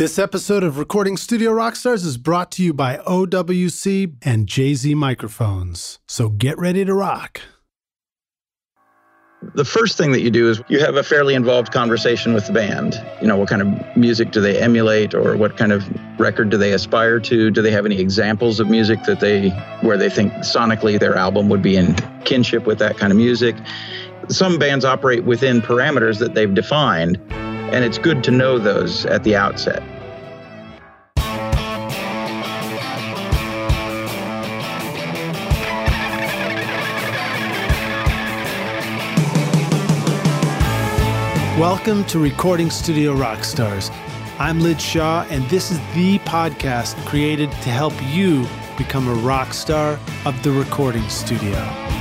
This 0.00 0.18
episode 0.18 0.62
of 0.62 0.78
Recording 0.78 1.18
Studio 1.18 1.50
Rockstars 1.50 2.06
is 2.06 2.16
brought 2.16 2.50
to 2.52 2.62
you 2.64 2.72
by 2.72 2.96
OWC 3.06 4.14
and 4.22 4.46
JZ 4.46 4.94
microphones. 4.94 5.98
So 6.08 6.30
get 6.30 6.56
ready 6.56 6.86
to 6.86 6.94
rock. 6.94 7.42
The 9.52 9.66
first 9.66 9.98
thing 9.98 10.12
that 10.12 10.22
you 10.22 10.30
do 10.30 10.48
is 10.48 10.62
you 10.68 10.80
have 10.80 10.96
a 10.96 11.02
fairly 11.02 11.34
involved 11.34 11.70
conversation 11.70 12.32
with 12.32 12.46
the 12.46 12.52
band. 12.54 12.98
You 13.20 13.26
know, 13.26 13.36
what 13.36 13.50
kind 13.50 13.60
of 13.60 13.94
music 13.94 14.30
do 14.30 14.40
they 14.40 14.58
emulate 14.58 15.12
or 15.12 15.36
what 15.36 15.58
kind 15.58 15.70
of 15.70 15.86
record 16.18 16.48
do 16.48 16.56
they 16.56 16.72
aspire 16.72 17.20
to? 17.20 17.50
Do 17.50 17.60
they 17.60 17.70
have 17.70 17.84
any 17.84 18.00
examples 18.00 18.58
of 18.58 18.70
music 18.70 19.04
that 19.04 19.20
they 19.20 19.50
where 19.82 19.98
they 19.98 20.08
think 20.08 20.32
sonically 20.36 20.98
their 20.98 21.16
album 21.16 21.50
would 21.50 21.60
be 21.60 21.76
in 21.76 21.94
kinship 22.24 22.64
with 22.64 22.78
that 22.78 22.96
kind 22.96 23.12
of 23.12 23.18
music? 23.18 23.54
Some 24.30 24.58
bands 24.58 24.86
operate 24.86 25.24
within 25.24 25.60
parameters 25.60 26.20
that 26.20 26.32
they've 26.32 26.54
defined 26.54 27.18
and 27.72 27.84
it's 27.84 27.98
good 27.98 28.24
to 28.24 28.32
know 28.32 28.58
those 28.58 29.06
at 29.06 29.22
the 29.22 29.36
outset. 29.36 29.80
Welcome 41.58 42.04
to 42.06 42.18
Recording 42.18 42.70
Studio 42.70 43.14
Rockstars. 43.14 43.90
I'm 44.40 44.60
Lij 44.60 44.80
Shaw, 44.80 45.26
and 45.30 45.44
this 45.44 45.70
is 45.70 45.78
the 45.94 46.18
podcast 46.20 46.96
created 47.06 47.52
to 47.52 47.68
help 47.68 47.92
you 48.12 48.46
become 48.76 49.06
a 49.06 49.14
rock 49.14 49.52
star 49.52 49.98
of 50.24 50.42
the 50.42 50.50
recording 50.50 51.06
studio. 51.08 51.99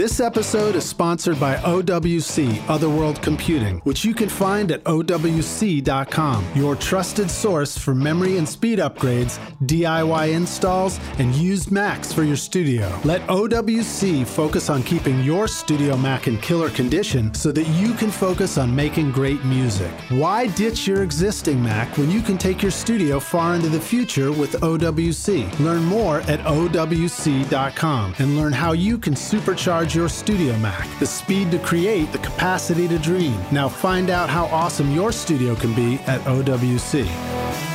This 0.00 0.18
episode 0.18 0.76
is 0.76 0.88
sponsored 0.88 1.38
by 1.38 1.56
OWC, 1.56 2.70
Otherworld 2.70 3.20
Computing, 3.20 3.80
which 3.80 4.02
you 4.02 4.14
can 4.14 4.30
find 4.30 4.72
at 4.72 4.82
OWC.com, 4.84 6.46
your 6.54 6.74
trusted 6.74 7.30
source 7.30 7.76
for 7.76 7.94
memory 7.94 8.38
and 8.38 8.48
speed 8.48 8.78
upgrades, 8.78 9.38
DIY 9.64 10.32
installs, 10.32 10.98
and 11.18 11.34
used 11.34 11.70
Macs 11.70 12.14
for 12.14 12.22
your 12.22 12.38
studio. 12.38 12.98
Let 13.04 13.20
OWC 13.26 14.26
focus 14.26 14.70
on 14.70 14.82
keeping 14.84 15.22
your 15.22 15.46
studio 15.46 15.98
Mac 15.98 16.28
in 16.28 16.38
killer 16.38 16.70
condition 16.70 17.34
so 17.34 17.52
that 17.52 17.68
you 17.68 17.92
can 17.92 18.10
focus 18.10 18.56
on 18.56 18.74
making 18.74 19.12
great 19.12 19.44
music. 19.44 19.92
Why 20.08 20.46
ditch 20.46 20.86
your 20.86 21.02
existing 21.02 21.62
Mac 21.62 21.98
when 21.98 22.10
you 22.10 22.22
can 22.22 22.38
take 22.38 22.62
your 22.62 22.70
studio 22.70 23.20
far 23.20 23.54
into 23.54 23.68
the 23.68 23.78
future 23.78 24.32
with 24.32 24.52
OWC? 24.62 25.60
Learn 25.60 25.84
more 25.84 26.20
at 26.20 26.40
OWC.com 26.40 28.14
and 28.18 28.38
learn 28.38 28.54
how 28.54 28.72
you 28.72 28.96
can 28.96 29.12
supercharge 29.12 29.89
your 29.94 30.08
Studio 30.08 30.56
Mac. 30.58 30.88
The 30.98 31.06
speed 31.06 31.50
to 31.50 31.58
create, 31.58 32.12
the 32.12 32.18
capacity 32.18 32.86
to 32.88 32.98
dream. 32.98 33.38
Now 33.50 33.68
find 33.68 34.10
out 34.10 34.28
how 34.28 34.46
awesome 34.46 34.90
your 34.92 35.12
studio 35.12 35.54
can 35.54 35.74
be 35.74 35.94
at 36.06 36.20
OWC. 36.22 37.69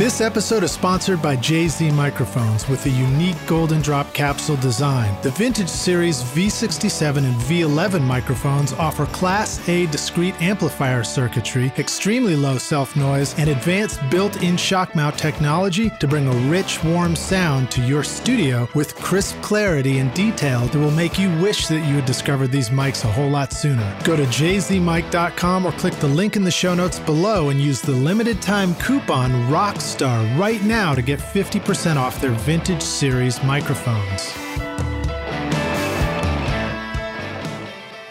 This 0.00 0.22
episode 0.22 0.62
is 0.62 0.72
sponsored 0.72 1.20
by 1.20 1.36
JZ 1.36 1.92
Microphones 1.92 2.66
with 2.70 2.86
a 2.86 2.88
unique 2.88 3.36
golden 3.46 3.82
drop 3.82 4.14
capsule 4.14 4.56
design. 4.56 5.14
The 5.20 5.30
Vintage 5.32 5.68
Series 5.68 6.22
V67 6.22 7.18
and 7.18 7.34
V11 7.42 8.00
microphones 8.00 8.72
offer 8.72 9.04
Class 9.04 9.68
A 9.68 9.84
discrete 9.88 10.40
amplifier 10.40 11.04
circuitry, 11.04 11.70
extremely 11.76 12.34
low 12.34 12.56
self 12.56 12.96
noise, 12.96 13.38
and 13.38 13.50
advanced 13.50 14.00
built 14.08 14.42
in 14.42 14.56
shock 14.56 14.94
mount 14.94 15.18
technology 15.18 15.90
to 16.00 16.08
bring 16.08 16.26
a 16.26 16.50
rich, 16.50 16.82
warm 16.82 17.14
sound 17.14 17.70
to 17.72 17.82
your 17.82 18.02
studio 18.02 18.66
with 18.74 18.94
crisp 18.94 19.38
clarity 19.42 19.98
and 19.98 20.14
detail 20.14 20.60
that 20.60 20.78
will 20.78 20.90
make 20.92 21.18
you 21.18 21.28
wish 21.42 21.66
that 21.66 21.86
you 21.86 21.96
had 21.96 22.06
discovered 22.06 22.48
these 22.48 22.70
mics 22.70 23.04
a 23.04 23.12
whole 23.12 23.28
lot 23.28 23.52
sooner. 23.52 23.94
Go 24.04 24.16
to 24.16 24.24
jzmic.com 24.24 25.66
or 25.66 25.72
click 25.72 25.92
the 25.96 26.08
link 26.08 26.36
in 26.36 26.44
the 26.44 26.50
show 26.50 26.74
notes 26.74 26.98
below 27.00 27.50
and 27.50 27.60
use 27.60 27.82
the 27.82 27.92
limited 27.92 28.40
time 28.40 28.74
coupon 28.76 29.30
ROCKS 29.50 29.89
Star 29.90 30.24
right 30.38 30.62
now 30.62 30.94
to 30.94 31.02
get 31.02 31.18
50% 31.18 31.96
off 31.96 32.20
their 32.20 32.30
vintage 32.30 32.80
series 32.82 33.42
microphones. 33.42 34.30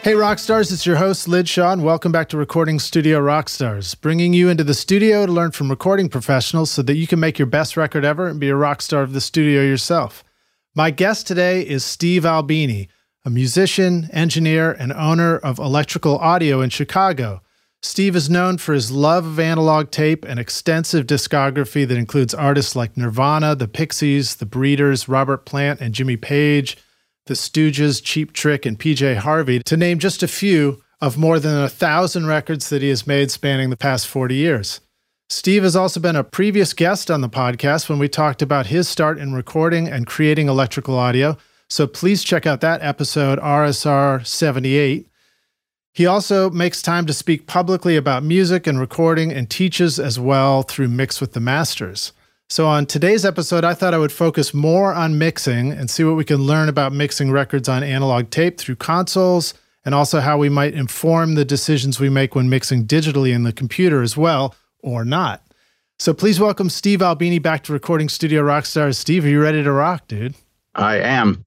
Hey, 0.01 0.13
Rockstars, 0.13 0.71
it's 0.71 0.85
your 0.85 0.95
host, 0.95 1.27
Lij 1.27 1.47
Shaw, 1.47 1.71
and 1.71 1.83
welcome 1.83 2.11
back 2.11 2.29
to 2.29 2.37
Recording 2.37 2.79
Studio 2.79 3.19
Rockstars, 3.19 3.99
bringing 3.99 4.33
you 4.33 4.49
into 4.49 4.63
the 4.63 4.73
studio 4.73 5.25
to 5.25 5.31
learn 5.31 5.51
from 5.51 5.69
recording 5.69 6.09
professionals 6.09 6.71
so 6.71 6.81
that 6.81 6.95
you 6.95 7.05
can 7.05 7.19
make 7.19 7.37
your 7.37 7.45
best 7.45 7.77
record 7.77 8.03
ever 8.03 8.27
and 8.27 8.39
be 8.39 8.49
a 8.49 8.55
rock 8.55 8.81
star 8.81 9.01
of 9.01 9.13
the 9.13 9.21
studio 9.21 9.61
yourself. 9.61 10.23
My 10.75 10.91
guest 10.91 11.27
today 11.27 11.61
is 11.61 11.83
Steve 11.85 12.25
Albini, 12.25 12.89
a 13.25 13.29
musician, 13.29 14.09
engineer, 14.13 14.71
and 14.71 14.93
owner 14.93 15.37
of 15.37 15.59
Electrical 15.59 16.17
Audio 16.17 16.61
in 16.61 16.69
Chicago. 16.69 17.41
Steve 17.81 18.15
is 18.15 18.29
known 18.29 18.57
for 18.57 18.73
his 18.73 18.91
love 18.91 19.25
of 19.25 19.39
analog 19.39 19.89
tape 19.89 20.25
and 20.25 20.37
extensive 20.37 21.07
discography 21.07 21.87
that 21.87 21.97
includes 21.97 22.33
artists 22.33 22.75
like 22.75 22.97
Nirvana, 22.97 23.55
The 23.55 23.69
Pixies, 23.69 24.35
The 24.35 24.45
Breeders, 24.45 25.07
Robert 25.07 25.45
Plant, 25.45 25.79
and 25.79 25.93
Jimmy 25.93 26.17
Page, 26.17 26.77
The 27.27 27.35
Stooges, 27.35 28.03
Cheap 28.03 28.33
Trick, 28.33 28.65
and 28.65 28.77
PJ 28.77 29.17
Harvey, 29.17 29.61
to 29.63 29.77
name 29.77 29.99
just 29.99 30.21
a 30.21 30.27
few 30.27 30.81
of 30.99 31.17
more 31.17 31.39
than 31.39 31.57
a 31.57 31.69
thousand 31.69 32.25
records 32.25 32.69
that 32.69 32.81
he 32.81 32.89
has 32.89 33.07
made 33.07 33.31
spanning 33.31 33.69
the 33.69 33.77
past 33.77 34.07
40 34.07 34.35
years. 34.35 34.81
Steve 35.29 35.63
has 35.63 35.75
also 35.75 36.01
been 36.01 36.15
a 36.17 36.23
previous 36.23 36.73
guest 36.73 37.09
on 37.09 37.21
the 37.21 37.29
podcast 37.29 37.87
when 37.87 37.99
we 37.99 38.09
talked 38.09 38.41
about 38.41 38.65
his 38.65 38.89
start 38.89 39.17
in 39.17 39.33
recording 39.33 39.87
and 39.87 40.07
creating 40.07 40.49
electrical 40.49 40.97
audio. 40.97 41.37
So 41.69 41.87
please 41.87 42.23
check 42.23 42.45
out 42.45 42.61
that 42.61 42.81
episode, 42.81 43.39
RSR 43.39 44.25
78. 44.25 45.07
He 45.99 46.05
also 46.05 46.49
makes 46.49 46.81
time 46.81 47.05
to 47.07 47.13
speak 47.13 47.45
publicly 47.45 47.97
about 47.97 48.23
music 48.23 48.67
and 48.67 48.79
recording 48.79 49.33
and 49.33 49.49
teaches 49.49 49.99
as 49.99 50.17
well 50.17 50.61
through 50.61 50.87
Mix 50.87 51.19
with 51.19 51.33
the 51.33 51.41
Masters. 51.41 52.13
So, 52.47 52.67
on 52.67 52.85
today's 52.85 53.25
episode, 53.25 53.65
I 53.65 53.73
thought 53.73 53.93
I 53.93 53.97
would 53.97 54.13
focus 54.13 54.53
more 54.53 54.93
on 54.93 55.17
mixing 55.17 55.73
and 55.73 55.89
see 55.89 56.05
what 56.05 56.15
we 56.15 56.23
can 56.23 56.37
learn 56.37 56.69
about 56.69 56.93
mixing 56.93 57.31
records 57.31 57.67
on 57.67 57.83
analog 57.83 58.29
tape 58.29 58.57
through 58.57 58.77
consoles 58.77 59.53
and 59.83 59.93
also 59.93 60.21
how 60.21 60.37
we 60.37 60.47
might 60.47 60.73
inform 60.73 61.35
the 61.35 61.43
decisions 61.43 61.99
we 61.99 62.07
make 62.07 62.33
when 62.33 62.47
mixing 62.47 62.85
digitally 62.85 63.33
in 63.33 63.43
the 63.43 63.51
computer 63.51 64.01
as 64.01 64.15
well, 64.15 64.55
or 64.81 65.03
not. 65.03 65.43
So, 65.97 66.13
please 66.13 66.39
welcome 66.39 66.69
Steve 66.69 67.01
Albini 67.01 67.39
back 67.39 67.61
to 67.65 67.73
Recording 67.73 68.07
Studio 68.07 68.41
Rockstars. 68.41 68.95
Steve, 68.95 69.25
are 69.25 69.29
you 69.29 69.41
ready 69.41 69.63
to 69.63 69.71
rock, 69.73 70.07
dude? 70.07 70.35
I 70.73 70.99
am. 70.99 71.43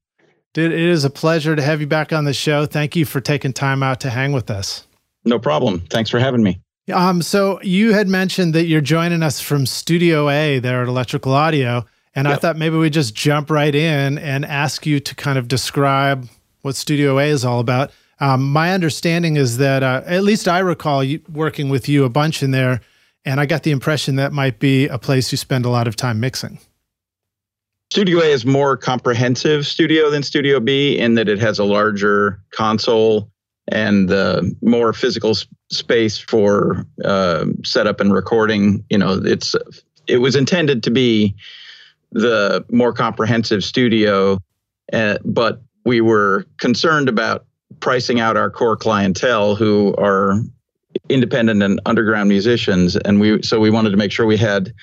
Dude, 0.53 0.71
it 0.71 0.79
is 0.79 1.03
a 1.03 1.09
pleasure 1.09 1.55
to 1.55 1.61
have 1.61 1.81
you 1.81 1.87
back 1.87 2.13
on 2.13 2.25
the 2.25 2.33
show. 2.33 2.65
Thank 2.67 2.95
you 2.95 3.05
for 3.05 3.19
taking 3.19 3.53
time 3.53 3.81
out 3.81 3.99
to 4.01 4.09
hang 4.09 4.33
with 4.33 4.51
us. 4.51 4.85
No 5.25 5.39
problem. 5.39 5.81
Thanks 5.89 6.09
for 6.09 6.19
having 6.19 6.43
me. 6.43 6.59
Um, 6.93 7.21
so 7.21 7.61
you 7.61 7.93
had 7.93 8.07
mentioned 8.07 8.53
that 8.53 8.65
you're 8.65 8.81
joining 8.81 9.23
us 9.23 9.39
from 9.39 9.65
Studio 9.65 10.29
A 10.29 10.59
there 10.59 10.81
at 10.81 10.87
Electrical 10.87 11.33
Audio, 11.33 11.85
and 12.13 12.27
yep. 12.27 12.35
I 12.35 12.39
thought 12.39 12.57
maybe 12.57 12.77
we 12.77 12.89
just 12.89 13.15
jump 13.15 13.49
right 13.49 13.73
in 13.73 14.17
and 14.17 14.45
ask 14.45 14.85
you 14.85 14.99
to 14.99 15.15
kind 15.15 15.37
of 15.37 15.47
describe 15.47 16.27
what 16.61 16.75
Studio 16.75 17.19
A 17.19 17.29
is 17.29 17.45
all 17.45 17.59
about. 17.59 17.91
Um, 18.19 18.51
my 18.51 18.73
understanding 18.73 19.37
is 19.37 19.57
that, 19.57 19.81
uh, 19.81 20.03
at 20.05 20.23
least 20.23 20.47
I 20.47 20.59
recall 20.59 21.03
you, 21.03 21.21
working 21.31 21.69
with 21.69 21.89
you 21.89 22.03
a 22.03 22.09
bunch 22.09 22.43
in 22.43 22.51
there, 22.51 22.81
and 23.25 23.39
I 23.39 23.45
got 23.45 23.63
the 23.63 23.71
impression 23.71 24.17
that 24.17 24.33
might 24.33 24.59
be 24.59 24.87
a 24.87 24.97
place 24.99 25.31
you 25.31 25.37
spend 25.37 25.65
a 25.65 25.69
lot 25.69 25.87
of 25.87 25.95
time 25.95 26.19
mixing. 26.19 26.59
Studio 27.93 28.21
A 28.21 28.25
is 28.25 28.43
more 28.43 28.75
comprehensive 28.75 29.67
studio 29.67 30.09
than 30.09 30.23
Studio 30.23 30.59
B 30.59 30.97
in 30.97 31.13
that 31.13 31.29
it 31.29 31.37
has 31.37 31.59
a 31.59 31.63
larger 31.63 32.41
console 32.49 33.29
and 33.67 34.09
uh, 34.09 34.41
more 34.63 34.93
physical 34.93 35.35
space 35.69 36.17
for 36.17 36.87
uh, 37.05 37.45
setup 37.63 37.99
and 37.99 38.11
recording. 38.11 38.83
You 38.89 38.97
know, 38.97 39.21
it's 39.23 39.53
it 40.07 40.17
was 40.17 40.35
intended 40.35 40.81
to 40.81 40.89
be 40.89 41.35
the 42.11 42.65
more 42.71 42.93
comprehensive 42.93 43.63
studio, 43.63 44.39
uh, 44.91 45.19
but 45.23 45.61
we 45.85 46.01
were 46.01 46.47
concerned 46.57 47.07
about 47.07 47.45
pricing 47.79 48.19
out 48.19 48.35
our 48.37 48.49
core 48.49 48.75
clientele 48.75 49.53
who 49.53 49.93
are 49.99 50.41
independent 51.09 51.61
and 51.61 51.79
underground 51.85 52.27
musicians, 52.27 52.95
and 52.95 53.19
we 53.19 53.43
so 53.43 53.59
we 53.59 53.69
wanted 53.69 53.91
to 53.91 53.97
make 53.97 54.11
sure 54.11 54.25
we 54.25 54.35
had 54.35 54.73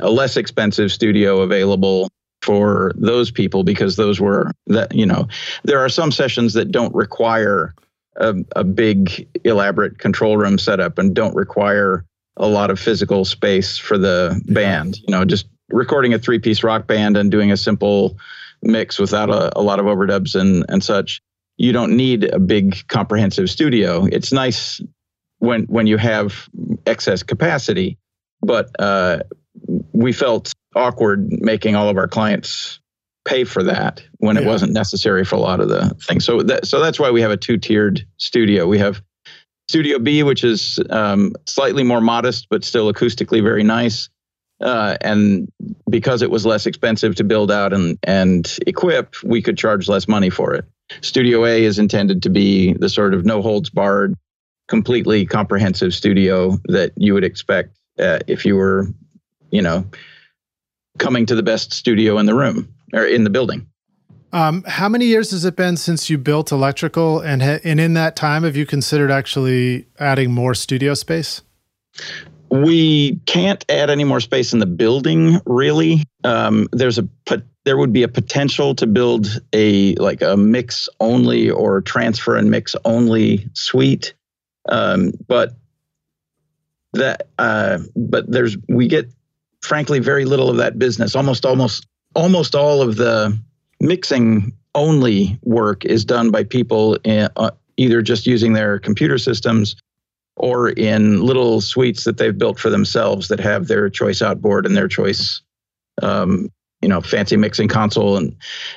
a 0.00 0.10
less 0.10 0.36
expensive 0.36 0.92
studio 0.92 1.40
available 1.40 2.10
for 2.48 2.92
those 2.96 3.30
people 3.30 3.62
because 3.62 3.96
those 3.96 4.18
were 4.18 4.50
that 4.68 4.94
you 4.94 5.04
know 5.04 5.28
there 5.64 5.78
are 5.78 5.90
some 5.90 6.10
sessions 6.10 6.54
that 6.54 6.72
don't 6.72 6.94
require 6.94 7.74
a, 8.16 8.34
a 8.56 8.64
big 8.64 9.28
elaborate 9.44 9.98
control 9.98 10.38
room 10.38 10.56
setup 10.56 10.96
and 10.98 11.14
don't 11.14 11.34
require 11.34 12.06
a 12.38 12.48
lot 12.48 12.70
of 12.70 12.80
physical 12.80 13.26
space 13.26 13.76
for 13.76 13.98
the 13.98 14.40
band 14.46 14.96
you 15.00 15.10
know 15.10 15.26
just 15.26 15.46
recording 15.68 16.14
a 16.14 16.18
three 16.18 16.38
piece 16.38 16.64
rock 16.64 16.86
band 16.86 17.18
and 17.18 17.30
doing 17.30 17.52
a 17.52 17.56
simple 17.56 18.16
mix 18.62 18.98
without 18.98 19.28
a, 19.28 19.52
a 19.58 19.60
lot 19.60 19.78
of 19.78 19.84
overdubs 19.84 20.34
and 20.34 20.64
and 20.70 20.82
such. 20.82 21.20
You 21.58 21.72
don't 21.72 21.94
need 21.98 22.24
a 22.32 22.38
big 22.38 22.86
comprehensive 22.88 23.50
studio. 23.50 24.06
It's 24.06 24.32
nice 24.32 24.80
when 25.40 25.64
when 25.64 25.86
you 25.86 25.98
have 25.98 26.48
excess 26.86 27.22
capacity 27.22 27.98
but 28.42 28.70
uh, 28.78 29.20
we 29.92 30.12
felt 30.12 30.54
awkward 30.74 31.28
making 31.30 31.74
all 31.74 31.88
of 31.88 31.96
our 31.96 32.08
clients 32.08 32.80
pay 33.24 33.44
for 33.44 33.62
that 33.62 34.02
when 34.18 34.36
it 34.36 34.44
wasn't 34.44 34.72
necessary 34.72 35.24
for 35.24 35.36
a 35.36 35.40
lot 35.40 35.60
of 35.60 35.68
the 35.68 35.94
things. 36.06 36.24
So 36.24 36.42
that 36.42 36.66
so 36.66 36.80
that's 36.80 36.98
why 36.98 37.10
we 37.10 37.20
have 37.20 37.30
a 37.30 37.36
two 37.36 37.58
tiered 37.58 38.06
studio. 38.16 38.66
We 38.66 38.78
have 38.78 39.02
Studio 39.68 39.98
B, 39.98 40.22
which 40.22 40.44
is 40.44 40.78
um, 40.88 41.34
slightly 41.46 41.82
more 41.82 42.00
modest 42.00 42.46
but 42.48 42.64
still 42.64 42.90
acoustically 42.92 43.42
very 43.42 43.62
nice. 43.62 44.08
Uh, 44.60 44.96
and 45.02 45.52
because 45.88 46.22
it 46.22 46.30
was 46.30 46.44
less 46.44 46.66
expensive 46.66 47.14
to 47.16 47.24
build 47.24 47.50
out 47.50 47.72
and 47.72 47.98
and 48.02 48.58
equip, 48.66 49.22
we 49.22 49.42
could 49.42 49.58
charge 49.58 49.88
less 49.88 50.08
money 50.08 50.30
for 50.30 50.54
it. 50.54 50.64
Studio 51.02 51.44
A 51.44 51.64
is 51.64 51.78
intended 51.78 52.22
to 52.22 52.30
be 52.30 52.72
the 52.72 52.88
sort 52.88 53.14
of 53.14 53.24
no 53.24 53.42
holds 53.42 53.70
barred, 53.70 54.14
completely 54.68 55.26
comprehensive 55.26 55.94
studio 55.94 56.58
that 56.68 56.92
you 56.96 57.14
would 57.14 57.24
expect 57.24 57.76
uh, 57.98 58.18
if 58.26 58.44
you 58.44 58.56
were, 58.56 58.88
you 59.50 59.62
know, 59.62 59.84
coming 60.98 61.26
to 61.26 61.34
the 61.34 61.42
best 61.42 61.72
studio 61.72 62.18
in 62.18 62.26
the 62.26 62.34
room 62.34 62.72
or 62.92 63.04
in 63.04 63.24
the 63.24 63.30
building. 63.30 63.66
Um, 64.32 64.62
how 64.66 64.88
many 64.88 65.06
years 65.06 65.30
has 65.30 65.44
it 65.44 65.56
been 65.56 65.76
since 65.76 66.10
you 66.10 66.18
built 66.18 66.52
electrical, 66.52 67.20
and 67.20 67.42
ha- 67.42 67.60
and 67.64 67.80
in 67.80 67.94
that 67.94 68.14
time, 68.14 68.42
have 68.42 68.56
you 68.56 68.66
considered 68.66 69.10
actually 69.10 69.86
adding 69.98 70.32
more 70.32 70.54
studio 70.54 70.92
space? 70.94 71.40
We 72.50 73.16
can't 73.26 73.64
add 73.70 73.90
any 73.90 74.04
more 74.04 74.20
space 74.20 74.52
in 74.52 74.58
the 74.58 74.66
building, 74.66 75.40
really. 75.46 76.04
Um, 76.24 76.68
there's 76.72 76.98
a 76.98 77.08
there 77.64 77.76
would 77.76 77.92
be 77.92 78.02
a 78.02 78.08
potential 78.08 78.74
to 78.74 78.86
build 78.86 79.42
a 79.52 79.94
like 79.96 80.22
a 80.22 80.36
mix 80.36 80.88
only 81.00 81.50
or 81.50 81.80
transfer 81.80 82.36
and 82.36 82.50
mix 82.50 82.74
only 82.84 83.48
suite, 83.54 84.14
um, 84.70 85.12
but 85.26 85.54
that 86.94 87.28
uh, 87.38 87.78
but 87.96 88.30
there's 88.30 88.56
we 88.68 88.88
get 88.88 89.10
frankly 89.62 89.98
very 89.98 90.24
little 90.24 90.50
of 90.50 90.56
that 90.56 90.78
business. 90.78 91.14
Almost 91.14 91.44
almost 91.44 91.86
almost 92.14 92.54
all 92.54 92.82
of 92.82 92.96
the 92.96 93.38
mixing 93.80 94.52
only 94.74 95.38
work 95.42 95.84
is 95.84 96.04
done 96.04 96.30
by 96.30 96.44
people 96.44 96.98
in, 97.04 97.28
uh, 97.36 97.50
either 97.76 98.02
just 98.02 98.26
using 98.26 98.52
their 98.52 98.78
computer 98.78 99.18
systems 99.18 99.76
or 100.36 100.70
in 100.70 101.20
little 101.20 101.60
suites 101.60 102.04
that 102.04 102.16
they've 102.16 102.38
built 102.38 102.58
for 102.58 102.70
themselves 102.70 103.28
that 103.28 103.40
have 103.40 103.66
their 103.66 103.88
choice 103.90 104.22
outboard 104.22 104.66
and 104.66 104.76
their 104.76 104.88
choice 104.88 105.40
um, 106.02 106.50
you 106.80 106.88
know 106.88 107.00
fancy 107.00 107.36
mixing 107.36 107.68
console 107.68 108.16
and 108.16 108.36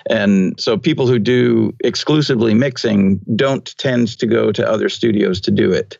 and 0.09 0.59
so 0.59 0.77
people 0.77 1.07
who 1.07 1.19
do 1.19 1.73
exclusively 1.83 2.53
mixing 2.53 3.19
don't 3.35 3.77
tend 3.77 4.17
to 4.19 4.25
go 4.25 4.51
to 4.51 4.67
other 4.67 4.89
studios 4.89 5.39
to 5.39 5.51
do 5.51 5.71
it 5.71 5.97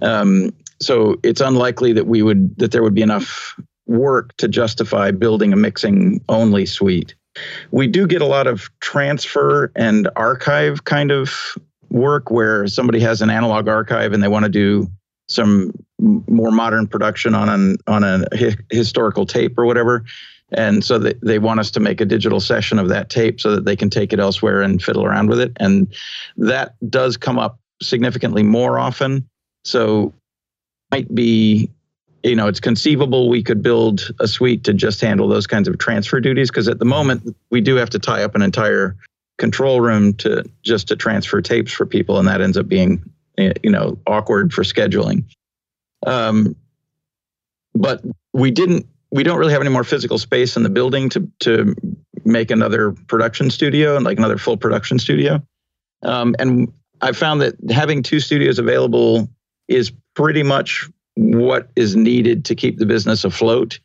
um, 0.00 0.50
so 0.80 1.18
it's 1.22 1.40
unlikely 1.40 1.92
that 1.92 2.06
we 2.06 2.22
would 2.22 2.56
that 2.58 2.72
there 2.72 2.82
would 2.82 2.94
be 2.94 3.02
enough 3.02 3.54
work 3.92 4.36
to 4.38 4.48
justify 4.48 5.10
building 5.10 5.52
a 5.52 5.56
mixing 5.56 6.20
only 6.28 6.66
suite. 6.66 7.14
We 7.70 7.86
do 7.86 8.06
get 8.06 8.22
a 8.22 8.26
lot 8.26 8.46
of 8.46 8.68
transfer 8.80 9.70
and 9.74 10.08
archive 10.16 10.84
kind 10.84 11.10
of 11.10 11.56
work 11.90 12.30
where 12.30 12.66
somebody 12.66 13.00
has 13.00 13.22
an 13.22 13.30
analog 13.30 13.68
archive 13.68 14.12
and 14.12 14.22
they 14.22 14.28
want 14.28 14.44
to 14.44 14.50
do 14.50 14.90
some 15.28 15.72
more 15.98 16.50
modern 16.50 16.86
production 16.86 17.34
on 17.34 17.48
an 17.48 17.76
on 17.86 18.02
a 18.04 18.24
historical 18.70 19.24
tape 19.26 19.58
or 19.58 19.66
whatever. 19.66 20.04
And 20.54 20.84
so 20.84 20.98
they, 20.98 21.14
they 21.22 21.38
want 21.38 21.60
us 21.60 21.70
to 21.72 21.80
make 21.80 22.00
a 22.00 22.04
digital 22.04 22.40
session 22.40 22.78
of 22.78 22.88
that 22.90 23.08
tape 23.08 23.40
so 23.40 23.54
that 23.54 23.64
they 23.64 23.76
can 23.76 23.88
take 23.88 24.12
it 24.12 24.20
elsewhere 24.20 24.60
and 24.60 24.82
fiddle 24.82 25.04
around 25.04 25.30
with 25.30 25.40
it. 25.40 25.52
And 25.58 25.88
that 26.36 26.74
does 26.90 27.16
come 27.16 27.38
up 27.38 27.58
significantly 27.80 28.42
more 28.42 28.78
often. 28.78 29.26
So 29.64 30.12
might 30.90 31.12
be 31.14 31.70
you 32.22 32.36
know, 32.36 32.46
it's 32.46 32.60
conceivable 32.60 33.28
we 33.28 33.42
could 33.42 33.62
build 33.62 34.10
a 34.20 34.28
suite 34.28 34.64
to 34.64 34.72
just 34.72 35.00
handle 35.00 35.28
those 35.28 35.46
kinds 35.46 35.66
of 35.68 35.78
transfer 35.78 36.20
duties 36.20 36.50
because 36.50 36.68
at 36.68 36.78
the 36.78 36.84
moment 36.84 37.36
we 37.50 37.60
do 37.60 37.76
have 37.76 37.90
to 37.90 37.98
tie 37.98 38.22
up 38.22 38.34
an 38.34 38.42
entire 38.42 38.96
control 39.38 39.80
room 39.80 40.14
to 40.14 40.44
just 40.62 40.88
to 40.88 40.96
transfer 40.96 41.40
tapes 41.40 41.72
for 41.72 41.84
people, 41.84 42.18
and 42.18 42.28
that 42.28 42.40
ends 42.40 42.56
up 42.56 42.68
being 42.68 43.02
eh, 43.38 43.52
you 43.62 43.70
know 43.70 43.98
awkward 44.06 44.52
for 44.52 44.62
scheduling. 44.62 45.24
Um, 46.06 46.54
but 47.74 48.02
we 48.32 48.50
didn't. 48.50 48.86
We 49.10 49.24
don't 49.24 49.38
really 49.38 49.52
have 49.52 49.60
any 49.60 49.70
more 49.70 49.84
physical 49.84 50.18
space 50.18 50.56
in 50.56 50.62
the 50.62 50.70
building 50.70 51.08
to 51.10 51.28
to 51.40 51.74
make 52.24 52.50
another 52.50 52.92
production 53.08 53.50
studio 53.50 53.96
and 53.96 54.04
like 54.04 54.18
another 54.18 54.38
full 54.38 54.56
production 54.56 54.98
studio. 54.98 55.42
Um, 56.02 56.36
and 56.38 56.72
I 57.00 57.12
found 57.12 57.40
that 57.40 57.56
having 57.70 58.02
two 58.02 58.20
studios 58.20 58.58
available 58.58 59.28
is 59.68 59.92
pretty 60.14 60.42
much 60.42 60.88
what 61.14 61.70
is 61.76 61.96
needed 61.96 62.44
to 62.46 62.54
keep 62.54 62.78
the 62.78 62.86
business 62.86 63.24
afloat. 63.24 63.78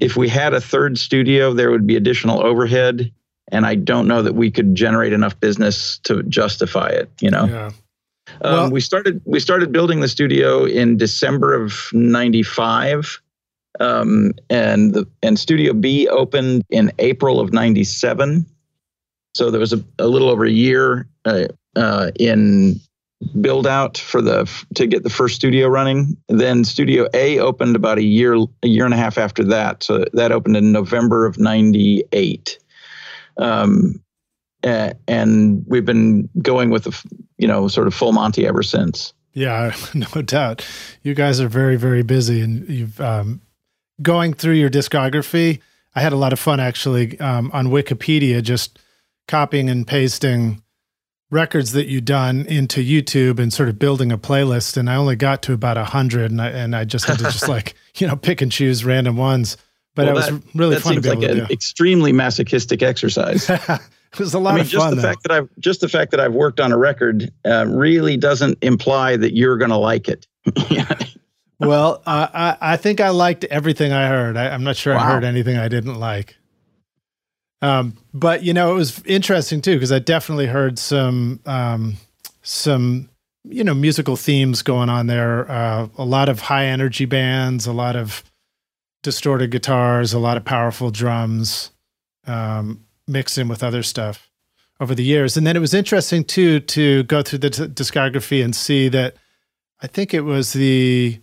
If 0.00 0.16
we 0.16 0.28
had 0.28 0.54
a 0.54 0.60
third 0.60 0.98
studio, 0.98 1.52
there 1.52 1.70
would 1.70 1.86
be 1.86 1.96
additional 1.96 2.44
overhead, 2.44 3.12
and 3.50 3.66
I 3.66 3.74
don't 3.74 4.08
know 4.08 4.22
that 4.22 4.34
we 4.34 4.50
could 4.50 4.74
generate 4.74 5.12
enough 5.12 5.38
business 5.38 5.98
to 6.04 6.22
justify 6.24 6.88
it. 6.88 7.10
You 7.20 7.30
know. 7.30 7.44
Yeah. 7.44 7.70
Um, 8.40 8.70
we 8.70 8.80
started 8.80 9.20
we 9.24 9.40
started 9.40 9.72
building 9.72 10.00
the 10.00 10.08
studio 10.08 10.64
in 10.64 10.96
December 10.96 11.54
of 11.54 11.90
'95, 11.92 13.20
um, 13.80 14.32
and 14.48 14.94
the 14.94 15.06
and 15.22 15.38
Studio 15.38 15.72
B 15.74 16.08
opened 16.08 16.62
in 16.70 16.92
April 16.98 17.40
of 17.40 17.52
'97. 17.52 18.46
So 19.34 19.50
there 19.50 19.60
was 19.60 19.72
a, 19.72 19.82
a 19.98 20.06
little 20.06 20.28
over 20.28 20.44
a 20.44 20.50
year 20.50 21.08
uh, 21.24 21.46
uh, 21.76 22.10
in 22.18 22.80
build 23.40 23.66
out 23.66 23.98
for 23.98 24.20
the 24.20 24.50
to 24.74 24.86
get 24.86 25.02
the 25.02 25.10
first 25.10 25.34
studio 25.34 25.68
running. 25.68 26.16
Then 26.28 26.64
Studio 26.64 27.08
A 27.14 27.38
opened 27.38 27.76
about 27.76 27.98
a 27.98 28.02
year 28.02 28.34
a 28.34 28.68
year 28.68 28.84
and 28.84 28.94
a 28.94 28.96
half 28.96 29.18
after 29.18 29.44
that. 29.44 29.82
So 29.82 30.04
that 30.12 30.32
opened 30.32 30.56
in 30.56 30.72
November 30.72 31.26
of 31.26 31.38
'98. 31.38 32.58
Um, 33.38 34.02
and 34.62 35.64
we've 35.66 35.84
been 35.84 36.28
going 36.40 36.70
with 36.70 36.84
the 36.84 37.04
you 37.38 37.48
know 37.48 37.68
sort 37.68 37.86
of 37.86 37.94
full 37.94 38.12
Monty 38.12 38.46
ever 38.46 38.62
since. 38.62 39.12
Yeah, 39.32 39.74
no 39.94 40.22
doubt. 40.22 40.66
You 41.02 41.14
guys 41.14 41.40
are 41.40 41.48
very 41.48 41.76
very 41.76 42.02
busy, 42.02 42.40
and 42.40 42.68
you've 42.68 43.00
um, 43.00 43.40
going 44.00 44.34
through 44.34 44.54
your 44.54 44.70
discography. 44.70 45.60
I 45.94 46.00
had 46.00 46.12
a 46.12 46.16
lot 46.16 46.32
of 46.32 46.38
fun 46.38 46.58
actually 46.58 47.20
um, 47.20 47.50
on 47.52 47.66
Wikipedia, 47.66 48.42
just 48.42 48.78
copying 49.28 49.68
and 49.68 49.86
pasting 49.86 50.62
records 51.32 51.72
that 51.72 51.86
you've 51.86 52.04
done 52.04 52.44
into 52.46 52.80
YouTube 52.84 53.40
and 53.40 53.52
sort 53.52 53.68
of 53.70 53.78
building 53.78 54.12
a 54.12 54.18
playlist. 54.18 54.76
And 54.76 54.88
I 54.88 54.94
only 54.94 55.16
got 55.16 55.42
to 55.42 55.54
about 55.54 55.78
a 55.78 55.84
hundred, 55.84 56.30
and 56.30 56.40
I 56.40 56.50
and 56.50 56.76
I 56.76 56.84
just 56.84 57.06
had 57.06 57.18
to 57.18 57.24
just 57.24 57.48
like 57.48 57.74
you 57.96 58.06
know 58.06 58.14
pick 58.14 58.40
and 58.42 58.52
choose 58.52 58.84
random 58.84 59.16
ones. 59.16 59.56
But 59.94 60.06
well, 60.06 60.12
it 60.12 60.14
was 60.14 60.26
that, 60.26 60.42
really 60.54 60.76
fun 60.76 60.94
to 60.94 61.00
be 61.00 61.08
like 61.08 61.18
able 61.18 61.34
to 61.34 61.46
do. 61.46 61.52
Extremely 61.52 62.12
masochistic 62.12 62.82
exercise. 62.82 63.50
it 63.50 64.18
was 64.18 64.32
a 64.32 64.38
lot 64.38 64.52
I 64.52 64.54
mean, 64.56 64.60
of 64.62 64.68
just 64.68 64.84
fun. 64.84 64.94
The 64.94 65.02
fact 65.02 65.22
that 65.24 65.32
I've 65.32 65.48
just 65.58 65.80
the 65.80 65.88
fact 65.88 66.12
that 66.12 66.20
I've 66.20 66.34
worked 66.34 66.60
on 66.60 66.70
a 66.70 66.78
record 66.78 67.32
uh, 67.44 67.66
really 67.66 68.16
doesn't 68.16 68.58
imply 68.62 69.16
that 69.16 69.34
you're 69.34 69.58
going 69.58 69.70
to 69.70 69.76
like 69.76 70.08
it. 70.08 70.26
well, 71.58 72.02
uh, 72.06 72.28
I 72.32 72.56
I 72.60 72.76
think 72.76 73.00
I 73.00 73.10
liked 73.10 73.44
everything 73.44 73.92
I 73.92 74.08
heard. 74.08 74.36
I, 74.36 74.46
am 74.48 74.64
not 74.64 74.76
sure 74.76 74.94
wow. 74.94 75.00
I 75.00 75.06
heard 75.12 75.24
anything 75.24 75.56
I 75.56 75.68
didn't 75.68 75.98
like. 75.98 76.36
Um, 77.62 77.96
but 78.12 78.42
you 78.42 78.52
know, 78.52 78.72
it 78.72 78.74
was 78.74 79.02
interesting 79.06 79.62
too 79.62 79.74
because 79.74 79.92
I 79.92 80.00
definitely 80.00 80.46
heard 80.46 80.78
some 80.78 81.40
um, 81.46 81.94
some 82.42 83.08
you 83.44 83.64
know 83.64 83.74
musical 83.74 84.16
themes 84.16 84.62
going 84.62 84.90
on 84.90 85.06
there. 85.06 85.50
Uh, 85.50 85.88
a 85.96 86.04
lot 86.04 86.28
of 86.28 86.40
high 86.40 86.66
energy 86.66 87.04
bands, 87.04 87.66
a 87.66 87.72
lot 87.72 87.96
of 87.96 88.24
distorted 89.02 89.50
guitars, 89.50 90.12
a 90.12 90.18
lot 90.18 90.36
of 90.36 90.44
powerful 90.44 90.90
drums, 90.90 91.70
um, 92.26 92.84
mixed 93.06 93.38
in 93.38 93.48
with 93.48 93.62
other 93.62 93.82
stuff 93.82 94.28
over 94.80 94.94
the 94.94 95.04
years. 95.04 95.36
And 95.36 95.46
then 95.46 95.56
it 95.56 95.60
was 95.60 95.74
interesting 95.74 96.24
too 96.24 96.60
to 96.60 97.04
go 97.04 97.22
through 97.22 97.38
the 97.40 97.50
t- 97.50 97.66
discography 97.66 98.44
and 98.44 98.54
see 98.54 98.88
that 98.88 99.16
I 99.80 99.86
think 99.86 100.12
it 100.14 100.22
was 100.22 100.52
the 100.52 101.20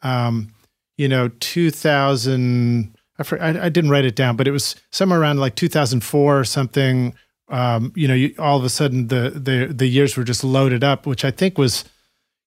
um, 0.00 0.54
you 0.96 1.08
know 1.08 1.28
2000 1.28 2.91
I, 3.18 3.66
I, 3.66 3.68
didn't 3.68 3.90
write 3.90 4.04
it 4.04 4.16
down, 4.16 4.36
but 4.36 4.48
it 4.48 4.52
was 4.52 4.74
somewhere 4.90 5.20
around 5.20 5.38
like 5.38 5.54
2004 5.54 6.38
or 6.38 6.44
something. 6.44 7.14
Um, 7.48 7.92
you 7.94 8.08
know, 8.08 8.14
you, 8.14 8.34
all 8.38 8.58
of 8.58 8.64
a 8.64 8.70
sudden 8.70 9.08
the 9.08 9.30
the 9.30 9.66
the 9.72 9.86
years 9.86 10.16
were 10.16 10.24
just 10.24 10.42
loaded 10.42 10.82
up, 10.82 11.06
which 11.06 11.24
I 11.24 11.30
think 11.30 11.58
was, 11.58 11.84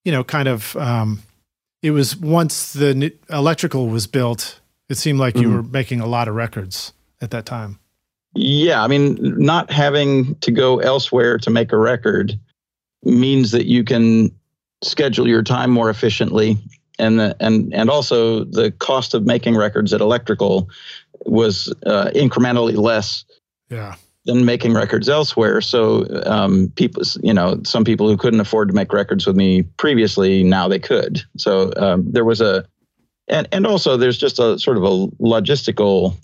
you 0.03 0.11
know, 0.11 0.23
kind 0.23 0.47
of. 0.47 0.75
Um, 0.75 1.21
it 1.81 1.91
was 1.91 2.15
once 2.15 2.73
the 2.73 3.13
electrical 3.29 3.87
was 3.89 4.07
built. 4.07 4.59
It 4.89 4.95
seemed 4.95 5.19
like 5.19 5.35
mm-hmm. 5.35 5.43
you 5.43 5.55
were 5.55 5.63
making 5.63 6.01
a 6.01 6.07
lot 6.07 6.27
of 6.27 6.33
records 6.33 6.93
at 7.21 7.29
that 7.31 7.45
time. 7.45 7.79
Yeah, 8.33 8.83
I 8.83 8.87
mean, 8.87 9.17
not 9.19 9.71
having 9.71 10.35
to 10.35 10.51
go 10.51 10.79
elsewhere 10.79 11.37
to 11.37 11.49
make 11.49 11.71
a 11.71 11.77
record 11.77 12.37
means 13.03 13.51
that 13.51 13.65
you 13.65 13.83
can 13.83 14.31
schedule 14.83 15.27
your 15.27 15.43
time 15.43 15.69
more 15.69 15.89
efficiently 15.89 16.57
and 16.99 17.19
the, 17.19 17.35
and 17.39 17.73
and 17.73 17.89
also 17.89 18.43
the 18.43 18.71
cost 18.71 19.13
of 19.13 19.25
making 19.25 19.55
records 19.55 19.93
at 19.93 20.01
Electrical 20.01 20.69
was 21.25 21.73
uh, 21.85 22.11
incrementally 22.15 22.77
less. 22.77 23.25
Yeah. 23.69 23.95
Than 24.27 24.43
making 24.43 24.73
records 24.73 25.07
elsewhere. 25.07 25.61
So 25.61 26.07
um, 26.25 26.71
people, 26.75 27.03
you 27.21 27.31
know, 27.31 27.61
some 27.63 27.83
people 27.83 28.09
who 28.09 28.17
couldn't 28.17 28.39
afford 28.39 28.69
to 28.69 28.73
make 28.73 28.91
records 28.91 29.27
with 29.27 29.35
me 29.35 29.61
previously 29.61 30.41
now 30.41 30.67
they 30.67 30.79
could. 30.79 31.21
So 31.37 31.71
um, 31.77 32.11
there 32.11 32.25
was 32.25 32.41
a, 32.41 32.65
and 33.27 33.47
and 33.51 33.67
also 33.67 33.97
there's 33.97 34.17
just 34.17 34.39
a 34.39 34.57
sort 34.57 34.77
of 34.77 34.83
a 34.83 35.07
logistical 35.21 36.15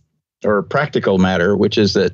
or 0.44 0.64
practical 0.64 1.20
matter, 1.20 1.56
which 1.56 1.78
is 1.78 1.94
that 1.94 2.14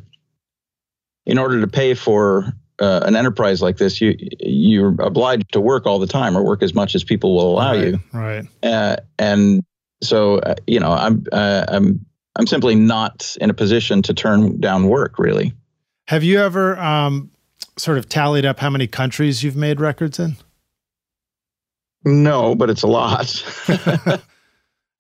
in 1.26 1.38
order 1.38 1.62
to 1.62 1.68
pay 1.68 1.94
for 1.94 2.52
uh, 2.80 3.02
an 3.06 3.16
enterprise 3.16 3.62
like 3.62 3.78
this, 3.78 4.00
you 4.02 4.16
you're 4.40 4.96
obliged 5.00 5.52
to 5.54 5.62
work 5.62 5.86
all 5.86 6.00
the 6.00 6.08
time 6.08 6.38
or 6.38 6.44
work 6.44 6.62
as 6.62 6.74
much 6.74 6.96
as 6.96 7.04
people 7.04 7.36
will 7.36 7.54
allow 7.54 7.74
right, 7.74 7.88
you. 7.88 8.00
Right. 8.14 8.46
Uh, 8.62 8.98
and 9.18 9.64
so, 10.02 10.40
uh, 10.40 10.56
you 10.68 10.80
know, 10.80 10.92
I'm 10.92 11.26
uh, 11.32 11.66
I'm 11.68 12.06
I'm 12.36 12.48
simply 12.48 12.76
not 12.76 13.36
in 13.42 13.50
a 13.50 13.54
position 13.54 14.02
to 14.04 14.14
turn 14.14 14.60
down 14.60 14.88
work. 14.88 15.18
Really. 15.18 15.54
Have 16.08 16.24
you 16.24 16.40
ever 16.40 16.78
um, 16.80 17.32
sort 17.78 17.98
of 17.98 18.08
tallied 18.08 18.46
up 18.46 18.60
how 18.60 18.70
many 18.70 18.88
countries 18.88 19.44
you've 19.44 19.56
made 19.56 19.80
records 19.80 20.20
in? 20.20 20.38
No, 22.06 22.56
but 22.56 22.70
it's 22.70 22.84
a 22.84 22.88
lot. 22.88 23.44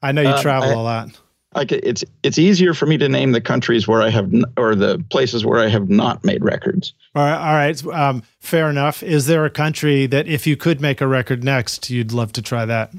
I 0.01 0.11
know 0.11 0.21
you 0.21 0.29
uh, 0.29 0.41
travel 0.41 0.69
I, 0.69 0.73
a 0.73 0.79
lot. 0.79 1.09
Like 1.57 1.71
it's 1.71 2.03
it's 2.21 2.37
easier 2.37 2.75
for 2.75 2.85
me 2.85 2.99
to 2.99 3.09
name 3.09 3.31
the 3.31 3.41
countries 3.41 3.87
where 3.87 4.03
I 4.03 4.09
have 4.09 4.31
n- 4.31 4.45
or 4.57 4.75
the 4.75 5.03
places 5.09 5.43
where 5.43 5.59
I 5.59 5.69
have 5.69 5.89
not 5.89 6.23
made 6.23 6.43
records. 6.43 6.93
All 7.15 7.23
right, 7.23 7.35
all 7.35 7.55
right, 7.55 7.85
um, 7.87 8.21
fair 8.39 8.69
enough. 8.69 9.01
Is 9.01 9.25
there 9.25 9.43
a 9.43 9.49
country 9.49 10.05
that 10.05 10.27
if 10.27 10.45
you 10.45 10.55
could 10.55 10.79
make 10.79 11.01
a 11.01 11.07
record 11.07 11.43
next, 11.43 11.89
you'd 11.89 12.11
love 12.11 12.31
to 12.33 12.43
try 12.43 12.65
that? 12.65 12.93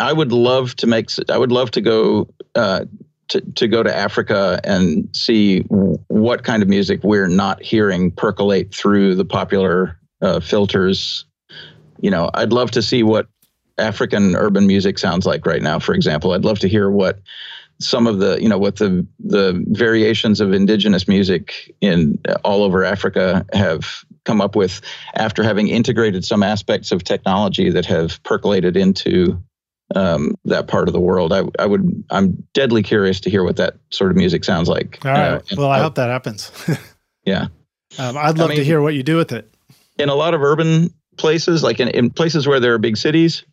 I 0.00 0.12
would 0.12 0.32
love 0.32 0.74
to 0.76 0.88
make. 0.88 1.10
I 1.28 1.38
would 1.38 1.52
love 1.52 1.70
to 1.70 1.80
go 1.80 2.28
uh, 2.56 2.86
to 3.28 3.40
to 3.40 3.68
go 3.68 3.84
to 3.84 3.94
Africa 3.94 4.60
and 4.64 5.08
see 5.14 5.60
what 5.60 6.42
kind 6.42 6.64
of 6.64 6.68
music 6.68 7.04
we're 7.04 7.28
not 7.28 7.62
hearing 7.62 8.10
percolate 8.10 8.74
through 8.74 9.14
the 9.14 9.24
popular 9.24 10.00
uh, 10.20 10.40
filters. 10.40 11.26
You 12.00 12.10
know, 12.10 12.28
I'd 12.34 12.52
love 12.52 12.72
to 12.72 12.82
see 12.82 13.04
what 13.04 13.28
African 13.78 14.34
urban 14.34 14.66
music 14.66 14.98
sounds 14.98 15.26
like 15.26 15.46
right 15.46 15.62
now. 15.62 15.78
For 15.78 15.94
example, 15.94 16.32
I'd 16.32 16.44
love 16.44 16.58
to 16.60 16.68
hear 16.68 16.90
what 16.90 17.20
some 17.82 18.06
of 18.06 18.18
the 18.18 18.40
you 18.40 18.48
know 18.48 18.58
what 18.58 18.76
the 18.76 19.06
the 19.20 19.62
variations 19.68 20.40
of 20.40 20.52
indigenous 20.52 21.08
music 21.08 21.74
in 21.80 22.18
all 22.44 22.62
over 22.62 22.84
Africa 22.84 23.44
have 23.52 24.04
come 24.24 24.40
up 24.40 24.54
with 24.54 24.80
after 25.14 25.42
having 25.42 25.68
integrated 25.68 26.24
some 26.24 26.42
aspects 26.42 26.92
of 26.92 27.04
technology 27.04 27.70
that 27.70 27.86
have 27.86 28.22
percolated 28.22 28.76
into 28.76 29.42
um, 29.94 30.36
that 30.44 30.68
part 30.68 30.88
of 30.88 30.92
the 30.92 31.00
world. 31.00 31.32
I, 31.32 31.42
I 31.58 31.66
would 31.66 32.04
I'm 32.10 32.46
deadly 32.54 32.82
curious 32.82 33.20
to 33.20 33.30
hear 33.30 33.44
what 33.44 33.56
that 33.56 33.76
sort 33.90 34.10
of 34.10 34.16
music 34.16 34.44
sounds 34.44 34.68
like. 34.68 35.04
All 35.04 35.12
right. 35.12 35.32
Uh, 35.34 35.40
well, 35.56 35.70
I, 35.70 35.78
I 35.78 35.80
hope 35.80 35.96
that 35.96 36.08
happens. 36.08 36.50
yeah. 37.24 37.48
Um, 37.98 38.16
I'd 38.16 38.38
love 38.38 38.46
I 38.46 38.54
mean, 38.54 38.58
to 38.58 38.64
hear 38.64 38.80
what 38.80 38.94
you 38.94 39.02
do 39.02 39.16
with 39.16 39.32
it. 39.32 39.52
In 39.98 40.08
a 40.08 40.14
lot 40.14 40.34
of 40.34 40.42
urban 40.42 40.92
places, 41.18 41.62
like 41.62 41.78
in, 41.80 41.88
in 41.88 42.10
places 42.10 42.46
where 42.46 42.58
there 42.58 42.72
are 42.74 42.78
big 42.78 42.96
cities, 42.96 43.44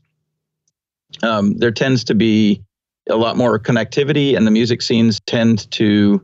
um, 1.24 1.58
there 1.58 1.72
tends 1.72 2.06
to 2.06 2.16
be 2.16 2.64
a 3.10 3.16
lot 3.16 3.36
more 3.36 3.60
connectivity, 3.60 4.38
and 4.38 4.46
the 4.48 4.52
music 4.52 4.82
scenes 4.82 5.20
tend 5.26 5.70
to 5.72 6.22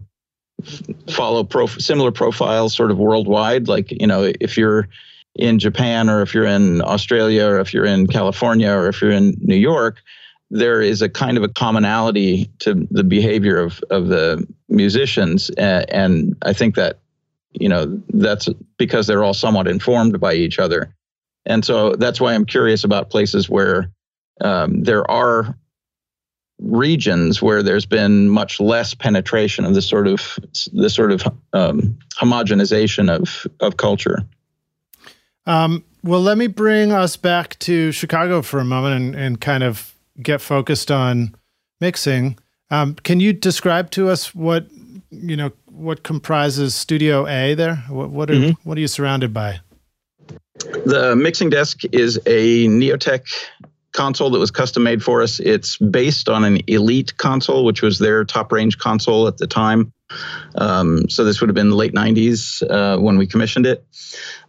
follow 1.09 1.43
prof- 1.43 1.81
similar 1.81 2.11
profiles 2.11 2.73
sort 2.73 2.91
of 2.91 2.97
worldwide. 2.97 3.67
Like, 3.67 3.91
you 3.91 4.07
know, 4.07 4.31
if 4.39 4.57
you're 4.57 4.87
in 5.35 5.59
Japan 5.59 6.09
or 6.09 6.21
if 6.21 6.33
you're 6.33 6.45
in 6.45 6.81
Australia 6.81 7.45
or 7.45 7.59
if 7.59 7.73
you're 7.73 7.85
in 7.85 8.07
California 8.07 8.71
or 8.71 8.87
if 8.87 9.01
you're 9.01 9.11
in 9.11 9.35
New 9.41 9.57
York, 9.57 9.97
there 10.49 10.81
is 10.81 11.01
a 11.01 11.09
kind 11.09 11.37
of 11.37 11.43
a 11.43 11.49
commonality 11.49 12.49
to 12.59 12.87
the 12.91 13.03
behavior 13.03 13.57
of, 13.59 13.83
of 13.89 14.07
the 14.07 14.47
musicians. 14.69 15.49
And, 15.57 15.89
and 15.89 16.37
I 16.43 16.53
think 16.53 16.75
that, 16.75 16.99
you 17.51 17.67
know, 17.67 18.01
that's 18.13 18.47
because 18.77 19.07
they're 19.07 19.23
all 19.23 19.33
somewhat 19.33 19.67
informed 19.67 20.19
by 20.19 20.35
each 20.35 20.59
other. 20.59 20.93
And 21.45 21.65
so 21.65 21.95
that's 21.95 22.21
why 22.21 22.33
I'm 22.33 22.45
curious 22.45 22.83
about 22.83 23.09
places 23.09 23.49
where 23.49 23.91
um, 24.41 24.83
there 24.83 25.09
are 25.09 25.57
regions 26.59 27.41
where 27.41 27.61
there's 27.61 27.85
been 27.85 28.29
much 28.29 28.59
less 28.59 28.93
penetration 28.93 29.65
of 29.65 29.73
this 29.73 29.87
sort 29.87 30.07
of 30.07 30.39
this 30.71 30.93
sort 30.93 31.11
of 31.11 31.23
um, 31.53 31.97
homogenization 32.19 33.09
of 33.09 33.45
of 33.59 33.77
culture. 33.77 34.23
Um, 35.45 35.83
well, 36.03 36.21
let 36.21 36.37
me 36.37 36.47
bring 36.47 36.91
us 36.91 37.17
back 37.17 37.57
to 37.59 37.91
Chicago 37.91 38.41
for 38.41 38.59
a 38.59 38.65
moment 38.65 38.95
and, 38.95 39.15
and 39.15 39.41
kind 39.41 39.63
of 39.63 39.95
get 40.21 40.41
focused 40.41 40.91
on 40.91 41.35
mixing. 41.81 42.37
Um, 42.71 42.95
can 42.95 43.19
you 43.19 43.33
describe 43.33 43.91
to 43.91 44.09
us 44.09 44.33
what 44.33 44.67
you 45.11 45.35
know 45.35 45.51
what 45.65 46.03
comprises 46.03 46.73
Studio 46.73 47.27
A 47.27 47.53
there? 47.53 47.77
What 47.89 48.09
what 48.09 48.29
are 48.29 48.35
mm-hmm. 48.35 48.69
what 48.69 48.77
are 48.77 48.81
you 48.81 48.87
surrounded 48.87 49.33
by? 49.33 49.59
The 50.85 51.15
mixing 51.15 51.49
desk 51.49 51.81
is 51.91 52.17
a 52.25 52.67
Neotek 52.67 53.25
console 53.95 54.29
that 54.29 54.39
was 54.39 54.51
custom 54.51 54.83
made 54.83 55.01
for 55.01 55.21
us. 55.21 55.39
It's 55.39 55.77
based 55.77 56.29
on 56.29 56.43
an 56.43 56.59
Elite 56.67 57.17
console, 57.17 57.65
which 57.65 57.81
was 57.81 57.97
their 57.97 58.25
top 58.25 58.51
range 58.51 58.77
console 58.77 59.27
at 59.27 59.37
the 59.37 59.47
time. 59.47 59.91
Um, 60.55 61.09
so 61.09 61.23
this 61.23 61.41
would 61.41 61.49
have 61.49 61.55
been 61.55 61.71
late 61.71 61.93
90s 61.93 62.61
uh, 62.69 62.99
when 62.99 63.17
we 63.17 63.25
commissioned 63.25 63.65
it. 63.65 63.85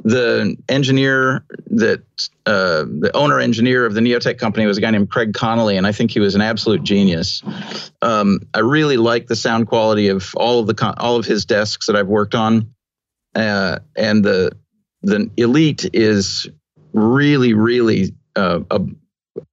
The 0.04 0.56
engineer 0.68 1.44
that 1.70 2.02
uh, 2.44 2.84
the 2.84 3.10
owner 3.14 3.40
engineer 3.40 3.86
of 3.86 3.94
the 3.94 4.00
Neotek 4.00 4.38
company 4.38 4.66
was 4.66 4.78
a 4.78 4.80
guy 4.80 4.90
named 4.90 5.10
Craig 5.10 5.32
Connolly, 5.32 5.76
and 5.76 5.86
I 5.86 5.92
think 5.92 6.10
he 6.10 6.20
was 6.20 6.34
an 6.34 6.42
absolute 6.42 6.82
genius. 6.82 7.42
Um, 8.02 8.40
I 8.52 8.60
really 8.60 8.98
like 8.98 9.28
the 9.28 9.36
sound 9.36 9.66
quality 9.66 10.08
of 10.08 10.34
all 10.36 10.60
of 10.60 10.66
the 10.66 10.74
con- 10.74 10.94
all 10.98 11.16
of 11.16 11.24
his 11.24 11.44
desks 11.44 11.86
that 11.86 11.96
I've 11.96 12.08
worked 12.08 12.34
on, 12.34 12.74
uh, 13.34 13.78
and 13.96 14.24
the 14.24 14.52
the 15.02 15.30
Elite 15.36 15.88
is 15.92 16.46
really 16.92 17.54
really 17.54 18.14
uh, 18.36 18.60
a 18.70 18.80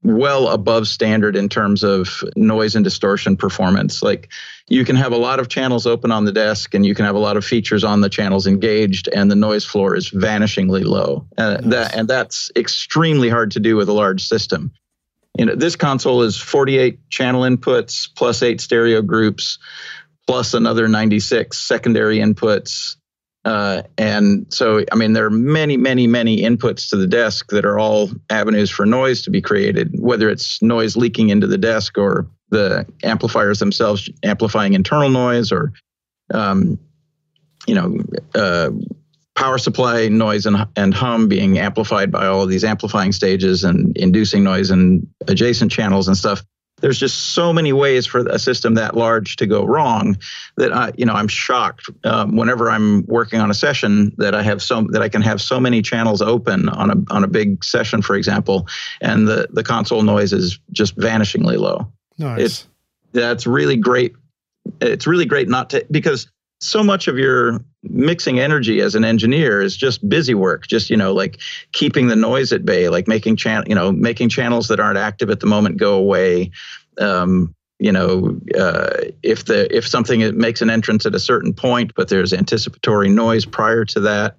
well 0.03 0.49
above 0.49 0.87
standard 0.87 1.35
in 1.35 1.49
terms 1.49 1.83
of 1.83 2.23
noise 2.35 2.75
and 2.75 2.83
distortion 2.83 3.37
performance. 3.37 4.01
Like 4.01 4.29
you 4.67 4.85
can 4.85 4.95
have 4.95 5.11
a 5.11 5.17
lot 5.17 5.39
of 5.39 5.49
channels 5.49 5.85
open 5.85 6.11
on 6.11 6.25
the 6.25 6.31
desk 6.31 6.73
and 6.73 6.85
you 6.85 6.95
can 6.95 7.05
have 7.05 7.15
a 7.15 7.19
lot 7.19 7.37
of 7.37 7.45
features 7.45 7.83
on 7.83 8.01
the 8.01 8.09
channels 8.09 8.47
engaged 8.47 9.07
and 9.07 9.29
the 9.29 9.35
noise 9.35 9.65
floor 9.65 9.95
is 9.95 10.09
vanishingly 10.09 10.83
low. 10.83 11.27
Uh, 11.37 11.53
nice. 11.53 11.63
that, 11.65 11.95
and 11.95 12.07
that's 12.07 12.51
extremely 12.55 13.29
hard 13.29 13.51
to 13.51 13.59
do 13.59 13.75
with 13.75 13.89
a 13.89 13.93
large 13.93 14.25
system. 14.27 14.71
You 15.37 15.45
know, 15.45 15.55
this 15.55 15.75
console 15.75 16.21
is 16.21 16.37
48 16.37 17.09
channel 17.09 17.41
inputs 17.41 18.07
plus 18.15 18.43
eight 18.43 18.61
stereo 18.61 19.01
groups 19.01 19.57
plus 20.27 20.53
another 20.53 20.87
96 20.87 21.57
secondary 21.57 22.19
inputs 22.19 22.95
uh, 23.45 23.83
and 23.97 24.45
so, 24.49 24.83
I 24.91 24.95
mean, 24.95 25.13
there 25.13 25.25
are 25.25 25.31
many, 25.31 25.75
many, 25.75 26.07
many 26.07 26.41
inputs 26.41 26.89
to 26.89 26.95
the 26.95 27.07
desk 27.07 27.49
that 27.49 27.65
are 27.65 27.77
all 27.77 28.09
avenues 28.29 28.69
for 28.69 28.85
noise 28.85 29.21
to 29.23 29.29
be 29.29 29.41
created, 29.41 29.93
whether 29.99 30.29
it's 30.29 30.61
noise 30.61 30.95
leaking 30.95 31.29
into 31.29 31.47
the 31.47 31.57
desk 31.57 31.97
or 31.97 32.25
the 32.49 32.85
amplifiers 33.03 33.59
themselves 33.59 34.09
amplifying 34.23 34.73
internal 34.73 35.09
noise 35.09 35.51
or, 35.51 35.73
um, 36.33 36.79
you 37.67 37.75
know, 37.75 37.97
uh, 38.35 38.69
power 39.35 39.57
supply 39.57 40.07
noise 40.07 40.45
and, 40.45 40.65
and 40.75 40.93
hum 40.93 41.27
being 41.27 41.57
amplified 41.57 42.11
by 42.11 42.27
all 42.27 42.43
of 42.43 42.49
these 42.49 42.63
amplifying 42.63 43.11
stages 43.11 43.63
and 43.63 43.97
inducing 43.97 44.43
noise 44.43 44.71
in 44.71 45.05
adjacent 45.27 45.71
channels 45.71 46.07
and 46.07 46.15
stuff 46.15 46.43
there's 46.83 46.99
just 46.99 47.33
so 47.33 47.53
many 47.53 47.71
ways 47.71 48.05
for 48.05 48.27
a 48.27 48.37
system 48.37 48.73
that 48.73 48.93
large 48.93 49.37
to 49.37 49.47
go 49.47 49.63
wrong 49.63 50.17
that 50.57 50.73
I, 50.73 50.91
you 50.97 51.05
know, 51.05 51.13
I'm 51.13 51.29
shocked 51.29 51.89
um, 52.03 52.35
whenever 52.35 52.69
I'm 52.69 53.05
working 53.05 53.39
on 53.39 53.49
a 53.49 53.53
session 53.53 54.13
that 54.17 54.35
I 54.35 54.43
have 54.43 54.61
so 54.61 54.81
that 54.89 55.01
I 55.01 55.07
can 55.07 55.21
have 55.21 55.41
so 55.41 55.61
many 55.61 55.81
channels 55.81 56.21
open 56.21 56.67
on 56.67 56.91
a 56.91 57.13
on 57.13 57.23
a 57.23 57.27
big 57.27 57.63
session, 57.63 58.01
for 58.01 58.17
example, 58.17 58.67
and 58.99 59.29
the 59.29 59.47
the 59.49 59.63
console 59.63 60.03
noise 60.03 60.33
is 60.33 60.59
just 60.73 60.97
vanishingly 60.97 61.57
low. 61.57 61.89
Nice. 62.17 62.41
It's 62.41 62.67
that's 63.13 63.47
really 63.47 63.77
great. 63.77 64.13
It's 64.81 65.07
really 65.07 65.25
great 65.25 65.47
not 65.47 65.69
to 65.69 65.85
because 65.89 66.27
so 66.63 66.83
much 66.83 67.07
of 67.07 67.17
your 67.17 67.59
mixing 67.83 68.39
energy 68.39 68.81
as 68.81 68.95
an 68.95 69.03
engineer 69.03 69.61
is 69.61 69.75
just 69.75 70.07
busy 70.07 70.33
work 70.33 70.67
just 70.67 70.89
you 70.89 70.97
know 70.97 71.13
like 71.13 71.39
keeping 71.73 72.07
the 72.07 72.15
noise 72.15 72.51
at 72.53 72.65
bay 72.65 72.89
like 72.89 73.07
making 73.07 73.35
channel 73.35 73.67
you 73.67 73.75
know 73.75 73.91
making 73.91 74.29
channels 74.29 74.67
that 74.67 74.79
aren't 74.79 74.97
active 74.97 75.29
at 75.29 75.39
the 75.39 75.47
moment 75.47 75.77
go 75.77 75.95
away. 75.95 76.51
Um, 76.99 77.55
you 77.79 77.91
know 77.91 78.39
uh, 78.57 78.97
if 79.23 79.45
the 79.45 79.75
if 79.75 79.87
something 79.87 80.37
makes 80.37 80.61
an 80.61 80.69
entrance 80.69 81.05
at 81.05 81.15
a 81.15 81.19
certain 81.19 81.53
point 81.53 81.91
but 81.95 82.07
there's 82.07 82.31
anticipatory 82.31 83.09
noise 83.09 83.45
prior 83.45 83.83
to 83.83 83.99
that 83.99 84.37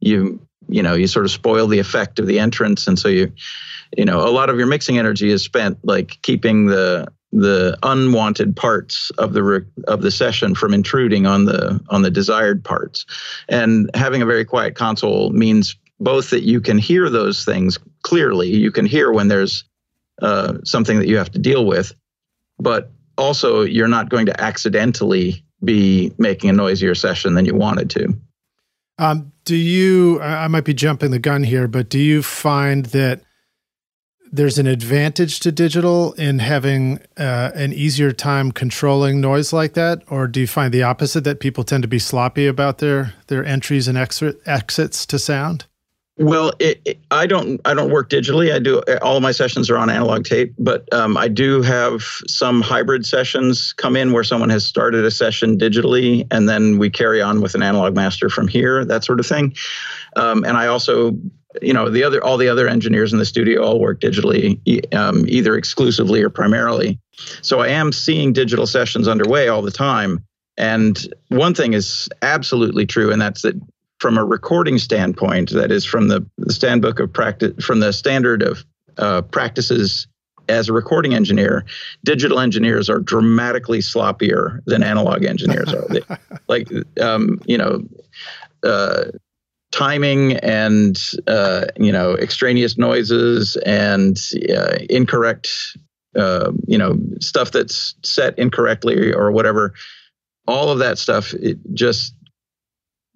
you 0.00 0.40
you 0.68 0.82
know 0.82 0.94
you 0.94 1.06
sort 1.06 1.24
of 1.24 1.30
spoil 1.30 1.66
the 1.66 1.78
effect 1.78 2.18
of 2.18 2.26
the 2.26 2.38
entrance. 2.38 2.86
And 2.86 2.98
so 2.98 3.08
you 3.08 3.32
you 3.96 4.04
know 4.04 4.20
a 4.20 4.30
lot 4.30 4.50
of 4.50 4.58
your 4.58 4.66
mixing 4.66 4.98
energy 4.98 5.30
is 5.30 5.42
spent 5.42 5.78
like 5.84 6.18
keeping 6.22 6.66
the 6.66 7.08
the 7.32 7.76
unwanted 7.82 8.56
parts 8.56 9.10
of 9.18 9.32
the 9.32 9.66
of 9.88 10.02
the 10.02 10.10
session 10.10 10.54
from 10.54 10.72
intruding 10.72 11.26
on 11.26 11.44
the 11.44 11.80
on 11.88 12.02
the 12.02 12.10
desired 12.10 12.64
parts. 12.64 13.04
And 13.48 13.90
having 13.94 14.22
a 14.22 14.26
very 14.26 14.44
quiet 14.44 14.74
console 14.74 15.30
means 15.30 15.76
both 16.00 16.30
that 16.30 16.42
you 16.42 16.60
can 16.60 16.78
hear 16.78 17.08
those 17.08 17.44
things 17.44 17.78
clearly 18.02 18.48
you 18.48 18.70
can 18.70 18.86
hear 18.86 19.10
when 19.10 19.28
there's 19.28 19.64
uh, 20.22 20.54
something 20.64 20.98
that 20.98 21.08
you 21.08 21.16
have 21.16 21.30
to 21.30 21.38
deal 21.38 21.66
with 21.66 21.92
but 22.58 22.90
also 23.18 23.62
you're 23.62 23.88
not 23.88 24.08
going 24.08 24.26
to 24.26 24.40
accidentally 24.40 25.44
be 25.64 26.12
making 26.18 26.50
a 26.50 26.52
noisier 26.52 26.94
session 26.94 27.34
than 27.34 27.44
you 27.44 27.54
wanted 27.54 27.90
to. 27.90 28.14
Um, 28.98 29.32
do 29.44 29.56
you 29.56 30.20
i 30.20 30.48
might 30.48 30.64
be 30.64 30.74
jumping 30.74 31.10
the 31.10 31.18
gun 31.18 31.42
here 31.42 31.68
but 31.68 31.88
do 31.88 31.98
you 31.98 32.22
find 32.22 32.86
that 32.86 33.22
there's 34.36 34.58
an 34.58 34.66
advantage 34.66 35.40
to 35.40 35.52
digital 35.52 36.12
in 36.14 36.38
having 36.38 37.00
uh, 37.16 37.50
an 37.54 37.72
easier 37.72 38.12
time 38.12 38.52
controlling 38.52 39.20
noise 39.20 39.52
like 39.52 39.74
that, 39.74 40.02
or 40.08 40.26
do 40.26 40.40
you 40.40 40.46
find 40.46 40.72
the 40.72 40.82
opposite 40.82 41.24
that 41.24 41.40
people 41.40 41.64
tend 41.64 41.82
to 41.82 41.88
be 41.88 41.98
sloppy 41.98 42.46
about 42.46 42.78
their 42.78 43.14
their 43.26 43.44
entries 43.44 43.88
and 43.88 43.98
exits 43.98 45.06
to 45.06 45.18
sound? 45.18 45.66
Well, 46.18 46.54
it, 46.58 46.80
it, 46.86 46.98
I 47.10 47.26
don't. 47.26 47.60
I 47.66 47.74
don't 47.74 47.90
work 47.90 48.08
digitally. 48.08 48.50
I 48.50 48.58
do. 48.58 48.80
All 49.02 49.18
of 49.18 49.22
my 49.22 49.32
sessions 49.32 49.68
are 49.68 49.76
on 49.76 49.90
analog 49.90 50.24
tape, 50.24 50.54
but 50.58 50.90
um, 50.94 51.14
I 51.18 51.28
do 51.28 51.60
have 51.60 52.04
some 52.26 52.62
hybrid 52.62 53.04
sessions 53.04 53.74
come 53.74 53.96
in 53.96 54.12
where 54.12 54.24
someone 54.24 54.48
has 54.48 54.64
started 54.64 55.04
a 55.04 55.10
session 55.10 55.58
digitally, 55.58 56.26
and 56.30 56.48
then 56.48 56.78
we 56.78 56.88
carry 56.88 57.20
on 57.20 57.42
with 57.42 57.54
an 57.54 57.62
analog 57.62 57.94
master 57.94 58.30
from 58.30 58.48
here, 58.48 58.82
that 58.86 59.04
sort 59.04 59.20
of 59.20 59.26
thing. 59.26 59.54
Um, 60.16 60.42
and 60.44 60.56
I 60.56 60.68
also, 60.68 61.18
you 61.62 61.72
know, 61.72 61.88
the 61.88 62.04
other 62.04 62.22
all 62.22 62.36
the 62.36 62.48
other 62.48 62.68
engineers 62.68 63.12
in 63.12 63.18
the 63.18 63.24
studio 63.24 63.62
all 63.62 63.80
work 63.80 64.00
digitally, 64.00 64.94
um, 64.94 65.24
either 65.28 65.56
exclusively 65.56 66.22
or 66.22 66.30
primarily. 66.30 66.98
So 67.42 67.60
I 67.60 67.68
am 67.68 67.92
seeing 67.92 68.32
digital 68.32 68.66
sessions 68.66 69.08
underway 69.08 69.48
all 69.48 69.62
the 69.62 69.70
time. 69.70 70.24
And 70.58 70.98
one 71.28 71.54
thing 71.54 71.74
is 71.74 72.08
absolutely 72.22 72.86
true, 72.86 73.12
and 73.12 73.20
that's 73.20 73.42
that 73.42 73.60
from 73.98 74.18
a 74.18 74.24
recording 74.24 74.78
standpoint, 74.78 75.50
that 75.50 75.70
is 75.70 75.84
from 75.84 76.08
the, 76.08 76.24
the 76.38 76.52
standbook 76.52 77.00
of 77.00 77.12
practice, 77.12 77.64
from 77.64 77.80
the 77.80 77.92
standard 77.92 78.42
of 78.42 78.64
uh, 78.98 79.22
practices 79.22 80.06
as 80.48 80.68
a 80.68 80.72
recording 80.72 81.14
engineer, 81.14 81.64
digital 82.04 82.40
engineers 82.40 82.88
are 82.88 83.00
dramatically 83.00 83.80
sloppier 83.80 84.60
than 84.66 84.82
analog 84.82 85.24
engineers 85.24 85.72
are. 85.72 85.86
Like, 86.48 86.68
um, 87.00 87.40
you 87.46 87.58
know, 87.58 87.82
uh, 88.62 89.06
timing 89.72 90.34
and 90.38 90.98
uh, 91.26 91.66
you 91.76 91.92
know 91.92 92.14
extraneous 92.14 92.78
noises 92.78 93.56
and 93.66 94.18
uh, 94.54 94.78
incorrect, 94.88 95.48
uh, 96.16 96.52
you 96.66 96.78
know, 96.78 96.98
stuff 97.20 97.50
that's 97.52 97.94
set 98.02 98.38
incorrectly 98.38 99.12
or 99.12 99.30
whatever. 99.30 99.74
All 100.46 100.70
of 100.70 100.78
that 100.78 100.98
stuff, 100.98 101.34
it 101.34 101.58
just 101.74 102.14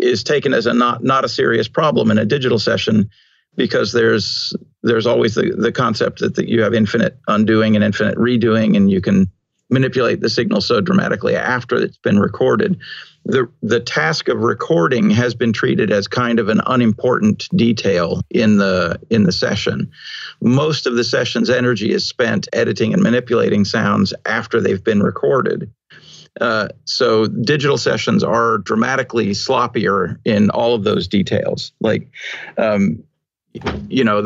is 0.00 0.24
taken 0.24 0.54
as 0.54 0.66
a 0.66 0.74
not 0.74 1.02
not 1.04 1.24
a 1.24 1.28
serious 1.28 1.68
problem 1.68 2.10
in 2.10 2.18
a 2.18 2.24
digital 2.24 2.58
session 2.58 3.10
because 3.56 3.92
there's 3.92 4.54
there's 4.82 5.06
always 5.06 5.34
the, 5.34 5.54
the 5.56 5.72
concept 5.72 6.20
that, 6.20 6.34
that 6.36 6.48
you 6.48 6.62
have 6.62 6.74
infinite 6.74 7.18
undoing 7.28 7.74
and 7.74 7.84
infinite 7.84 8.16
redoing 8.16 8.76
and 8.76 8.90
you 8.90 9.00
can 9.00 9.30
manipulate 9.68 10.20
the 10.20 10.30
signal 10.30 10.60
so 10.60 10.80
dramatically 10.80 11.36
after 11.36 11.76
it's 11.76 11.98
been 11.98 12.18
recorded 12.18 12.78
the 13.24 13.48
the 13.62 13.80
task 13.80 14.28
of 14.28 14.38
recording 14.38 15.10
has 15.10 15.34
been 15.34 15.52
treated 15.52 15.90
as 15.90 16.08
kind 16.08 16.38
of 16.38 16.48
an 16.48 16.60
unimportant 16.66 17.48
detail 17.54 18.22
in 18.30 18.56
the 18.56 18.98
in 19.10 19.24
the 19.24 19.32
session 19.32 19.90
most 20.40 20.86
of 20.86 20.96
the 20.96 21.04
session's 21.04 21.50
energy 21.50 21.92
is 21.92 22.06
spent 22.06 22.48
editing 22.52 22.92
and 22.92 23.02
manipulating 23.02 23.64
sounds 23.64 24.14
after 24.24 24.60
they've 24.60 24.84
been 24.84 25.02
recorded 25.02 25.70
uh, 26.40 26.68
so 26.84 27.26
digital 27.26 27.76
sessions 27.76 28.22
are 28.22 28.58
dramatically 28.58 29.30
sloppier 29.30 30.18
in 30.24 30.50
all 30.50 30.74
of 30.74 30.84
those 30.84 31.08
details. 31.08 31.72
Like, 31.80 32.08
um, 32.56 33.02
you 33.88 34.04
know, 34.04 34.22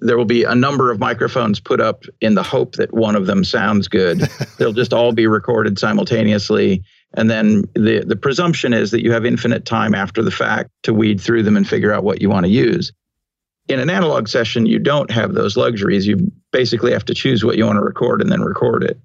there 0.00 0.18
will 0.18 0.26
be 0.26 0.44
a 0.44 0.54
number 0.54 0.90
of 0.90 0.98
microphones 0.98 1.58
put 1.58 1.80
up 1.80 2.04
in 2.20 2.34
the 2.34 2.42
hope 2.42 2.74
that 2.74 2.92
one 2.92 3.16
of 3.16 3.26
them 3.26 3.42
sounds 3.42 3.88
good. 3.88 4.20
They'll 4.58 4.74
just 4.74 4.92
all 4.92 5.12
be 5.12 5.26
recorded 5.26 5.78
simultaneously. 5.78 6.82
And 7.14 7.30
then 7.30 7.62
the, 7.74 8.04
the 8.06 8.16
presumption 8.16 8.72
is 8.72 8.90
that 8.90 9.02
you 9.02 9.12
have 9.12 9.24
infinite 9.24 9.64
time 9.64 9.94
after 9.94 10.22
the 10.22 10.30
fact 10.30 10.70
to 10.82 10.92
weed 10.92 11.20
through 11.20 11.42
them 11.44 11.56
and 11.56 11.66
figure 11.66 11.92
out 11.92 12.04
what 12.04 12.20
you 12.20 12.28
want 12.28 12.44
to 12.44 12.50
use. 12.50 12.92
In 13.68 13.80
an 13.80 13.90
analog 13.90 14.28
session, 14.28 14.66
you 14.66 14.78
don't 14.78 15.10
have 15.10 15.34
those 15.34 15.56
luxuries. 15.56 16.06
You 16.06 16.30
basically 16.52 16.92
have 16.92 17.04
to 17.06 17.14
choose 17.14 17.44
what 17.44 17.56
you 17.56 17.64
want 17.64 17.76
to 17.76 17.82
record 17.82 18.20
and 18.20 18.30
then 18.30 18.42
record 18.42 18.84
it. 18.84 19.00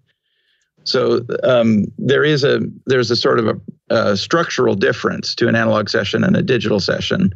So 0.84 1.26
um, 1.44 1.86
there 1.98 2.24
is 2.24 2.44
a 2.44 2.62
there's 2.88 3.12
a 3.12 3.16
sort 3.16 3.40
of 3.40 3.48
a, 3.48 3.96
a, 3.96 4.18
structural 4.18 4.76
difference 4.76 5.36
to 5.36 5.48
an 5.48 5.56
analog 5.56 5.90
session 5.90 6.24
and 6.24 6.36
a 6.36 6.42
digital 6.42 6.80
session, 6.80 7.34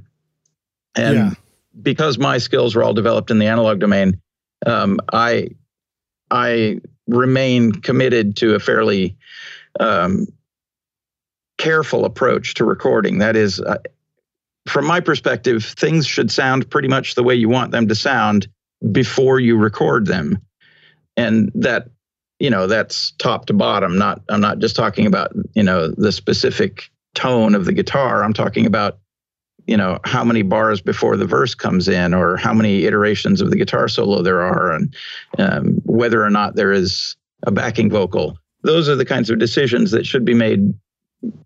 and 0.95 1.15
yeah. 1.15 1.31
because 1.81 2.17
my 2.17 2.39
skills 2.39 2.75
were 2.75 2.83
all 2.83 2.93
developed 2.93 3.29
in 3.29 3.37
the 3.37 3.45
analog 3.45 3.79
domain, 3.79 4.19
um, 4.65 4.99
I 5.13 5.49
I 6.31 6.81
remain 7.07 7.71
committed 7.71 8.35
to 8.37 8.55
a 8.55 8.59
fairly 8.59 9.15
um, 9.79 10.27
careful 11.57 12.05
approach 12.05 12.55
to 12.55 12.65
recording. 12.65 13.19
That 13.19 13.35
is, 13.35 13.59
uh, 13.59 13.77
from 14.67 14.85
my 14.85 14.99
perspective, 14.99 15.63
things 15.63 16.07
should 16.07 16.31
sound 16.31 16.69
pretty 16.69 16.87
much 16.87 17.15
the 17.15 17.23
way 17.23 17.35
you 17.35 17.49
want 17.49 17.71
them 17.71 17.87
to 17.87 17.95
sound 17.95 18.47
before 18.91 19.39
you 19.39 19.57
record 19.57 20.05
them, 20.05 20.39
and 21.17 21.51
that 21.55 21.89
you 22.39 22.49
know 22.49 22.67
that's 22.67 23.11
top 23.11 23.45
to 23.45 23.53
bottom. 23.53 23.97
Not 23.97 24.21
i'm 24.29 24.41
not 24.41 24.59
just 24.59 24.75
talking 24.75 25.05
about 25.05 25.31
you 25.53 25.63
know 25.63 25.87
the 25.87 26.11
specific 26.11 26.89
tone 27.13 27.55
of 27.55 27.65
the 27.65 27.73
guitar. 27.73 28.23
I'm 28.23 28.33
talking 28.33 28.65
about 28.65 28.97
you 29.67 29.77
know 29.77 29.99
how 30.03 30.23
many 30.23 30.41
bars 30.41 30.81
before 30.81 31.17
the 31.17 31.25
verse 31.25 31.55
comes 31.55 31.87
in 31.87 32.13
or 32.13 32.37
how 32.37 32.53
many 32.53 32.85
iterations 32.85 33.41
of 33.41 33.49
the 33.49 33.57
guitar 33.57 33.87
solo 33.87 34.21
there 34.21 34.41
are 34.41 34.71
and 34.73 34.95
um, 35.39 35.81
whether 35.85 36.23
or 36.23 36.29
not 36.29 36.55
there 36.55 36.71
is 36.71 37.15
a 37.43 37.51
backing 37.51 37.89
vocal. 37.89 38.37
Those 38.63 38.89
are 38.89 38.95
the 38.95 39.05
kinds 39.05 39.29
of 39.29 39.39
decisions 39.39 39.91
that 39.91 40.05
should 40.05 40.25
be 40.25 40.33
made 40.33 40.73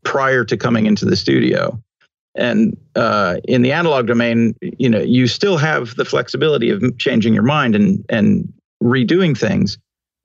prior 0.03 0.43
to 0.45 0.57
coming 0.57 0.85
into 0.85 1.05
the 1.05 1.15
studio 1.15 1.81
and 2.35 2.77
uh, 2.95 3.37
in 3.45 3.61
the 3.61 3.71
analog 3.71 4.07
domain 4.07 4.55
you 4.61 4.89
know 4.89 4.99
you 4.99 5.27
still 5.27 5.57
have 5.57 5.95
the 5.95 6.05
flexibility 6.05 6.69
of 6.69 6.81
changing 6.97 7.33
your 7.33 7.43
mind 7.43 7.75
and 7.75 8.05
and 8.09 8.51
redoing 8.83 9.37
things 9.37 9.77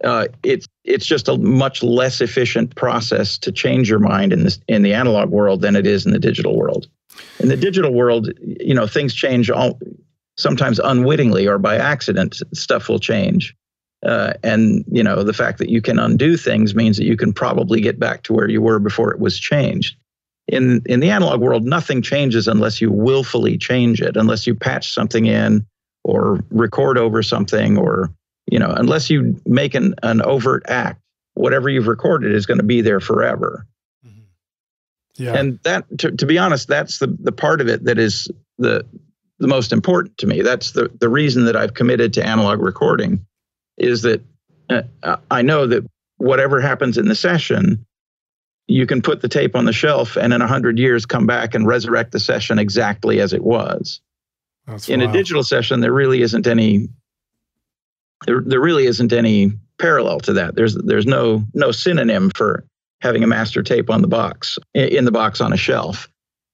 uh, 0.02 0.26
it's 0.42 0.66
it's 0.84 1.06
just 1.06 1.28
a 1.28 1.36
much 1.38 1.82
less 1.82 2.20
efficient 2.20 2.74
process 2.74 3.38
to 3.38 3.52
change 3.52 3.88
your 3.88 3.98
mind 3.98 4.32
in 4.32 4.44
this 4.44 4.58
in 4.68 4.82
the 4.82 4.92
analog 4.92 5.30
world 5.30 5.62
than 5.62 5.76
it 5.76 5.86
is 5.86 6.04
in 6.04 6.12
the 6.12 6.18
digital 6.18 6.56
world. 6.56 6.88
In 7.38 7.48
the 7.48 7.56
digital 7.56 7.92
world, 7.92 8.28
you 8.42 8.74
know, 8.74 8.86
things 8.86 9.14
change 9.14 9.50
all, 9.50 9.78
sometimes 10.36 10.80
unwittingly 10.80 11.46
or 11.46 11.58
by 11.58 11.76
accident. 11.76 12.42
Stuff 12.52 12.88
will 12.88 12.98
change, 12.98 13.54
uh, 14.04 14.34
and 14.42 14.84
you 14.90 15.02
know 15.02 15.22
the 15.22 15.32
fact 15.32 15.58
that 15.58 15.70
you 15.70 15.80
can 15.80 15.98
undo 15.98 16.36
things 16.36 16.74
means 16.74 16.96
that 16.96 17.06
you 17.06 17.16
can 17.16 17.32
probably 17.32 17.80
get 17.80 17.98
back 17.98 18.22
to 18.24 18.32
where 18.32 18.48
you 18.48 18.60
were 18.62 18.78
before 18.78 19.10
it 19.12 19.20
was 19.20 19.38
changed. 19.38 19.96
In 20.46 20.82
in 20.86 21.00
the 21.00 21.10
analog 21.10 21.40
world, 21.40 21.64
nothing 21.64 22.02
changes 22.02 22.48
unless 22.48 22.80
you 22.80 22.90
willfully 22.90 23.56
change 23.56 24.02
it, 24.02 24.16
unless 24.16 24.46
you 24.46 24.54
patch 24.54 24.92
something 24.92 25.26
in 25.26 25.66
or 26.02 26.44
record 26.50 26.98
over 26.98 27.22
something 27.22 27.78
or 27.78 28.12
you 28.50 28.58
know, 28.58 28.72
unless 28.76 29.10
you 29.10 29.40
make 29.46 29.74
an, 29.74 29.94
an 30.02 30.22
overt 30.22 30.64
act, 30.68 31.00
whatever 31.34 31.68
you've 31.68 31.86
recorded 31.86 32.34
is 32.34 32.46
going 32.46 32.58
to 32.58 32.64
be 32.64 32.80
there 32.80 33.00
forever. 33.00 33.66
Mm-hmm. 34.06 35.22
Yeah. 35.22 35.34
And 35.34 35.58
that, 35.64 35.86
to, 35.98 36.12
to 36.12 36.26
be 36.26 36.38
honest, 36.38 36.68
that's 36.68 36.98
the, 36.98 37.06
the 37.06 37.32
part 37.32 37.60
of 37.60 37.68
it 37.68 37.84
that 37.84 37.98
is 37.98 38.28
the, 38.58 38.86
the 39.38 39.48
most 39.48 39.72
important 39.72 40.18
to 40.18 40.26
me. 40.26 40.42
That's 40.42 40.72
the, 40.72 40.90
the 41.00 41.08
reason 41.08 41.46
that 41.46 41.56
I've 41.56 41.74
committed 41.74 42.12
to 42.14 42.26
analog 42.26 42.60
recording 42.60 43.24
is 43.76 44.02
that 44.02 44.22
uh, 44.70 45.16
I 45.30 45.42
know 45.42 45.66
that 45.66 45.84
whatever 46.18 46.60
happens 46.60 46.96
in 46.96 47.08
the 47.08 47.14
session, 47.14 47.84
you 48.66 48.86
can 48.86 49.02
put 49.02 49.20
the 49.20 49.28
tape 49.28 49.54
on 49.54 49.66
the 49.66 49.72
shelf 49.72 50.16
and 50.16 50.32
in 50.32 50.40
100 50.40 50.78
years 50.78 51.04
come 51.04 51.26
back 51.26 51.54
and 51.54 51.66
resurrect 51.66 52.12
the 52.12 52.20
session 52.20 52.58
exactly 52.58 53.20
as 53.20 53.32
it 53.32 53.44
was. 53.44 54.00
That's 54.66 54.88
in 54.88 55.00
wild. 55.00 55.10
a 55.10 55.12
digital 55.12 55.42
session, 55.42 55.80
there 55.80 55.92
really 55.92 56.22
isn't 56.22 56.46
any 56.46 56.88
there, 58.26 58.40
there 58.40 58.60
really 58.60 58.86
isn't 58.86 59.12
any 59.12 59.52
parallel 59.78 60.20
to 60.20 60.32
that. 60.34 60.54
There's 60.54 60.74
there's 60.74 61.06
no 61.06 61.44
no 61.52 61.72
synonym 61.72 62.30
for 62.34 62.64
having 63.00 63.22
a 63.22 63.26
master 63.26 63.62
tape 63.62 63.90
on 63.90 64.00
the 64.00 64.08
box 64.08 64.58
in 64.72 65.04
the 65.04 65.12
box 65.12 65.40
on 65.40 65.52
a 65.52 65.58
shelf, 65.58 66.08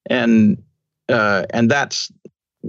and 0.07 0.61
uh, 1.09 1.47
and 1.51 1.71
that's 1.71 2.11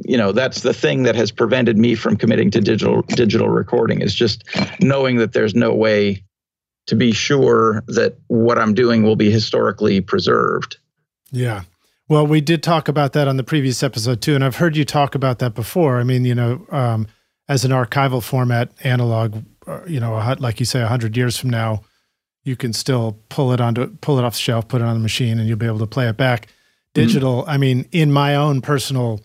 you 0.05 0.17
know 0.17 0.31
that's 0.31 0.61
the 0.61 0.73
thing 0.73 1.03
that 1.03 1.15
has 1.15 1.31
prevented 1.31 1.77
me 1.77 1.95
from 1.95 2.17
committing 2.17 2.51
to 2.51 2.61
digital 2.61 3.01
digital 3.03 3.49
recording 3.49 4.01
is 4.01 4.13
just 4.13 4.43
knowing 4.81 5.17
that 5.17 5.33
there's 5.33 5.55
no 5.55 5.73
way 5.73 6.23
to 6.87 6.95
be 6.95 7.11
sure 7.11 7.83
that 7.87 8.17
what 8.27 8.57
I'm 8.57 8.73
doing 8.73 9.03
will 9.03 9.15
be 9.15 9.31
historically 9.31 10.01
preserved. 10.01 10.77
Yeah. 11.31 11.63
Well, 12.09 12.27
we 12.27 12.41
did 12.41 12.61
talk 12.63 12.87
about 12.87 13.13
that 13.13 13.27
on 13.27 13.37
the 13.37 13.43
previous 13.43 13.83
episode 13.83 14.21
too, 14.21 14.35
and 14.35 14.43
I've 14.43 14.57
heard 14.57 14.75
you 14.75 14.83
talk 14.83 15.15
about 15.15 15.39
that 15.39 15.53
before. 15.53 15.99
I 15.99 16.03
mean, 16.03 16.25
you 16.25 16.35
know, 16.35 16.65
um, 16.69 17.07
as 17.47 17.63
an 17.63 17.71
archival 17.71 18.21
format 18.21 18.71
analog, 18.83 19.43
uh, 19.67 19.81
you 19.87 19.99
know, 19.99 20.35
like 20.39 20.59
you 20.59 20.65
say, 20.65 20.81
hundred 20.81 21.15
years 21.15 21.37
from 21.37 21.49
now, 21.49 21.83
you 22.43 22.55
can 22.55 22.73
still 22.73 23.19
pull 23.29 23.53
it 23.53 23.61
onto 23.61 23.87
pull 23.97 24.17
it 24.19 24.25
off 24.25 24.33
the 24.33 24.39
shelf, 24.39 24.67
put 24.67 24.81
it 24.81 24.85
on 24.85 24.95
the 24.95 24.99
machine, 25.01 25.39
and 25.39 25.47
you'll 25.47 25.57
be 25.57 25.65
able 25.65 25.79
to 25.79 25.87
play 25.87 26.09
it 26.09 26.17
back. 26.17 26.47
Mm-hmm. 26.47 27.01
Digital. 27.01 27.41
Mm-hmm. 27.43 27.49
I 27.49 27.57
mean, 27.57 27.87
in 27.91 28.11
my 28.11 28.35
own 28.35 28.61
personal 28.61 29.21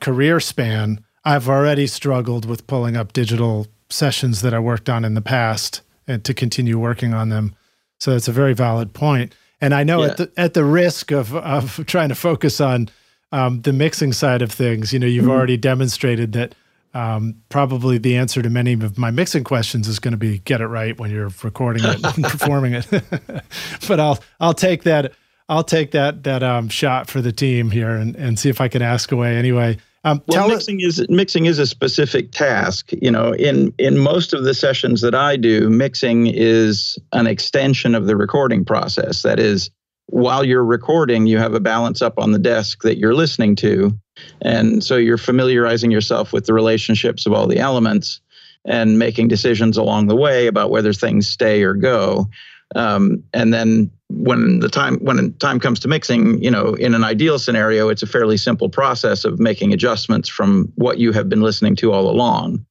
career 0.00 0.40
span, 0.40 1.04
I've 1.24 1.48
already 1.48 1.86
struggled 1.86 2.44
with 2.44 2.66
pulling 2.66 2.96
up 2.96 3.12
digital 3.12 3.66
sessions 3.88 4.42
that 4.42 4.54
I 4.54 4.58
worked 4.58 4.88
on 4.88 5.04
in 5.04 5.14
the 5.14 5.20
past 5.20 5.82
and 6.06 6.24
to 6.24 6.34
continue 6.34 6.78
working 6.78 7.14
on 7.14 7.28
them. 7.28 7.54
So 7.98 8.12
that's 8.12 8.28
a 8.28 8.32
very 8.32 8.54
valid 8.54 8.92
point. 8.92 9.34
And 9.60 9.74
I 9.74 9.84
know 9.84 10.02
yeah. 10.02 10.10
at 10.10 10.16
the 10.18 10.32
at 10.36 10.54
the 10.54 10.64
risk 10.64 11.10
of 11.10 11.34
of 11.34 11.84
trying 11.86 12.10
to 12.10 12.14
focus 12.14 12.60
on 12.60 12.88
um, 13.32 13.62
the 13.62 13.72
mixing 13.72 14.12
side 14.12 14.42
of 14.42 14.52
things, 14.52 14.92
you 14.92 14.98
know, 14.98 15.06
you've 15.06 15.24
mm-hmm. 15.24 15.32
already 15.32 15.56
demonstrated 15.56 16.32
that 16.32 16.54
um, 16.94 17.42
probably 17.48 17.98
the 17.98 18.16
answer 18.16 18.40
to 18.40 18.48
many 18.48 18.72
of 18.72 18.96
my 18.96 19.10
mixing 19.10 19.44
questions 19.44 19.88
is 19.88 19.98
going 19.98 20.12
to 20.12 20.18
be 20.18 20.38
get 20.40 20.60
it 20.60 20.66
right 20.66 20.98
when 20.98 21.10
you're 21.10 21.30
recording 21.42 21.84
it 21.84 22.02
and 22.04 22.24
performing 22.24 22.74
it. 22.74 22.86
but 23.88 24.00
I'll 24.00 24.18
I'll 24.40 24.54
take 24.54 24.84
that 24.84 25.12
I'll 25.48 25.64
take 25.64 25.92
that 25.92 26.24
that 26.24 26.42
um, 26.42 26.68
shot 26.68 27.08
for 27.08 27.20
the 27.20 27.32
team 27.32 27.70
here 27.70 27.90
and, 27.90 28.16
and 28.16 28.38
see 28.38 28.48
if 28.48 28.60
I 28.60 28.68
can 28.68 28.82
ask 28.82 29.12
away 29.12 29.36
anyway. 29.36 29.78
Um, 30.04 30.22
well, 30.26 30.48
mixing 30.48 30.80
is 30.80 31.04
mixing 31.08 31.46
is 31.46 31.58
a 31.58 31.66
specific 31.66 32.30
task. 32.30 32.90
You 32.92 33.10
know, 33.10 33.32
in 33.32 33.74
in 33.78 33.98
most 33.98 34.32
of 34.32 34.44
the 34.44 34.54
sessions 34.54 35.00
that 35.00 35.14
I 35.14 35.36
do, 35.36 35.68
mixing 35.68 36.28
is 36.28 36.98
an 37.12 37.26
extension 37.26 37.94
of 37.94 38.06
the 38.06 38.16
recording 38.16 38.64
process. 38.64 39.22
That 39.22 39.40
is, 39.40 39.70
while 40.06 40.44
you're 40.44 40.64
recording, 40.64 41.26
you 41.26 41.38
have 41.38 41.54
a 41.54 41.60
balance 41.60 42.02
up 42.02 42.18
on 42.18 42.30
the 42.30 42.38
desk 42.38 42.82
that 42.82 42.98
you're 42.98 43.14
listening 43.14 43.56
to, 43.56 43.98
and 44.42 44.84
so 44.84 44.96
you're 44.96 45.18
familiarizing 45.18 45.90
yourself 45.90 46.32
with 46.32 46.46
the 46.46 46.54
relationships 46.54 47.26
of 47.26 47.32
all 47.32 47.48
the 47.48 47.58
elements 47.58 48.20
and 48.64 48.98
making 48.98 49.28
decisions 49.28 49.76
along 49.76 50.06
the 50.06 50.16
way 50.16 50.46
about 50.46 50.70
whether 50.70 50.92
things 50.92 51.28
stay 51.28 51.62
or 51.62 51.74
go. 51.74 52.28
Um, 52.74 53.22
and 53.32 53.52
then 53.52 53.90
when 54.08 54.60
the 54.60 54.68
time 54.68 54.98
when 54.98 55.32
time 55.34 55.60
comes 55.60 55.80
to 55.80 55.88
mixing, 55.88 56.42
you 56.42 56.50
know, 56.50 56.74
in 56.74 56.94
an 56.94 57.04
ideal 57.04 57.38
scenario, 57.38 57.88
it's 57.88 58.02
a 58.02 58.06
fairly 58.06 58.36
simple 58.36 58.68
process 58.68 59.24
of 59.24 59.38
making 59.38 59.72
adjustments 59.72 60.28
from 60.28 60.72
what 60.76 60.98
you 60.98 61.12
have 61.12 61.28
been 61.28 61.40
listening 61.40 61.76
to 61.76 61.92
all 61.92 62.10
along. 62.10 62.64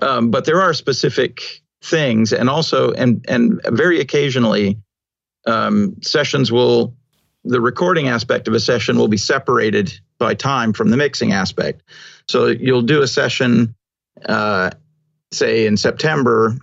Um, 0.00 0.30
but 0.30 0.44
there 0.44 0.60
are 0.60 0.74
specific 0.74 1.62
things, 1.82 2.32
and 2.32 2.48
also, 2.48 2.92
and 2.92 3.24
and 3.28 3.60
very 3.68 4.00
occasionally, 4.00 4.78
um, 5.46 5.96
sessions 6.02 6.50
will 6.50 6.94
the 7.44 7.60
recording 7.60 8.08
aspect 8.08 8.46
of 8.46 8.54
a 8.54 8.60
session 8.60 8.96
will 8.96 9.08
be 9.08 9.16
separated 9.16 9.92
by 10.18 10.34
time 10.34 10.72
from 10.72 10.90
the 10.90 10.96
mixing 10.96 11.32
aspect. 11.32 11.82
So 12.28 12.46
you'll 12.46 12.82
do 12.82 13.02
a 13.02 13.08
session, 13.08 13.74
uh, 14.24 14.70
say 15.32 15.66
in 15.66 15.76
September, 15.76 16.56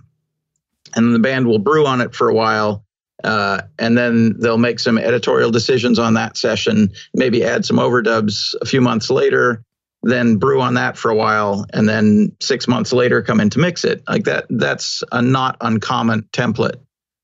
and 0.94 1.14
the 1.14 1.18
band 1.18 1.46
will 1.46 1.58
brew 1.58 1.86
on 1.86 2.00
it 2.00 2.14
for 2.14 2.28
a 2.28 2.34
while. 2.34 2.84
Uh, 3.22 3.60
and 3.78 3.98
then 3.98 4.34
they'll 4.40 4.56
make 4.58 4.78
some 4.78 4.96
editorial 4.96 5.50
decisions 5.50 5.98
on 5.98 6.14
that 6.14 6.36
session, 6.36 6.90
maybe 7.12 7.44
add 7.44 7.64
some 7.66 7.76
overdubs 7.76 8.54
a 8.62 8.64
few 8.64 8.80
months 8.80 9.10
later, 9.10 9.62
then 10.02 10.36
brew 10.36 10.60
on 10.60 10.74
that 10.74 10.96
for 10.96 11.10
a 11.10 11.14
while, 11.14 11.66
and 11.74 11.86
then 11.86 12.34
six 12.40 12.66
months 12.66 12.92
later 12.92 13.20
come 13.20 13.38
in 13.38 13.50
to 13.50 13.58
mix 13.58 13.84
it. 13.84 14.02
Like 14.08 14.24
that, 14.24 14.46
that's 14.48 15.02
a 15.12 15.20
not 15.20 15.58
uncommon 15.60 16.22
template. 16.32 16.76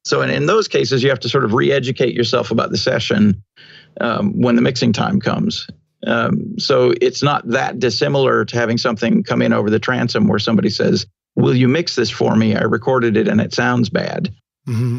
So 0.05 0.21
in, 0.21 0.31
in 0.31 0.47
those 0.47 0.69
cases, 0.69 1.03
you 1.03 1.09
have 1.09 1.21
to 1.21 1.29
sort 1.29 1.45
of 1.45 1.55
re-educate 1.55 2.15
yourself 2.15 2.51
about 2.51 2.71
the 2.71 2.77
session 2.77 3.43
um, 4.01 4.41
when 4.41 4.55
the 4.55 4.63
mixing 4.63 4.93
time 4.93 5.19
comes. 5.19 5.67
Um, 6.07 6.59
so 6.59 6.93
it's 7.01 7.23
not 7.23 7.49
that 7.49 7.79
dissimilar 7.79 8.45
to 8.45 8.57
having 8.57 8.79
something 8.79 9.25
come 9.25 9.41
in 9.41 9.53
over 9.53 9.71
the 9.71 9.79
transom 9.79 10.29
where 10.29 10.39
somebody 10.39 10.69
says, 10.69 11.07
will 11.37 11.55
you 11.55 11.69
mix 11.69 11.95
this 11.95 12.11
for 12.11 12.35
me? 12.35 12.57
I 12.57 12.63
recorded 12.63 13.17
it 13.17 13.29
and 13.29 13.41
it 13.41 13.55
sounds 13.55 13.89
bad. 13.89 14.35
Mm-hmm. 14.67 14.99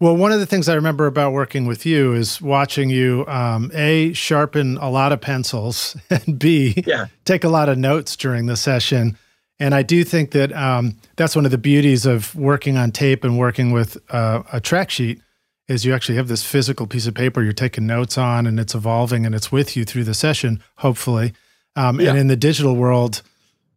Well, 0.00 0.16
one 0.16 0.30
of 0.30 0.38
the 0.38 0.46
things 0.46 0.68
I 0.68 0.74
remember 0.74 1.06
about 1.06 1.32
working 1.32 1.66
with 1.66 1.84
you 1.84 2.14
is 2.14 2.40
watching 2.40 2.88
you, 2.88 3.24
um, 3.26 3.70
A, 3.74 4.12
sharpen 4.12 4.78
a 4.78 4.90
lot 4.90 5.10
of 5.12 5.20
pencils, 5.20 5.96
and 6.10 6.38
B, 6.38 6.84
yeah. 6.86 7.06
take 7.24 7.44
a 7.44 7.48
lot 7.48 7.68
of 7.68 7.78
notes 7.78 8.16
during 8.16 8.46
the 8.46 8.56
session. 8.56 9.18
And 9.58 9.74
I 9.74 9.82
do 9.82 10.04
think 10.04 10.30
that 10.32 10.52
um, 10.52 10.96
that's 11.16 11.34
one 11.34 11.44
of 11.44 11.50
the 11.50 11.58
beauties 11.58 12.06
of 12.06 12.34
working 12.36 12.76
on 12.76 12.92
tape 12.92 13.24
and 13.24 13.38
working 13.38 13.72
with 13.72 13.98
uh, 14.10 14.44
a 14.52 14.60
track 14.60 14.90
sheet 14.90 15.20
is 15.66 15.84
you 15.84 15.92
actually 15.92 16.14
have 16.14 16.28
this 16.28 16.44
physical 16.44 16.86
piece 16.86 17.08
of 17.08 17.14
paper 17.14 17.42
you're 17.42 17.52
taking 17.52 17.86
notes 17.86 18.16
on 18.16 18.46
and 18.46 18.60
it's 18.60 18.74
evolving 18.74 19.26
and 19.26 19.34
it's 19.34 19.50
with 19.50 19.76
you 19.76 19.84
through 19.84 20.04
the 20.04 20.14
session, 20.14 20.62
hopefully. 20.76 21.34
Um, 21.74 22.00
yeah. 22.00 22.10
And 22.10 22.18
in 22.18 22.28
the 22.28 22.36
digital 22.36 22.76
world, 22.76 23.22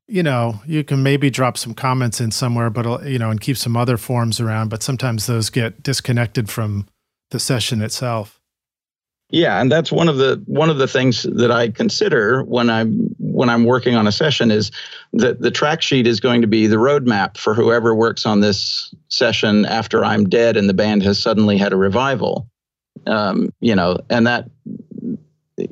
you 0.08 0.24
know, 0.24 0.62
you 0.66 0.84
can 0.84 1.04
maybe 1.04 1.30
drop 1.30 1.58
some 1.58 1.74
comments 1.74 2.20
in 2.20 2.32
somewhere, 2.32 2.70
but 2.70 2.86
uh, 2.86 3.00
you 3.02 3.18
know, 3.20 3.30
and 3.30 3.40
keep 3.40 3.58
some 3.58 3.78
other 3.78 3.98
forms 3.98 4.40
around. 4.40 4.70
But 4.70 4.84
sometimes 4.84 5.26
those 5.26 5.50
get 5.50 5.82
disconnected 5.84 6.50
from 6.50 6.88
the 7.30 7.40
session 7.40 7.82
itself. 7.82 8.42
Yeah, 9.30 9.62
and 9.62 9.72
that's 9.72 9.94
one 9.94 10.10
of 10.10 10.18
the 10.18 10.44
one 10.46 10.70
of 10.70 10.78
the 10.78 10.88
things 10.88 11.24
that 11.24 11.52
I 11.52 11.70
consider 11.70 12.44
when 12.44 12.70
I'm 12.70 13.16
when 13.18 13.50
I'm 13.50 13.64
working 13.64 13.96
on 13.96 14.06
a 14.06 14.12
session 14.12 14.52
is 14.52 14.72
that 15.14 15.40
the 15.40 15.52
track 15.52 15.82
sheet 15.82 16.06
is 16.06 16.20
going 16.20 16.42
to 16.42 16.48
be 16.48 16.68
the 16.68 16.76
roadmap 16.76 17.38
for 17.38 17.54
whoever 17.54 17.96
works 17.96 18.26
on 18.26 18.42
this 18.42 18.94
session 19.08 19.66
after 19.66 20.04
I'm 20.04 20.28
dead 20.28 20.58
and 20.58 20.68
the 20.68 20.74
band 20.74 21.04
has 21.04 21.18
suddenly 21.18 21.58
had 21.58 21.72
a 21.72 21.78
revival. 21.78 22.50
Um, 23.08 23.54
you 23.62 23.74
know, 23.74 23.98
and 24.10 24.28
that 24.28 24.50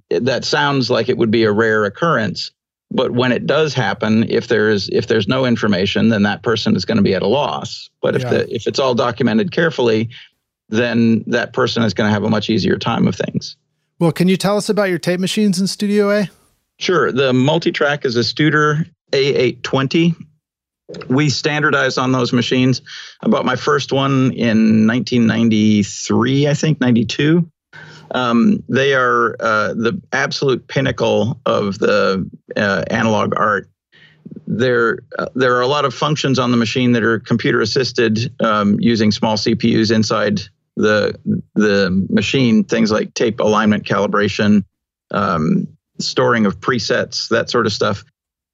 that 0.10 0.46
sounds 0.46 0.90
like 0.90 1.10
it 1.10 1.18
would 1.18 1.32
be 1.32 1.44
a 1.44 1.52
rare 1.52 1.84
occurrence 1.84 2.52
but 2.92 3.12
when 3.12 3.32
it 3.32 3.46
does 3.46 3.74
happen 3.74 4.26
if 4.30 4.48
there's 4.48 4.90
if 4.90 5.08
there's 5.08 5.28
no 5.28 5.46
information 5.46 6.10
then 6.10 6.24
that 6.24 6.42
person 6.44 6.76
is 6.76 6.86
going 6.86 6.98
to 6.98 7.04
be 7.04 7.14
at 7.14 7.22
a 7.22 7.28
loss. 7.28 7.90
But 8.02 8.16
if 8.16 8.24
yeah. 8.24 8.30
the 8.30 8.56
if 8.56 8.68
it's 8.68 8.80
all 8.80 8.96
documented 8.96 9.52
carefully 9.52 10.10
then 10.70 11.24
that 11.28 11.54
person 11.54 11.84
is 11.84 11.94
going 11.94 12.08
to 12.08 12.14
have 12.14 12.24
a 12.24 12.30
much 12.30 12.50
easier 12.50 12.78
time 12.78 13.08
of 13.08 13.16
things. 13.16 13.56
Well 14.00 14.12
can 14.12 14.28
you 14.28 14.38
tell 14.38 14.58
us 14.58 14.70
about 14.70 14.90
your 14.90 15.00
tape 15.00 15.20
machines 15.20 15.60
in 15.60 15.68
studio 15.68 16.12
a? 16.12 16.30
Sure. 16.78 17.12
The 17.12 17.34
multitrack 17.34 18.06
is 18.06 18.16
a 18.16 18.22
studer 18.22 18.90
a820 19.12 20.16
we 21.08 21.30
standardized 21.30 22.00
on 22.00 22.12
those 22.12 22.34
machines. 22.34 22.82
I 23.22 23.28
bought 23.28 23.46
my 23.46 23.56
first 23.56 23.92
one 23.92 24.32
in 24.34 24.88
1993 24.88 26.48
i 26.48 26.54
think 26.54 26.82
92 26.82 27.50
um, 28.12 28.64
they 28.70 28.94
are 28.94 29.36
uh, 29.40 29.74
the 29.74 30.02
absolute 30.12 30.68
pinnacle 30.68 31.40
of 31.46 31.80
the 31.80 32.30
uh, 32.56 32.84
analog 32.90 33.34
art. 33.38 33.70
There, 34.48 35.00
uh, 35.18 35.28
there 35.36 35.56
are 35.56 35.62
a 35.62 35.68
lot 35.68 35.86
of 35.86 35.94
functions 35.94 36.40
on 36.40 36.52
the 36.52 36.58
machine 36.58 36.92
that 36.94 37.04
are 37.04 37.20
computer 37.20 37.62
assisted 37.62 38.34
um, 38.42 38.78
using 38.80 39.12
small 39.12 39.38
CPUs 39.38 39.92
inside 39.92 40.42
the 40.76 41.18
the 41.56 41.90
machine. 42.10 42.64
Things 42.64 42.92
like 42.92 43.14
tape 43.14 43.40
alignment 43.40 43.86
calibration, 43.86 44.64
um, 45.12 45.68
storing 46.00 46.46
of 46.46 46.60
presets, 46.60 47.30
that 47.30 47.50
sort 47.50 47.66
of 47.66 47.74
stuff. 47.74 48.04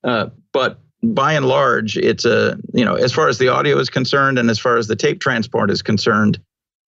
Uh, 0.03 0.29
but 0.51 0.79
by 1.03 1.33
and 1.33 1.45
large, 1.45 1.97
it's 1.97 2.25
a 2.25 2.57
you 2.73 2.83
know 2.83 2.95
as 2.95 3.13
far 3.13 3.27
as 3.27 3.37
the 3.37 3.49
audio 3.49 3.77
is 3.77 3.89
concerned, 3.89 4.39
and 4.39 4.49
as 4.49 4.59
far 4.59 4.77
as 4.77 4.87
the 4.87 4.95
tape 4.95 5.19
transport 5.19 5.71
is 5.71 5.81
concerned, 5.81 6.39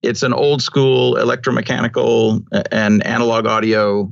it's 0.04 0.22
an 0.22 0.34
old 0.34 0.62
school 0.62 1.16
electromechanical 1.16 2.46
and 2.72 3.06
analog 3.06 3.48
audio 3.48 4.12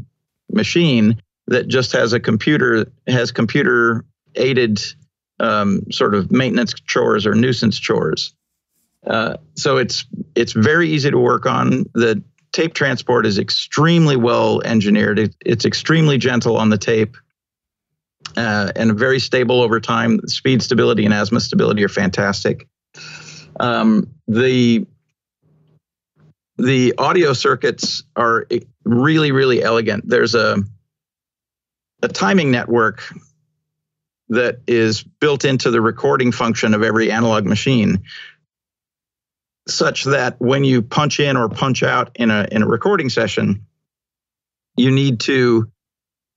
machine 0.51 1.21
that 1.47 1.67
just 1.67 1.91
has 1.91 2.13
a 2.13 2.19
computer 2.19 2.91
has 3.08 3.32
computer 3.32 4.06
aided 4.36 4.82
um, 5.39 5.91
sort 5.91 6.15
of 6.15 6.32
maintenance 6.32 6.73
chores 6.73 7.25
or 7.25 7.36
nuisance 7.36 7.77
chores. 7.77 8.34
Uh, 9.06 9.36
so 9.56 9.77
it's 9.77 10.06
it's 10.36 10.54
very 10.54 10.89
easy 10.89 11.12
to 11.12 11.17
work 11.17 11.45
on. 11.45 11.86
The 11.93 12.23
tape 12.54 12.73
transport 12.73 13.25
is 13.25 13.38
extremely 13.38 14.15
well 14.15 14.62
engineered. 14.62 15.19
It, 15.19 15.36
it's 15.45 15.65
extremely 15.65 16.17
gentle 16.17 16.58
on 16.58 16.69
the 16.69 16.77
tape 16.77 17.17
uh, 18.38 18.71
and 18.75 18.97
very 18.97 19.19
stable 19.19 19.62
over 19.62 19.80
time. 19.80 20.19
Speed 20.27 20.62
stability 20.62 21.04
and 21.06 21.13
azimuth 21.13 21.43
stability 21.43 21.84
are 21.84 21.89
fantastic. 21.89 22.67
Um, 23.60 24.08
the 24.27 24.86
the 26.62 26.93
audio 26.97 27.34
circuits 27.34 28.04
are 28.15 28.47
really 28.84 29.32
really 29.32 29.63
elegant 29.63 30.08
there's 30.08 30.36
a 30.36 30.58
a 32.04 32.08
timing 32.08 32.52
network 32.52 33.04
that 34.30 34.60
is 34.67 35.04
built 35.04 35.43
into 35.43 35.71
the 35.71 35.82
recording 35.82 36.32
function 36.32 36.74
of 36.74 36.84
every 36.84 37.12
analog 37.12 37.45
machine 37.45 38.04
such 39.67 40.06
that 40.06 40.39
when 40.39 40.63
you 40.63 40.82
punch 40.82 41.19
in 41.19 41.38
or 41.38 41.50
punch 41.50 41.84
out 41.84 42.12
in 42.15 42.30
a 42.30 42.47
in 42.52 42.62
a 42.62 42.67
recording 42.67 43.10
session 43.10 43.65
you 44.78 44.91
need 44.91 45.19
to 45.19 45.69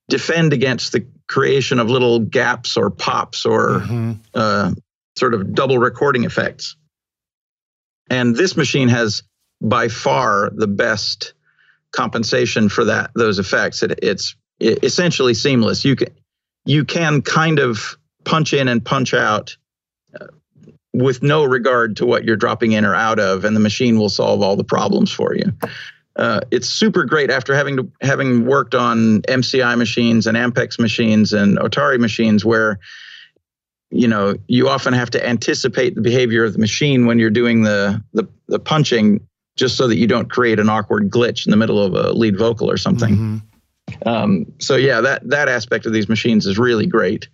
defend 0.09 0.53
against 0.53 0.91
the 0.91 1.05
creation 1.27 1.79
of 1.79 1.89
little 1.89 2.19
gaps 2.19 2.77
or 2.77 2.89
pops 2.89 3.45
or 3.45 3.79
mm-hmm. 3.79 4.13
uh, 4.33 4.71
sort 5.17 5.33
of 5.33 5.53
double 5.53 5.77
recording 5.77 6.23
effects 6.23 6.75
and 8.09 8.35
this 8.35 8.55
machine 8.55 8.87
has 8.87 9.23
by 9.65 9.87
far 9.87 10.51
the 10.55 10.67
best 10.67 11.33
compensation 11.91 12.69
for 12.69 12.85
that 12.85 13.11
those 13.15 13.39
effects. 13.39 13.81
It, 13.83 13.99
it's 14.01 14.35
essentially 14.61 15.33
seamless. 15.33 15.83
You 15.83 15.95
can 15.95 16.09
you 16.65 16.85
can 16.85 17.21
kind 17.21 17.59
of 17.59 17.97
punch 18.23 18.53
in 18.53 18.67
and 18.67 18.83
punch 18.83 19.13
out 19.13 19.57
uh, 20.19 20.27
with 20.93 21.21
no 21.23 21.43
regard 21.43 21.97
to 21.97 22.05
what 22.05 22.23
you're 22.23 22.37
dropping 22.37 22.73
in 22.73 22.85
or 22.85 22.95
out 22.95 23.19
of, 23.19 23.43
and 23.43 23.55
the 23.55 23.59
machine 23.59 23.99
will 23.99 24.09
solve 24.09 24.41
all 24.41 24.55
the 24.55 24.63
problems 24.63 25.11
for 25.11 25.35
you. 25.35 25.51
Uh, 26.15 26.39
it's 26.49 26.69
super 26.69 27.03
great 27.03 27.29
after 27.29 27.53
having 27.53 27.75
to, 27.75 27.91
having 28.01 28.45
worked 28.45 28.73
on 28.73 29.21
MCI 29.23 29.77
machines 29.77 30.27
and 30.27 30.37
Ampex 30.37 30.79
machines 30.79 31.33
and 31.33 31.57
Otari 31.57 31.99
machines 31.99 32.45
where 32.45 32.79
you 33.91 34.07
know 34.07 34.35
you 34.47 34.69
often 34.69 34.93
have 34.93 35.09
to 35.11 35.27
anticipate 35.27 35.95
the 35.95 36.01
behavior 36.01 36.43
of 36.43 36.53
the 36.53 36.59
machine 36.59 37.05
when 37.05 37.19
you're 37.19 37.29
doing 37.29 37.63
the 37.63 38.03
the, 38.13 38.27
the 38.47 38.59
punching 38.59 39.25
just 39.55 39.77
so 39.77 39.87
that 39.87 39.97
you 39.97 40.07
don't 40.07 40.29
create 40.29 40.59
an 40.59 40.69
awkward 40.69 41.09
glitch 41.09 41.45
in 41.45 41.51
the 41.51 41.57
middle 41.57 41.81
of 41.81 41.93
a 41.93 42.11
lead 42.11 42.37
vocal 42.37 42.69
or 42.69 42.77
something. 42.77 43.15
Mm-hmm. 43.15 43.37
Um, 44.05 44.45
so 44.59 44.75
yeah, 44.75 45.01
that 45.01 45.29
that 45.29 45.47
aspect 45.47 45.85
of 45.85 45.93
these 45.93 46.09
machines 46.09 46.45
is 46.45 46.57
really 46.57 46.87
great. 46.87 47.29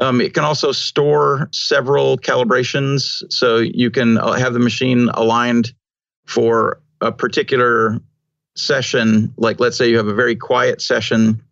Um, 0.00 0.20
it 0.20 0.34
can 0.34 0.44
also 0.44 0.72
store 0.72 1.48
several 1.52 2.18
calibrations, 2.18 3.22
so 3.30 3.58
you 3.58 3.90
can 3.90 4.18
uh, 4.18 4.32
have 4.32 4.54
the 4.54 4.60
machine 4.60 5.10
aligned 5.12 5.72
for 6.26 6.80
a 7.00 7.12
particular 7.12 8.00
session. 8.56 9.32
Like 9.36 9.60
let's 9.60 9.76
say 9.76 9.90
you 9.90 9.98
have 9.98 10.08
a 10.08 10.14
very 10.14 10.36
quiet 10.36 10.80
session 10.80 11.42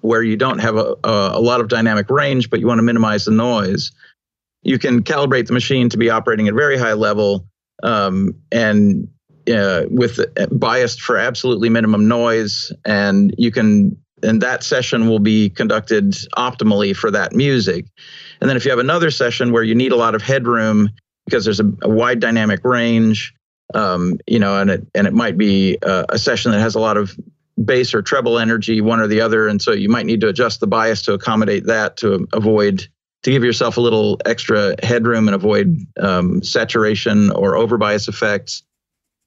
where 0.00 0.22
you 0.22 0.36
don't 0.36 0.58
have 0.58 0.76
a, 0.76 0.94
a, 1.02 1.30
a 1.34 1.40
lot 1.40 1.60
of 1.60 1.68
dynamic 1.68 2.10
range, 2.10 2.50
but 2.50 2.60
you 2.60 2.66
want 2.66 2.78
to 2.78 2.82
minimize 2.82 3.24
the 3.24 3.30
noise. 3.30 3.90
You 4.62 4.78
can 4.78 5.02
calibrate 5.02 5.46
the 5.46 5.54
machine 5.54 5.88
to 5.90 5.96
be 5.96 6.10
operating 6.10 6.46
at 6.46 6.54
very 6.54 6.78
high 6.78 6.92
level 6.92 7.46
um, 7.82 8.34
and 8.52 9.08
uh, 9.52 9.82
with 9.90 10.20
uh, 10.20 10.46
biased 10.46 11.00
for 11.00 11.16
absolutely 11.18 11.68
minimum 11.68 12.08
noise, 12.08 12.72
and 12.84 13.34
you 13.38 13.50
can 13.50 13.96
and 14.22 14.40
that 14.40 14.62
session 14.62 15.08
will 15.08 15.18
be 15.18 15.50
conducted 15.50 16.12
optimally 16.36 16.96
for 16.96 17.10
that 17.10 17.34
music. 17.34 17.86
And 18.40 18.48
then 18.48 18.56
if 18.56 18.64
you 18.64 18.70
have 18.70 18.80
another 18.80 19.10
session 19.10 19.52
where 19.52 19.62
you 19.62 19.74
need 19.74 19.92
a 19.92 19.96
lot 19.96 20.14
of 20.14 20.22
headroom 20.22 20.90
because 21.26 21.44
there's 21.44 21.60
a, 21.60 21.70
a 21.82 21.88
wide 21.88 22.20
dynamic 22.20 22.64
range, 22.64 23.34
um, 23.74 24.18
you 24.26 24.38
know, 24.38 24.58
and 24.58 24.70
it 24.70 24.86
and 24.94 25.06
it 25.06 25.12
might 25.12 25.36
be 25.36 25.78
a, 25.82 26.06
a 26.10 26.18
session 26.18 26.52
that 26.52 26.60
has 26.60 26.74
a 26.74 26.80
lot 26.80 26.96
of 26.96 27.16
bass 27.62 27.94
or 27.94 28.02
treble 28.02 28.38
energy, 28.38 28.80
one 28.80 29.00
or 29.00 29.06
the 29.06 29.20
other, 29.20 29.46
and 29.46 29.62
so 29.62 29.72
you 29.72 29.88
might 29.88 30.06
need 30.06 30.20
to 30.20 30.28
adjust 30.28 30.60
the 30.60 30.66
bias 30.66 31.02
to 31.02 31.12
accommodate 31.12 31.66
that 31.66 31.96
to 31.98 32.26
avoid 32.32 32.88
to 33.24 33.30
give 33.30 33.42
yourself 33.42 33.76
a 33.76 33.80
little 33.80 34.20
extra 34.24 34.74
headroom 34.82 35.28
and 35.28 35.34
avoid 35.34 35.76
um, 35.98 36.42
saturation 36.42 37.30
or 37.32 37.54
overbias 37.54 38.08
effects 38.08 38.62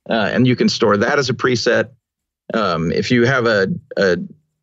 uh, 0.10 0.29
and 0.31 0.47
you 0.47 0.55
can 0.55 0.69
store 0.69 0.97
that 0.97 1.19
as 1.19 1.29
a 1.29 1.33
preset. 1.33 1.89
Um, 2.53 2.91
if 2.91 3.12
you 3.12 3.25
have 3.25 3.45
a, 3.45 3.67
a 3.97 4.17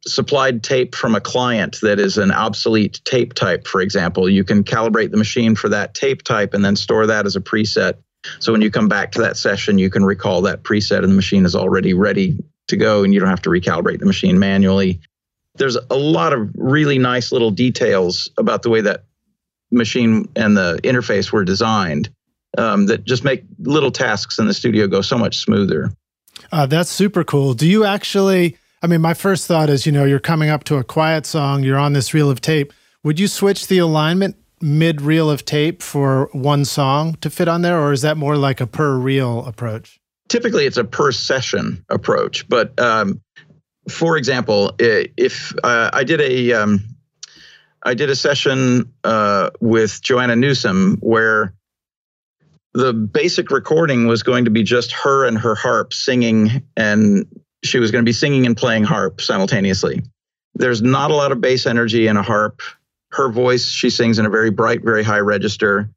supplied 0.07 0.63
tape 0.63 0.95
from 0.95 1.15
a 1.15 1.21
client 1.21 1.79
that 1.83 2.01
is 2.01 2.19
an 2.19 2.31
obsolete 2.31 3.01
tape 3.05 3.35
type, 3.35 3.67
for 3.67 3.81
example, 3.81 4.29
you 4.29 4.45
can 4.45 4.65
calibrate 4.65 5.11
the 5.11 5.17
machine 5.17 5.55
for 5.55 5.69
that 5.69 5.95
tape 5.95 6.23
type 6.23 6.55
and 6.55 6.65
then 6.65 6.77
store 6.77 7.07
that 7.07 7.27
as 7.27 7.37
a 7.37 7.41
preset. 7.41 7.95
So 8.39 8.53
when 8.53 8.63
you 8.63 8.71
come 8.71 8.89
back 8.89 9.13
to 9.13 9.21
that 9.21 9.37
session, 9.37 9.77
you 9.77 9.91
can 9.91 10.05
recall 10.05 10.41
that 10.43 10.63
preset 10.63 10.99
and 10.99 11.11
the 11.11 11.17
machine 11.17 11.45
is 11.45 11.55
already 11.55 11.93
ready 11.93 12.39
to 12.69 12.77
go 12.77 13.05
and 13.05 13.13
you 13.13 13.21
don't 13.21 13.29
have 13.29 13.43
to 13.43 13.51
recalibrate 13.51 14.01
the 14.01 14.07
machine 14.07 14.39
manually. 14.39 15.01
There's 15.57 15.77
a 15.77 15.97
lot 15.97 16.33
of 16.33 16.51
really 16.55 16.99
nice 16.99 17.31
little 17.31 17.51
details 17.51 18.31
about 18.39 18.63
the 18.63 18.71
way 18.71 18.81
that 18.81 19.05
machine 19.75 20.29
and 20.37 20.57
the 20.57 20.79
interface 20.83 21.33
were 21.33 21.45
designed 21.45 22.11
um, 22.59 22.87
that 22.87 23.05
just 23.05 23.25
make 23.25 23.45
little 23.59 23.91
tasks 23.91 24.39
in 24.39 24.47
the 24.47 24.55
studio 24.55 24.87
go 24.87 25.01
so 25.01 25.19
much 25.19 25.39
smoother. 25.39 25.93
Uh, 26.53 26.67
that's 26.67 26.91
super 26.91 27.25
cool. 27.25 27.55
Do 27.55 27.67
you 27.67 27.85
actually? 27.85 28.57
I 28.83 28.87
mean, 28.87 29.01
my 29.01 29.15
first 29.15 29.47
thought 29.47 29.71
is, 29.71 29.87
you 29.87 29.93
know, 29.93 30.05
you're 30.05 30.21
coming 30.21 30.51
up 30.51 30.65
to 30.65 30.77
a 30.77 30.85
quiet 30.85 31.25
song, 31.25 31.63
you're 31.63 31.79
on 31.79 31.95
this 31.95 32.13
reel 32.13 32.31
of 32.31 32.43
tape. 32.43 32.73
Would 33.03 33.19
you 33.19 33.29
switch 33.29 33.69
the 33.69 33.79
alignment 33.79 34.37
mid 34.61 35.01
reel 35.01 35.31
of 35.31 35.45
tape 35.45 35.83
for 35.83 36.29
one 36.33 36.65
song 36.65 37.15
to 37.21 37.31
fit 37.31 37.49
on 37.49 37.63
there, 37.63 37.81
or 37.81 37.93
is 37.93 38.03
that 38.03 38.17
more 38.17 38.37
like 38.37 38.61
a 38.61 38.67
per 38.67 38.97
reel 38.97 39.45
approach? 39.47 39.99
Typically, 40.29 40.67
it's 40.67 40.77
a 40.77 40.85
per 40.85 41.13
session 41.13 41.85
approach. 41.89 42.49
But 42.49 42.79
um, 42.81 43.21
for 43.89 44.17
example, 44.17 44.73
if 44.79 45.55
uh, 45.63 45.91
I 45.93 46.05
did 46.05 46.21
a 46.21 46.53
um, 46.53 46.94
I 47.85 47.95
did 47.95 48.11
a 48.11 48.17
session 48.17 48.93
uh, 49.05 49.51
with 49.61 50.01
Joanna 50.01 50.37
Newsom 50.37 50.97
where 51.01 51.55
the 52.73 52.93
basic 52.93 53.51
recording 53.51 54.07
was 54.07 54.23
going 54.23 54.47
to 54.47 54.51
be 54.51 54.63
just 54.63 54.93
her 54.93 55.27
and 55.27 55.39
her 55.39 55.55
harp 55.55 55.93
singing, 55.93 56.65
and 56.77 57.27
she 57.63 57.79
was 57.79 57.91
going 57.91 58.05
to 58.05 58.09
be 58.09 58.13
singing 58.13 58.47
and 58.47 58.57
playing 58.57 58.85
harp 58.85 59.21
simultaneously. 59.21 60.03
There's 60.55 60.83
not 60.83 61.11
a 61.11 61.15
lot 61.15 61.31
of 61.31 61.41
bass 61.41 61.67
energy 61.67 62.07
in 62.07 62.17
a 62.17 62.23
harp. 62.23 62.63
Her 63.13 63.29
voice, 63.29 63.69
she 63.69 63.91
sings 63.91 64.19
in 64.19 64.27
a 64.27 64.31
very 64.31 64.51
bright, 64.51 64.83
very 64.83 65.05
high 65.05 65.21
register. 65.21 65.89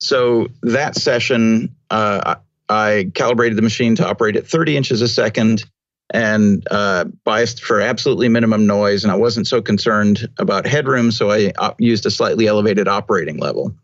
So 0.00 0.48
that 0.62 0.96
session, 0.96 1.74
uh, 1.90 2.36
I 2.68 3.10
calibrated 3.14 3.58
the 3.58 3.62
machine 3.62 3.94
to 3.96 4.08
operate 4.08 4.36
at 4.36 4.46
30 4.46 4.76
inches 4.76 5.02
a 5.02 5.08
second 5.08 5.64
and 6.12 6.66
uh, 6.70 7.04
biased 7.24 7.64
for 7.64 7.80
absolutely 7.80 8.28
minimum 8.28 8.66
noise. 8.66 9.02
And 9.02 9.10
I 9.10 9.16
wasn't 9.16 9.46
so 9.46 9.60
concerned 9.60 10.28
about 10.38 10.66
headroom, 10.66 11.10
so 11.10 11.30
I 11.30 11.52
uh, 11.58 11.74
used 11.78 12.06
a 12.06 12.10
slightly 12.10 12.46
elevated 12.46 12.86
operating 12.86 13.38
level. 13.38 13.74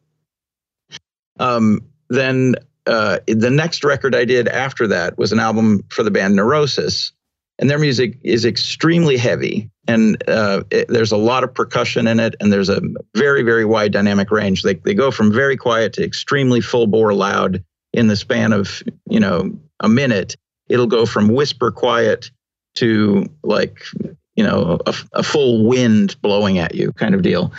Um, 1.41 1.81
then 2.11 2.55
uh, 2.87 3.19
the 3.27 3.51
next 3.51 3.85
record 3.85 4.15
I 4.15 4.25
did 4.25 4.49
after 4.49 4.87
that 4.89 5.19
was 5.19 5.33
an 5.33 5.41
album 5.41 5.85
for 5.91 6.03
the 6.03 6.11
band 6.11 6.37
Neurosis, 6.37 7.13
and 7.59 7.69
their 7.69 7.79
music 7.79 8.19
is 8.23 8.45
extremely 8.45 9.17
heavy, 9.17 9.71
and 9.87 10.23
uh, 10.29 10.63
it, 10.71 10.89
there's 10.89 11.13
a 11.13 11.17
lot 11.17 11.45
of 11.45 11.53
percussion 11.55 12.07
in 12.07 12.21
it, 12.21 12.35
and 12.41 12.53
there's 12.53 12.69
a 12.69 12.81
very 13.15 13.43
very 13.43 13.65
wide 13.65 13.93
dynamic 13.93 14.31
range. 14.31 14.63
They 14.63 14.75
they 14.75 14.95
go 14.95 15.11
from 15.11 15.33
very 15.33 15.57
quiet 15.57 15.93
to 15.95 16.05
extremely 16.05 16.61
full 16.61 16.87
bore 16.87 17.15
loud 17.15 17.63
in 17.93 18.07
the 18.07 18.17
span 18.17 18.53
of 18.53 18.83
you 19.09 19.21
know 19.21 19.59
a 19.81 19.89
minute. 19.89 20.37
It'll 20.69 20.87
go 20.87 21.07
from 21.07 21.29
whisper 21.29 21.71
quiet 21.71 22.31
to 22.77 23.27
like 23.43 23.83
you 24.37 24.45
know 24.45 24.79
a, 24.87 24.95
a 25.15 25.23
full 25.23 25.65
wind 25.67 26.21
blowing 26.23 26.59
at 26.59 26.75
you 26.75 26.93
kind 26.93 27.15
of 27.15 27.23
deal. 27.23 27.53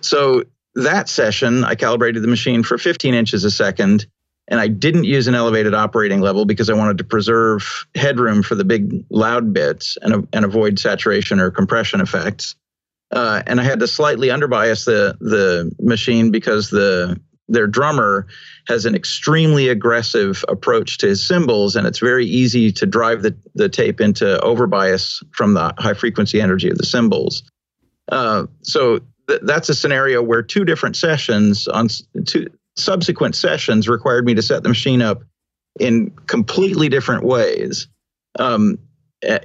So 0.00 0.44
that 0.74 1.08
session, 1.08 1.64
I 1.64 1.74
calibrated 1.74 2.22
the 2.22 2.28
machine 2.28 2.62
for 2.62 2.78
15 2.78 3.14
inches 3.14 3.44
a 3.44 3.50
second, 3.50 4.06
and 4.48 4.60
I 4.60 4.68
didn't 4.68 5.04
use 5.04 5.26
an 5.26 5.34
elevated 5.34 5.74
operating 5.74 6.20
level 6.20 6.44
because 6.44 6.70
I 6.70 6.74
wanted 6.74 6.98
to 6.98 7.04
preserve 7.04 7.86
headroom 7.94 8.42
for 8.42 8.54
the 8.54 8.64
big 8.64 9.04
loud 9.10 9.52
bits 9.52 9.98
and, 10.02 10.28
and 10.32 10.44
avoid 10.44 10.78
saturation 10.78 11.40
or 11.40 11.50
compression 11.50 12.00
effects. 12.00 12.54
Uh, 13.10 13.42
and 13.46 13.60
I 13.60 13.64
had 13.64 13.80
to 13.80 13.88
slightly 13.88 14.28
underbias 14.28 14.84
the 14.84 15.16
the 15.20 15.72
machine 15.80 16.30
because 16.30 16.70
the 16.70 17.20
their 17.50 17.66
drummer 17.66 18.26
has 18.68 18.86
an 18.86 18.94
extremely 18.94 19.68
aggressive 19.68 20.44
approach 20.48 20.98
to 20.98 21.08
his 21.08 21.26
cymbals, 21.26 21.76
and 21.76 21.86
it's 21.86 21.98
very 21.98 22.24
easy 22.24 22.72
to 22.72 22.86
drive 22.86 23.22
the, 23.22 23.36
the 23.54 23.68
tape 23.68 24.00
into 24.00 24.38
overbias 24.42 25.22
from 25.32 25.54
the 25.54 25.74
high 25.78 25.94
frequency 25.94 26.40
energy 26.40 26.70
of 26.70 26.78
the 26.78 26.86
cymbals. 26.86 27.42
Uh, 28.10 28.46
so 28.62 29.00
th- 29.28 29.40
that's 29.42 29.68
a 29.68 29.74
scenario 29.74 30.22
where 30.22 30.42
two 30.42 30.64
different 30.64 30.96
sessions 30.96 31.66
on 31.68 31.88
two 32.24 32.46
subsequent 32.76 33.34
sessions 33.34 33.88
required 33.88 34.24
me 34.24 34.34
to 34.34 34.42
set 34.42 34.62
the 34.62 34.68
machine 34.68 35.02
up 35.02 35.22
in 35.78 36.10
completely 36.26 36.88
different 36.88 37.24
ways. 37.24 37.88
Um, 38.38 38.78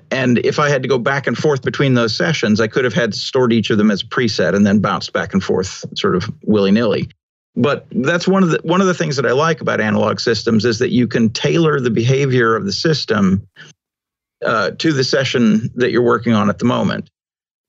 and 0.10 0.38
if 0.39 0.58
I 0.58 0.70
had 0.70 0.84
to 0.84 0.88
go 0.88 0.98
back 0.98 1.28
and 1.28 1.38
forth 1.38 1.62
between 1.63 1.96
those 1.96 2.15
sessions, 2.15 2.62
I 2.62 2.68
could 2.68 2.86
have 2.86 2.94
had 2.94 3.13
stored 3.13 3.52
each 3.52 3.70
of 3.72 3.78
them 3.78 3.91
as 3.91 4.04
a 4.04 4.06
preset 4.06 4.56
and 4.56 4.65
then 4.65 4.80
bounced 4.80 5.12
back 5.12 5.34
and 5.34 5.44
forth 5.44 5.84
sort 5.98 6.15
of 6.15 6.30
willy 6.44 6.72
nilly. 6.72 7.10
But 7.58 7.88
that's 7.91 8.28
one 8.28 8.44
of 8.44 8.50
the 8.50 8.60
one 8.63 8.82
of 8.82 8.88
the 8.88 8.94
things 8.94 9.15
that 9.15 9.26
I 9.26 9.32
like 9.32 9.62
about 9.62 9.80
analog 9.80 10.20
systems 10.20 10.65
is 10.65 10.80
that 10.80 10.91
you 10.91 11.08
can 11.08 11.30
tailor 11.30 11.80
the 11.80 11.89
behavior 11.89 12.56
of 12.56 12.65
the 12.65 12.74
system 12.74 13.48
uh, 14.46 14.72
to 14.72 14.91
the 14.91 15.04
session 15.04 15.70
that 15.76 15.91
you're 15.91 16.02
working 16.02 16.34
on 16.34 16.50
at 16.50 16.60
the 16.60 16.65
moment. 16.65 17.10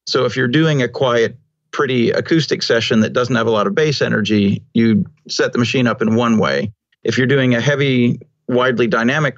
So 0.06 0.24
if 0.24 0.36
you're 0.36 0.48
doing 0.48 0.82
a 0.82 0.88
quiet 0.88 1.36
pretty 1.70 2.10
acoustic 2.10 2.62
session 2.62 3.00
that 3.00 3.12
doesn't 3.12 3.34
have 3.34 3.46
a 3.46 3.50
lot 3.50 3.66
of 3.66 3.74
bass 3.74 4.02
energy, 4.02 4.62
you 4.74 5.04
set 5.28 5.52
the 5.52 5.58
machine 5.58 5.86
up 5.86 6.02
in 6.02 6.16
one 6.16 6.38
way. 6.38 6.72
If 7.04 7.18
you're 7.18 7.26
doing 7.26 7.54
a 7.54 7.60
heavy, 7.60 8.18
widely 8.48 8.86
dynamic 8.86 9.36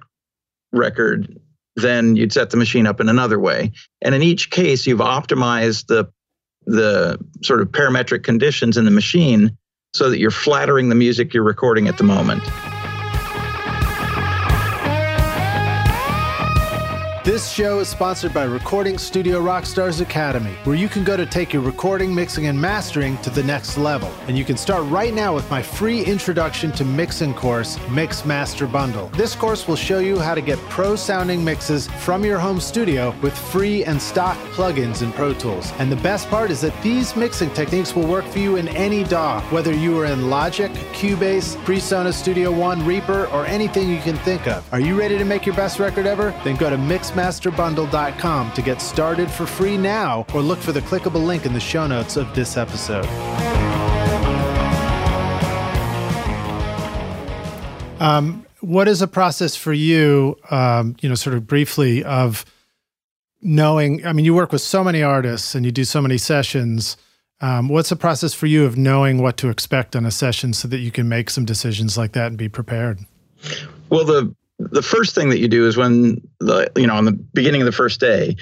record, 0.72 1.38
then 1.76 2.16
you'd 2.16 2.32
set 2.32 2.50
the 2.50 2.56
machine 2.56 2.86
up 2.86 3.00
in 3.00 3.08
another 3.08 3.38
way. 3.38 3.72
And 4.00 4.14
in 4.14 4.22
each 4.22 4.50
case, 4.50 4.86
you've 4.86 5.00
optimized 5.00 5.86
the 5.86 6.10
the 6.64 7.18
sort 7.42 7.60
of 7.60 7.68
parametric 7.68 8.22
conditions 8.24 8.76
in 8.76 8.84
the 8.84 8.90
machine 8.90 9.56
so 9.94 10.10
that 10.10 10.18
you're 10.18 10.30
flattering 10.30 10.88
the 10.88 10.94
music 10.94 11.32
you're 11.32 11.42
recording 11.42 11.88
at 11.88 11.98
the 11.98 12.04
moment. 12.04 12.42
This 17.28 17.52
show 17.52 17.80
is 17.80 17.88
sponsored 17.88 18.32
by 18.32 18.44
Recording 18.44 18.96
Studio 18.96 19.42
Rockstars 19.42 20.00
Academy, 20.00 20.54
where 20.64 20.74
you 20.74 20.88
can 20.88 21.04
go 21.04 21.14
to 21.14 21.26
take 21.26 21.52
your 21.52 21.60
recording, 21.60 22.14
mixing, 22.14 22.46
and 22.46 22.58
mastering 22.58 23.18
to 23.18 23.28
the 23.28 23.42
next 23.42 23.76
level. 23.76 24.10
And 24.28 24.38
you 24.38 24.46
can 24.46 24.56
start 24.56 24.82
right 24.86 25.12
now 25.12 25.34
with 25.34 25.50
my 25.50 25.60
free 25.60 26.02
introduction 26.02 26.72
to 26.72 26.86
mixing 26.86 27.34
course, 27.34 27.78
Mix 27.90 28.24
Master 28.24 28.66
Bundle. 28.66 29.08
This 29.08 29.34
course 29.34 29.68
will 29.68 29.76
show 29.76 29.98
you 29.98 30.18
how 30.18 30.34
to 30.34 30.40
get 30.40 30.58
pro 30.70 30.96
sounding 30.96 31.44
mixes 31.44 31.86
from 32.02 32.24
your 32.24 32.38
home 32.38 32.60
studio 32.60 33.14
with 33.20 33.36
free 33.36 33.84
and 33.84 34.00
stock 34.00 34.38
plugins 34.54 35.02
in 35.02 35.12
Pro 35.12 35.34
Tools. 35.34 35.70
And 35.78 35.92
the 35.92 35.96
best 35.96 36.30
part 36.30 36.50
is 36.50 36.62
that 36.62 36.82
these 36.82 37.14
mixing 37.14 37.50
techniques 37.50 37.94
will 37.94 38.08
work 38.08 38.24
for 38.24 38.38
you 38.38 38.56
in 38.56 38.68
any 38.68 39.04
DAW, 39.04 39.42
whether 39.50 39.74
you 39.74 39.98
are 40.00 40.06
in 40.06 40.30
Logic, 40.30 40.72
Cubase, 40.94 41.56
PreSonus 41.66 42.14
Studio 42.14 42.50
One, 42.50 42.86
Reaper, 42.86 43.26
or 43.26 43.44
anything 43.44 43.90
you 43.90 44.00
can 44.00 44.16
think 44.16 44.46
of. 44.46 44.66
Are 44.72 44.80
you 44.80 44.98
ready 44.98 45.18
to 45.18 45.26
make 45.26 45.44
your 45.44 45.56
best 45.56 45.78
record 45.78 46.06
ever? 46.06 46.30
Then 46.42 46.56
go 46.56 46.70
to 46.70 46.78
Mix 46.78 47.14
mixmasterbundle.com 47.18 48.52
to 48.52 48.62
get 48.62 48.80
started 48.80 49.30
for 49.30 49.44
free 49.44 49.76
now 49.76 50.24
or 50.32 50.40
look 50.40 50.58
for 50.58 50.72
the 50.72 50.80
clickable 50.82 51.24
link 51.24 51.46
in 51.46 51.52
the 51.52 51.60
show 51.60 51.86
notes 51.86 52.16
of 52.16 52.32
this 52.34 52.56
episode. 52.56 53.06
Um, 58.00 58.46
what 58.60 58.86
is 58.86 59.02
a 59.02 59.08
process 59.08 59.56
for 59.56 59.72
you, 59.72 60.36
um, 60.50 60.96
you 61.00 61.08
know, 61.08 61.16
sort 61.16 61.34
of 61.34 61.46
briefly, 61.46 62.04
of 62.04 62.44
knowing? 63.42 64.06
I 64.06 64.12
mean, 64.12 64.24
you 64.24 64.34
work 64.34 64.52
with 64.52 64.62
so 64.62 64.84
many 64.84 65.02
artists 65.02 65.56
and 65.56 65.64
you 65.64 65.72
do 65.72 65.84
so 65.84 66.00
many 66.00 66.18
sessions. 66.18 66.96
Um, 67.40 67.68
what's 67.68 67.88
the 67.88 67.96
process 67.96 68.34
for 68.34 68.46
you 68.46 68.64
of 68.64 68.76
knowing 68.76 69.20
what 69.20 69.36
to 69.38 69.48
expect 69.48 69.96
on 69.96 70.06
a 70.06 70.10
session 70.12 70.52
so 70.52 70.68
that 70.68 70.78
you 70.78 70.92
can 70.92 71.08
make 71.08 71.30
some 71.30 71.44
decisions 71.44 71.98
like 71.98 72.12
that 72.12 72.28
and 72.28 72.38
be 72.38 72.48
prepared? 72.48 73.00
Well, 73.90 74.04
the 74.04 74.34
the 74.70 74.82
first 74.82 75.14
thing 75.14 75.30
that 75.30 75.38
you 75.38 75.48
do 75.48 75.66
is 75.66 75.76
when 75.76 76.20
the 76.40 76.70
you 76.76 76.86
know 76.86 76.94
on 76.94 77.04
the 77.04 77.12
beginning 77.12 77.60
of 77.60 77.66
the 77.66 77.72
first 77.72 78.00
day 78.00 78.36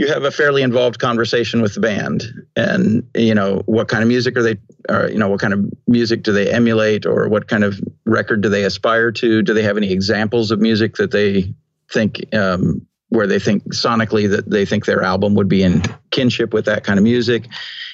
you 0.00 0.08
have 0.08 0.24
a 0.24 0.30
fairly 0.30 0.62
involved 0.62 0.98
conversation 0.98 1.60
with 1.60 1.74
the 1.74 1.80
band. 1.80 2.24
And 2.56 3.08
you 3.14 3.34
know 3.34 3.62
what 3.66 3.88
kind 3.88 4.02
of 4.02 4.08
music 4.08 4.36
are 4.36 4.42
they 4.42 4.56
or 4.88 5.08
you 5.08 5.18
know 5.18 5.28
what 5.28 5.40
kind 5.40 5.52
of 5.52 5.70
music 5.86 6.22
do 6.22 6.32
they 6.32 6.50
emulate 6.50 7.06
or 7.06 7.28
what 7.28 7.48
kind 7.48 7.64
of 7.64 7.80
record 8.06 8.40
do 8.40 8.48
they 8.48 8.64
aspire 8.64 9.12
to? 9.12 9.42
Do 9.42 9.52
they 9.52 9.62
have 9.62 9.76
any 9.76 9.92
examples 9.92 10.50
of 10.50 10.60
music 10.60 10.96
that 10.96 11.10
they 11.10 11.52
think 11.90 12.22
um, 12.34 12.86
where 13.08 13.26
they 13.26 13.38
think 13.38 13.64
sonically 13.74 14.30
that 14.30 14.48
they 14.48 14.64
think 14.64 14.86
their 14.86 15.02
album 15.02 15.34
would 15.34 15.48
be 15.48 15.62
in 15.62 15.82
kinship 16.10 16.54
with 16.54 16.64
that 16.66 16.84
kind 16.84 16.98
of 16.98 17.04
music? 17.04 17.48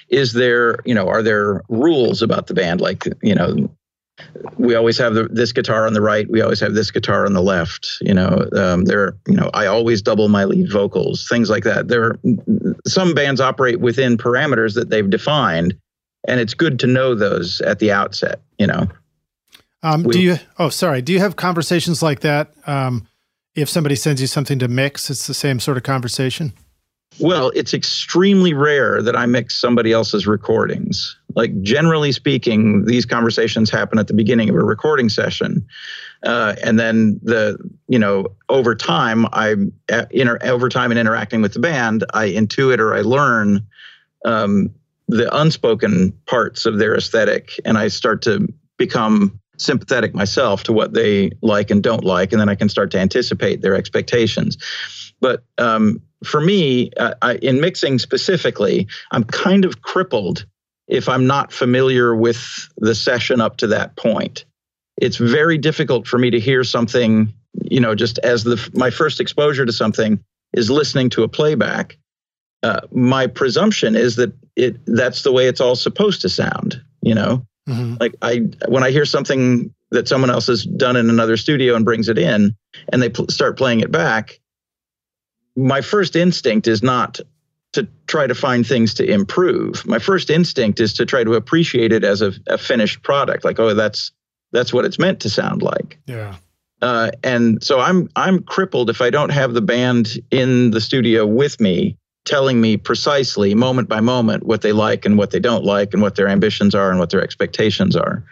Is 0.09 0.33
there 0.33 0.79
you 0.85 0.95
know 0.95 1.09
are 1.09 1.23
there 1.23 1.63
rules 1.69 2.23
about 2.23 2.47
the 2.47 2.55
band? 2.55 2.81
Like 2.81 3.05
you 3.23 3.35
know 3.35 3.71
we 4.57 4.75
always 4.75 4.97
have 4.99 5.15
the, 5.15 5.25
this 5.25 5.53
guitar 5.53 5.87
on 5.87 5.93
the 5.93 6.01
right. 6.01 6.29
We 6.31 6.41
always 6.41 6.61
have 6.61 6.75
this 6.75 6.91
guitar 6.91 7.27
on 7.27 7.33
the 7.33 7.43
left. 7.43 7.99
You 8.01 8.15
know, 8.15 8.49
um, 8.57 8.85
there. 8.85 9.17
You 9.27 9.35
know, 9.35 9.51
I 9.55 9.67
always 9.67 10.03
double 10.03 10.29
my 10.29 10.45
lead 10.45 10.71
vocals. 10.71 11.27
Things 11.29 11.51
like 11.51 11.65
that. 11.65 11.89
There, 11.89 12.19
some 12.87 13.15
bands 13.15 13.41
operate 13.41 13.81
within 13.81 14.17
parameters 14.17 14.75
that 14.75 14.91
they've 14.91 15.09
defined, 15.09 15.75
and 16.27 16.41
it's 16.41 16.55
good 16.55 16.79
to 16.81 16.87
know 16.87 17.15
those 17.15 17.61
at 17.63 17.79
the 17.79 17.93
outset. 17.93 18.41
You 18.59 18.69
know. 18.69 18.89
Um, 19.83 20.03
we, 20.03 20.13
do 20.13 20.21
you? 20.21 20.37
Oh, 20.59 20.69
sorry. 20.69 21.03
Do 21.03 21.13
you 21.13 21.21
have 21.21 21.37
conversations 21.37 22.03
like 22.03 22.21
that? 22.21 22.53
Um, 22.67 23.07
if 23.55 23.69
somebody 23.69 23.97
sends 23.97 24.21
you 24.21 24.27
something 24.27 24.59
to 24.59 24.69
mix, 24.69 25.11
it's 25.11 25.27
the 25.27 25.35
same 25.35 25.61
sort 25.61 25.77
of 25.77 25.83
conversation. 25.83 26.53
Well, 27.19 27.51
it's 27.55 27.73
extremely 27.73 28.53
rare 28.53 29.01
that 29.01 29.17
I 29.17 29.27
mix 29.27 29.59
somebody 29.59 29.93
else's 29.93 30.27
recordings. 30.27 31.17
Like 31.35 31.61
generally 31.63 32.13
speaking, 32.13 32.85
these 32.85 33.07
conversations 33.07 33.71
happen 33.71 33.99
at 33.99 34.07
the 34.07 34.15
beginning 34.15 34.49
of 34.49 34.55
a 34.55 34.65
recording 34.65 35.09
session, 35.09 35.67
uh, 36.23 36.57
and 36.63 36.79
then 36.79 37.21
the 37.23 37.59
you 37.89 37.99
know 37.99 38.27
over 38.49 38.75
time 38.75 39.27
I 39.33 39.55
uh, 39.91 40.07
inter- 40.11 40.39
over 40.43 40.69
time 40.69 40.93
in 40.93 40.99
interacting 40.99 41.43
with 41.43 41.55
the 41.55 41.61
band, 41.61 42.05
I 42.13 42.29
intuit 42.29 42.79
or 42.79 42.95
I 42.95 43.01
learn 43.01 43.67
um, 44.25 44.71
the 45.09 45.35
unspoken 45.35 46.13
parts 46.27 46.67
of 46.67 46.79
their 46.79 46.95
aesthetic, 46.95 47.61
and 47.65 47.79
I 47.79 47.89
start 47.89 48.23
to 48.23 48.47
become 48.77 49.39
sympathetic 49.59 50.15
myself 50.15 50.65
to 50.65 50.73
what 50.73 50.93
they 50.93 51.31
like 51.43 51.71
and 51.71 51.83
don't 51.83 52.05
like, 52.05 52.33
and 52.33 52.41
then 52.41 52.49
I 52.49 52.55
can 52.55 52.69
start 52.69 52.91
to 52.93 52.99
anticipate 52.99 53.63
their 53.63 53.75
expectations. 53.75 54.59
But 55.21 55.45
um, 55.59 56.03
for 56.27 56.41
me, 56.41 56.91
uh, 56.97 57.15
I, 57.23 57.37
in 57.37 57.61
mixing 57.61 57.99
specifically, 57.99 58.87
I'm 59.13 59.25
kind 59.25 59.65
of 59.65 59.83
crippled 59.83 60.47
if 60.89 61.09
I'm 61.09 61.27
not 61.27 61.53
familiar 61.53 62.15
with 62.15 62.69
the 62.77 62.95
session 62.95 63.41
up 63.41 63.57
to 63.59 63.67
that 63.69 63.97
point. 63.97 64.45
It's 64.97 65.17
very 65.17 65.59
difficult 65.59 66.07
for 66.07 66.19
me 66.19 66.31
to 66.31 66.41
hear 66.41 66.65
something, 66.65 67.33
you 67.71 67.81
know, 67.81 67.95
just 67.95 68.19
as 68.19 68.45
the 68.45 68.71
my 68.75 68.91
first 68.91 69.21
exposure 69.21 69.67
to 69.67 69.73
something 69.73 70.21
is 70.55 70.71
listening 70.71 71.11
to 71.11 71.23
a 71.23 71.29
playback. 71.29 71.99
Uh, 72.63 72.81
my 72.91 73.27
presumption 73.27 73.95
is 73.95 74.17
that 74.17 74.33
it 74.57 74.77
that's 74.87 75.23
the 75.23 75.33
way 75.33 75.47
it's 75.47 75.61
all 75.61 75.77
supposed 75.77 76.23
to 76.23 76.29
sound. 76.29 76.81
You 77.03 77.15
know, 77.15 77.47
mm-hmm. 77.69 77.97
like 78.01 78.15
I 78.23 78.49
when 78.69 78.83
I 78.83 78.91
hear 78.91 79.05
something 79.05 79.73
that 79.91 80.09
someone 80.09 80.31
else 80.31 80.47
has 80.47 80.65
done 80.65 80.97
in 80.97 81.11
another 81.11 81.37
studio 81.37 81.77
and 81.77 81.85
brings 81.85 82.09
it 82.09 82.19
in, 82.19 82.55
and 82.93 83.03
they 83.03 83.09
pl- 83.09 83.29
start 83.29 83.57
playing 83.59 83.81
it 83.81 83.93
back, 83.93 84.41
my 85.57 85.81
first 85.81 86.15
instinct 86.15 86.67
is 86.67 86.83
not 86.83 87.21
to 87.73 87.89
try 88.07 88.27
to 88.27 88.35
find 88.35 88.67
things 88.67 88.95
to 88.95 89.05
improve. 89.05 89.87
My 89.87 89.99
first 89.99 90.31
instinct 90.31 90.81
is 90.81 90.93
to 90.95 91.05
try 91.05 91.25
to 91.25 91.35
appreciate 91.35 91.93
it 91.93 92.05
as 92.05 92.23
a, 92.23 92.33
a 92.47 92.59
finished 92.59 93.03
product. 93.03 93.45
Like, 93.45 93.59
oh, 93.59 93.75
that's 93.75 94.13
that's 94.53 94.73
what 94.73 94.85
it's 94.85 94.99
meant 94.99 95.21
to 95.21 95.31
sound 95.31 95.63
like. 95.63 95.99
Yeah. 96.07 96.37
Uh, 96.83 97.11
and 97.25 97.63
so 97.63 97.81
I'm 97.81 98.09
I'm 98.17 98.43
crippled 98.43 98.91
if 98.91 99.01
I 99.01 99.11
don't 99.11 99.31
have 99.31 99.55
the 99.55 99.63
band 99.63 100.23
in 100.31 100.71
the 100.71 100.81
studio 100.81 101.27
with 101.27 101.61
me, 101.61 101.97
telling 102.25 102.61
me 102.61 102.77
precisely 102.77 103.55
moment 103.55 103.89
by 103.89 104.01
moment 104.01 104.45
what 104.45 104.63
they 104.63 104.73
like 104.73 105.05
and 105.05 105.19
what 105.19 105.31
they 105.31 105.41
don't 105.41 105.65
like, 105.65 105.93
and 105.93 106.03
what 106.03 106.17
their 106.17 106.29
ambitions 106.29 106.75
are 106.75 106.91
and 106.91 106.99
what 106.99 107.11
their 107.11 107.23
expectations 107.23 107.97
are. 107.97 108.25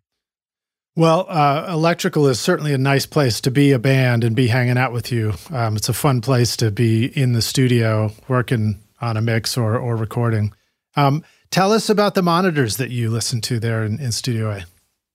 Well, 0.96 1.26
uh, 1.28 1.66
Electrical 1.70 2.28
is 2.28 2.38
certainly 2.38 2.72
a 2.72 2.78
nice 2.78 3.04
place 3.04 3.40
to 3.40 3.50
be 3.50 3.72
a 3.72 3.80
band 3.80 4.22
and 4.22 4.36
be 4.36 4.46
hanging 4.46 4.78
out 4.78 4.92
with 4.92 5.10
you. 5.10 5.34
Um, 5.50 5.74
it's 5.74 5.88
a 5.88 5.92
fun 5.92 6.20
place 6.20 6.56
to 6.58 6.70
be 6.70 7.06
in 7.06 7.32
the 7.32 7.42
studio 7.42 8.12
working 8.28 8.80
on 9.00 9.16
a 9.16 9.20
mix 9.20 9.56
or, 9.56 9.76
or 9.76 9.96
recording. 9.96 10.52
Um, 10.94 11.24
tell 11.50 11.72
us 11.72 11.90
about 11.90 12.14
the 12.14 12.22
monitors 12.22 12.76
that 12.76 12.90
you 12.90 13.10
listen 13.10 13.40
to 13.42 13.58
there 13.58 13.84
in, 13.84 13.98
in 13.98 14.12
Studio 14.12 14.52
A. 14.52 14.64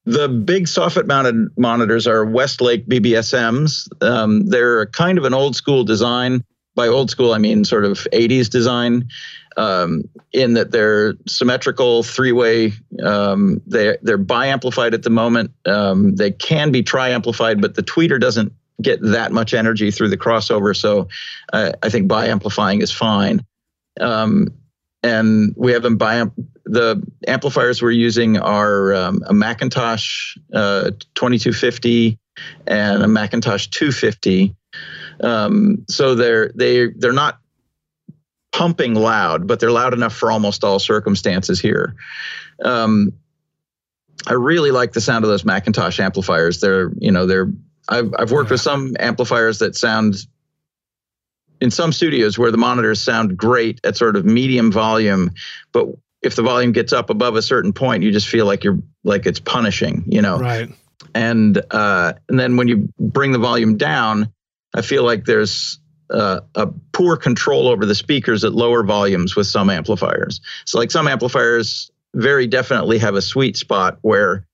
The 0.03 0.27
big 0.27 0.65
soffit 0.65 1.07
mounted 1.07 1.57
monitors 1.57 2.07
are 2.07 2.25
Westlake 2.25 2.85
BBSMs. 2.85 3.87
Um, 4.03 4.47
they're 4.47 4.87
kind 4.87 5.17
of 5.17 5.23
an 5.23 5.33
old 5.33 5.55
school 5.55 5.85
design. 5.85 6.43
By 6.75 6.87
old 6.87 7.09
school, 7.09 7.33
I 7.33 7.37
mean 7.37 7.63
sort 7.63 7.85
of 7.85 8.07
80s 8.11 8.49
design 8.49 9.09
um, 9.59 10.03
in 10.31 10.53
that 10.53 10.71
they're 10.71 11.15
symmetrical, 11.27 12.01
three-way. 12.01 12.71
Um, 13.03 13.61
they 13.67 13.97
they're 14.01 14.17
bi-amplified 14.17 14.93
at 14.93 15.03
the 15.03 15.09
moment. 15.09 15.51
Um, 15.65 16.15
they 16.15 16.31
can 16.31 16.71
be 16.71 16.81
tri-amplified, 16.81 17.59
but 17.59 17.75
the 17.75 17.83
tweeter 17.83 18.19
doesn't 18.19 18.53
get 18.81 19.01
that 19.01 19.33
much 19.33 19.53
energy 19.53 19.91
through 19.91 20.09
the 20.09 20.17
crossover. 20.17 20.75
So 20.75 21.09
uh, 21.51 21.73
I 21.83 21.89
think 21.89 22.07
bi-amplifying 22.07 22.81
is 22.81 22.91
fine. 22.91 23.45
Um, 23.99 24.47
and 25.03 25.53
we 25.57 25.73
have 25.73 25.83
them 25.83 25.97
bi 25.97 26.23
the 26.65 27.01
amplifiers 27.27 27.81
we're 27.81 27.91
using 27.91 28.37
are 28.37 28.93
um, 28.93 29.23
a 29.25 29.33
McIntosh 29.33 30.37
uh, 30.53 30.91
2250 31.15 32.17
and 32.67 33.03
a 33.03 33.07
McIntosh 33.07 33.71
250. 33.71 34.55
Um, 35.21 35.85
so 35.89 36.15
they're 36.15 36.51
they 36.55 36.87
they're 36.87 37.11
not 37.11 37.39
pumping 38.51 38.95
loud, 38.95 39.47
but 39.47 39.59
they're 39.59 39.71
loud 39.71 39.93
enough 39.93 40.15
for 40.15 40.31
almost 40.31 40.63
all 40.63 40.79
circumstances 40.79 41.59
here. 41.59 41.95
Um, 42.63 43.13
I 44.27 44.33
really 44.33 44.71
like 44.71 44.91
the 44.91 45.01
sound 45.01 45.23
of 45.23 45.29
those 45.29 45.43
McIntosh 45.43 45.99
amplifiers. 45.99 46.59
They're, 46.59 46.91
you 46.97 47.11
know, 47.11 47.25
they're. 47.25 47.51
I've 47.87 48.13
I've 48.17 48.31
worked 48.31 48.49
yeah. 48.49 48.55
with 48.55 48.61
some 48.61 48.95
amplifiers 48.99 49.59
that 49.59 49.75
sound 49.75 50.15
in 51.61 51.71
some 51.71 51.91
studios 51.91 52.37
where 52.37 52.51
the 52.51 52.57
monitors 52.57 53.01
sound 53.01 53.37
great 53.37 53.79
at 53.83 53.97
sort 53.97 54.15
of 54.15 54.25
medium 54.25 54.71
volume, 54.71 55.31
but 55.71 55.87
if 56.21 56.35
the 56.35 56.41
volume 56.41 56.71
gets 56.71 56.93
up 56.93 57.09
above 57.09 57.35
a 57.35 57.41
certain 57.41 57.73
point, 57.73 58.03
you 58.03 58.11
just 58.11 58.27
feel 58.27 58.45
like 58.45 58.63
you're 58.63 58.79
like 59.03 59.25
it's 59.25 59.39
punishing, 59.39 60.03
you 60.07 60.21
know. 60.21 60.37
Right. 60.37 60.69
And 61.15 61.61
uh, 61.71 62.13
and 62.27 62.39
then 62.39 62.57
when 62.57 62.67
you 62.67 62.89
bring 62.99 63.31
the 63.31 63.39
volume 63.39 63.77
down, 63.77 64.31
I 64.73 64.81
feel 64.81 65.03
like 65.03 65.25
there's 65.25 65.79
uh, 66.11 66.41
a 66.55 66.67
poor 66.91 67.17
control 67.17 67.67
over 67.67 67.85
the 67.85 67.95
speakers 67.95 68.43
at 68.43 68.53
lower 68.53 68.83
volumes 68.83 69.35
with 69.35 69.47
some 69.47 69.69
amplifiers. 69.69 70.41
So, 70.65 70.79
like 70.79 70.91
some 70.91 71.07
amplifiers 71.07 71.91
very 72.15 72.47
definitely 72.47 72.97
have 72.99 73.15
a 73.15 73.21
sweet 73.21 73.55
spot 73.55 73.99
where 74.01 74.45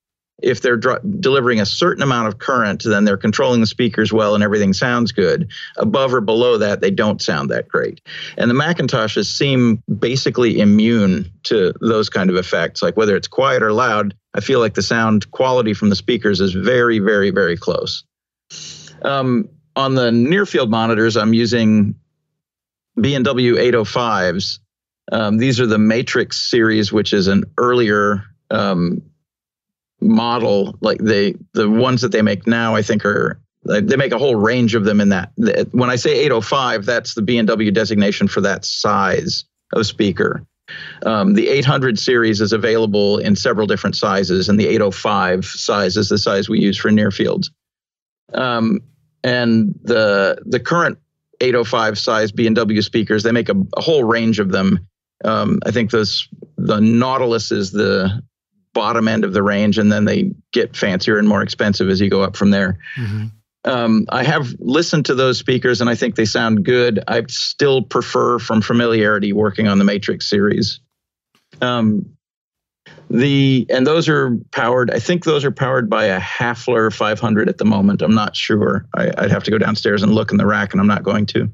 if 0.44 0.62
they're 0.62 0.78
delivering 0.78 1.62
a 1.62 1.66
certain 1.66 2.04
amount 2.04 2.28
of 2.28 2.40
current, 2.40 2.84
then 2.84 3.06
they're 3.06 3.18
controlling 3.18 3.62
the 3.62 3.68
speakers 3.68 4.12
well 4.12 4.36
and 4.36 4.44
everything 4.44 4.74
sounds 4.74 5.12
good. 5.12 5.50
Above 5.78 6.14
or 6.14 6.22
below 6.22 6.58
that, 6.58 6.82
they 6.82 6.92
don't 6.92 7.22
sound 7.22 7.50
that 7.50 7.68
great. 7.68 8.02
And 8.38 8.52
the 8.52 8.56
McIntoshes 8.56 9.26
seem 9.26 9.82
basically 9.98 10.60
immune 10.60 11.32
to 11.44 11.74
those 11.80 12.10
kind 12.10 12.30
of 12.30 12.36
effects. 12.36 12.82
Like 12.82 12.98
whether 12.98 13.16
it's 13.16 13.30
quiet 13.30 13.64
or 13.64 13.72
loud, 13.72 14.14
I 14.34 14.42
feel 14.42 14.60
like 14.60 14.74
the 14.74 14.82
sound 14.82 15.32
quality 15.32 15.74
from 15.74 15.90
the 15.90 15.96
speakers 15.96 16.42
is 16.42 16.52
very, 16.52 17.00
very, 17.00 17.32
very 17.32 17.56
close. 17.56 18.04
Um, 19.04 19.50
on 19.76 19.96
the 19.96 20.12
near 20.12 20.46
field 20.46 20.70
monitors, 20.70 21.18
I'm 21.18 21.34
using 21.34 21.96
B&W 23.00 23.56
805s. 23.56 24.60
Um, 25.12 25.38
these 25.38 25.60
are 25.60 25.68
the 25.68 25.78
Matrix 25.78 26.40
series, 26.40 26.92
which 26.92 27.14
is 27.14 27.28
an 27.28 27.44
earlier 27.58 28.24
um, 28.50 29.02
model. 30.02 30.78
Like 30.82 31.00
they, 31.00 31.36
the 31.54 31.70
ones 31.70 32.02
that 32.02 32.12
they 32.12 32.22
make 32.22 32.48
now, 32.48 32.76
I 32.76 32.82
think 32.82 33.06
are 33.06 33.40
they 33.66 33.96
make 33.96 34.12
a 34.12 34.20
whole 34.20 34.36
range 34.36 34.76
of 34.76 34.86
them 34.86 35.02
in 35.02 35.10
that. 35.10 35.32
When 35.72 35.90
I 35.90 35.96
say 35.96 36.20
805, 36.20 36.86
that's 36.86 37.16
the 37.16 37.24
B&W 37.24 37.72
designation 37.72 38.28
for 38.28 38.42
that 38.42 38.64
size 38.64 39.46
of 39.74 39.88
speaker. 39.88 40.46
Um, 41.04 41.34
the 41.34 41.48
800 41.50 41.98
series 41.98 42.42
is 42.42 42.54
available 42.54 43.18
in 43.18 43.36
several 43.36 43.66
different 43.66 43.96
sizes, 43.96 44.50
and 44.50 44.60
the 44.60 44.68
805 44.68 45.46
size 45.46 45.98
is 45.98 46.10
the 46.10 46.18
size 46.18 46.48
we 46.48 46.60
use 46.60 46.78
for 46.78 46.92
near 46.92 47.10
fields. 47.10 47.52
Um, 48.34 48.82
and 49.26 49.78
the 49.82 50.38
the 50.46 50.60
current 50.60 51.00
805 51.42 51.98
size 51.98 52.32
B&W 52.32 52.82
speakers, 52.82 53.24
they 53.24 53.32
make 53.32 53.50
a, 53.50 53.56
a 53.76 53.82
whole 53.82 54.04
range 54.04 54.40
of 54.40 54.52
them. 54.52 54.88
Um, 55.26 55.60
I 55.66 55.72
think 55.72 55.90
the 55.92 56.80
Nautilus 56.80 57.52
is 57.52 57.72
the 57.72 58.24
bottom 58.74 59.08
end 59.08 59.26
of 59.26 59.34
the 59.34 59.42
range, 59.42 59.80
and 59.80 59.92
then 59.92 60.06
they 60.06 60.32
get 60.54 60.76
fancier 60.76 61.18
and 61.18 61.28
more 61.28 61.42
expensive 61.42 61.90
as 61.90 62.00
you 62.00 62.10
go 62.10 62.22
up 62.22 62.38
from 62.38 62.52
there. 62.52 62.78
Mm-hmm. 62.98 63.26
um, 63.66 64.06
I 64.10 64.24
have 64.24 64.54
listened 64.60 65.08
to 65.08 65.16
those 65.16 65.40
speakers 65.40 65.82
and 65.82 65.90
I 65.90 65.96
think 65.96 66.16
they 66.16 66.26
sound 66.26 66.64
good. 66.64 67.04
I 67.08 67.24
still 67.28 67.82
prefer, 67.82 68.38
from 68.38 68.62
familiarity, 68.62 69.34
working 69.34 69.68
on 69.68 69.80
the 69.80 69.86
Matrix 69.86 70.30
series. 70.30 70.80
Um, 71.62 72.15
the 73.10 73.66
and 73.70 73.86
those 73.86 74.10
are 74.10 74.38
powered. 74.52 74.92
I 74.92 75.00
think 75.00 75.24
those 75.24 75.46
are 75.46 75.52
powered 75.52 75.90
by 75.90 76.06
a 76.06 76.20
Hafler 76.20 76.94
500 76.94 77.50
at 77.50 77.58
the 77.58 77.66
moment. 77.66 78.02
I'm 78.02 78.16
not 78.16 78.36
sure. 78.36 78.86
I, 78.94 79.06
would 79.22 79.32
have 79.32 79.44
to 79.44 79.52
go 79.52 79.58
downstairs 79.58 80.04
and 80.04 80.14
look 80.14 80.32
in 80.32 80.38
the 80.38 80.46
rack, 80.46 80.74
and 80.74 80.82
I'm 80.82 80.88
not 80.88 81.04
going 81.04 81.26
to. 81.28 81.50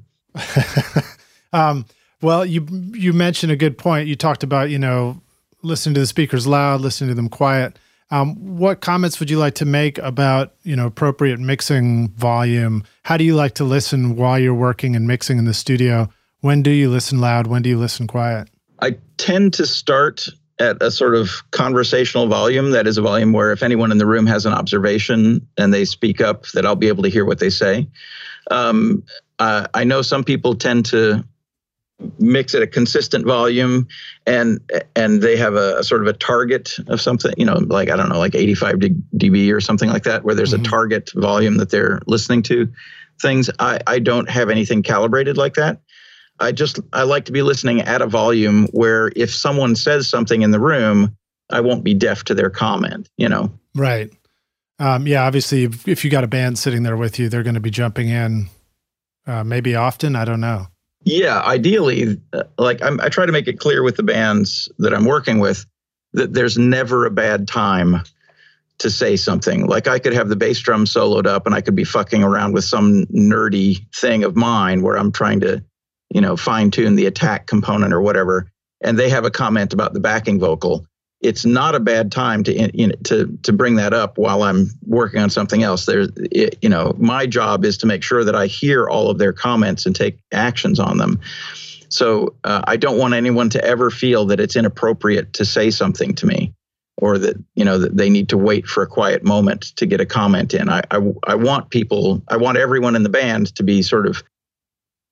um, 1.54 1.86
well, 2.22 2.46
you 2.46 2.66
you 2.94 3.14
mentioned 3.14 3.52
a 3.52 3.56
good 3.56 3.78
point. 3.78 4.08
You 4.08 4.16
talked 4.16 4.44
about 4.44 4.70
you 4.70 4.80
know 4.80 5.22
listening 5.62 5.96
to 5.96 6.00
the 6.00 6.08
speakers 6.08 6.48
loud, 6.48 6.82
listening 6.82 7.10
to 7.10 7.16
them 7.16 7.30
quiet. 7.30 7.78
Um, 8.12 8.58
what 8.58 8.82
comments 8.82 9.20
would 9.22 9.30
you 9.30 9.40
like 9.40 9.56
to 9.56 9.66
make 9.66 9.98
about 10.00 10.54
you 10.64 10.76
know 10.76 10.86
appropriate 10.86 11.40
mixing 11.40 12.10
volume? 12.10 12.84
How 13.04 13.18
do 13.18 13.24
you 13.24 13.36
like 13.36 13.56
to 13.56 13.64
listen 13.64 14.16
while 14.16 14.40
you're 14.40 14.54
working 14.54 14.96
and 14.96 15.08
mixing 15.08 15.38
in 15.38 15.46
the 15.46 15.54
studio? 15.54 16.10
When 16.42 16.64
do 16.64 16.72
you 16.72 16.90
listen 16.90 17.20
loud? 17.20 17.48
When 17.48 17.62
do 17.62 17.70
you 17.70 17.78
listen 17.78 18.08
quiet? 18.08 18.50
I 18.82 18.98
tend 19.18 19.54
to 19.56 19.66
start 19.66 20.28
at 20.62 20.82
a 20.82 20.92
sort 20.92 21.16
of 21.16 21.30
conversational 21.50 22.28
volume. 22.28 22.72
That 22.72 22.86
is 22.86 22.98
a 22.98 23.02
volume 23.02 23.34
where 23.34 23.52
if 23.52 23.64
anyone 23.64 23.92
in 23.92 23.98
the 23.98 24.06
room 24.06 24.28
has 24.28 24.46
an 24.46 24.54
observation 24.54 25.48
and 25.58 25.74
they 25.74 25.86
speak 25.86 26.22
up, 26.22 26.46
that 26.54 26.66
I'll 26.66 26.76
be 26.76 26.88
able 26.88 27.04
to 27.04 27.10
hear 27.10 27.26
what 27.26 27.40
they 27.40 27.50
say. 27.50 27.88
Um, 28.52 29.04
uh, 29.40 29.68
I 29.74 29.84
know 29.84 30.04
some 30.04 30.24
people 30.24 30.56
tend 30.56 30.86
to 30.88 31.26
mix 32.20 32.56
at 32.56 32.62
a 32.62 32.68
consistent 32.68 33.26
volume 33.26 33.88
and 34.26 34.60
and 34.96 35.22
they 35.22 35.38
have 35.38 35.54
a, 35.54 35.78
a, 35.78 35.84
sort 35.84 36.02
of 36.02 36.08
a 36.08 36.14
target 36.14 36.76
of 36.88 37.00
something 37.00 37.32
you 37.38 37.46
know 37.46 37.60
like 37.68 37.92
i 37.92 37.96
don't 37.96 38.10
know 38.10 38.18
like 38.18 38.34
85 38.34 38.78
db 39.18 39.54
or 39.54 39.62
something 39.62 39.88
like 39.88 40.02
that 40.06 40.24
where 40.24 40.34
there's 40.34 40.52
mm-hmm. 40.52 40.66
a 40.66 40.68
target 40.68 41.12
volume 41.14 41.58
that 41.58 41.70
they're 41.70 42.00
listening 42.08 42.42
to 42.44 42.72
things 43.22 43.52
i 43.60 43.80
i 43.86 44.00
don't 44.00 44.28
have 44.32 44.50
anything 44.50 44.82
calibrated 44.82 45.38
like 45.38 45.54
that 45.54 45.80
i 46.40 46.52
just 46.52 46.80
i 46.94 47.04
like 47.04 47.26
to 47.26 47.32
be 47.32 47.42
listening 47.42 47.82
at 47.82 48.02
a 48.02 48.08
volume 48.08 48.68
where 48.68 49.12
if 49.16 49.34
someone 49.34 49.76
says 49.76 50.08
something 50.08 50.42
in 50.42 50.52
the 50.52 50.60
room 50.60 51.16
i 51.50 51.60
won't 51.60 51.84
be 51.84 51.94
deaf 51.94 52.24
to 52.24 52.34
their 52.34 52.50
comment 52.50 53.10
you 53.18 53.30
know? 53.30 53.52
Right. 53.76 54.12
Um, 54.80 55.08
yeah 55.08 55.26
obviously 55.26 55.64
if, 55.66 55.88
if 55.88 56.04
you 56.04 56.12
got 56.12 56.24
a 56.24 56.28
band 56.28 56.58
sitting 56.60 56.84
there 56.84 56.98
with 56.98 57.20
you 57.20 57.30
they're 57.30 57.44
going 57.44 57.56
to 57.56 57.62
be 57.62 57.72
jumping 57.72 58.10
in 58.10 58.48
uh, 59.28 59.44
maybe 59.44 59.76
often 59.76 60.16
i 60.16 60.26
don't 60.26 60.42
know. 60.42 60.68
Yeah, 61.04 61.42
ideally, 61.42 62.22
uh, 62.34 62.44
like 62.58 62.82
I'm, 62.82 63.00
I 63.02 63.10
try 63.10 63.26
to 63.26 63.32
make 63.32 63.48
it 63.48 63.60
clear 63.60 63.82
with 63.84 63.98
the 63.98 64.04
bands 64.04 64.70
that 64.78 64.94
I'm 64.94 65.06
working 65.06 65.40
with 65.40 65.66
that 66.14 66.34
there's 66.34 66.58
never 66.58 67.06
a 67.06 67.12
bad 67.12 67.48
time 67.48 68.04
to 68.80 68.90
say 68.90 69.16
something. 69.16 69.66
Like 69.66 69.88
I 69.88 70.00
could 70.00 70.14
have 70.14 70.30
the 70.30 70.36
bass 70.36 70.60
drum 70.60 70.86
soloed 70.86 71.26
up 71.26 71.46
and 71.46 71.56
I 71.56 71.62
could 71.62 71.76
be 71.76 71.84
fucking 71.84 72.24
around 72.24 72.54
with 72.54 72.66
some 72.66 73.06
nerdy 73.08 73.86
thing 73.96 74.24
of 74.24 74.36
mine 74.36 74.82
where 74.82 74.98
I'm 74.98 75.12
trying 75.12 75.40
to, 75.42 75.64
you 76.14 76.22
know, 76.22 76.36
fine 76.36 76.72
tune 76.72 76.96
the 76.96 77.06
attack 77.06 77.48
component 77.48 77.94
or 77.94 78.02
whatever. 78.02 78.52
And 78.84 78.98
they 78.98 79.10
have 79.10 79.26
a 79.26 79.32
comment 79.32 79.74
about 79.74 79.94
the 79.94 80.00
backing 80.00 80.40
vocal 80.40 80.86
it's 81.22 81.46
not 81.46 81.76
a 81.76 81.80
bad 81.80 82.12
time 82.12 82.44
to 82.44 82.78
you 82.78 82.88
know, 82.88 82.96
to 83.04 83.38
to 83.44 83.54
bring 83.54 83.76
that 83.76 83.94
up 83.94 84.18
while 84.18 84.44
I'm 84.44 84.68
working 84.86 85.22
on 85.22 85.30
something 85.30 85.64
else. 85.64 85.86
There's 85.86 86.10
you 86.34 86.70
know 86.70 86.96
my 86.98 87.26
job 87.28 87.64
is 87.64 87.78
to 87.80 87.88
make 87.88 88.04
sure 88.04 88.24
that 88.24 88.36
I 88.36 88.48
hear 88.48 88.90
all 88.90 89.10
of 89.10 89.18
their 89.18 89.34
comments 89.34 89.86
and 89.86 89.96
take 89.96 90.20
actions 90.32 90.80
on 90.80 90.98
them. 90.98 91.20
So 91.90 92.36
uh, 92.44 92.62
I 92.66 92.78
don't 92.78 92.98
want 92.98 93.14
anyone 93.14 93.50
to 93.52 93.64
ever 93.64 93.92
feel 93.92 94.26
that 94.28 94.40
it's 94.40 94.56
inappropriate 94.56 95.34
to 95.34 95.46
say 95.46 95.72
something 95.72 96.16
to 96.16 96.26
me, 96.26 96.54
or 96.98 97.18
that 97.20 97.36
you 97.56 97.66
know 97.66 97.78
that 97.78 97.96
they 97.96 98.10
need 98.10 98.30
to 98.30 98.38
wait 98.38 98.66
for 98.66 98.82
a 98.82 98.88
quiet 98.88 99.24
moment 99.24 99.76
to 99.76 99.86
get 99.86 100.02
a 100.02 100.06
comment 100.06 100.54
in. 100.54 100.70
I 100.70 100.82
I, 100.90 101.14
I 101.28 101.36
want 101.36 101.70
people, 101.70 102.24
I 102.30 102.38
want 102.38 102.58
everyone 102.58 102.96
in 102.96 103.04
the 103.04 103.10
band 103.10 103.54
to 103.56 103.64
be 103.64 103.84
sort 103.84 104.08
of 104.08 104.24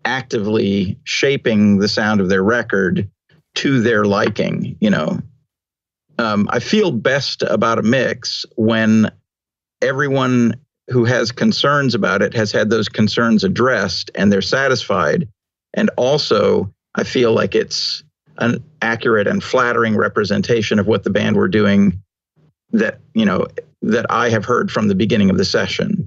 actively 0.05 0.97
shaping 1.03 1.79
the 1.79 1.87
sound 1.87 2.21
of 2.21 2.29
their 2.29 2.43
record 2.43 3.09
to 3.55 3.81
their 3.81 4.05
liking. 4.05 4.77
You 4.79 4.89
know, 4.89 5.19
um, 6.17 6.47
I 6.51 6.59
feel 6.59 6.91
best 6.91 7.41
about 7.43 7.79
a 7.79 7.83
mix 7.83 8.45
when 8.55 9.11
everyone 9.81 10.55
who 10.89 11.05
has 11.05 11.31
concerns 11.31 11.93
about 11.95 12.21
it 12.21 12.33
has 12.33 12.51
had 12.51 12.69
those 12.69 12.89
concerns 12.89 13.43
addressed 13.43 14.11
and 14.15 14.31
they're 14.31 14.41
satisfied. 14.41 15.27
And 15.73 15.89
also, 15.97 16.73
I 16.95 17.03
feel 17.03 17.33
like 17.33 17.55
it's 17.55 18.03
an 18.39 18.63
accurate 18.81 19.27
and 19.27 19.43
flattering 19.43 19.95
representation 19.95 20.79
of 20.79 20.87
what 20.87 21.03
the 21.03 21.09
band 21.09 21.35
were 21.35 21.47
doing 21.47 22.01
that, 22.71 22.99
you 23.13 23.25
know, 23.25 23.47
that 23.81 24.05
I 24.09 24.29
have 24.29 24.45
heard 24.45 24.71
from 24.71 24.87
the 24.87 24.95
beginning 24.95 25.29
of 25.29 25.37
the 25.37 25.45
session. 25.45 25.98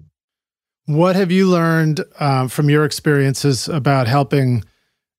What 0.87 1.17
have 1.17 1.31
you 1.31 1.49
learned 1.49 2.01
um, 2.19 2.49
from 2.49 2.69
your 2.69 2.85
experiences 2.85 3.69
about 3.69 4.09
helping 4.09 4.65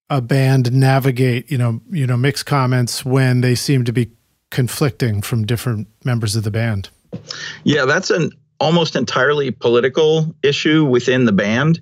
a 0.10 0.22
band 0.22 0.72
navigate, 0.72 1.50
you 1.50 1.58
know, 1.58 1.82
you 1.90 2.06
know, 2.06 2.18
mixed 2.18 2.46
comments 2.46 3.04
when 3.04 3.42
they 3.42 3.56
seem 3.56 3.84
to 3.86 3.94
be 3.94 4.12
conflicting 4.54 5.22
from 5.22 5.46
different 5.46 5.88
members 6.06 6.36
of 6.36 6.44
the 6.44 6.52
band. 6.52 6.90
Yeah, 7.64 7.86
that's 7.86 8.12
an 8.12 8.32
almost 8.60 8.96
entirely 8.96 9.50
political 9.50 10.36
issue 10.44 10.86
within 10.86 11.26
the 11.26 11.32
band. 11.32 11.82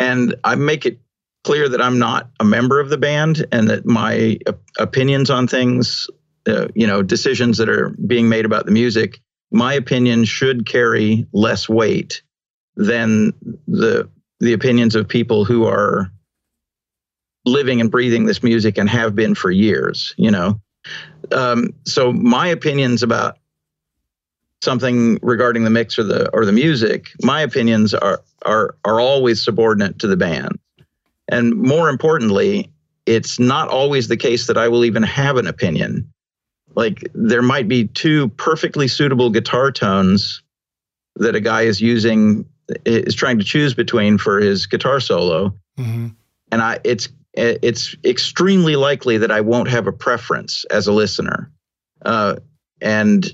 And 0.00 0.34
I 0.42 0.54
make 0.54 0.86
it 0.86 0.98
clear 1.44 1.68
that 1.68 1.82
I'm 1.82 1.98
not 1.98 2.30
a 2.40 2.44
member 2.44 2.80
of 2.80 2.88
the 2.88 2.96
band 2.96 3.44
and 3.52 3.68
that 3.68 3.84
my 3.84 4.38
opinions 4.78 5.28
on 5.28 5.46
things, 5.46 6.08
uh, 6.46 6.68
you 6.74 6.86
know, 6.86 7.02
decisions 7.02 7.58
that 7.58 7.68
are 7.68 7.90
being 8.06 8.30
made 8.30 8.46
about 8.46 8.64
the 8.64 8.72
music, 8.72 9.20
my 9.50 9.74
opinion 9.74 10.24
should 10.24 10.64
carry 10.64 11.26
less 11.32 11.68
weight 11.68 12.22
than 12.78 13.34
the 13.66 14.08
the 14.40 14.52
opinions 14.52 14.94
of 14.94 15.06
people 15.06 15.44
who 15.44 15.66
are 15.66 16.10
living 17.44 17.80
and 17.80 17.90
breathing 17.90 18.24
this 18.24 18.42
music 18.42 18.78
and 18.78 18.88
have 18.88 19.14
been 19.16 19.34
for 19.34 19.50
years, 19.50 20.14
you 20.16 20.30
know. 20.30 20.60
Um, 21.32 21.74
so 21.84 22.12
my 22.12 22.46
opinions 22.46 23.02
about 23.02 23.38
something 24.62 25.18
regarding 25.22 25.64
the 25.64 25.70
mix 25.70 25.98
or 25.98 26.04
the 26.04 26.30
or 26.30 26.46
the 26.46 26.52
music, 26.52 27.08
my 27.22 27.42
opinions 27.42 27.94
are 27.94 28.22
are 28.46 28.76
are 28.84 29.00
always 29.00 29.44
subordinate 29.44 29.98
to 29.98 30.06
the 30.06 30.16
band. 30.16 30.58
And 31.26 31.54
more 31.56 31.88
importantly, 31.88 32.70
it's 33.06 33.40
not 33.40 33.68
always 33.68 34.06
the 34.06 34.16
case 34.16 34.46
that 34.46 34.56
I 34.56 34.68
will 34.68 34.84
even 34.84 35.02
have 35.02 35.36
an 35.36 35.48
opinion. 35.48 36.12
Like 36.76 37.10
there 37.12 37.42
might 37.42 37.66
be 37.66 37.88
two 37.88 38.28
perfectly 38.28 38.86
suitable 38.86 39.30
guitar 39.30 39.72
tones 39.72 40.42
that 41.16 41.34
a 41.34 41.40
guy 41.40 41.62
is 41.62 41.80
using 41.80 42.46
is 42.84 43.14
trying 43.14 43.38
to 43.38 43.44
choose 43.44 43.74
between 43.74 44.18
for 44.18 44.40
his 44.40 44.66
guitar 44.66 45.00
solo. 45.00 45.54
Mm-hmm. 45.78 46.08
And 46.52 46.62
I 46.62 46.80
it's 46.84 47.08
it's 47.34 47.94
extremely 48.04 48.76
likely 48.76 49.18
that 49.18 49.30
I 49.30 49.42
won't 49.42 49.68
have 49.68 49.86
a 49.86 49.92
preference 49.92 50.64
as 50.70 50.88
a 50.88 50.92
listener. 50.92 51.52
Uh, 52.04 52.36
and, 52.80 53.32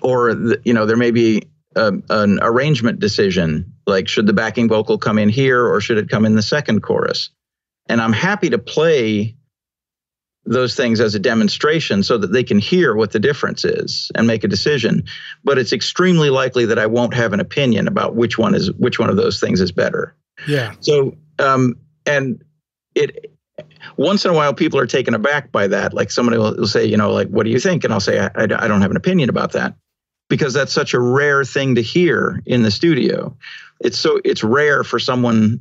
or, 0.00 0.34
the, 0.34 0.60
you 0.64 0.72
know, 0.72 0.86
there 0.86 0.96
may 0.96 1.10
be 1.10 1.42
a, 1.76 1.92
an 2.08 2.38
arrangement 2.40 3.00
decision 3.00 3.74
like, 3.86 4.08
should 4.08 4.26
the 4.26 4.32
backing 4.32 4.68
vocal 4.68 4.96
come 4.96 5.18
in 5.18 5.28
here 5.28 5.66
or 5.66 5.80
should 5.80 5.98
it 5.98 6.08
come 6.08 6.24
in 6.24 6.34
the 6.34 6.42
second 6.42 6.82
chorus? 6.82 7.30
And 7.86 8.00
I'm 8.00 8.12
happy 8.12 8.50
to 8.50 8.58
play 8.58 9.34
those 10.44 10.74
things 10.74 11.00
as 11.00 11.14
a 11.14 11.18
demonstration 11.18 12.02
so 12.02 12.18
that 12.18 12.32
they 12.32 12.42
can 12.42 12.58
hear 12.58 12.96
what 12.96 13.12
the 13.12 13.20
difference 13.20 13.64
is 13.64 14.10
and 14.14 14.26
make 14.26 14.42
a 14.42 14.48
decision. 14.48 15.04
But 15.44 15.58
it's 15.58 15.72
extremely 15.72 16.30
likely 16.30 16.64
that 16.66 16.78
i 16.78 16.86
won't 16.86 17.14
have 17.14 17.32
an 17.32 17.40
opinion 17.40 17.86
about 17.86 18.16
which 18.16 18.38
one 18.38 18.54
is 18.54 18.72
which 18.72 18.98
one 18.98 19.08
of 19.08 19.16
those 19.16 19.38
things 19.38 19.60
is 19.60 19.72
better. 19.72 20.16
Yeah. 20.46 20.74
So 20.80 21.16
um 21.38 21.76
and 22.06 22.42
it 22.94 23.32
once 23.96 24.24
in 24.24 24.30
a 24.30 24.34
while 24.34 24.52
people 24.52 24.80
are 24.80 24.86
taken 24.86 25.14
aback 25.14 25.52
by 25.52 25.68
that. 25.68 25.94
Like 25.94 26.10
somebody 26.10 26.38
will, 26.38 26.56
will 26.56 26.66
say 26.66 26.84
you 26.84 26.96
know 26.96 27.12
like 27.12 27.28
what 27.28 27.44
do 27.44 27.50
you 27.50 27.60
think? 27.60 27.84
And 27.84 27.92
i'll 27.92 28.00
say 28.00 28.18
I, 28.18 28.30
I, 28.34 28.42
I 28.42 28.68
don't 28.68 28.82
have 28.82 28.90
an 28.90 28.96
opinion 28.96 29.28
about 29.28 29.52
that 29.52 29.76
because 30.28 30.54
that's 30.54 30.72
such 30.72 30.94
a 30.94 31.00
rare 31.00 31.44
thing 31.44 31.76
to 31.76 31.82
hear 31.82 32.42
in 32.46 32.62
the 32.62 32.70
studio. 32.70 33.36
It's 33.80 33.98
so 33.98 34.20
it's 34.24 34.42
rare 34.42 34.82
for 34.82 34.98
someone 34.98 35.60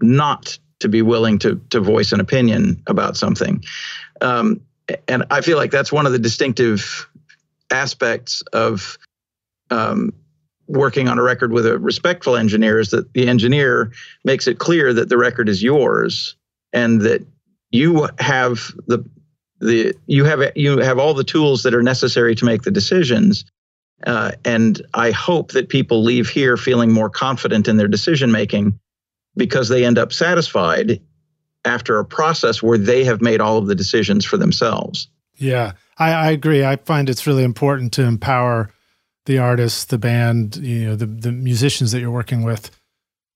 not 0.00 0.58
to 0.80 0.88
be 0.88 1.02
willing 1.02 1.38
to 1.40 1.60
to 1.70 1.80
voice 1.80 2.12
an 2.12 2.20
opinion 2.20 2.82
about 2.86 3.16
something. 3.16 3.64
Um, 4.20 4.60
and 5.06 5.24
i 5.30 5.40
feel 5.40 5.56
like 5.56 5.70
that's 5.70 5.92
one 5.92 6.06
of 6.06 6.12
the 6.12 6.18
distinctive 6.18 7.08
aspects 7.70 8.42
of 8.52 8.98
um, 9.70 10.12
working 10.66 11.08
on 11.08 11.18
a 11.18 11.22
record 11.22 11.52
with 11.52 11.66
a 11.66 11.78
respectful 11.78 12.36
engineer 12.36 12.78
is 12.78 12.90
that 12.90 13.12
the 13.12 13.28
engineer 13.28 13.92
makes 14.24 14.46
it 14.46 14.58
clear 14.58 14.92
that 14.94 15.08
the 15.08 15.18
record 15.18 15.48
is 15.48 15.62
yours 15.62 16.36
and 16.72 17.02
that 17.02 17.26
you 17.70 18.08
have 18.18 18.72
the 18.86 19.04
the 19.60 19.94
you 20.06 20.24
have 20.24 20.40
you 20.54 20.78
have 20.78 20.98
all 20.98 21.14
the 21.14 21.24
tools 21.24 21.62
that 21.64 21.74
are 21.74 21.82
necessary 21.82 22.34
to 22.34 22.44
make 22.44 22.62
the 22.62 22.70
decisions. 22.70 23.44
Uh, 24.06 24.30
and 24.44 24.80
i 24.94 25.10
hope 25.10 25.50
that 25.50 25.68
people 25.68 26.04
leave 26.04 26.28
here 26.28 26.56
feeling 26.56 26.92
more 26.92 27.10
confident 27.10 27.66
in 27.66 27.76
their 27.76 27.88
decision 27.88 28.30
making 28.30 28.78
because 29.38 29.68
they 29.68 29.84
end 29.84 29.98
up 29.98 30.12
satisfied 30.12 31.00
after 31.64 31.98
a 31.98 32.04
process 32.04 32.62
where 32.62 32.78
they 32.78 33.04
have 33.04 33.22
made 33.22 33.40
all 33.40 33.56
of 33.56 33.66
the 33.66 33.74
decisions 33.74 34.24
for 34.24 34.36
themselves 34.36 35.08
yeah 35.36 35.72
I, 35.98 36.12
I 36.12 36.30
agree 36.30 36.64
i 36.64 36.76
find 36.76 37.08
it's 37.08 37.26
really 37.26 37.44
important 37.44 37.92
to 37.94 38.02
empower 38.02 38.70
the 39.28 39.38
artists, 39.38 39.84
the 39.84 39.98
band, 39.98 40.56
you 40.56 40.86
know, 40.86 40.96
the 40.96 41.06
the 41.06 41.30
musicians 41.30 41.92
that 41.92 42.00
you're 42.00 42.10
working 42.10 42.42
with 42.42 42.70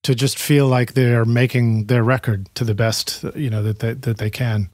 to 0.03 0.14
just 0.14 0.38
feel 0.38 0.66
like 0.66 0.94
they're 0.94 1.26
making 1.26 1.86
their 1.86 2.03
record 2.03 2.53
to 2.55 2.64
the 2.64 2.74
best, 2.74 3.22
you 3.36 3.50
know, 3.50 3.62
that 3.62 3.78
they, 3.80 3.92
that 3.92 4.16
they 4.16 4.30
can. 4.30 4.70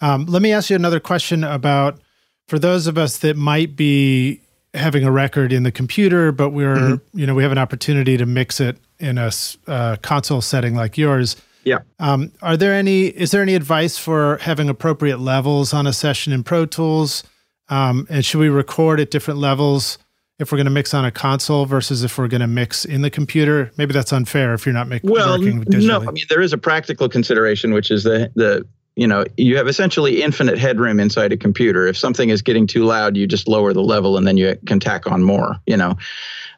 Um, 0.00 0.24
let 0.24 0.42
me 0.42 0.52
ask 0.52 0.70
you 0.70 0.76
another 0.76 0.98
question 0.98 1.44
about 1.44 2.00
for 2.48 2.58
those 2.58 2.86
of 2.86 2.96
us 2.96 3.18
that 3.18 3.36
might 3.36 3.76
be 3.76 4.40
having 4.76 5.04
a 5.04 5.10
record 5.10 5.52
in 5.52 5.62
the 5.62 5.72
computer, 5.72 6.32
but 6.32 6.50
we're 6.50 6.76
mm-hmm. 6.76 7.18
you 7.18 7.26
know 7.26 7.34
we 7.34 7.42
have 7.42 7.52
an 7.52 7.58
opportunity 7.58 8.16
to 8.16 8.26
mix 8.26 8.60
it 8.60 8.76
in 8.98 9.18
a 9.18 9.30
uh, 9.66 9.96
console 10.02 10.40
setting 10.40 10.74
like 10.74 10.96
yours. 10.96 11.36
Yeah. 11.64 11.78
Um, 11.98 12.32
are 12.42 12.56
there 12.56 12.72
any? 12.72 13.06
Is 13.06 13.32
there 13.32 13.42
any 13.42 13.54
advice 13.54 13.98
for 13.98 14.38
having 14.38 14.68
appropriate 14.68 15.18
levels 15.18 15.74
on 15.74 15.86
a 15.86 15.92
session 15.92 16.32
in 16.32 16.44
Pro 16.44 16.64
Tools? 16.64 17.24
Um, 17.68 18.06
and 18.08 18.24
should 18.24 18.38
we 18.38 18.48
record 18.48 19.00
at 19.00 19.10
different 19.10 19.40
levels 19.40 19.98
if 20.38 20.52
we're 20.52 20.58
going 20.58 20.66
to 20.66 20.70
mix 20.70 20.94
on 20.94 21.04
a 21.04 21.10
console 21.10 21.66
versus 21.66 22.04
if 22.04 22.16
we're 22.16 22.28
going 22.28 22.40
to 22.40 22.46
mix 22.46 22.84
in 22.84 23.02
the 23.02 23.10
computer? 23.10 23.72
Maybe 23.76 23.92
that's 23.92 24.12
unfair 24.12 24.54
if 24.54 24.64
you're 24.64 24.72
not 24.72 24.86
making 24.86 25.10
well, 25.10 25.38
no. 25.38 26.00
I 26.00 26.10
mean, 26.12 26.24
there 26.28 26.40
is 26.40 26.52
a 26.52 26.58
practical 26.58 27.08
consideration, 27.08 27.74
which 27.74 27.90
is 27.90 28.04
the 28.04 28.30
the 28.36 28.64
you 28.96 29.06
know 29.06 29.24
you 29.36 29.56
have 29.58 29.68
essentially 29.68 30.22
infinite 30.22 30.58
headroom 30.58 30.98
inside 30.98 31.32
a 31.32 31.36
computer. 31.36 31.86
If 31.86 31.96
something 31.96 32.30
is 32.30 32.42
getting 32.42 32.66
too 32.66 32.84
loud 32.84 33.16
you 33.16 33.26
just 33.26 33.46
lower 33.46 33.72
the 33.72 33.82
level 33.82 34.16
and 34.16 34.26
then 34.26 34.36
you 34.36 34.56
can 34.66 34.80
tack 34.80 35.06
on 35.06 35.22
more 35.22 35.56
you 35.66 35.76
know. 35.76 35.96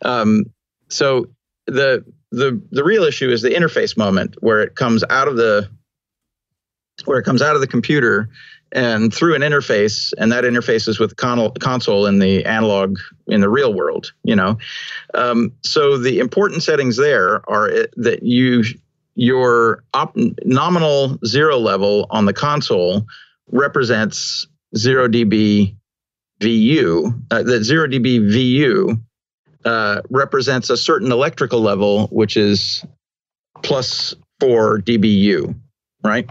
Um, 0.03 0.47
so 0.89 1.26
the 1.66 2.05
the 2.30 2.62
the 2.70 2.84
real 2.84 3.05
issue 3.05 3.28
is 3.28 3.43
the 3.43 3.51
interface 3.51 3.97
moment 3.97 4.36
where 4.41 4.62
it 4.62 4.76
comes 4.76 5.05
out 5.11 5.28
of 5.28 5.36
the 5.36 5.68
where 7.05 7.18
it 7.18 7.24
comes 7.24 7.43
out 7.43 7.55
of 7.55 7.61
the 7.61 7.66
computer 7.66 8.28
and 8.70 9.14
through 9.14 9.34
an 9.34 9.41
interface 9.41 10.12
and 10.18 10.30
that 10.30 10.45
interface 10.45 10.89
is 10.89 10.99
with 10.99 11.16
con- 11.16 11.53
console 11.55 12.07
in 12.07 12.18
the 12.18 12.45
analog 12.45 12.99
in 13.26 13.41
the 13.41 13.49
real 13.49 13.74
world 13.74 14.12
you 14.22 14.36
know. 14.36 14.59
Um, 15.14 15.53
so 15.64 15.99
the 15.99 16.20
important 16.20 16.62
settings 16.62 16.97
there 16.97 17.49
are 17.51 17.68
it, 17.68 17.95
that 17.97 18.22
you 18.22 18.64
your 19.18 19.82
op- 19.94 20.16
nominal 20.44 21.18
zero 21.26 21.58
level 21.58 22.06
on 22.08 22.24
the 22.24 22.32
console 22.32 23.04
represents 23.50 24.46
0 24.76 25.08
dB 25.08 25.74
VU. 26.40 27.12
Uh, 27.28 27.42
the 27.42 27.64
0 27.64 27.88
dB 27.88 28.30
VU 28.30 28.96
uh, 29.64 30.02
represents 30.08 30.70
a 30.70 30.76
certain 30.76 31.10
electrical 31.10 31.60
level, 31.60 32.06
which 32.08 32.36
is 32.36 32.84
plus 33.62 34.14
4 34.38 34.78
dBU, 34.78 35.52
right? 36.04 36.30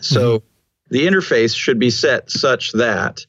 So 0.00 0.38
mm-hmm. 0.38 0.46
the 0.90 1.06
interface 1.06 1.56
should 1.56 1.78
be 1.78 1.90
set 1.90 2.32
such 2.32 2.72
that 2.72 3.24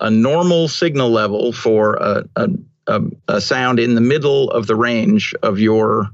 a 0.00 0.10
normal 0.10 0.66
signal 0.66 1.10
level 1.10 1.52
for 1.52 1.94
a, 1.94 2.24
a, 2.34 2.48
a, 2.88 3.02
a 3.28 3.40
sound 3.40 3.78
in 3.78 3.94
the 3.94 4.00
middle 4.00 4.50
of 4.50 4.66
the 4.66 4.74
range 4.74 5.32
of 5.44 5.60
your 5.60 6.10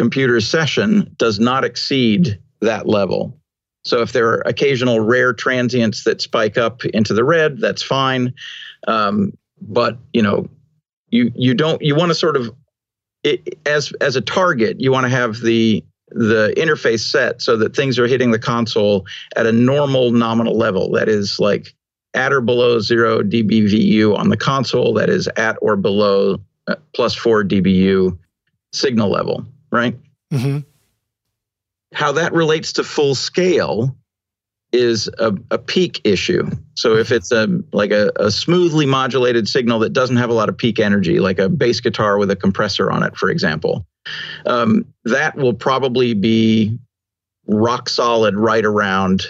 computer 0.00 0.40
session 0.40 1.14
does 1.18 1.38
not 1.38 1.62
exceed 1.62 2.40
that 2.62 2.88
level. 2.88 3.38
So 3.84 4.00
if 4.00 4.12
there 4.12 4.28
are 4.28 4.40
occasional 4.46 4.98
rare 4.98 5.34
transients 5.34 6.04
that 6.04 6.22
spike 6.22 6.56
up 6.56 6.86
into 6.86 7.12
the 7.12 7.22
red, 7.22 7.58
that's 7.58 7.82
fine. 7.82 8.32
Um, 8.88 9.36
but 9.60 9.98
you 10.14 10.22
know, 10.22 10.48
you 11.10 11.30
you 11.34 11.52
don't 11.52 11.82
you 11.82 11.94
want 11.94 12.08
to 12.08 12.14
sort 12.14 12.36
of 12.36 12.50
it, 13.24 13.58
as 13.66 13.92
as 14.00 14.16
a 14.16 14.22
target, 14.22 14.80
you 14.80 14.90
want 14.90 15.04
to 15.04 15.10
have 15.10 15.40
the 15.40 15.84
the 16.08 16.54
interface 16.56 17.00
set 17.00 17.42
so 17.42 17.58
that 17.58 17.76
things 17.76 17.98
are 17.98 18.06
hitting 18.06 18.30
the 18.30 18.38
console 18.38 19.04
at 19.36 19.44
a 19.44 19.52
normal 19.52 20.12
nominal 20.12 20.56
level. 20.56 20.92
That 20.92 21.10
is 21.10 21.38
like 21.38 21.74
at 22.14 22.32
or 22.32 22.40
below 22.40 22.80
zero 22.80 23.22
dBVU 23.22 24.16
on 24.16 24.30
the 24.30 24.38
console. 24.38 24.94
That 24.94 25.10
is 25.10 25.28
at 25.36 25.58
or 25.60 25.76
below 25.76 26.40
uh, 26.68 26.76
plus 26.94 27.14
four 27.14 27.44
dBU 27.44 28.16
signal 28.72 29.10
level 29.10 29.44
right? 29.70 29.98
Mm-hmm. 30.32 30.58
How 31.92 32.12
that 32.12 32.32
relates 32.32 32.74
to 32.74 32.84
full 32.84 33.14
scale 33.14 33.96
is 34.72 35.08
a, 35.18 35.34
a 35.50 35.58
peak 35.58 36.00
issue. 36.04 36.48
So 36.74 36.96
if 36.96 37.10
it's 37.10 37.32
a 37.32 37.48
like 37.72 37.90
a, 37.90 38.12
a 38.16 38.30
smoothly 38.30 38.86
modulated 38.86 39.48
signal 39.48 39.80
that 39.80 39.92
doesn't 39.92 40.16
have 40.16 40.30
a 40.30 40.34
lot 40.34 40.48
of 40.48 40.56
peak 40.56 40.78
energy, 40.78 41.18
like 41.18 41.38
a 41.38 41.48
bass 41.48 41.80
guitar 41.80 42.18
with 42.18 42.30
a 42.30 42.36
compressor 42.36 42.90
on 42.90 43.02
it, 43.02 43.16
for 43.16 43.30
example, 43.30 43.86
um, 44.46 44.86
that 45.04 45.36
will 45.36 45.54
probably 45.54 46.14
be 46.14 46.78
rock 47.46 47.88
solid 47.88 48.36
right 48.36 48.64
around 48.64 49.26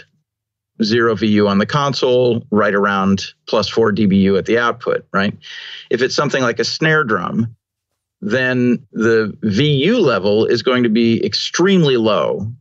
zero 0.82 1.14
VU 1.14 1.46
on 1.48 1.58
the 1.58 1.66
console, 1.66 2.44
right 2.50 2.74
around 2.74 3.26
plus 3.48 3.68
four 3.68 3.92
dBU 3.92 4.38
at 4.38 4.46
the 4.46 4.58
output, 4.58 5.06
right? 5.12 5.36
If 5.90 6.02
it's 6.02 6.14
something 6.14 6.42
like 6.42 6.58
a 6.58 6.64
snare 6.64 7.04
drum, 7.04 7.54
then 8.20 8.86
the 8.92 9.36
VU 9.42 9.98
level 9.98 10.46
is 10.46 10.62
going 10.62 10.82
to 10.82 10.88
be 10.88 11.24
extremely 11.24 11.96
low 11.96 12.52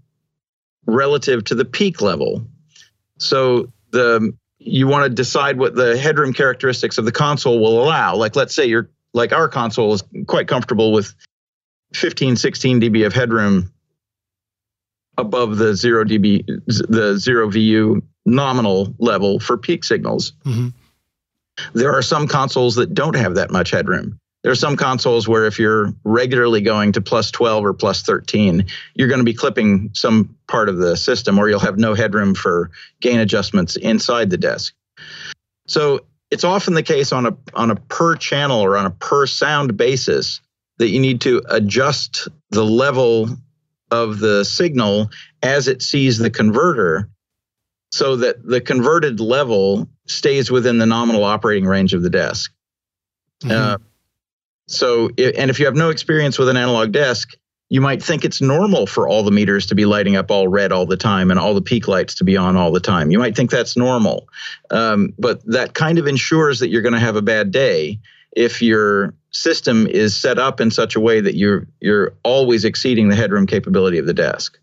relative 0.86 1.44
to 1.46 1.56
the 1.56 1.66
peak 1.66 2.02
level. 2.02 2.46
So 3.18 3.72
the 3.92 4.34
you 4.60 4.88
want 4.88 5.06
to 5.06 5.10
decide 5.10 5.58
what 5.58 5.76
the 5.76 5.98
headroom 5.98 6.34
characteristics 6.34 6.98
of 6.98 7.06
the 7.06 7.12
console 7.12 7.60
will 7.60 7.84
allow. 7.84 8.16
Like 8.16 8.36
let's 8.36 8.56
say 8.56 8.66
you're 8.66 8.90
like 9.14 9.34
our 9.34 9.48
console 9.48 9.94
is 9.94 10.04
quite 10.28 10.48
comfortable 10.48 10.92
with 10.92 11.14
15 11.94 12.36
16 12.36 12.82
dB 12.82 13.06
of 13.06 13.14
headroom 13.14 13.72
above 15.18 15.58
the 15.58 15.76
0 15.76 16.06
dB 16.06 16.46
the 16.66 17.18
0 17.18 17.50
VU 17.50 18.02
nominal 18.26 18.94
level 19.00 19.40
for 19.40 19.58
peak 19.58 19.84
signals. 19.84 20.34
Mm-hmm. 20.46 20.70
There 21.74 21.94
are 21.94 22.02
some 22.02 22.28
consoles 22.28 22.76
that 22.76 22.94
don't 22.94 23.16
have 23.18 23.36
that 23.36 23.52
much 23.52 23.72
headroom 23.72 24.20
there 24.44 24.52
are 24.52 24.56
some 24.56 24.78
consoles 24.78 25.28
where 25.28 25.46
if 25.46 25.60
you're 25.60 25.94
regularly 26.04 26.62
going 26.62 26.94
to 26.94 27.02
plus 27.02 27.30
12 27.32 27.66
or 27.66 27.74
plus 27.74 28.02
13, 28.04 28.66
you're 28.96 29.10
going 29.10 29.20
to 29.20 29.26
be 29.26 29.34
clipping 29.34 29.92
some 29.94 30.36
part 30.48 30.70
of 30.70 30.78
the 30.78 30.96
system 30.96 31.38
or 31.38 31.50
you'll 31.50 31.60
have 31.60 31.78
no 31.78 31.94
headroom 31.94 32.34
for 32.34 32.72
gain 33.02 33.20
adjustments 33.20 33.76
inside 33.76 34.30
the 34.30 34.38
desk. 34.38 34.74
So 35.68 36.02
it's 36.32 36.44
often 36.44 36.74
the 36.74 36.84
case 36.84 37.12
on 37.12 37.26
a 37.26 37.38
on 37.54 37.72
a 37.72 37.76
per 37.76 38.16
channel 38.16 38.62
or 38.62 38.78
on 38.78 38.86
a 38.86 38.92
per 38.92 39.26
sound 39.26 39.76
basis 39.76 40.42
that 40.78 40.90
you 40.90 41.00
need 41.00 41.22
to 41.22 41.42
adjust 41.50 42.28
the 42.52 42.64
level 42.64 43.30
of 43.92 44.20
the 44.20 44.46
signal 44.46 45.10
as 45.44 45.68
it 45.68 45.82
sees 45.82 46.18
the 46.18 46.30
converter 46.30 47.10
so 47.92 48.16
that 48.18 48.46
the 48.46 48.62
converted 48.62 49.20
level 49.20 49.90
stays 50.08 50.50
within 50.52 50.78
the 50.78 50.86
nominal 50.86 51.24
operating 51.24 51.66
range 51.66 51.94
of 51.94 52.04
the 52.04 52.10
desk. 52.10 52.54
Mm-hmm. 53.44 53.52
Uh, 53.52 53.78
so, 54.70 55.10
and 55.18 55.50
if 55.50 55.60
you 55.60 55.66
have 55.66 55.76
no 55.76 55.90
experience 55.90 56.38
with 56.38 56.48
an 56.48 56.58
analog 56.58 56.92
desk, 56.92 57.36
you 57.70 57.82
might 57.82 58.02
think 58.02 58.26
it's 58.26 58.42
normal 58.42 58.88
for 58.88 59.08
all 59.08 59.24
the 59.24 59.32
meters 59.32 59.66
to 59.68 59.76
be 59.76 59.86
lighting 59.86 60.16
up 60.16 60.32
all 60.32 60.48
red 60.48 60.72
all 60.72 60.86
the 60.86 60.98
time 60.98 61.30
and 61.32 61.40
all 61.40 61.54
the 61.54 61.62
peak 61.62 61.88
lights 61.88 62.16
to 62.16 62.24
be 62.24 62.36
on 62.38 62.56
all 62.56 62.72
the 62.72 62.80
time. 62.80 63.12
You 63.12 63.20
might 63.20 63.36
think 63.36 63.52
that's 63.52 63.76
normal, 63.76 64.28
um, 64.72 65.14
but 65.18 65.46
that 65.46 65.74
kind 65.74 65.98
of 65.98 66.08
ensures 66.08 66.60
that 66.60 66.70
you're 66.70 66.82
going 66.82 66.94
to 66.94 67.00
have 67.00 67.16
a 67.16 67.22
bad 67.22 67.52
day 67.52 68.00
if 68.36 68.62
your 68.62 69.14
system 69.32 69.88
is 69.88 70.16
set 70.16 70.40
up 70.40 70.62
in 70.62 70.72
such 70.72 70.96
a 70.96 71.00
way 71.00 71.20
that 71.20 71.36
you're 71.36 71.68
you're 71.80 72.14
always 72.24 72.66
exceeding 72.66 73.10
the 73.10 73.16
headroom 73.16 73.46
capability 73.46 73.98
of 73.98 74.06
the 74.06 74.14
desk. 74.14 74.60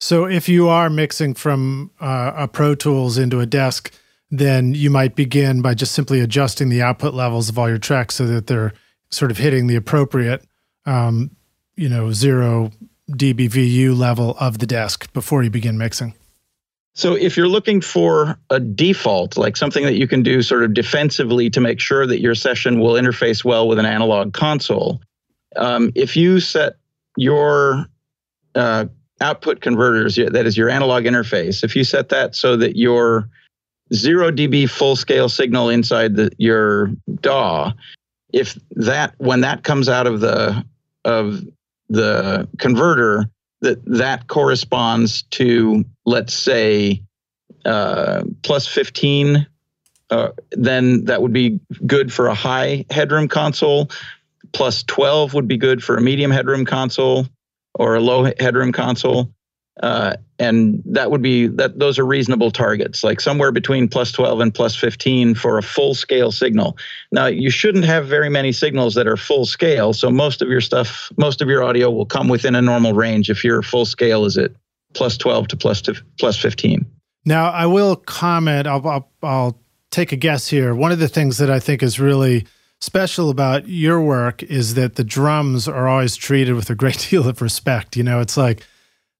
So, 0.00 0.26
if 0.26 0.48
you 0.48 0.68
are 0.68 0.88
mixing 0.88 1.34
from 1.34 1.90
uh, 2.00 2.32
a 2.36 2.48
Pro 2.48 2.74
Tools 2.74 3.18
into 3.18 3.40
a 3.40 3.46
desk, 3.46 3.92
then 4.30 4.74
you 4.74 4.90
might 4.90 5.16
begin 5.16 5.60
by 5.60 5.74
just 5.74 5.92
simply 5.92 6.20
adjusting 6.20 6.68
the 6.68 6.82
output 6.82 7.14
levels 7.14 7.48
of 7.48 7.58
all 7.58 7.68
your 7.68 7.78
tracks 7.78 8.14
so 8.14 8.26
that 8.26 8.46
they're 8.46 8.72
sort 9.10 9.30
of 9.30 9.38
hitting 9.38 9.66
the 9.66 9.76
appropriate, 9.76 10.44
um, 10.86 11.30
you 11.76 11.88
know, 11.88 12.12
zero 12.12 12.70
dBVU 13.10 13.96
level 13.96 14.36
of 14.38 14.58
the 14.58 14.66
desk 14.66 15.12
before 15.12 15.42
you 15.42 15.50
begin 15.50 15.78
mixing. 15.78 16.14
So 16.94 17.14
if 17.14 17.36
you're 17.36 17.48
looking 17.48 17.80
for 17.80 18.36
a 18.50 18.58
default, 18.58 19.36
like 19.36 19.56
something 19.56 19.84
that 19.84 19.94
you 19.94 20.08
can 20.08 20.22
do 20.22 20.42
sort 20.42 20.64
of 20.64 20.74
defensively 20.74 21.48
to 21.50 21.60
make 21.60 21.78
sure 21.78 22.06
that 22.06 22.20
your 22.20 22.34
session 22.34 22.80
will 22.80 22.94
interface 22.94 23.44
well 23.44 23.68
with 23.68 23.78
an 23.78 23.86
analog 23.86 24.32
console, 24.32 25.00
um, 25.56 25.92
if 25.94 26.16
you 26.16 26.40
set 26.40 26.74
your 27.16 27.86
uh, 28.56 28.86
output 29.20 29.60
converters, 29.60 30.16
that 30.16 30.44
is 30.44 30.56
your 30.56 30.68
analog 30.68 31.04
interface, 31.04 31.62
if 31.62 31.76
you 31.76 31.84
set 31.84 32.08
that 32.08 32.34
so 32.34 32.56
that 32.56 32.76
your 32.76 33.28
zero 33.94 34.30
dB 34.30 34.68
full 34.68 34.96
scale 34.96 35.28
signal 35.28 35.68
inside 35.68 36.16
the, 36.16 36.30
your 36.36 36.88
DAW 37.20 37.72
if 38.32 38.58
that 38.72 39.14
when 39.18 39.40
that 39.40 39.62
comes 39.64 39.88
out 39.88 40.06
of 40.06 40.20
the 40.20 40.64
of 41.04 41.42
the 41.88 42.48
converter 42.58 43.30
that 43.60 43.84
that 43.86 44.28
corresponds 44.28 45.22
to 45.22 45.84
let's 46.04 46.34
say 46.34 47.02
uh, 47.64 48.22
plus 48.42 48.66
15 48.66 49.46
uh, 50.10 50.30
then 50.52 51.04
that 51.04 51.20
would 51.20 51.32
be 51.32 51.60
good 51.86 52.12
for 52.12 52.28
a 52.28 52.34
high 52.34 52.84
headroom 52.90 53.28
console. 53.28 53.90
Plus 54.52 54.82
12 54.84 55.34
would 55.34 55.46
be 55.46 55.58
good 55.58 55.84
for 55.84 55.96
a 55.96 56.00
medium 56.00 56.30
headroom 56.30 56.64
console 56.64 57.26
or 57.74 57.94
a 57.94 58.00
low 58.00 58.30
headroom 58.40 58.72
console. 58.72 59.30
Uh, 59.82 60.14
and 60.38 60.82
that 60.84 61.10
would 61.10 61.22
be 61.22 61.48
that 61.48 61.78
those 61.78 61.98
are 61.98 62.06
reasonable 62.06 62.50
targets, 62.50 63.02
like 63.02 63.20
somewhere 63.20 63.50
between 63.50 63.88
plus 63.88 64.12
12 64.12 64.40
and 64.40 64.54
plus 64.54 64.76
15 64.76 65.34
for 65.34 65.58
a 65.58 65.62
full 65.62 65.94
scale 65.94 66.30
signal. 66.30 66.76
Now, 67.10 67.26
you 67.26 67.50
shouldn't 67.50 67.84
have 67.84 68.06
very 68.06 68.30
many 68.30 68.52
signals 68.52 68.94
that 68.94 69.06
are 69.06 69.16
full 69.16 69.46
scale, 69.46 69.92
so 69.92 70.10
most 70.10 70.40
of 70.40 70.48
your 70.48 70.60
stuff, 70.60 71.10
most 71.16 71.42
of 71.42 71.48
your 71.48 71.64
audio 71.64 71.90
will 71.90 72.06
come 72.06 72.28
within 72.28 72.54
a 72.54 72.62
normal 72.62 72.92
range 72.92 73.30
if 73.30 73.42
your 73.42 73.62
full 73.62 73.84
scale 73.84 74.24
is 74.24 74.38
at 74.38 74.52
plus 74.94 75.16
12 75.16 75.48
to 75.48 75.56
plus 75.56 75.82
to 75.82 75.94
plus 76.18 76.38
15. 76.38 76.86
Now, 77.24 77.50
I 77.50 77.66
will 77.66 77.96
comment. 77.96 78.66
I'll, 78.66 78.86
I'll, 78.86 79.10
I'll 79.22 79.60
take 79.90 80.12
a 80.12 80.16
guess 80.16 80.48
here. 80.48 80.74
One 80.74 80.92
of 80.92 80.98
the 80.98 81.08
things 81.08 81.38
that 81.38 81.50
I 81.50 81.58
think 81.58 81.82
is 81.82 81.98
really 81.98 82.46
special 82.80 83.28
about 83.28 83.68
your 83.68 84.00
work 84.00 84.42
is 84.44 84.74
that 84.74 84.94
the 84.94 85.04
drums 85.04 85.66
are 85.66 85.88
always 85.88 86.14
treated 86.14 86.54
with 86.54 86.70
a 86.70 86.74
great 86.76 87.06
deal 87.10 87.28
of 87.28 87.42
respect. 87.42 87.96
You 87.96 88.04
know, 88.04 88.20
it's 88.20 88.36
like 88.36 88.64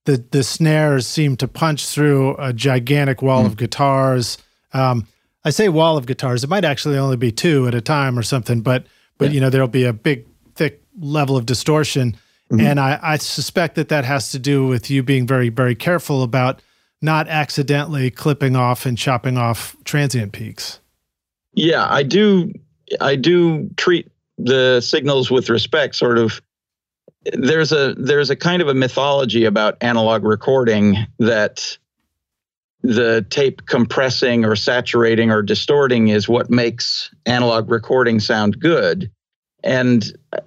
the 0.08 0.24
the 0.30 0.42
snares 0.42 1.06
seem 1.06 1.36
to 1.36 1.46
punch 1.46 1.86
through 1.86 2.34
a 2.38 2.50
gigantic 2.50 3.20
wall 3.20 3.42
mm. 3.42 3.46
of 3.46 3.58
guitars. 3.58 4.38
Um, 4.72 5.06
I 5.44 5.50
say 5.50 5.68
wall 5.68 5.98
of 5.98 6.06
guitars. 6.06 6.42
It 6.42 6.48
might 6.48 6.64
actually 6.64 6.96
only 6.96 7.18
be 7.18 7.30
two 7.30 7.68
at 7.68 7.74
a 7.74 7.82
time 7.82 8.18
or 8.18 8.22
something, 8.22 8.62
but 8.62 8.86
but 9.18 9.26
yeah. 9.26 9.34
you 9.34 9.40
know 9.42 9.50
there'll 9.50 9.68
be 9.68 9.84
a 9.84 9.92
big 9.92 10.26
thick 10.54 10.82
level 10.98 11.36
of 11.36 11.44
distortion, 11.44 12.16
mm-hmm. 12.50 12.58
and 12.58 12.80
I, 12.80 12.98
I 13.02 13.16
suspect 13.18 13.74
that 13.74 13.90
that 13.90 14.06
has 14.06 14.30
to 14.30 14.38
do 14.38 14.66
with 14.66 14.88
you 14.88 15.02
being 15.02 15.26
very 15.26 15.50
very 15.50 15.74
careful 15.74 16.22
about 16.22 16.62
not 17.02 17.28
accidentally 17.28 18.10
clipping 18.10 18.56
off 18.56 18.86
and 18.86 18.96
chopping 18.96 19.36
off 19.36 19.76
transient 19.84 20.32
peaks. 20.32 20.80
Yeah, 21.52 21.86
I 21.86 22.02
do 22.02 22.50
I 22.98 23.14
do 23.14 23.68
treat 23.76 24.10
the 24.38 24.80
signals 24.80 25.30
with 25.30 25.50
respect, 25.50 25.96
sort 25.96 26.16
of. 26.16 26.40
There's 27.32 27.72
a 27.72 27.94
there's 27.94 28.30
a 28.30 28.36
kind 28.36 28.62
of 28.62 28.68
a 28.68 28.74
mythology 28.74 29.44
about 29.44 29.76
analog 29.80 30.24
recording 30.24 30.96
that 31.18 31.78
the 32.82 33.26
tape 33.28 33.66
compressing 33.66 34.44
or 34.44 34.54
saturating 34.54 35.30
or 35.30 35.42
distorting 35.42 36.08
is 36.08 36.28
what 36.28 36.48
makes 36.48 37.10
analog 37.26 37.70
recording 37.70 38.20
sound 38.20 38.60
good. 38.60 39.10
And 39.64 40.04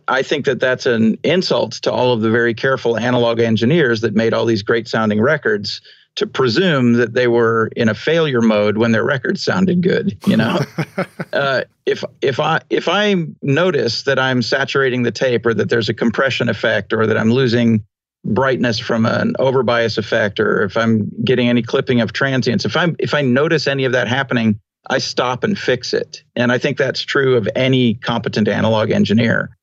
I 0.08 0.24
think 0.24 0.46
that 0.46 0.62
that's 0.62 0.86
an 0.86 1.18
insult 1.24 1.74
to 1.84 1.92
all 1.92 2.14
of 2.14 2.22
the 2.22 2.32
very 2.32 2.54
careful 2.54 2.98
analog 2.98 3.42
engineers 3.42 4.02
that 4.02 4.16
made 4.16 4.34
all 4.34 4.46
these 4.46 4.64
great 4.64 4.88
sounding 4.88 5.20
records 5.20 5.82
to 6.16 6.28
presume 6.28 6.94
that 6.94 7.14
they 7.14 7.28
were 7.28 7.70
in 7.76 7.90
a 7.90 7.94
failure 7.94 8.42
mode 8.42 8.78
when 8.78 8.92
their 8.92 9.04
record 9.04 9.40
sounded 9.40 9.82
good. 9.82 10.18
You 10.28 10.38
know, 10.38 10.60
uh, 11.34 11.64
if 11.86 12.04
if 12.22 12.40
I 12.40 12.62
if 12.70 12.88
I 12.88 13.16
notice 13.42 14.04
that 14.04 14.20
I'm 14.20 14.42
saturating 14.42 15.04
the 15.04 15.12
tape 15.12 15.46
or 15.46 15.54
that 15.54 15.70
there's 15.70 15.90
a 15.90 15.94
compression 15.94 16.50
effect 16.50 16.94
or 16.94 17.08
that 17.08 17.18
I'm 17.18 17.32
losing 17.32 17.86
brightness 18.24 18.78
from 18.78 19.06
an 19.06 19.34
overbias 19.40 19.98
effect 19.98 20.40
or 20.40 20.64
if 20.64 20.78
I'm 20.78 21.12
getting 21.24 21.50
any 21.50 21.62
clipping 21.62 22.02
of 22.02 22.14
transients, 22.14 22.66
if 22.66 22.76
I'm 22.76 22.96
if 23.00 23.14
I 23.14 23.22
notice 23.22 23.68
any 23.68 23.86
of 23.86 23.94
that 23.94 24.08
happening, 24.08 24.60
I 24.90 24.98
stop 24.98 25.44
and 25.44 25.58
fix 25.58 25.94
it. 25.94 26.24
And 26.36 26.52
I 26.52 26.58
think 26.58 26.78
that's 26.78 27.02
true 27.02 27.36
of 27.36 27.48
any 27.56 27.96
competent 27.96 28.48
analog 28.48 28.92
engineer. 28.92 29.58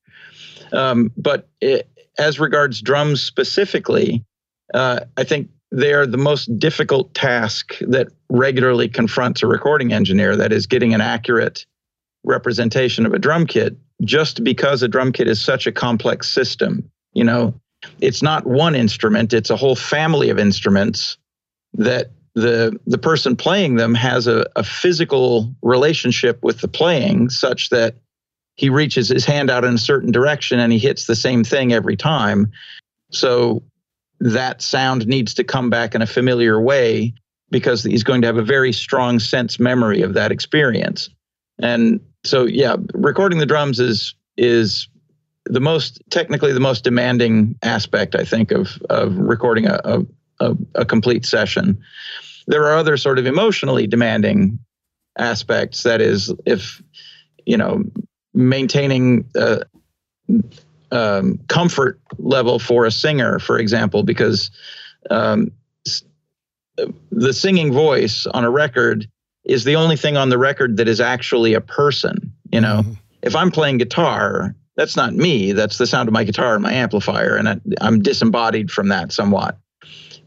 Um, 0.73 1.13
but 1.17 1.49
it, 1.61 1.89
as 2.19 2.41
regards 2.41 2.81
drums 2.83 3.23
specifically, 3.23 4.25
uh, 4.75 5.01
I 5.17 5.25
think 5.25 5.49
they 5.71 5.93
are 5.93 6.07
the 6.07 6.17
most 6.17 6.59
difficult 6.59 7.13
task 7.15 7.79
that 7.81 8.09
regularly 8.31 8.89
confronts 8.89 9.43
a 9.43 9.47
recording 9.47 9.93
engineer 9.93 10.37
that 10.37 10.53
is 10.53 10.67
getting 10.67 10.95
an 10.95 11.01
accurate 11.01 11.67
representation 12.25 13.07
of 13.07 13.13
a 13.13 13.19
drum 13.19 13.47
kit 13.47 13.77
just 14.03 14.43
because 14.45 14.83
a 14.83 14.89
drum 14.89 15.13
kit 15.13 15.29
is 15.29 15.43
such 15.43 15.67
a 15.67 15.73
complex 15.73 16.29
system. 16.29 16.91
You 17.13 17.25
know 17.25 17.55
it's 18.01 18.23
not 18.23 18.45
one 18.45 18.75
instrument 18.75 19.33
it's 19.33 19.51
a 19.51 19.57
whole 19.57 19.77
family 19.77 20.31
of 20.31 20.39
instruments 20.39 21.17
that 21.75 22.11
the 22.35 22.79
the 22.87 22.99
person 22.99 23.37
playing 23.37 23.77
them 23.77 23.95
has 23.95 24.27
a, 24.27 24.47
a 24.57 24.65
physical 24.65 25.55
relationship 25.63 26.43
with 26.43 26.61
the 26.61 26.69
playing 26.69 27.29
such 27.29 27.71
that 27.71 27.97
he 28.55 28.71
reaches 28.71 29.09
his 29.09 29.25
hand 29.25 29.51
out 29.51 29.65
in 29.65 29.75
a 29.75 29.79
certain 29.79 30.11
direction 30.11 30.59
and 30.59 30.73
he 30.73 30.79
hits 30.79 31.07
the 31.07 31.15
same 31.15 31.45
thing 31.45 31.73
every 31.73 31.97
time. 31.97 32.51
So 33.11 33.63
that 34.21 34.63
sound 34.63 35.07
needs 35.07 35.35
to 35.35 35.45
come 35.45 35.71
back 35.71 35.95
in 35.95 36.03
a 36.03 36.07
familiar 36.07 36.61
way 36.61 37.15
because 37.51 37.83
he's 37.83 38.05
going 38.05 38.21
to 38.23 38.27
have 38.27 38.37
a 38.37 38.43
very 38.43 38.73
strong 38.73 39.19
sense 39.19 39.59
memory 39.59 40.03
of 40.03 40.15
that 40.15 40.33
experience. 40.33 41.09
And 41.61 42.01
so 42.25 42.45
yeah, 42.45 42.77
recording 42.95 43.39
the 43.39 43.47
drums 43.47 43.81
is 43.81 44.15
is 44.37 44.89
the 45.45 45.61
most 45.61 46.03
technically 46.11 46.53
the 46.53 46.61
most 46.61 46.85
demanding 46.85 47.57
aspect 47.63 48.15
I 48.15 48.25
think 48.25 48.51
of 48.51 48.81
of 48.91 49.17
recording 49.17 49.67
a 49.67 50.05
a, 50.41 50.57
a 50.75 50.85
complete 50.85 51.25
session. 51.25 51.79
There 52.47 52.65
are 52.65 52.77
other 52.77 52.97
sort 52.97 53.19
of 53.19 53.27
emotionally 53.27 53.87
demanding 53.87 54.59
aspects 55.19 55.83
that 55.83 56.01
is 56.01 56.33
if 56.47 56.83
you 57.45 57.57
know 57.57 57.83
maintaining 58.35 59.29
uh, 59.35 59.61
um, 60.91 61.39
comfort 61.49 62.01
level 62.19 62.59
for 62.59 62.85
a 62.85 62.91
singer, 62.91 63.39
for 63.39 63.59
example, 63.59 64.03
because 64.03 64.51
um, 65.11 65.53
the 67.11 67.33
singing 67.33 67.73
voice 67.73 68.27
on 68.27 68.45
a 68.45 68.51
record 68.51 69.09
is 69.45 69.65
the 69.65 69.77
only 69.77 69.97
thing 69.97 70.17
on 70.17 70.29
the 70.29 70.39
record 70.39 70.77
that 70.77 70.89
is 70.89 71.01
actually 71.01 71.55
a 71.55 71.61
person. 71.61 72.33
You 72.53 72.61
know, 72.61 72.83
mm-hmm. 72.83 72.93
if 73.23 73.35
I'm 73.35 73.51
playing 73.51 73.79
guitar, 73.79 74.55
that's 74.77 74.97
not 74.97 75.15
me. 75.15 75.53
That's 75.53 75.79
the 75.79 75.87
sound 75.87 76.09
of 76.09 76.13
my 76.13 76.25
guitar 76.25 76.55
and 76.55 76.63
my 76.63 76.73
amplifier, 76.73 77.37
and 77.37 77.49
I, 77.49 77.61
I'm 77.81 78.03
disembodied 78.03 78.71
from 78.71 78.89
that 78.89 79.13
somewhat. 79.13 79.59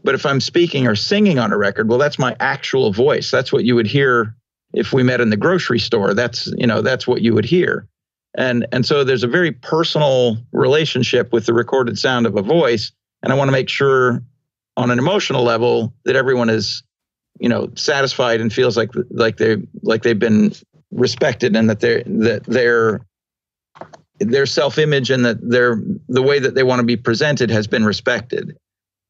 But 0.04 0.14
if 0.14 0.26
I'm 0.26 0.40
speaking 0.40 0.86
or 0.88 0.96
singing 0.96 1.38
on 1.38 1.52
a 1.52 1.56
record, 1.56 1.88
well, 1.88 1.98
that's 1.98 2.18
my 2.18 2.36
actual 2.40 2.92
voice. 2.92 3.30
That's 3.30 3.52
what 3.52 3.64
you 3.64 3.76
would 3.76 3.86
hear 3.86 4.34
if 4.74 4.92
we 4.92 5.04
met 5.04 5.20
in 5.20 5.30
the 5.30 5.36
grocery 5.36 5.78
store. 5.78 6.12
That's 6.12 6.46
you 6.58 6.66
know 6.66 6.82
that's 6.82 7.06
what 7.06 7.22
you 7.22 7.34
would 7.34 7.44
hear 7.44 7.86
and 8.36 8.66
and 8.72 8.86
so 8.86 9.04
there's 9.04 9.22
a 9.22 9.28
very 9.28 9.52
personal 9.52 10.38
relationship 10.52 11.32
with 11.32 11.46
the 11.46 11.54
recorded 11.54 11.98
sound 11.98 12.26
of 12.26 12.36
a 12.36 12.42
voice. 12.42 12.92
And 13.22 13.32
i 13.32 13.36
want 13.36 13.48
to 13.48 13.52
make 13.52 13.68
sure 13.68 14.22
on 14.76 14.90
an 14.90 14.98
emotional 14.98 15.44
level 15.44 15.94
that 16.04 16.16
everyone 16.16 16.50
is 16.50 16.82
you 17.38 17.48
know 17.48 17.70
satisfied 17.74 18.40
and 18.40 18.52
feels 18.52 18.76
like 18.76 18.90
like 19.10 19.36
they 19.36 19.56
like 19.82 20.02
they've 20.02 20.18
been 20.18 20.52
respected 20.90 21.54
and 21.56 21.70
that 21.70 21.80
they're 21.80 22.02
that 22.04 22.44
their 22.44 23.06
their 24.18 24.46
self-image 24.46 25.10
and 25.10 25.24
that 25.24 25.38
their 25.48 25.80
the 26.08 26.22
way 26.22 26.38
that 26.38 26.54
they 26.54 26.62
want 26.62 26.80
to 26.80 26.86
be 26.86 26.96
presented 26.96 27.50
has 27.50 27.66
been 27.66 27.84
respected. 27.84 28.56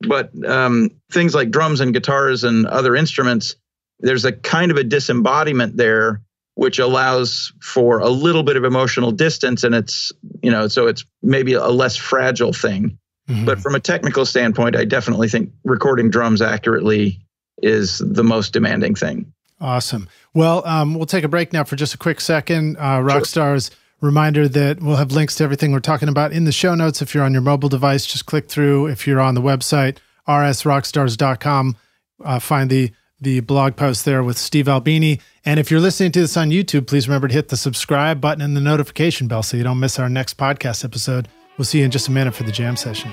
But 0.07 0.31
um, 0.47 0.91
things 1.13 1.35
like 1.35 1.51
drums 1.51 1.81
and 1.81 1.93
guitars 1.93 2.45
and 2.45 2.67
other 2.67 2.97
instruments 2.97 3.55
there's 4.03 4.25
a 4.25 4.33
kind 4.33 4.71
of 4.71 4.77
a 4.77 4.85
disembodiment 4.85 5.77
there 5.77 6.21
which 6.55 6.79
allows 6.79 7.53
for 7.61 7.99
a 7.99 8.09
little 8.09 8.43
bit 8.43 8.57
of 8.57 8.65
emotional 8.65 9.11
distance 9.11 9.65
and 9.65 9.75
it's 9.75 10.13
you 10.43 10.51
know 10.51 10.69
so 10.69 10.87
it's 10.87 11.05
maybe 11.23 11.55
a 11.55 11.69
less 11.69 11.97
fragile 11.97 12.53
thing. 12.53 12.99
Mm-hmm. 13.29 13.45
but 13.45 13.61
from 13.61 13.77
a 13.77 13.81
technical 13.81 14.27
standpoint 14.27 14.75
i 14.75 14.85
definitely 14.85 15.29
think 15.29 15.53
recording 15.63 16.11
drums 16.11 16.43
accurately 16.43 17.21
is 17.63 17.99
the 17.99 18.25
most 18.25 18.53
demanding 18.53 18.95
thing. 18.95 19.33
Awesome. 19.61 20.09
Well 20.35 20.67
um, 20.67 20.95
we'll 20.95 21.07
take 21.07 21.23
a 21.25 21.29
break 21.29 21.53
now 21.53 21.63
for 21.65 21.77
just 21.77 21.95
a 21.95 21.99
quick 21.99 22.21
second. 22.21 22.77
Uh, 22.77 22.99
rockstars 22.99 23.71
sure. 23.71 23.79
reminder 24.01 24.49
that 24.49 24.83
we'll 24.83 24.97
have 24.97 25.13
links 25.13 25.37
to 25.37 25.45
everything 25.45 25.71
we're 25.71 25.79
talking 25.79 26.09
about 26.09 26.33
in 26.33 26.45
the 26.45 26.53
show 26.53 26.75
notes. 26.75 27.01
If 27.01 27.15
you're 27.15 27.23
on 27.23 27.33
your 27.33 27.43
mobile 27.43 27.69
device 27.69 28.05
just 28.05 28.27
click 28.27 28.49
through. 28.49 28.89
If 28.89 29.07
you're 29.07 29.21
on 29.21 29.35
the 29.35 29.41
website 29.41 29.99
rsrockstars.com 30.27 31.77
uh, 32.25 32.39
find 32.39 32.71
the 32.71 32.91
the 33.23 33.41
blog 33.41 33.77
post 33.77 34.05
there 34.05 34.23
with 34.23 34.37
Steve 34.37 34.69
Albini. 34.69 35.21
And 35.45 35.59
if 35.59 35.71
you're 35.71 35.81
listening 35.81 36.13
to 36.13 36.21
this 36.21 36.37
on 36.37 36.51
YouTube, 36.51 36.87
please 36.87 37.09
remember 37.09 37.29
to 37.29 37.35
hit 37.35 37.49
the 37.49 37.57
subscribe 37.57 38.21
button 38.21 38.43
and 38.43 38.57
the 38.57 38.61
notification 38.61 39.29
bell 39.29 39.43
so 39.43 39.57
you 39.57 39.63
don't 39.63 39.81
miss 39.81 39.99
our 39.99 40.09
next 40.09 40.37
podcast 40.37 40.85
episode. 40.85 41.29
We'll 41.57 41.65
see 41.65 41.79
you 41.79 41.85
in 41.85 41.91
just 41.91 42.09
a 42.09 42.11
minute 42.11 42.35
for 42.35 42.43
the 42.43 42.53
jam 42.53 42.77
session. 42.77 43.13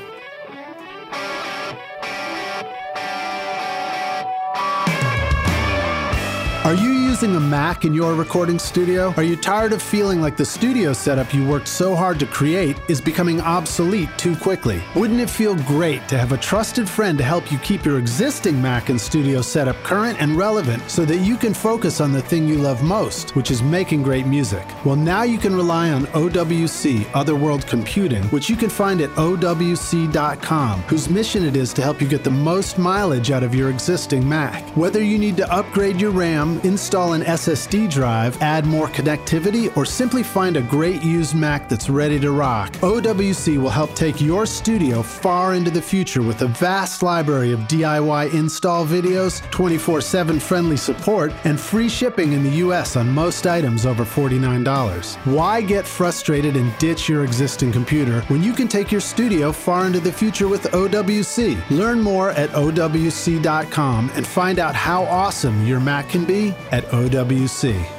Using 7.22 7.36
a 7.36 7.40
Mac 7.40 7.84
in 7.84 7.94
your 7.94 8.16
recording 8.16 8.58
studio? 8.58 9.14
Are 9.18 9.24
you 9.24 9.36
tired 9.36 9.74
of 9.74 9.82
feeling 9.82 10.22
like 10.22 10.38
the 10.38 10.46
studio 10.46 10.94
setup 10.94 11.34
you 11.34 11.46
worked 11.46 11.68
so 11.68 11.94
hard 11.94 12.18
to 12.20 12.26
create 12.26 12.78
is 12.88 13.02
becoming 13.02 13.42
obsolete 13.42 14.08
too 14.18 14.38
quickly? 14.38 14.82
Wouldn't 14.96 15.20
it 15.20 15.30
feel 15.30 15.56
great 15.56 16.08
to 16.08 16.18
have 16.18 16.32
a 16.32 16.38
trusted 16.38 16.88
friend 16.88 17.18
to 17.18 17.24
help 17.26 17.52
you 17.52 17.58
keep 17.58 17.84
your 17.84 18.00
existing 18.00 18.62
Mac 18.62 18.88
and 18.88 19.02
studio 19.02 19.42
setup 19.42 19.76
current 19.84 20.22
and 20.22 20.38
relevant 20.38 20.90
so 20.90 21.04
that 21.04 21.18
you 21.18 21.36
can 21.36 21.54
focus 21.54 22.00
on 22.00 22.14
the 22.14 22.22
thing 22.22 22.48
you 22.48 22.58
love 22.58 22.82
most, 22.84 23.36
which 23.36 23.52
is 23.52 23.62
making 23.62 24.02
great 24.02 24.26
music? 24.26 24.66
Well, 24.86 24.96
now 24.96 25.24
you 25.24 25.38
can 25.38 25.54
rely 25.54 25.92
on 25.92 26.06
OWC, 26.14 27.06
Other 27.14 27.41
World 27.41 27.68
Computing, 27.68 28.24
which 28.30 28.50
you 28.50 28.56
can 28.56 28.70
find 28.70 29.02
at 29.02 29.10
OWC.com, 29.18 30.82
whose 30.84 31.10
mission 31.10 31.44
it 31.44 31.58
is 31.58 31.74
to 31.74 31.82
help 31.82 32.00
you 32.00 32.08
get 32.08 32.24
the 32.24 32.32
most 32.32 32.78
mileage 32.78 33.30
out 33.30 33.44
of 33.44 33.54
your 33.54 33.70
existing 33.70 34.28
Mac. 34.28 34.64
Whether 34.78 35.04
you 35.04 35.18
need 35.18 35.36
to 35.36 35.52
upgrade 35.52 36.00
your 36.00 36.12
RAM, 36.12 36.62
install 36.64 37.09
install 37.09 37.09
an 37.14 37.24
SSD 37.24 37.90
drive, 37.90 38.42
add 38.42 38.66
more 38.66 38.88
connectivity, 38.88 39.76
or 39.76 39.86
simply 39.86 40.24
find 40.24 40.58
a 40.58 40.62
great 40.62 41.04
used 41.04 41.36
Mac 41.36 41.68
that's 41.68 41.90
ready 41.90 42.20
to 42.20 42.32
rock, 42.32 42.72
OWC 42.78 43.58
will 43.58 43.70
help 43.70 43.96
take 43.96 44.22
your 44.22 44.46
studio 44.46 45.02
far 45.02 45.54
into 45.54 45.72
the 45.72 45.82
future 45.82 46.22
with 46.22 46.42
a 46.42 46.48
vast 46.48 47.04
library 47.04 47.52
of 47.52 47.60
DIY 47.62 48.34
install 48.34 48.86
videos, 48.86 49.42
24 49.52 50.02
7 50.02 50.40
friendly 50.40 50.78
support, 50.78 51.34
and 51.44 51.60
free 51.60 51.90
shipping 51.90 52.34
in 52.34 52.44
the 52.44 52.58
US 52.66 52.96
on 52.96 53.10
most 53.10 53.48
items 53.48 53.86
over 53.86 54.04
$49. 54.04 55.16
Why 55.26 55.62
get 55.62 55.86
frustrated 55.86 56.56
and 56.56 56.78
ditch 56.78 57.10
your 57.10 57.24
existing 57.24 57.72
computer 57.72 58.22
when 58.28 58.44
you 58.44 58.54
can 58.54 58.68
take 58.68 58.92
your 58.92 59.02
studio 59.02 59.52
far 59.52 59.86
into 59.86 60.00
the 60.00 60.12
future 60.12 60.48
with 60.48 60.64
OWC? 60.64 61.58
Learn 61.70 62.02
more 62.02 62.32
at 62.32 62.50
OWC.com 62.52 64.12
and 64.16 64.28
find 64.28 64.60
out 64.60 64.76
how 64.76 65.04
awesome 65.06 65.66
your 65.66 65.80
Mac 65.80 66.10
can 66.10 66.26
be 66.26 66.54
at 66.72 66.84
OWC. 66.86 66.99
OWC. 67.00 67.99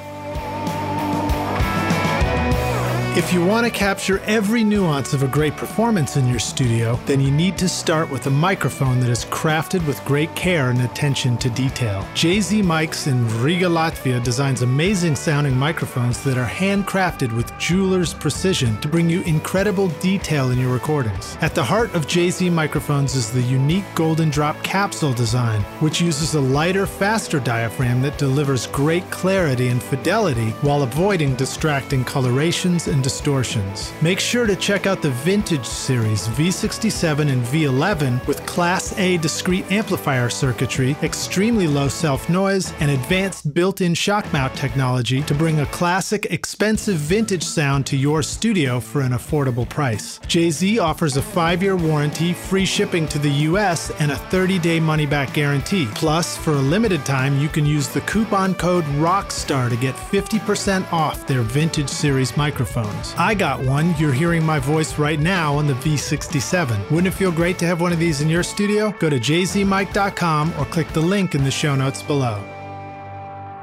If 3.16 3.32
you 3.32 3.44
want 3.44 3.66
to 3.66 3.72
capture 3.72 4.20
every 4.20 4.62
nuance 4.62 5.14
of 5.14 5.24
a 5.24 5.26
great 5.26 5.56
performance 5.56 6.16
in 6.16 6.28
your 6.28 6.38
studio, 6.38 6.94
then 7.06 7.20
you 7.20 7.32
need 7.32 7.58
to 7.58 7.68
start 7.68 8.08
with 8.08 8.28
a 8.28 8.30
microphone 8.30 9.00
that 9.00 9.10
is 9.10 9.24
crafted 9.24 9.84
with 9.84 10.02
great 10.04 10.32
care 10.36 10.70
and 10.70 10.80
attention 10.82 11.36
to 11.38 11.50
detail. 11.50 12.06
JZ 12.14 12.62
Mics 12.62 13.08
in 13.08 13.26
Riga, 13.42 13.66
Latvia 13.66 14.22
designs 14.22 14.62
amazing 14.62 15.16
sounding 15.16 15.56
microphones 15.56 16.22
that 16.22 16.38
are 16.38 16.46
handcrafted 16.46 17.32
with 17.32 17.52
jeweler's 17.58 18.14
precision 18.14 18.80
to 18.80 18.86
bring 18.86 19.10
you 19.10 19.22
incredible 19.22 19.88
detail 19.98 20.52
in 20.52 20.58
your 20.60 20.72
recordings. 20.72 21.36
At 21.40 21.56
the 21.56 21.64
heart 21.64 21.92
of 21.96 22.06
JZ 22.06 22.52
microphones 22.52 23.16
is 23.16 23.32
the 23.32 23.42
unique 23.42 23.84
Golden 23.96 24.30
Drop 24.30 24.62
capsule 24.62 25.14
design, 25.14 25.62
which 25.80 26.00
uses 26.00 26.34
a 26.34 26.40
lighter, 26.40 26.86
faster 26.86 27.40
diaphragm 27.40 28.02
that 28.02 28.18
delivers 28.18 28.68
great 28.68 29.10
clarity 29.10 29.66
and 29.66 29.82
fidelity 29.82 30.50
while 30.62 30.84
avoiding 30.84 31.34
distracting 31.34 32.04
colorations 32.04 32.86
and 32.86 32.99
distortions. 33.02 33.92
Make 34.02 34.20
sure 34.20 34.46
to 34.46 34.56
check 34.56 34.86
out 34.86 35.02
the 35.02 35.10
Vintage 35.10 35.64
Series 35.64 36.28
V67 36.28 37.30
and 37.30 37.42
V11 37.42 38.26
with 38.26 38.44
Class 38.46 38.96
A 38.98 39.16
discrete 39.18 39.70
amplifier 39.70 40.28
circuitry, 40.28 40.96
extremely 41.02 41.66
low 41.66 41.88
self 41.88 42.28
noise, 42.28 42.72
and 42.80 42.90
advanced 42.90 43.54
built 43.54 43.80
in 43.80 43.94
shock 43.94 44.30
mount 44.32 44.54
technology 44.54 45.22
to 45.22 45.34
bring 45.34 45.60
a 45.60 45.66
classic, 45.66 46.26
expensive 46.26 46.96
vintage 46.96 47.44
sound 47.44 47.86
to 47.86 47.96
your 47.96 48.22
studio 48.22 48.80
for 48.80 49.00
an 49.00 49.12
affordable 49.12 49.68
price. 49.68 50.18
JZ 50.20 50.80
offers 50.80 51.16
a 51.16 51.22
five 51.22 51.62
year 51.62 51.76
warranty, 51.76 52.32
free 52.32 52.64
shipping 52.64 53.06
to 53.08 53.18
the 53.18 53.30
US, 53.48 53.90
and 54.00 54.10
a 54.10 54.16
30 54.16 54.58
day 54.58 54.80
money 54.80 55.06
back 55.06 55.32
guarantee. 55.34 55.86
Plus, 55.94 56.36
for 56.36 56.52
a 56.52 56.66
limited 56.74 57.04
time, 57.04 57.38
you 57.38 57.48
can 57.48 57.66
use 57.66 57.88
the 57.88 58.00
coupon 58.02 58.54
code 58.54 58.84
ROCKSTAR 58.96 59.70
to 59.70 59.76
get 59.76 59.94
50% 59.94 60.90
off 60.92 61.26
their 61.26 61.42
Vintage 61.42 61.88
Series 61.88 62.36
microphone 62.36 62.89
headphones. 62.90 63.14
I 63.18 63.34
got 63.34 63.60
one. 63.64 63.94
You're 63.98 64.12
hearing 64.12 64.44
my 64.44 64.58
voice 64.58 64.98
right 64.98 65.18
now 65.18 65.54
on 65.54 65.66
the 65.66 65.74
V67. 65.74 66.90
Wouldn't 66.90 67.06
it 67.06 67.16
feel 67.16 67.32
great 67.32 67.58
to 67.58 67.66
have 67.66 67.80
one 67.80 67.92
of 67.92 67.98
these 67.98 68.20
in 68.20 68.28
your 68.28 68.42
studio? 68.42 68.92
Go 68.98 69.10
to 69.10 69.18
jzmic.com 69.18 70.54
or 70.58 70.64
click 70.66 70.88
the 70.88 71.00
link 71.00 71.34
in 71.34 71.44
the 71.44 71.50
show 71.50 71.74
notes 71.74 72.02
below. 72.02 72.42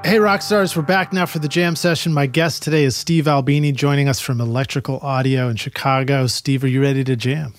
Hey, 0.03 0.17
Rockstars, 0.17 0.75
we're 0.75 0.83
back 0.83 1.11
now 1.11 1.25
for 1.25 1.39
the 1.39 1.49
jam 1.49 1.75
session. 1.75 2.13
My 2.13 2.27
guest 2.27 2.63
today 2.63 2.83
is 2.83 2.95
Steve 2.95 3.27
Albini, 3.27 3.71
joining 3.71 4.07
us 4.07 4.21
from 4.21 4.39
Electrical 4.39 4.99
Audio 4.99 5.49
in 5.49 5.57
Chicago. 5.57 6.27
Steve, 6.27 6.63
are 6.63 6.67
you 6.67 6.81
ready 6.81 7.03
to 7.03 7.15
jam? 7.15 7.53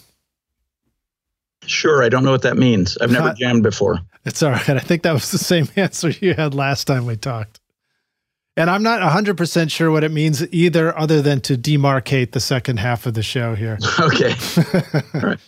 Sure. 1.67 2.03
I 2.03 2.09
don't 2.09 2.25
know 2.25 2.31
what 2.31 2.43
that 2.43 2.57
means. 2.57 2.97
I've 2.99 3.11
never 3.11 3.35
jammed 3.39 3.63
before. 3.63 3.99
It's 4.25 4.43
all 4.43 4.51
right. 4.51 4.71
I 4.71 4.79
think 4.79 5.03
that 5.03 5.13
was 5.13 5.31
the 5.31 5.39
same 5.39 5.69
answer 5.77 6.09
you 6.09 6.33
had 6.33 6.55
last 6.55 6.87
time 6.87 7.05
we 7.05 7.17
talked. 7.17 7.61
And 8.59 8.69
I'm 8.69 8.83
not 8.83 9.01
100% 9.01 9.71
sure 9.71 9.93
what 9.93 10.03
it 10.03 10.11
means 10.11 10.45
either, 10.53 10.97
other 10.99 11.23
than 11.23 11.41
to 11.43 11.57
demarcate 11.57 12.33
the 12.33 12.41
second 12.41 12.79
half 12.79 13.07
of 13.07 13.15
the 13.15 13.23
show 13.23 13.55
here. 13.55 13.79
Okay. 14.01 14.35
All 15.15 15.21
right. 15.21 15.39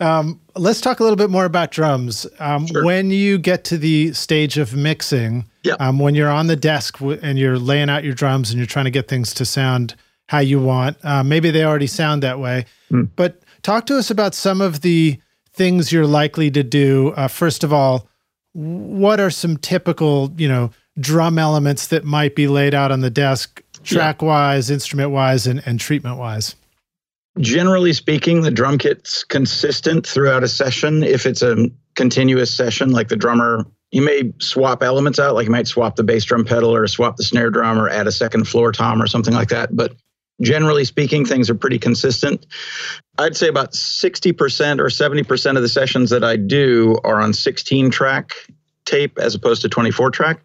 Um, 0.00 0.40
let's 0.54 0.80
talk 0.80 1.00
a 1.00 1.02
little 1.02 1.16
bit 1.16 1.30
more 1.30 1.44
about 1.44 1.70
drums. 1.70 2.26
Um, 2.38 2.66
sure. 2.66 2.84
When 2.84 3.10
you 3.10 3.38
get 3.38 3.64
to 3.64 3.78
the 3.78 4.12
stage 4.12 4.58
of 4.58 4.74
mixing, 4.74 5.46
yep. 5.64 5.80
um, 5.80 5.98
when 5.98 6.14
you're 6.14 6.30
on 6.30 6.46
the 6.46 6.56
desk 6.56 6.98
w- 6.98 7.18
and 7.22 7.38
you're 7.38 7.58
laying 7.58 7.88
out 7.90 8.04
your 8.04 8.14
drums 8.14 8.50
and 8.50 8.58
you're 8.58 8.66
trying 8.66 8.84
to 8.86 8.90
get 8.90 9.08
things 9.08 9.34
to 9.34 9.44
sound 9.44 9.94
how 10.28 10.38
you 10.38 10.60
want, 10.60 11.02
uh, 11.04 11.22
maybe 11.22 11.50
they 11.50 11.64
already 11.64 11.86
sound 11.86 12.22
that 12.22 12.38
way. 12.38 12.64
Mm. 12.90 13.10
But 13.16 13.42
talk 13.62 13.86
to 13.86 13.98
us 13.98 14.10
about 14.10 14.34
some 14.34 14.60
of 14.60 14.80
the 14.80 15.18
things 15.52 15.92
you're 15.92 16.06
likely 16.06 16.50
to 16.50 16.62
do. 16.62 17.12
Uh, 17.16 17.28
first 17.28 17.64
of 17.64 17.72
all, 17.72 18.08
what 18.52 19.20
are 19.20 19.30
some 19.30 19.56
typical, 19.56 20.32
you 20.36 20.48
know, 20.48 20.70
drum 20.98 21.38
elements 21.38 21.88
that 21.88 22.04
might 22.04 22.34
be 22.34 22.48
laid 22.48 22.74
out 22.74 22.90
on 22.90 23.00
the 23.00 23.10
desk, 23.10 23.62
track 23.84 24.22
wise, 24.22 24.70
yeah. 24.70 24.74
instrument 24.74 25.10
wise, 25.10 25.46
and, 25.46 25.62
and 25.66 25.80
treatment 25.80 26.18
wise? 26.18 26.54
Generally 27.38 27.92
speaking, 27.92 28.42
the 28.42 28.50
drum 28.50 28.78
kit's 28.78 29.22
consistent 29.22 30.06
throughout 30.06 30.42
a 30.42 30.48
session. 30.48 31.02
If 31.02 31.26
it's 31.26 31.42
a 31.42 31.70
continuous 31.94 32.54
session, 32.54 32.92
like 32.92 33.08
the 33.08 33.16
drummer, 33.16 33.66
you 33.90 34.02
may 34.02 34.32
swap 34.38 34.82
elements 34.82 35.18
out, 35.18 35.34
like 35.34 35.44
you 35.44 35.50
might 35.50 35.66
swap 35.66 35.96
the 35.96 36.04
bass 36.04 36.24
drum 36.24 36.44
pedal 36.44 36.74
or 36.74 36.86
swap 36.86 37.16
the 37.16 37.24
snare 37.24 37.50
drum 37.50 37.78
or 37.78 37.88
add 37.88 38.06
a 38.06 38.12
second 38.12 38.48
floor 38.48 38.72
tom 38.72 39.02
or 39.02 39.06
something 39.06 39.34
like 39.34 39.48
that. 39.48 39.76
But 39.76 39.94
generally 40.40 40.84
speaking, 40.84 41.26
things 41.26 41.50
are 41.50 41.54
pretty 41.54 41.78
consistent. 41.78 42.46
I'd 43.18 43.36
say 43.36 43.48
about 43.48 43.72
60% 43.72 44.80
or 44.80 44.86
70% 44.86 45.56
of 45.56 45.62
the 45.62 45.68
sessions 45.68 46.10
that 46.10 46.24
I 46.24 46.36
do 46.36 46.98
are 47.04 47.20
on 47.20 47.32
16 47.32 47.90
track 47.90 48.32
tape 48.86 49.18
as 49.18 49.34
opposed 49.34 49.62
to 49.62 49.68
24 49.68 50.10
track. 50.10 50.40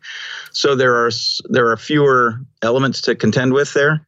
So 0.53 0.75
there 0.75 0.95
are 1.05 1.11
there 1.45 1.69
are 1.69 1.77
fewer 1.77 2.41
elements 2.61 3.01
to 3.01 3.15
contend 3.15 3.53
with 3.53 3.73
there, 3.73 4.05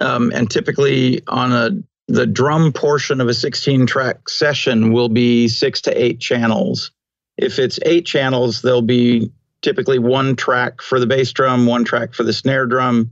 um, 0.00 0.32
and 0.34 0.50
typically 0.50 1.22
on 1.26 1.52
a 1.52 1.70
the 2.06 2.26
drum 2.26 2.72
portion 2.72 3.20
of 3.20 3.28
a 3.28 3.34
16 3.34 3.86
track 3.86 4.28
session 4.28 4.92
will 4.92 5.08
be 5.08 5.48
six 5.48 5.80
to 5.82 6.02
eight 6.02 6.20
channels. 6.20 6.90
If 7.38 7.58
it's 7.58 7.78
eight 7.84 8.04
channels, 8.04 8.62
there'll 8.62 8.82
be 8.82 9.32
typically 9.62 9.98
one 9.98 10.36
track 10.36 10.82
for 10.82 11.00
the 11.00 11.06
bass 11.06 11.32
drum, 11.32 11.66
one 11.66 11.84
track 11.84 12.12
for 12.12 12.22
the 12.22 12.32
snare 12.32 12.66
drum, 12.66 13.10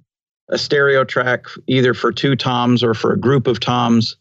a 0.51 0.59
stereo 0.59 1.05
track 1.05 1.47
either 1.67 1.95
for 1.95 2.13
two 2.13 2.37
toms 2.37 2.85
or 2.85 2.93
for 2.93 3.13
a 3.13 3.19
group 3.19 3.47
of 3.47 3.59
toms, 3.59 4.17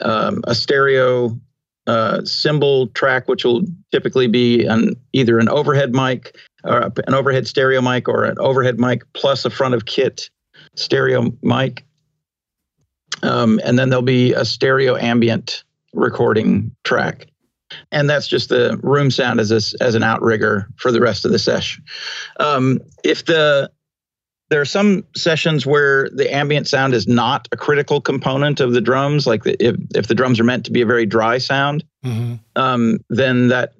um, 0.00 0.42
a 0.44 0.54
stereo 0.54 1.38
uh, 1.86 2.24
cymbal 2.24 2.88
track, 2.88 3.28
which 3.28 3.44
will 3.44 3.62
typically 3.92 4.26
be 4.26 4.64
an 4.64 4.96
either 5.12 5.38
an 5.38 5.48
overhead 5.48 5.92
mic 5.94 6.36
or 6.66 6.92
an 7.06 7.14
overhead 7.14 7.46
stereo 7.46 7.80
mic 7.80 8.08
or 8.08 8.24
an 8.24 8.38
overhead 8.38 8.78
mic 8.78 9.02
plus 9.12 9.44
a 9.44 9.50
front 9.50 9.74
of 9.74 9.84
kit 9.84 10.30
stereo 10.74 11.32
mic. 11.42 11.84
Um, 13.22 13.60
and 13.64 13.78
then 13.78 13.88
there'll 13.88 14.02
be 14.02 14.32
a 14.34 14.44
stereo 14.44 14.96
ambient 14.96 15.64
recording 15.92 16.74
track. 16.84 17.26
And 17.90 18.08
that's 18.08 18.28
just 18.28 18.48
the 18.48 18.78
room 18.82 19.10
sound 19.10 19.40
as 19.40 19.50
a, 19.50 19.82
as 19.82 19.94
an 19.94 20.02
outrigger 20.02 20.68
for 20.76 20.92
the 20.92 21.00
rest 21.00 21.24
of 21.24 21.32
the 21.32 21.38
session. 21.38 21.82
Um, 22.38 22.80
if 23.02 23.24
the 23.24 23.70
there 24.48 24.60
are 24.60 24.66
some 24.66 25.04
sessions 25.16 25.66
where 25.66 26.08
the 26.10 26.32
ambient 26.32 26.68
sound 26.68 26.94
is 26.94 27.08
not 27.08 27.48
a 27.50 27.56
critical 27.56 28.00
component 28.00 28.60
of 28.60 28.72
the 28.72 28.80
drums. 28.80 29.26
Like 29.26 29.42
the, 29.42 29.56
if 29.64 29.76
if 29.94 30.06
the 30.06 30.14
drums 30.14 30.38
are 30.38 30.44
meant 30.44 30.64
to 30.66 30.70
be 30.70 30.82
a 30.82 30.86
very 30.86 31.06
dry 31.06 31.38
sound, 31.38 31.84
mm-hmm. 32.04 32.34
um, 32.54 32.98
then 33.10 33.48
that 33.48 33.72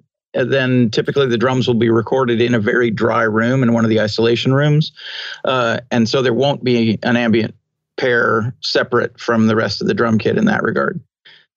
then 0.44 0.90
typically 0.90 1.26
the 1.26 1.38
drums 1.38 1.66
will 1.66 1.74
be 1.74 1.90
recorded 1.90 2.40
in 2.40 2.54
a 2.54 2.60
very 2.60 2.90
dry 2.90 3.22
room 3.22 3.62
in 3.62 3.72
one 3.72 3.84
of 3.84 3.90
the 3.90 4.00
isolation 4.00 4.52
rooms, 4.52 4.92
uh, 5.44 5.78
and 5.90 6.08
so 6.08 6.22
there 6.22 6.34
won't 6.34 6.64
be 6.64 6.98
an 7.02 7.16
ambient 7.16 7.54
pair 7.96 8.54
separate 8.60 9.18
from 9.18 9.46
the 9.46 9.56
rest 9.56 9.80
of 9.80 9.88
the 9.88 9.94
drum 9.94 10.18
kit 10.18 10.36
in 10.36 10.44
that 10.46 10.62
regard. 10.62 11.00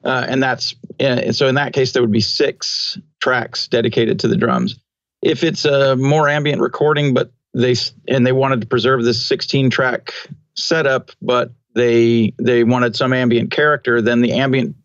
Uh, 0.03 0.25
and 0.30 0.41
that's 0.41 0.75
uh, 1.01 1.32
so 1.32 1.47
in 1.47 1.55
that 1.55 1.73
case 1.73 1.91
there 1.91 2.01
would 2.01 2.11
be 2.11 2.21
six 2.21 2.97
tracks 3.19 3.67
dedicated 3.67 4.19
to 4.19 4.27
the 4.27 4.38
drums. 4.38 4.77
If 5.21 5.43
it's 5.43 5.65
a 5.65 5.97
more 5.97 6.30
ambient 6.30 6.61
recording, 6.61 7.13
but 7.13 7.32
they 7.53 7.75
and 8.07 8.25
they 8.25 8.32
wanted 8.32 8.61
to 8.61 8.67
preserve 8.67 9.03
this 9.03 9.25
16 9.27 9.69
track 9.69 10.13
setup, 10.55 11.11
but 11.21 11.51
they 11.75 12.34
they 12.39 12.63
wanted 12.63 12.95
some 12.95 13.11
ambient 13.11 13.51
character. 13.51 14.01
Then 14.01 14.21
the 14.21 14.34
ambient 14.34 14.75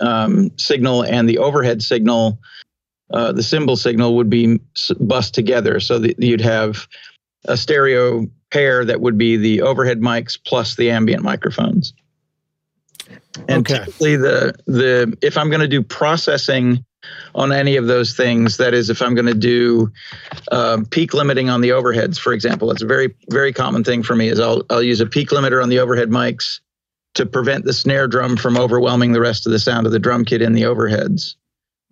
um, 0.00 0.56
signal 0.56 1.04
and 1.04 1.28
the 1.28 1.38
overhead 1.38 1.82
signal, 1.82 2.38
uh, 3.10 3.32
the 3.32 3.42
cymbal 3.42 3.76
signal 3.76 4.16
would 4.16 4.30
be 4.30 4.60
bust 5.00 5.34
together, 5.34 5.80
so 5.80 5.98
that 5.98 6.22
you'd 6.22 6.40
have 6.40 6.86
a 7.46 7.56
stereo 7.56 8.26
pair 8.50 8.84
that 8.84 9.00
would 9.00 9.18
be 9.18 9.36
the 9.36 9.62
overhead 9.62 10.00
mics 10.00 10.38
plus 10.42 10.76
the 10.76 10.90
ambient 10.90 11.22
microphones. 11.22 11.92
And 13.48 13.68
okay. 13.68 13.84
typically, 13.84 14.16
the 14.16 14.54
the 14.66 15.16
if 15.22 15.36
I'm 15.36 15.48
going 15.48 15.60
to 15.60 15.68
do 15.68 15.82
processing 15.82 16.84
on 17.34 17.52
any 17.52 17.76
of 17.76 17.86
those 17.86 18.14
things. 18.14 18.56
That 18.56 18.74
is, 18.74 18.90
if 18.90 19.02
I'm 19.02 19.14
going 19.14 19.26
to 19.26 19.34
do 19.34 19.92
um, 20.50 20.84
peak 20.86 21.14
limiting 21.14 21.50
on 21.50 21.60
the 21.60 21.70
overheads, 21.70 22.18
for 22.18 22.32
example, 22.32 22.70
it's 22.70 22.82
a 22.82 22.86
very 22.86 23.14
very 23.30 23.52
common 23.52 23.84
thing 23.84 24.02
for 24.02 24.14
me. 24.14 24.28
Is 24.28 24.40
I'll 24.40 24.62
I'll 24.70 24.82
use 24.82 25.00
a 25.00 25.06
peak 25.06 25.30
limiter 25.30 25.62
on 25.62 25.68
the 25.68 25.78
overhead 25.78 26.10
mics 26.10 26.60
to 27.14 27.26
prevent 27.26 27.64
the 27.64 27.72
snare 27.72 28.06
drum 28.06 28.36
from 28.36 28.56
overwhelming 28.56 29.12
the 29.12 29.20
rest 29.20 29.46
of 29.46 29.52
the 29.52 29.58
sound 29.58 29.86
of 29.86 29.92
the 29.92 29.98
drum 29.98 30.24
kit 30.24 30.42
in 30.42 30.52
the 30.52 30.62
overheads. 30.62 31.34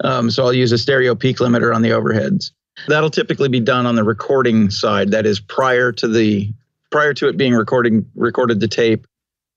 Um, 0.03 0.31
so 0.31 0.45
I'll 0.45 0.53
use 0.53 0.73
a 0.73 0.79
stereo 0.79 1.15
peak 1.15 1.39
limiter 1.39 1.75
on 1.75 1.83
the 1.83 1.91
overheads. 1.91 2.51
That'll 2.89 3.11
typically 3.11 3.49
be 3.49 3.61
done 3.61 3.87
on 3.87 3.95
the 3.95 4.05
recording 4.05 4.71
side. 4.71 5.13
That 5.13 5.27
is 5.27 5.41
prior 5.41 5.93
to 5.93 6.09
the 6.09 6.53
prior 6.91 7.15
to 7.15 7.29
it 7.29 7.37
being 7.37 7.55
recording 7.55 8.07
recorded 8.15 8.61
to 8.61 8.69
tape. 8.69 9.07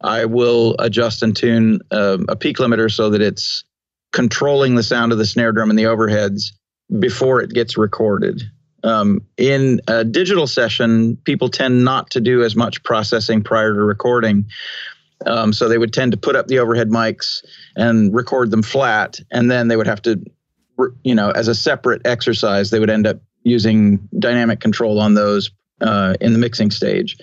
I 0.01 0.25
will 0.25 0.75
adjust 0.79 1.23
and 1.23 1.35
tune 1.35 1.81
um, 1.91 2.25
a 2.29 2.35
peak 2.35 2.57
limiter 2.57 2.89
so 2.91 3.09
that 3.09 3.21
it's 3.21 3.65
controlling 4.13 4.75
the 4.75 4.83
sound 4.83 5.11
of 5.11 5.17
the 5.17 5.25
snare 5.25 5.51
drum 5.51 5.69
and 5.69 5.77
the 5.77 5.83
overheads 5.83 6.53
before 6.99 7.41
it 7.41 7.53
gets 7.53 7.77
recorded. 7.77 8.41
Um, 8.83 9.21
in 9.37 9.81
a 9.87 10.05
digital 10.05 10.47
session, 10.47 11.17
people 11.17 11.49
tend 11.49 11.83
not 11.83 12.11
to 12.11 12.21
do 12.21 12.43
as 12.43 12.55
much 12.55 12.81
processing 12.83 13.43
prior 13.43 13.73
to 13.73 13.81
recording. 13.81 14.45
Um, 15.25 15.51
so 15.51 15.67
they 15.67 15.77
would 15.77 15.93
tend 15.93 16.13
to 16.13 16.17
put 16.17 16.37
up 16.37 16.47
the 16.47 16.59
overhead 16.59 16.89
mics 16.89 17.43
and 17.79 18.13
record 18.13 18.51
them 18.51 18.61
flat, 18.61 19.19
and 19.31 19.49
then 19.49 19.67
they 19.67 19.75
would 19.75 19.87
have 19.87 20.01
to, 20.03 20.23
you 21.03 21.15
know, 21.15 21.31
as 21.31 21.47
a 21.47 21.55
separate 21.55 22.05
exercise, 22.05 22.69
they 22.69 22.79
would 22.79 22.89
end 22.89 23.07
up 23.07 23.17
using 23.43 24.07
dynamic 24.17 24.59
control 24.59 24.99
on 24.99 25.13
those 25.13 25.51
uh, 25.81 26.15
in 26.21 26.33
the 26.33 26.39
mixing 26.39 26.71
stage. 26.71 27.17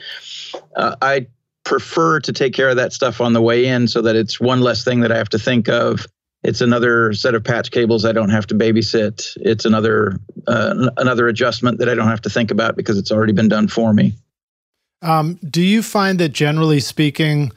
Uh, 0.74 0.96
I 1.02 1.26
prefer 1.64 2.20
to 2.20 2.32
take 2.32 2.54
care 2.54 2.68
of 2.68 2.76
that 2.76 2.92
stuff 2.92 3.20
on 3.20 3.32
the 3.32 3.42
way 3.42 3.66
in 3.66 3.86
so 3.88 4.02
that 4.02 4.16
it's 4.16 4.40
one 4.40 4.60
less 4.60 4.82
thing 4.82 5.00
that 5.00 5.12
I 5.12 5.18
have 5.18 5.28
to 5.30 5.38
think 5.38 5.68
of 5.68 6.06
it's 6.46 6.60
another 6.60 7.12
set 7.12 7.34
of 7.34 7.42
patch 7.42 7.72
cables 7.72 8.04
I 8.04 8.12
don't 8.12 8.28
have 8.28 8.46
to 8.48 8.54
babysit. 8.54 9.36
It's 9.40 9.64
another 9.64 10.16
uh, 10.46 10.90
another 10.96 11.26
adjustment 11.26 11.78
that 11.78 11.88
I 11.88 11.94
don't 11.94 12.06
have 12.06 12.22
to 12.22 12.30
think 12.30 12.52
about 12.52 12.76
because 12.76 12.98
it's 12.98 13.10
already 13.10 13.32
been 13.32 13.48
done 13.48 13.66
for 13.66 13.92
me. 13.92 14.14
Um, 15.02 15.38
do 15.48 15.60
you 15.60 15.82
find 15.82 16.20
that 16.20 16.30
generally 16.30 16.78
speaking, 16.78 17.52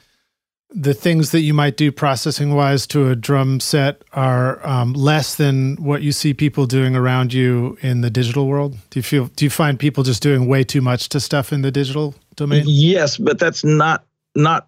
the 0.72 0.94
things 0.94 1.32
that 1.32 1.40
you 1.40 1.52
might 1.52 1.76
do 1.76 1.90
processing 1.90 2.54
wise 2.54 2.86
to 2.88 3.08
a 3.08 3.16
drum 3.16 3.60
set 3.60 4.02
are 4.12 4.64
um, 4.66 4.92
less 4.92 5.34
than 5.34 5.76
what 5.76 6.02
you 6.02 6.12
see 6.12 6.32
people 6.32 6.66
doing 6.66 6.94
around 6.94 7.32
you 7.32 7.76
in 7.80 8.00
the 8.00 8.10
digital 8.10 8.46
world? 8.46 8.76
Do 8.90 8.98
you 8.98 9.02
feel? 9.02 9.26
Do 9.36 9.44
you 9.44 9.50
find 9.50 9.78
people 9.78 10.04
just 10.04 10.22
doing 10.22 10.46
way 10.46 10.64
too 10.64 10.80
much 10.80 11.08
to 11.10 11.20
stuff 11.20 11.52
in 11.52 11.62
the 11.62 11.70
digital 11.70 12.14
domain? 12.36 12.64
Yes, 12.66 13.16
but 13.16 13.38
that's 13.38 13.64
not 13.64 14.04
not 14.34 14.66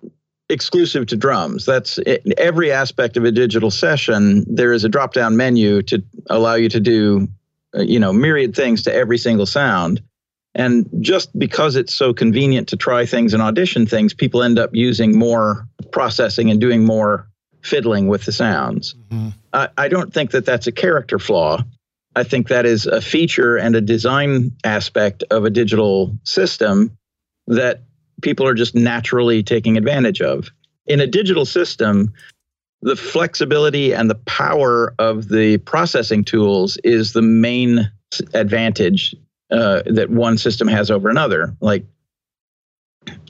exclusive 0.48 1.06
to 1.06 1.16
drums. 1.16 1.64
That's 1.64 1.98
in 1.98 2.34
every 2.36 2.70
aspect 2.72 3.16
of 3.16 3.24
a 3.24 3.32
digital 3.32 3.70
session. 3.70 4.44
There 4.48 4.72
is 4.72 4.84
a 4.84 4.88
drop 4.88 5.14
down 5.14 5.36
menu 5.36 5.82
to 5.82 6.02
allow 6.28 6.54
you 6.54 6.68
to 6.68 6.80
do, 6.80 7.28
uh, 7.76 7.82
you 7.82 7.98
know, 7.98 8.12
myriad 8.12 8.54
things 8.54 8.82
to 8.82 8.94
every 8.94 9.18
single 9.18 9.46
sound. 9.46 10.02
And 10.54 10.88
just 11.00 11.36
because 11.38 11.76
it's 11.76 11.94
so 11.94 12.12
convenient 12.12 12.68
to 12.68 12.76
try 12.76 13.06
things 13.06 13.32
and 13.32 13.42
audition 13.42 13.86
things, 13.86 14.12
people 14.12 14.42
end 14.42 14.58
up 14.58 14.74
using 14.74 15.18
more 15.18 15.66
processing 15.92 16.50
and 16.50 16.60
doing 16.60 16.84
more 16.84 17.26
fiddling 17.62 18.08
with 18.08 18.24
the 18.24 18.32
sounds. 18.32 18.94
Mm-hmm. 19.10 19.28
I, 19.52 19.68
I 19.78 19.88
don't 19.88 20.12
think 20.12 20.32
that 20.32 20.44
that's 20.44 20.66
a 20.66 20.72
character 20.72 21.18
flaw. 21.18 21.64
I 22.14 22.24
think 22.24 22.48
that 22.48 22.66
is 22.66 22.86
a 22.86 23.00
feature 23.00 23.56
and 23.56 23.74
a 23.74 23.80
design 23.80 24.52
aspect 24.64 25.22
of 25.30 25.44
a 25.44 25.50
digital 25.50 26.14
system 26.24 26.96
that 27.46 27.82
people 28.20 28.46
are 28.46 28.54
just 28.54 28.74
naturally 28.74 29.42
taking 29.42 29.76
advantage 29.78 30.20
of. 30.20 30.50
In 30.86 31.00
a 31.00 31.06
digital 31.06 31.46
system, 31.46 32.12
the 32.82 32.96
flexibility 32.96 33.94
and 33.94 34.10
the 34.10 34.16
power 34.16 34.94
of 34.98 35.28
the 35.28 35.58
processing 35.58 36.24
tools 36.24 36.76
is 36.84 37.12
the 37.12 37.22
main 37.22 37.90
advantage 38.34 39.14
uh, 39.52 39.82
that 39.86 40.10
one 40.10 40.38
system 40.38 40.66
has 40.66 40.90
over 40.90 41.08
another. 41.08 41.54
Like, 41.60 41.84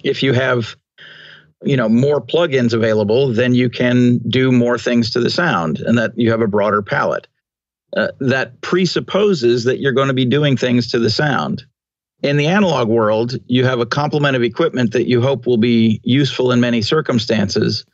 if 0.03 0.23
you 0.23 0.33
have 0.33 0.77
you 1.65 1.77
know 1.77 1.89
more 1.89 2.21
plugins 2.21 2.73
available 2.73 3.33
then 3.33 3.55
you 3.55 3.71
can 3.71 4.19
do 4.29 4.51
more 4.51 4.77
things 4.77 5.11
to 5.13 5.21
the 5.21 5.31
sound 5.31 5.79
and 5.79 5.97
that 5.97 6.13
you 6.17 6.29
have 6.29 6.41
a 6.41 6.49
broader 6.49 6.83
palette 6.83 7.29
uh, 7.97 8.09
that 8.19 8.61
presupposes 8.63 9.63
that 9.63 9.79
you're 9.79 9.93
going 9.93 10.09
to 10.09 10.15
be 10.15 10.25
doing 10.25 10.57
things 10.57 10.91
to 10.91 10.99
the 10.99 11.09
sound 11.09 11.65
in 12.23 12.37
the 12.37 12.47
analog 12.47 12.89
world, 12.89 13.37
you 13.47 13.65
have 13.65 13.81
a 13.81 13.87
complement 13.87 14.37
of 14.37 14.43
equipment 14.43 14.93
that 14.93 15.09
you 15.09 15.21
hope 15.21 15.47
will 15.47 15.59
be 15.59 16.01
useful 16.05 16.53
in 16.53 16.61
many 16.61 16.81
circumstances. 16.81 17.85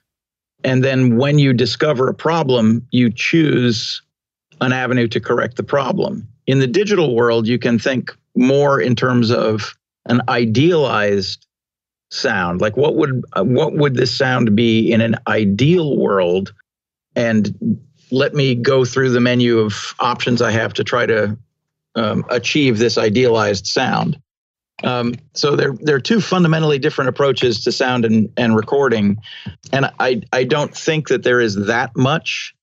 And 0.64 0.84
then 0.84 1.16
when 1.16 1.38
you 1.38 1.52
discover 1.52 2.08
a 2.08 2.14
problem, 2.14 2.86
you 2.90 3.10
choose 3.10 4.02
an 4.60 4.72
avenue 4.72 5.08
to 5.08 5.20
correct 5.20 5.56
the 5.56 5.62
problem. 5.62 6.28
In 6.48 6.60
the 6.60 6.66
digital 6.66 7.14
world, 7.14 7.46
you 7.46 7.58
can 7.58 7.78
think 7.78 8.16
more 8.34 8.80
in 8.80 8.96
terms 8.96 9.30
of 9.30 9.76
an 10.06 10.22
idealized 10.28 11.46
sound. 12.10 12.62
Like 12.62 12.74
what 12.74 12.96
would 12.96 13.22
what 13.36 13.74
would 13.74 13.94
this 13.94 14.16
sound 14.16 14.56
be 14.56 14.90
in 14.90 15.02
an 15.02 15.16
ideal 15.26 15.98
world? 15.98 16.54
And 17.14 17.78
let 18.10 18.32
me 18.32 18.54
go 18.54 18.86
through 18.86 19.10
the 19.10 19.20
menu 19.20 19.58
of 19.58 19.94
options 20.00 20.40
I 20.40 20.50
have 20.52 20.72
to 20.74 20.84
try 20.84 21.04
to 21.04 21.36
um, 21.94 22.24
achieve 22.30 22.78
this 22.78 22.96
idealized 22.96 23.66
sound. 23.66 24.18
Um, 24.84 25.16
so 25.34 25.54
there, 25.54 25.74
there 25.80 25.96
are 25.96 26.00
two 26.00 26.20
fundamentally 26.20 26.78
different 26.78 27.10
approaches 27.10 27.64
to 27.64 27.72
sound 27.72 28.06
and, 28.06 28.32
and 28.36 28.56
recording, 28.56 29.18
and 29.72 29.90
I, 29.98 30.22
I 30.32 30.44
don't 30.44 30.74
think 30.74 31.08
that 31.08 31.24
there 31.24 31.40
is 31.40 31.56
that 31.66 31.96
much 31.96 32.54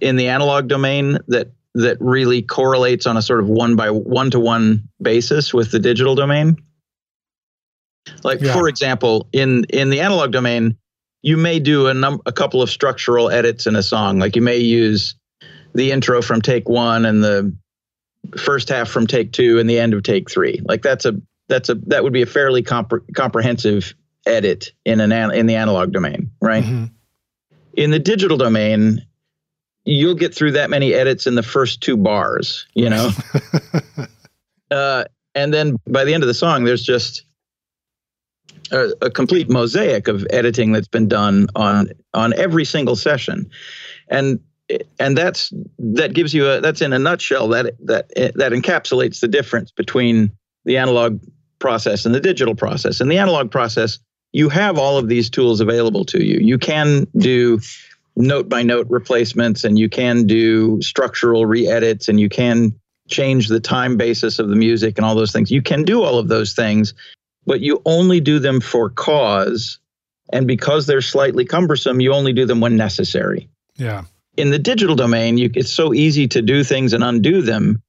in 0.00 0.16
the 0.16 0.28
analog 0.28 0.68
domain 0.68 1.18
that 1.28 1.50
that 1.74 1.96
really 2.00 2.42
correlates 2.42 3.06
on 3.06 3.16
a 3.16 3.22
sort 3.22 3.40
of 3.40 3.48
one 3.48 3.76
by 3.76 3.90
one 3.90 4.30
to 4.30 4.40
one 4.40 4.88
basis 5.00 5.54
with 5.54 5.70
the 5.70 5.78
digital 5.78 6.14
domain. 6.14 6.56
Like 8.22 8.40
yeah. 8.40 8.52
for 8.52 8.68
example, 8.68 9.28
in 9.32 9.64
in 9.70 9.90
the 9.90 10.00
analog 10.00 10.32
domain, 10.32 10.76
you 11.22 11.36
may 11.36 11.60
do 11.60 11.86
a 11.86 11.94
num 11.94 12.20
a 12.26 12.32
couple 12.32 12.62
of 12.62 12.68
structural 12.68 13.30
edits 13.30 13.66
in 13.66 13.76
a 13.76 13.82
song. 13.82 14.18
Like 14.18 14.36
you 14.36 14.42
may 14.42 14.58
use 14.58 15.14
the 15.74 15.92
intro 15.92 16.20
from 16.20 16.42
take 16.42 16.68
one 16.68 17.06
and 17.06 17.22
the 17.22 17.56
first 18.36 18.68
half 18.68 18.88
from 18.88 19.06
take 19.06 19.32
two 19.32 19.58
and 19.58 19.68
the 19.68 19.78
end 19.78 19.94
of 19.94 20.02
take 20.02 20.30
three. 20.30 20.60
Like 20.64 20.82
that's 20.82 21.04
a 21.04 21.20
that's 21.48 21.68
a 21.68 21.74
that 21.86 22.02
would 22.02 22.12
be 22.12 22.22
a 22.22 22.26
fairly 22.26 22.62
compre- 22.62 23.02
comprehensive 23.14 23.94
edit 24.26 24.72
in 24.84 25.00
an 25.00 25.12
in 25.32 25.46
the 25.46 25.56
analog 25.56 25.92
domain, 25.92 26.30
right? 26.40 26.64
Mm-hmm. 26.64 26.84
In 27.74 27.90
the 27.90 27.98
digital 27.98 28.36
domain, 28.36 29.06
you'll 29.84 30.14
get 30.14 30.34
through 30.34 30.52
that 30.52 30.70
many 30.70 30.94
edits 30.94 31.26
in 31.26 31.34
the 31.34 31.42
first 31.42 31.80
two 31.80 31.96
bars, 31.96 32.66
you 32.74 32.88
know. 32.88 33.10
uh, 34.70 35.04
and 35.34 35.52
then 35.52 35.76
by 35.88 36.04
the 36.04 36.14
end 36.14 36.22
of 36.22 36.26
the 36.26 36.34
song, 36.34 36.64
there's 36.64 36.82
just 36.82 37.24
a, 38.70 38.90
a, 39.02 39.10
complete 39.10 39.48
mosaic 39.48 40.08
of 40.08 40.26
editing 40.30 40.72
that's 40.72 40.88
been 40.88 41.08
done 41.08 41.48
on 41.56 41.88
on 42.14 42.32
every 42.34 42.64
single 42.64 42.96
session, 42.96 43.50
and 44.08 44.40
and 44.98 45.16
that's 45.16 45.52
that 45.78 46.14
gives 46.14 46.32
you 46.32 46.48
a 46.48 46.60
that's 46.60 46.80
in 46.80 46.92
a 46.92 46.98
nutshell 46.98 47.48
that 47.48 47.74
that 47.80 48.08
that 48.14 48.52
encapsulates 48.52 49.20
the 49.20 49.28
difference 49.28 49.70
between 49.70 50.30
the 50.64 50.76
analog 50.76 51.20
process 51.58 52.04
and 52.04 52.14
the 52.14 52.20
digital 52.20 52.54
process. 52.54 53.00
In 53.00 53.08
the 53.08 53.18
analog 53.18 53.50
process, 53.50 53.98
you 54.32 54.48
have 54.48 54.78
all 54.78 54.98
of 54.98 55.08
these 55.08 55.28
tools 55.28 55.60
available 55.60 56.04
to 56.06 56.24
you. 56.24 56.38
You 56.38 56.58
can 56.58 57.06
do 57.16 57.60
note 58.16 58.48
by 58.48 58.62
note 58.62 58.86
replacements 58.90 59.64
and 59.64 59.78
you 59.78 59.88
can 59.88 60.26
do 60.26 60.80
structural 60.82 61.46
re 61.46 61.66
edits 61.66 62.08
and 62.08 62.20
you 62.20 62.28
can 62.28 62.74
change 63.08 63.48
the 63.48 63.60
time 63.60 63.96
basis 63.96 64.38
of 64.38 64.48
the 64.48 64.56
music 64.56 64.98
and 64.98 65.04
all 65.04 65.14
those 65.14 65.32
things. 65.32 65.50
You 65.50 65.62
can 65.62 65.84
do 65.84 66.02
all 66.02 66.18
of 66.18 66.28
those 66.28 66.54
things, 66.54 66.94
but 67.46 67.60
you 67.60 67.82
only 67.84 68.20
do 68.20 68.38
them 68.38 68.60
for 68.60 68.90
cause. 68.90 69.78
And 70.32 70.46
because 70.46 70.86
they're 70.86 71.02
slightly 71.02 71.44
cumbersome, 71.44 72.00
you 72.00 72.12
only 72.12 72.32
do 72.32 72.46
them 72.46 72.60
when 72.60 72.76
necessary. 72.76 73.48
Yeah 73.76 74.04
in 74.36 74.50
the 74.50 74.58
digital 74.58 74.96
domain, 74.96 75.38
you, 75.38 75.50
it's 75.54 75.72
so 75.72 75.92
easy 75.92 76.26
to 76.28 76.42
do 76.42 76.64
things 76.64 76.92
and 76.92 77.04
undo 77.04 77.42
them 77.42 77.82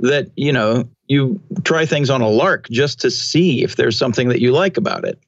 that 0.00 0.30
you 0.36 0.52
know 0.52 0.88
you 1.08 1.40
try 1.64 1.84
things 1.84 2.08
on 2.08 2.20
a 2.20 2.28
lark 2.28 2.68
just 2.70 3.00
to 3.00 3.10
see 3.10 3.64
if 3.64 3.74
there's 3.74 3.98
something 3.98 4.28
that 4.28 4.40
you 4.40 4.52
like 4.52 4.76
about 4.76 5.04
it 5.04 5.18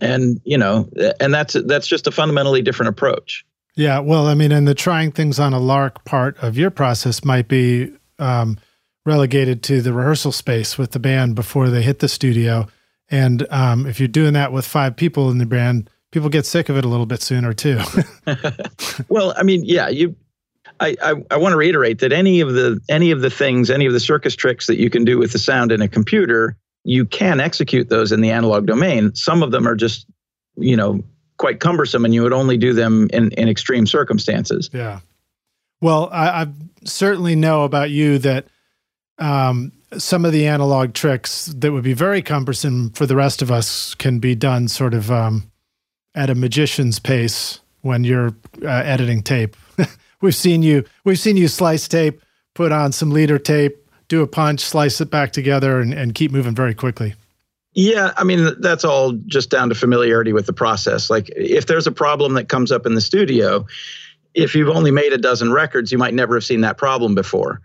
and 0.00 0.40
you 0.44 0.58
know 0.58 0.88
and 1.20 1.32
that's 1.32 1.54
that's 1.66 1.86
just 1.86 2.06
a 2.06 2.10
fundamentally 2.10 2.62
different 2.62 2.88
approach 2.88 3.44
yeah 3.76 3.98
well 3.98 4.26
i 4.26 4.34
mean 4.34 4.52
and 4.52 4.66
the 4.66 4.74
trying 4.74 5.12
things 5.12 5.38
on 5.38 5.52
a 5.52 5.60
lark 5.60 6.04
part 6.04 6.36
of 6.38 6.56
your 6.56 6.70
process 6.70 7.24
might 7.24 7.48
be 7.48 7.92
um, 8.18 8.58
relegated 9.06 9.62
to 9.62 9.80
the 9.80 9.92
rehearsal 9.92 10.32
space 10.32 10.76
with 10.76 10.92
the 10.92 10.98
band 10.98 11.34
before 11.34 11.68
they 11.70 11.82
hit 11.82 12.00
the 12.00 12.08
studio 12.08 12.66
and 13.08 13.46
um, 13.50 13.86
if 13.86 13.98
you're 13.98 14.08
doing 14.08 14.34
that 14.34 14.52
with 14.52 14.66
five 14.66 14.96
people 14.96 15.30
in 15.30 15.38
the 15.38 15.46
band 15.46 15.88
people 16.10 16.28
get 16.28 16.46
sick 16.46 16.68
of 16.68 16.76
it 16.76 16.84
a 16.84 16.88
little 16.88 17.06
bit 17.06 17.22
sooner 17.22 17.52
too. 17.52 17.80
well, 19.08 19.34
I 19.36 19.42
mean, 19.42 19.64
yeah, 19.64 19.88
you. 19.88 20.16
I, 20.78 20.96
I, 21.02 21.14
I 21.30 21.36
want 21.36 21.52
to 21.52 21.56
reiterate 21.56 21.98
that 21.98 22.12
any 22.12 22.40
of 22.40 22.54
the 22.54 22.80
any 22.88 23.10
of 23.10 23.20
the 23.20 23.28
things, 23.28 23.70
any 23.70 23.86
of 23.86 23.92
the 23.92 24.00
circus 24.00 24.34
tricks 24.34 24.66
that 24.66 24.78
you 24.78 24.88
can 24.88 25.04
do 25.04 25.18
with 25.18 25.32
the 25.32 25.38
sound 25.38 25.72
in 25.72 25.82
a 25.82 25.88
computer, 25.88 26.56
you 26.90 27.04
can 27.04 27.38
execute 27.38 27.88
those 27.88 28.10
in 28.10 28.20
the 28.20 28.32
analog 28.32 28.66
domain. 28.66 29.14
Some 29.14 29.44
of 29.44 29.52
them 29.52 29.68
are 29.68 29.76
just, 29.76 30.06
you 30.56 30.76
know, 30.76 31.04
quite 31.38 31.60
cumbersome, 31.60 32.04
and 32.04 32.12
you 32.12 32.24
would 32.24 32.32
only 32.32 32.56
do 32.56 32.72
them 32.72 33.08
in 33.12 33.30
in 33.32 33.48
extreme 33.48 33.86
circumstances. 33.86 34.68
Yeah. 34.72 34.98
Well, 35.80 36.08
I, 36.12 36.42
I 36.42 36.46
certainly 36.82 37.36
know 37.36 37.62
about 37.62 37.90
you 37.90 38.18
that 38.18 38.48
um, 39.18 39.70
some 39.98 40.24
of 40.24 40.32
the 40.32 40.48
analog 40.48 40.92
tricks 40.92 41.46
that 41.46 41.70
would 41.70 41.84
be 41.84 41.92
very 41.92 42.22
cumbersome 42.22 42.90
for 42.90 43.06
the 43.06 43.14
rest 43.14 43.40
of 43.40 43.52
us 43.52 43.94
can 43.94 44.18
be 44.18 44.34
done 44.34 44.66
sort 44.66 44.92
of 44.92 45.12
um, 45.12 45.48
at 46.16 46.28
a 46.28 46.34
magician's 46.34 46.98
pace 46.98 47.60
when 47.82 48.02
you're 48.02 48.34
uh, 48.64 48.66
editing 48.66 49.22
tape. 49.22 49.56
we've 50.20 50.34
seen 50.34 50.64
you 50.64 50.84
we've 51.04 51.20
seen 51.20 51.36
you 51.36 51.46
slice 51.46 51.86
tape, 51.86 52.20
put 52.52 52.72
on 52.72 52.90
some 52.90 53.12
leader 53.12 53.38
tape, 53.38 53.76
do 54.10 54.20
a 54.20 54.26
punch, 54.26 54.60
slice 54.60 55.00
it 55.00 55.08
back 55.10 55.32
together, 55.32 55.80
and, 55.80 55.94
and 55.94 56.14
keep 56.14 56.30
moving 56.32 56.54
very 56.54 56.74
quickly. 56.74 57.14
Yeah, 57.72 58.12
I 58.16 58.24
mean 58.24 58.60
that's 58.60 58.84
all 58.84 59.12
just 59.26 59.48
down 59.48 59.68
to 59.68 59.74
familiarity 59.74 60.32
with 60.32 60.46
the 60.46 60.52
process. 60.52 61.08
Like 61.08 61.30
if 61.36 61.66
there's 61.66 61.86
a 61.86 61.92
problem 61.92 62.34
that 62.34 62.48
comes 62.48 62.72
up 62.72 62.84
in 62.84 62.96
the 62.96 63.00
studio, 63.00 63.64
if 64.34 64.54
you've 64.54 64.68
only 64.68 64.90
made 64.90 65.12
a 65.12 65.18
dozen 65.18 65.52
records, 65.52 65.92
you 65.92 65.98
might 65.98 66.12
never 66.12 66.34
have 66.34 66.44
seen 66.44 66.62
that 66.62 66.76
problem 66.76 67.14
before. 67.14 67.62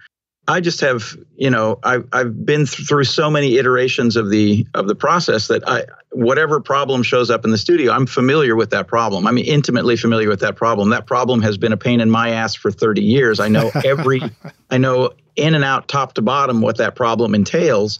I 0.48 0.60
just 0.60 0.80
have, 0.82 1.16
you 1.36 1.50
know, 1.50 1.80
I've 1.84 2.08
I've 2.12 2.46
been 2.46 2.66
th- 2.66 2.88
through 2.88 3.06
so 3.06 3.30
many 3.30 3.58
iterations 3.58 4.16
of 4.16 4.30
the 4.30 4.66
of 4.74 4.88
the 4.88 4.96
process 4.96 5.48
that 5.48 5.68
I 5.68 5.86
whatever 6.12 6.60
problem 6.60 7.04
shows 7.04 7.30
up 7.30 7.46
in 7.46 7.52
the 7.52 7.58
studio, 7.58 7.92
I'm 7.92 8.06
familiar 8.06 8.56
with 8.56 8.70
that 8.70 8.88
problem. 8.88 9.28
I'm 9.28 9.38
intimately 9.38 9.98
familiar 9.98 10.30
with 10.30 10.40
that 10.42 10.56
problem. 10.56 10.90
That 10.90 11.08
problem 11.08 11.42
has 11.42 11.58
been 11.58 11.74
a 11.74 11.78
pain 11.78 12.00
in 12.00 12.10
my 12.12 12.30
ass 12.30 12.56
for 12.56 12.72
30 12.72 13.02
years. 13.02 13.40
I 13.40 13.48
know 13.48 13.72
every 13.84 14.22
I 14.70 14.78
know 14.78 15.12
in 15.36 15.56
and 15.56 15.64
out 15.64 15.88
top 15.88 16.14
to 16.14 16.22
bottom 16.22 16.62
what 16.62 16.78
that 16.78 16.96
problem 16.96 17.36
entails 17.36 18.00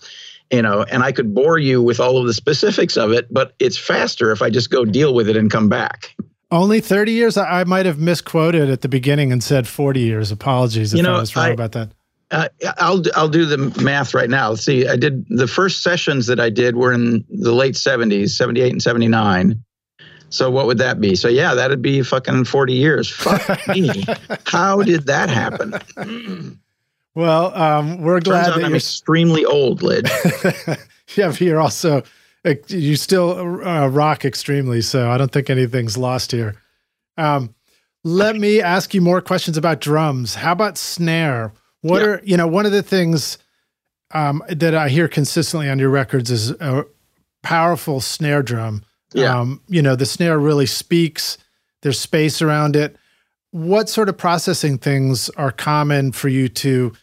you 0.52 0.62
know, 0.62 0.84
and 0.84 1.04
I 1.04 1.12
could 1.12 1.34
bore 1.34 1.58
you 1.58 1.82
with 1.82 2.00
all 2.00 2.18
of 2.18 2.28
the 2.28 2.34
specifics 2.34 2.98
of 2.98 3.12
it, 3.12 3.34
but 3.34 3.54
it's 3.60 3.78
faster 3.78 4.32
if 4.32 4.42
I 4.42 4.50
just 4.50 4.70
go 4.70 4.86
deal 4.86 5.14
with 5.14 5.28
it 5.28 5.36
and 5.36 5.50
come 5.50 5.70
back. 5.70 6.16
Only 6.52 6.80
30 6.80 7.12
years? 7.12 7.38
I, 7.38 7.64
might 7.64 7.88
have 7.88 8.00
misquoted 8.00 8.70
at 8.70 8.82
the 8.82 8.88
beginning 8.88 9.32
and 9.32 9.44
said 9.44 9.68
40 9.68 10.02
years. 10.02 10.32
Apologies 10.32 10.94
if 10.94 10.98
you 10.98 11.04
know, 11.04 11.16
I 11.16 11.20
was 11.20 11.36
wrong 11.36 11.48
I, 11.48 11.50
about 11.50 11.72
that. 11.72 11.92
Uh, 12.36 12.50
I'll 12.80 13.02
I'll 13.16 13.30
do 13.30 13.46
the 13.46 13.58
math 13.82 14.14
right 14.14 14.30
now. 14.30 14.50
Let's 14.50 14.66
see. 14.66 14.86
I 14.86 14.98
did 14.98 15.26
the 15.30 15.48
first 15.48 15.84
sessions 15.84 16.28
that 16.28 16.38
I 16.38 16.50
did 16.50 16.76
were 16.76 16.92
in 16.92 17.24
the 17.30 17.54
late 17.54 17.76
70s, 17.76 18.32
78 18.32 18.74
and 18.74 18.84
79. 18.84 19.64
So 20.30 20.52
what 20.52 20.66
would 20.66 20.80
that 20.80 21.00
be? 21.00 21.16
So 21.16 21.30
yeah, 21.30 21.54
that'd 21.54 21.82
be 21.82 22.02
fucking 22.02 22.44
40 22.44 22.74
years. 22.74 23.10
Fuck 23.10 23.68
me. 23.70 24.04
How 24.46 24.82
did 24.82 25.08
that 25.08 25.30
happen? 25.30 26.60
Well, 27.18 27.56
um, 27.56 28.02
we're 28.02 28.20
glad 28.20 28.48
that 28.48 28.56
I'm 28.56 28.72
you're 28.72 28.76
extremely 28.76 29.46
old, 29.46 29.82
Lid. 29.82 30.10
yeah, 31.16 31.30
but 31.30 31.40
you're 31.40 31.62
also 31.62 32.04
you 32.68 32.98
still 32.98 33.66
uh, 33.66 33.88
rock 33.88 34.26
extremely, 34.26 34.82
so 34.82 35.10
I 35.10 35.18
don't 35.18 35.32
think 35.32 35.50
anything's 35.50 35.98
lost 35.98 36.34
here. 36.34 36.56
Um, 37.16 37.56
let 38.04 38.36
me 38.36 38.62
ask 38.62 38.94
you 38.94 39.00
more 39.00 39.22
questions 39.22 39.56
about 39.56 39.80
drums. 39.80 40.36
How 40.36 40.52
about 40.52 40.78
snare? 40.78 41.54
What 41.86 42.02
yeah. 42.02 42.08
are 42.08 42.22
you 42.24 42.36
know 42.36 42.48
one 42.48 42.66
of 42.66 42.72
the 42.72 42.82
things 42.82 43.38
um, 44.12 44.42
that 44.50 44.74
I 44.74 44.90
hear 44.90 45.08
consistently 45.08 45.70
on 45.70 45.78
your 45.78 45.92
records 45.92 46.32
is 46.32 46.50
a 46.50 46.84
powerful 47.44 48.02
snare 48.02 48.42
drum. 48.42 48.84
Yeah. 49.14 49.40
Um, 49.40 49.62
you 49.68 49.84
know 49.84 49.96
the 49.96 50.08
snare 50.08 50.40
really 50.40 50.66
speaks. 50.66 51.38
There's 51.84 52.00
space 52.00 52.42
around 52.42 52.76
it. 52.76 52.96
What 53.52 53.88
sort 53.88 54.10
of 54.10 54.18
processing 54.18 54.80
things 54.80 55.30
are 55.32 55.52
common 55.52 56.12
for 56.12 56.28
you 56.28 56.50
to 56.50 56.94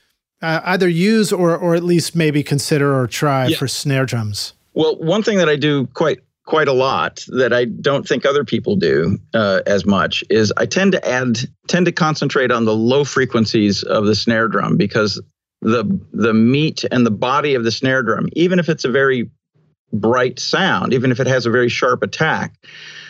uh, 0.43 0.63
either 0.65 0.89
use 0.89 1.33
or 1.33 1.57
or 1.57 1.77
at 1.77 1.85
least 1.85 2.17
maybe 2.17 2.43
consider 2.43 2.93
or 2.93 3.07
try 3.07 3.47
yeah. 3.47 3.59
for 3.59 3.69
snare 3.69 4.05
drums? 4.05 4.53
Well, 4.75 4.97
one 4.97 5.23
thing 5.23 5.39
that 5.39 5.49
I 5.49 5.55
do 5.55 5.87
quite 5.95 6.25
quite 6.53 6.69
a 6.69 6.73
lot 6.75 7.25
that 7.29 7.51
I 7.51 7.65
don't 7.65 8.07
think 8.07 8.27
other 8.27 8.45
people 8.45 8.77
do 8.77 9.19
uh, 9.33 9.63
as 9.67 9.87
much 9.87 10.23
is 10.29 10.53
I 10.55 10.67
tend 10.67 10.93
to 10.93 11.09
add 11.09 11.39
tend 11.67 11.87
to 11.87 11.93
concentrate 11.93 12.51
on 12.51 12.67
the 12.67 12.75
low 12.75 13.05
frequencies 13.05 13.83
of 13.83 14.05
the 14.05 14.15
snare 14.15 14.49
drum 14.49 14.77
because 14.77 15.19
the 15.63 15.99
the 16.13 16.35
meat 16.35 16.85
and 16.91 17.07
the 17.07 17.11
body 17.11 17.55
of 17.55 17.65
the 17.65 17.71
snare 17.71 18.03
drum, 18.03 18.29
even 18.35 18.59
if 18.59 18.69
it's 18.69 18.85
a 18.85 18.91
very 18.91 19.31
bright 19.95 20.39
sound, 20.39 20.93
even 20.93 21.11
if 21.11 21.21
it 21.21 21.27
has 21.27 21.47
a 21.47 21.51
very 21.51 21.71
sharp 21.71 22.03
attack, 22.03 22.53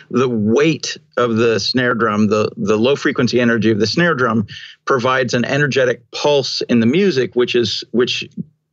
the 0.09 0.29
weight 0.29 0.95
of 1.17 1.35
the 1.35 1.59
snare 1.59 1.95
drum, 1.95 2.27
the, 2.27 2.49
the 2.55 2.77
low 2.77 2.95
frequency 2.95 3.41
energy 3.41 3.71
of 3.71 3.79
the 3.79 3.87
snare 3.87 4.15
drum 4.15 4.47
provides 4.85 5.33
an 5.33 5.43
energetic 5.43 6.09
pulse 6.11 6.61
in 6.69 6.79
the 6.79 6.85
music, 6.85 7.35
which 7.35 7.55
is 7.55 7.83
which 7.91 8.23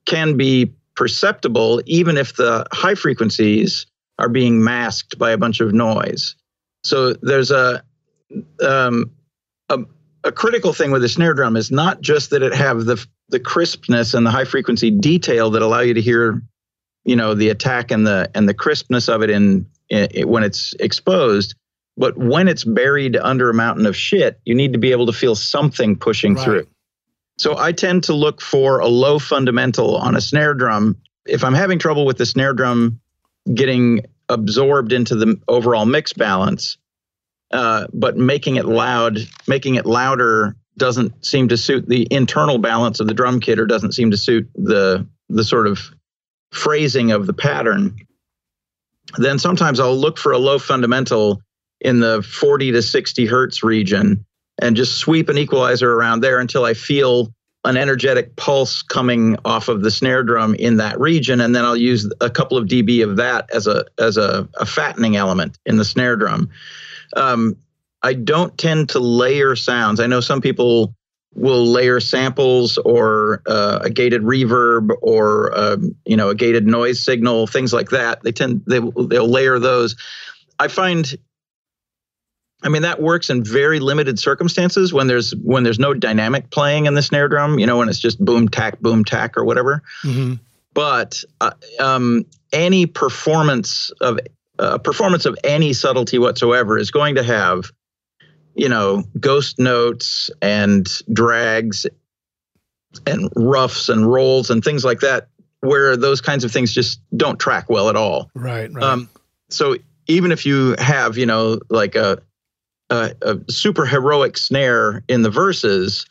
can 0.07 0.37
be 0.37 0.73
perceptible 0.95 1.83
even 1.87 2.17
if 2.17 2.37
the 2.37 2.65
high 2.71 2.95
frequencies 2.95 3.87
are 4.21 4.29
being 4.29 4.63
masked 4.63 5.19
by 5.19 5.33
a 5.33 5.39
bunch 5.39 5.61
of 5.61 5.73
noise. 5.73 6.37
So 6.85 7.15
there's 7.15 7.51
a 7.51 7.83
um, 8.63 9.11
a, 9.69 9.79
a 10.25 10.33
critical 10.33 10.73
thing 10.73 10.91
with 10.91 11.03
the 11.03 11.09
snare 11.09 11.35
drum 11.35 11.57
is 11.57 11.71
not 11.71 12.01
just 12.01 12.31
that 12.31 12.43
it 12.43 12.55
have 12.55 12.85
the 12.85 13.05
the 13.29 13.41
crispness 13.41 14.15
and 14.15 14.27
the 14.27 14.31
high 14.31 14.45
frequency 14.45 14.91
detail 14.91 15.51
that 15.51 15.63
allow 15.63 15.81
you 15.81 15.95
to 15.95 16.01
hear, 16.01 16.43
you 17.05 17.17
know, 17.17 17.35
the 17.35 17.49
attack 17.49 17.91
and 17.91 18.07
the 18.07 18.31
and 18.35 18.49
the 18.49 18.55
crispness 18.55 19.09
of 19.09 19.23
it 19.23 19.31
in 19.31 19.67
it, 19.89 20.29
when 20.29 20.43
it's 20.43 20.75
exposed. 20.81 21.55
But 21.97 22.17
when 22.17 22.49
it's 22.49 22.65
buried 22.65 23.17
under 23.17 23.51
a 23.51 23.55
mountain 23.55 23.87
of 23.87 23.97
shit, 23.97 24.41
you 24.45 24.55
need 24.55 24.73
to 24.73 24.79
be 24.79 24.93
able 24.93 25.07
to 25.07 25.13
feel 25.13 25.35
something 25.35 25.97
pushing 25.97 26.35
right. 26.35 26.45
through. 26.45 26.67
So 27.39 27.57
I 27.59 27.73
tend 27.73 28.05
to 28.05 28.15
look 28.15 28.41
for 28.41 28.81
a 28.81 28.87
low 28.87 29.19
fundamental 29.19 29.97
on 29.97 30.15
a 30.15 30.21
snare 30.21 30.55
drum. 30.55 30.97
If 31.27 31.43
I'm 31.43 31.55
having 31.55 31.79
trouble 31.79 32.05
with 32.05 32.19
the 32.19 32.27
snare 32.27 32.53
drum 32.53 33.01
getting 33.53 34.07
absorbed 34.29 34.93
into 34.93 35.17
the 35.17 35.41
overall 35.49 35.87
mix 35.87 36.13
balance, 36.13 36.79
uh, 37.51 37.87
but 37.93 38.17
making 38.17 38.57
it 38.57 38.65
loud, 38.65 39.19
making 39.47 39.75
it 39.75 39.87
louder 39.87 40.57
doesn't 40.77 41.25
seem 41.25 41.49
to 41.49 41.57
suit 41.57 41.89
the 41.89 42.07
internal 42.11 42.59
balance 42.59 43.01
of 43.01 43.07
the 43.07 43.15
drum 43.15 43.41
kit 43.41 43.59
or 43.59 43.67
doesn't 43.67 43.93
seem 43.93 44.11
to 44.11 44.17
suit 44.17 44.49
the 44.55 45.07
the 45.29 45.45
sort 45.45 45.67
of 45.67 45.91
phrasing 46.53 47.13
of 47.13 47.27
the 47.27 47.33
pattern. 47.33 47.97
Then 49.19 49.39
sometimes 49.39 49.81
I'll 49.81 49.97
look 49.97 50.19
for 50.19 50.33
a 50.33 50.39
low 50.39 50.59
fundamental 50.59 51.43
in 51.81 52.01
the 52.01 52.23
40 52.23 52.73
to 52.73 52.83
60 52.83 53.27
hertz 53.27 53.63
region 53.63 54.25
and 54.61 54.77
just 54.77 54.99
sweep 54.99 55.29
an 55.29 55.39
equalizer 55.39 55.93
around 55.93 56.21
there 56.21 56.39
until 56.39 56.65
I 56.65 56.75
feel 56.75 57.33
an 57.65 57.77
energetic 57.77 58.37
pulse 58.37 58.83
coming 58.83 59.37
off 59.45 59.69
of 59.69 59.83
the 59.83 59.91
snare 59.91 60.23
drum 60.23 60.55
in 60.55 60.79
that 60.79 60.99
region 60.99 61.41
and 61.41 61.55
then 61.55 61.65
I'll 61.65 61.77
use 61.77 62.11
a 62.21 62.31
couple 62.31 62.57
of 62.57 62.67
dB 62.67 63.05
of 63.05 63.17
that 63.17 63.51
as 63.53 63.67
a 63.67 63.85
as 63.99 64.17
a, 64.17 64.49
a 64.59 64.65
fattening 64.65 65.17
element 65.17 65.59
in 65.67 65.77
the 65.77 65.85
snare 65.85 66.17
drum. 66.17 66.49
Um, 67.17 67.57
I 68.03 68.15
don't 68.15 68.57
tend 68.57 68.89
to 68.91 68.99
layer 68.99 69.55
sounds. 69.57 70.01
I 70.01 70.07
know 70.07 70.21
some 70.21 70.41
people 70.41 70.95
will 71.35 71.65
layer 71.67 72.01
samples 72.01 72.79
or 72.79 73.43
uh, 73.47 73.81
a 73.83 73.91
gated 73.91 74.23
reverb 74.23 74.91
or 75.03 75.57
um, 75.59 75.95
you 76.05 76.17
know 76.17 76.31
a 76.31 76.35
gated 76.35 76.67
noise 76.67 77.05
signal 77.05 77.47
things 77.47 77.73
like 77.73 77.91
that 77.91 78.23
they 78.23 78.33
tend 78.33 78.63
they, 78.67 78.81
they'll 79.07 79.29
layer 79.29 79.59
those 79.59 79.95
i 80.59 80.67
find 80.67 81.17
i 82.63 82.69
mean 82.69 82.83
that 82.83 83.01
works 83.01 83.31
in 83.31 83.43
very 83.43 83.81
limited 83.81 84.19
circumstances 84.19 84.93
when 84.93 85.07
there's 85.07 85.35
when 85.37 85.63
there's 85.63 85.79
no 85.79 85.95
dynamic 85.95 86.51
playing 86.51 86.87
in 86.87 86.95
the 86.95 87.03
snare 87.03 87.29
drum 87.29 87.59
you 87.59 87.67
know 87.67 87.79
when 87.79 87.89
it's 87.89 87.99
just 87.99 88.23
boom 88.25 88.49
tack 88.49 88.79
boom 88.81 89.05
tack 89.05 89.37
or 89.37 89.45
whatever 89.45 89.83
mm-hmm. 90.05 90.35
but 90.75 91.25
uh, 91.41 91.53
um, 91.79 92.25
any 92.53 92.87
performance 92.87 93.91
of 94.01 94.19
uh, 94.59 94.77
performance 94.79 95.25
of 95.25 95.39
any 95.43 95.73
subtlety 95.73 96.19
whatsoever 96.19 96.77
is 96.77 96.91
going 96.91 97.15
to 97.15 97.23
have 97.23 97.71
you 98.55 98.69
know, 98.69 99.05
ghost 99.19 99.59
notes 99.59 100.31
and 100.43 100.87
drags 101.13 101.87
and 103.07 103.31
roughs 103.37 103.89
and 103.89 104.11
rolls 104.11 104.51
and 104.51 104.65
things 104.65 104.85
like 104.85 105.01
that, 105.01 105.29
where 105.61 105.97
those 105.97 106.21
kinds 106.21 106.45
of 106.45 106.53
things 106.53 106.73
just 106.73 107.01
don't 107.17 107.39
track 107.39 107.71
well 107.71 107.89
at 107.89 107.97
all. 107.97 108.31
Right. 108.35 108.73
right. 108.73 108.85
Um, 108.85 109.09
so 109.49 109.77
even 110.09 110.33
if 110.33 110.45
you 110.45 110.75
have, 110.79 111.17
you 111.17 111.27
know, 111.27 111.61
like 111.69 111.95
a, 111.95 112.21
a, 112.91 113.41
super 113.49 113.87
heroic 113.87 114.37
snare 114.37 115.03
in 115.09 115.23
the 115.23 115.31
verses, 115.31 116.07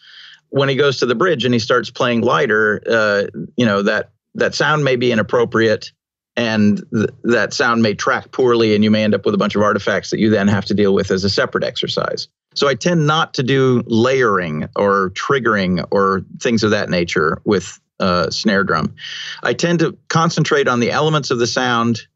when 0.49 0.69
he 0.69 0.75
goes 0.75 0.97
to 0.97 1.05
the 1.05 1.15
bridge 1.15 1.45
and 1.45 1.53
he 1.53 1.59
starts 1.59 1.91
playing 1.91 2.21
lighter, 2.21 2.81
uh, 2.89 3.23
you 3.55 3.65
know 3.65 3.83
that 3.83 4.11
that 4.35 4.55
sound 4.55 4.83
may 4.83 4.95
be 4.95 5.11
inappropriate 5.11 5.91
and 6.35 6.83
th- 6.93 7.09
that 7.23 7.53
sound 7.53 7.81
may 7.81 7.93
track 7.93 8.31
poorly 8.31 8.73
and 8.73 8.83
you 8.83 8.91
may 8.91 9.03
end 9.03 9.13
up 9.13 9.25
with 9.25 9.35
a 9.35 9.37
bunch 9.37 9.55
of 9.55 9.61
artifacts 9.61 10.09
that 10.11 10.19
you 10.19 10.29
then 10.29 10.47
have 10.47 10.65
to 10.65 10.73
deal 10.73 10.93
with 10.93 11.11
as 11.11 11.23
a 11.23 11.29
separate 11.29 11.63
exercise. 11.63 12.27
So 12.55 12.67
i 12.67 12.75
tend 12.75 13.05
not 13.05 13.35
to 13.35 13.43
do 13.43 13.83
layering 13.85 14.67
or 14.75 15.11
triggering 15.11 15.85
or 15.91 16.23
things 16.39 16.63
of 16.63 16.71
that 16.71 16.89
nature 16.89 17.41
with 17.45 17.79
uh, 17.99 18.29
snare 18.29 18.63
drum. 18.63 18.95
I 19.43 19.53
tend 19.53 19.79
to 19.79 19.97
concentrate 20.07 20.67
on 20.67 20.79
the 20.79 20.91
elements 20.91 21.31
of 21.31 21.39
the 21.39 21.47
sound 21.47 22.07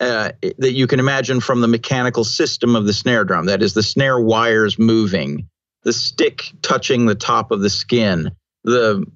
uh, 0.00 0.32
that 0.58 0.72
you 0.72 0.86
can 0.86 1.00
imagine 1.00 1.40
from 1.40 1.60
the 1.60 1.68
mechanical 1.68 2.24
system 2.24 2.76
of 2.76 2.86
the 2.86 2.92
snare 2.92 3.24
drum 3.24 3.46
that 3.46 3.62
is 3.62 3.74
the 3.74 3.82
snare 3.82 4.20
wires 4.20 4.78
moving 4.78 5.48
the 5.82 5.92
stick 5.92 6.52
touching 6.62 7.06
the 7.06 7.14
top 7.14 7.50
of 7.50 7.60
the 7.60 7.70
skin 7.70 8.30
the 8.64 9.06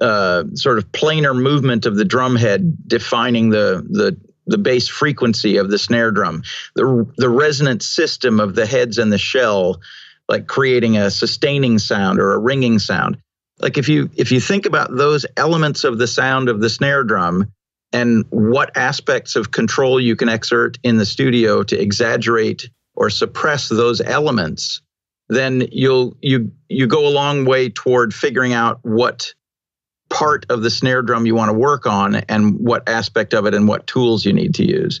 uh, 0.00 0.44
sort 0.54 0.78
of 0.78 0.90
planar 0.92 1.34
movement 1.34 1.86
of 1.86 1.96
the 1.96 2.04
drum 2.04 2.36
head 2.36 2.76
defining 2.86 3.50
the 3.50 3.84
the 3.90 4.16
the 4.46 4.58
bass 4.58 4.88
frequency 4.88 5.56
of 5.56 5.70
the 5.70 5.78
snare 5.78 6.10
drum, 6.10 6.42
the 6.74 7.06
the 7.16 7.28
resonant 7.28 7.82
system 7.82 8.40
of 8.40 8.54
the 8.54 8.66
heads 8.66 8.98
and 8.98 9.12
the 9.12 9.18
shell, 9.18 9.80
like 10.28 10.46
creating 10.46 10.96
a 10.96 11.10
sustaining 11.10 11.78
sound 11.78 12.18
or 12.18 12.32
a 12.32 12.38
ringing 12.38 12.78
sound. 12.78 13.18
Like 13.60 13.78
if 13.78 13.88
you 13.88 14.10
if 14.16 14.32
you 14.32 14.40
think 14.40 14.66
about 14.66 14.94
those 14.94 15.24
elements 15.36 15.84
of 15.84 15.98
the 15.98 16.06
sound 16.06 16.48
of 16.48 16.60
the 16.60 16.70
snare 16.70 17.04
drum 17.04 17.52
and 17.92 18.24
what 18.30 18.76
aspects 18.76 19.36
of 19.36 19.50
control 19.50 20.00
you 20.00 20.14
can 20.16 20.28
exert 20.28 20.78
in 20.82 20.96
the 20.96 21.06
studio 21.06 21.62
to 21.64 21.80
exaggerate 21.80 22.70
or 22.94 23.10
suppress 23.10 23.68
those 23.68 24.00
elements, 24.00 24.80
then 25.28 25.66
you'll 25.72 26.16
you 26.20 26.52
you 26.68 26.86
go 26.86 27.06
a 27.06 27.10
long 27.10 27.44
way 27.44 27.68
toward 27.68 28.14
figuring 28.14 28.52
out 28.52 28.78
what 28.82 29.32
part 30.08 30.44
of 30.50 30.62
the 30.62 30.70
snare 30.70 31.02
drum 31.02 31.24
you 31.24 31.34
want 31.34 31.48
to 31.48 31.52
work 31.52 31.86
on 31.86 32.16
and 32.16 32.58
what 32.58 32.88
aspect 32.88 33.32
of 33.32 33.46
it 33.46 33.54
and 33.54 33.68
what 33.68 33.86
tools 33.86 34.24
you 34.24 34.32
need 34.32 34.54
to 34.54 34.66
use. 34.66 35.00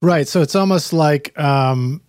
Right. 0.00 0.28
So 0.28 0.42
it's 0.42 0.54
almost 0.54 0.92
like 0.92 1.36
um, 1.38 2.00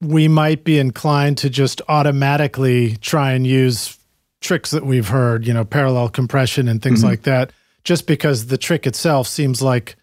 we 0.00 0.28
might 0.28 0.64
be 0.64 0.78
inclined 0.78 1.38
to 1.38 1.50
just 1.50 1.80
automatically 1.88 2.96
try 2.96 3.32
and 3.32 3.46
use 3.46 3.98
tricks 4.40 4.70
that 4.70 4.84
we've 4.84 5.08
heard, 5.08 5.46
you 5.46 5.54
know, 5.54 5.64
parallel 5.64 6.08
compression 6.08 6.68
and 6.68 6.82
things 6.82 7.00
mm-hmm. 7.00 7.08
like 7.08 7.22
that, 7.22 7.52
just 7.84 8.06
because 8.06 8.46
the 8.46 8.58
trick 8.58 8.86
itself 8.86 9.26
seems 9.26 9.62
like 9.62 9.96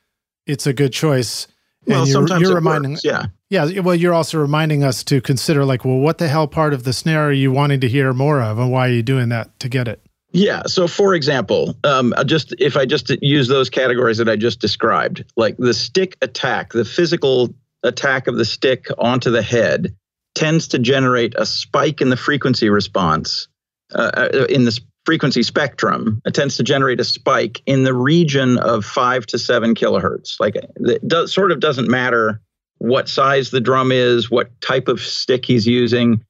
it's 0.45 0.67
a 0.67 0.73
good 0.73 0.93
choice. 0.93 1.47
Well, 1.86 1.99
and 1.99 2.07
you're, 2.07 2.13
sometimes 2.13 2.41
you're 2.41 2.55
reminding, 2.55 2.91
works, 2.91 3.05
yeah, 3.05 3.28
yeah. 3.49 3.80
Well, 3.80 3.95
you're 3.95 4.13
also 4.13 4.39
reminding 4.39 4.84
us 4.84 5.03
to 5.03 5.21
consider, 5.21 5.65
like, 5.65 5.86
well, 5.86 5.99
what 5.99 6.17
the 6.17 6.28
hell 6.28 6.47
part 6.47 6.73
of 6.73 6.84
the 6.84 6.93
snare 6.93 7.28
are 7.28 7.32
you 7.32 7.51
wanting 7.51 7.80
to 7.82 7.88
hear 7.88 8.11
more 8.13 8.41
of, 8.41 8.57
and 8.57 8.71
why 8.71 8.88
are 8.88 8.91
you 8.91 9.03
doing 9.03 9.30
that 9.30 9.59
to 9.59 9.69
get 9.69 9.88
it? 9.88 10.01
Yeah. 10.32 10.63
So, 10.65 10.88
for 10.88 11.13
example, 11.13 11.78
um, 11.84 12.13
just 12.26 12.53
if 12.59 12.76
I 12.76 12.86
just 12.86 13.09
use 13.21 13.47
those 13.47 13.69
categories 13.69 14.17
that 14.17 14.28
I 14.28 14.36
just 14.36 14.59
described, 14.59 15.23
like 15.38 15.55
the 15.57 15.73
stick 15.73 16.17
attack, 16.21 16.73
the 16.73 16.84
physical 16.84 17.53
attack 17.84 18.28
of 18.28 18.36
the 18.36 18.45
stick 18.45 18.88
onto 18.97 19.30
the 19.32 19.43
head 19.43 19.95
tends 20.34 20.67
to 20.69 20.80
generate 20.80 21.36
a 21.38 21.45
spike 21.45 22.01
in 22.01 22.09
the 22.09 22.17
frequency 22.17 22.69
response 22.69 23.47
uh, 23.93 24.11
uh, 24.13 24.45
in 24.49 24.65
the 24.65 24.78
frequency 25.06 25.43
spectrum. 25.43 26.22
It 26.26 26.34
tends 26.34 26.58
to 26.58 26.64
generate 26.64 26.99
a 26.99 27.03
spike 27.03 27.62
in 27.66 27.84
the 27.84 27.93
region 27.93 28.58
of 28.58 28.84
five 28.84 29.26
to 29.28 29.38
seven 29.38 29.76
kilohertz. 29.76 30.39
Like 30.39 30.56
it 30.56 31.08
does, 31.08 31.34
sort 31.34 31.51
of 31.51 31.60
doesn't 31.60 31.89
matter 31.89 32.41
what 32.80 33.08
size 33.08 33.51
the 33.51 33.62
drum 33.62 33.91
is, 33.91 34.30
what 34.30 34.60
type 34.62 34.88
of 34.88 34.99
stick 34.99 35.45
he's 35.45 35.66
using, 35.66 36.24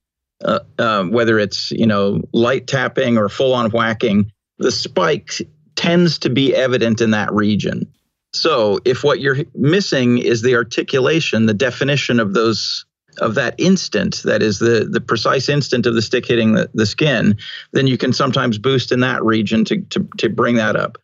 uh, 0.43 0.59
uh, 0.77 1.03
whether 1.05 1.39
it's 1.39 1.71
you 1.71 1.87
know 1.87 2.21
light 2.33 2.67
tapping 2.67 3.17
or 3.17 3.29
full 3.29 3.53
on 3.53 3.71
whacking. 3.71 4.31
The 4.57 4.71
spike 4.71 5.41
tends 5.75 6.19
to 6.19 6.29
be 6.29 6.55
evident 6.55 7.01
in 7.01 7.11
that 7.11 7.33
region. 7.33 7.91
So 8.33 8.79
if 8.83 9.03
what 9.03 9.21
you're 9.21 9.37
missing 9.53 10.17
is 10.17 10.41
the 10.41 10.55
articulation, 10.55 11.45
the 11.45 11.53
definition 11.53 12.19
of 12.19 12.33
those 12.33 12.85
of 13.19 13.35
that 13.35 13.55
instant, 13.57 14.21
that 14.23 14.41
is 14.41 14.59
the 14.59 14.87
the 14.89 15.01
precise 15.01 15.49
instant 15.49 15.85
of 15.85 15.95
the 15.95 16.01
stick 16.01 16.25
hitting 16.25 16.53
the, 16.53 16.69
the 16.73 16.85
skin, 16.85 17.37
then 17.71 17.87
you 17.87 17.97
can 17.97 18.13
sometimes 18.13 18.57
boost 18.57 18.91
in 18.91 19.01
that 19.01 19.23
region 19.23 19.65
to, 19.65 19.81
to 19.81 20.07
to 20.17 20.29
bring 20.29 20.55
that 20.55 20.75
up. 20.75 20.97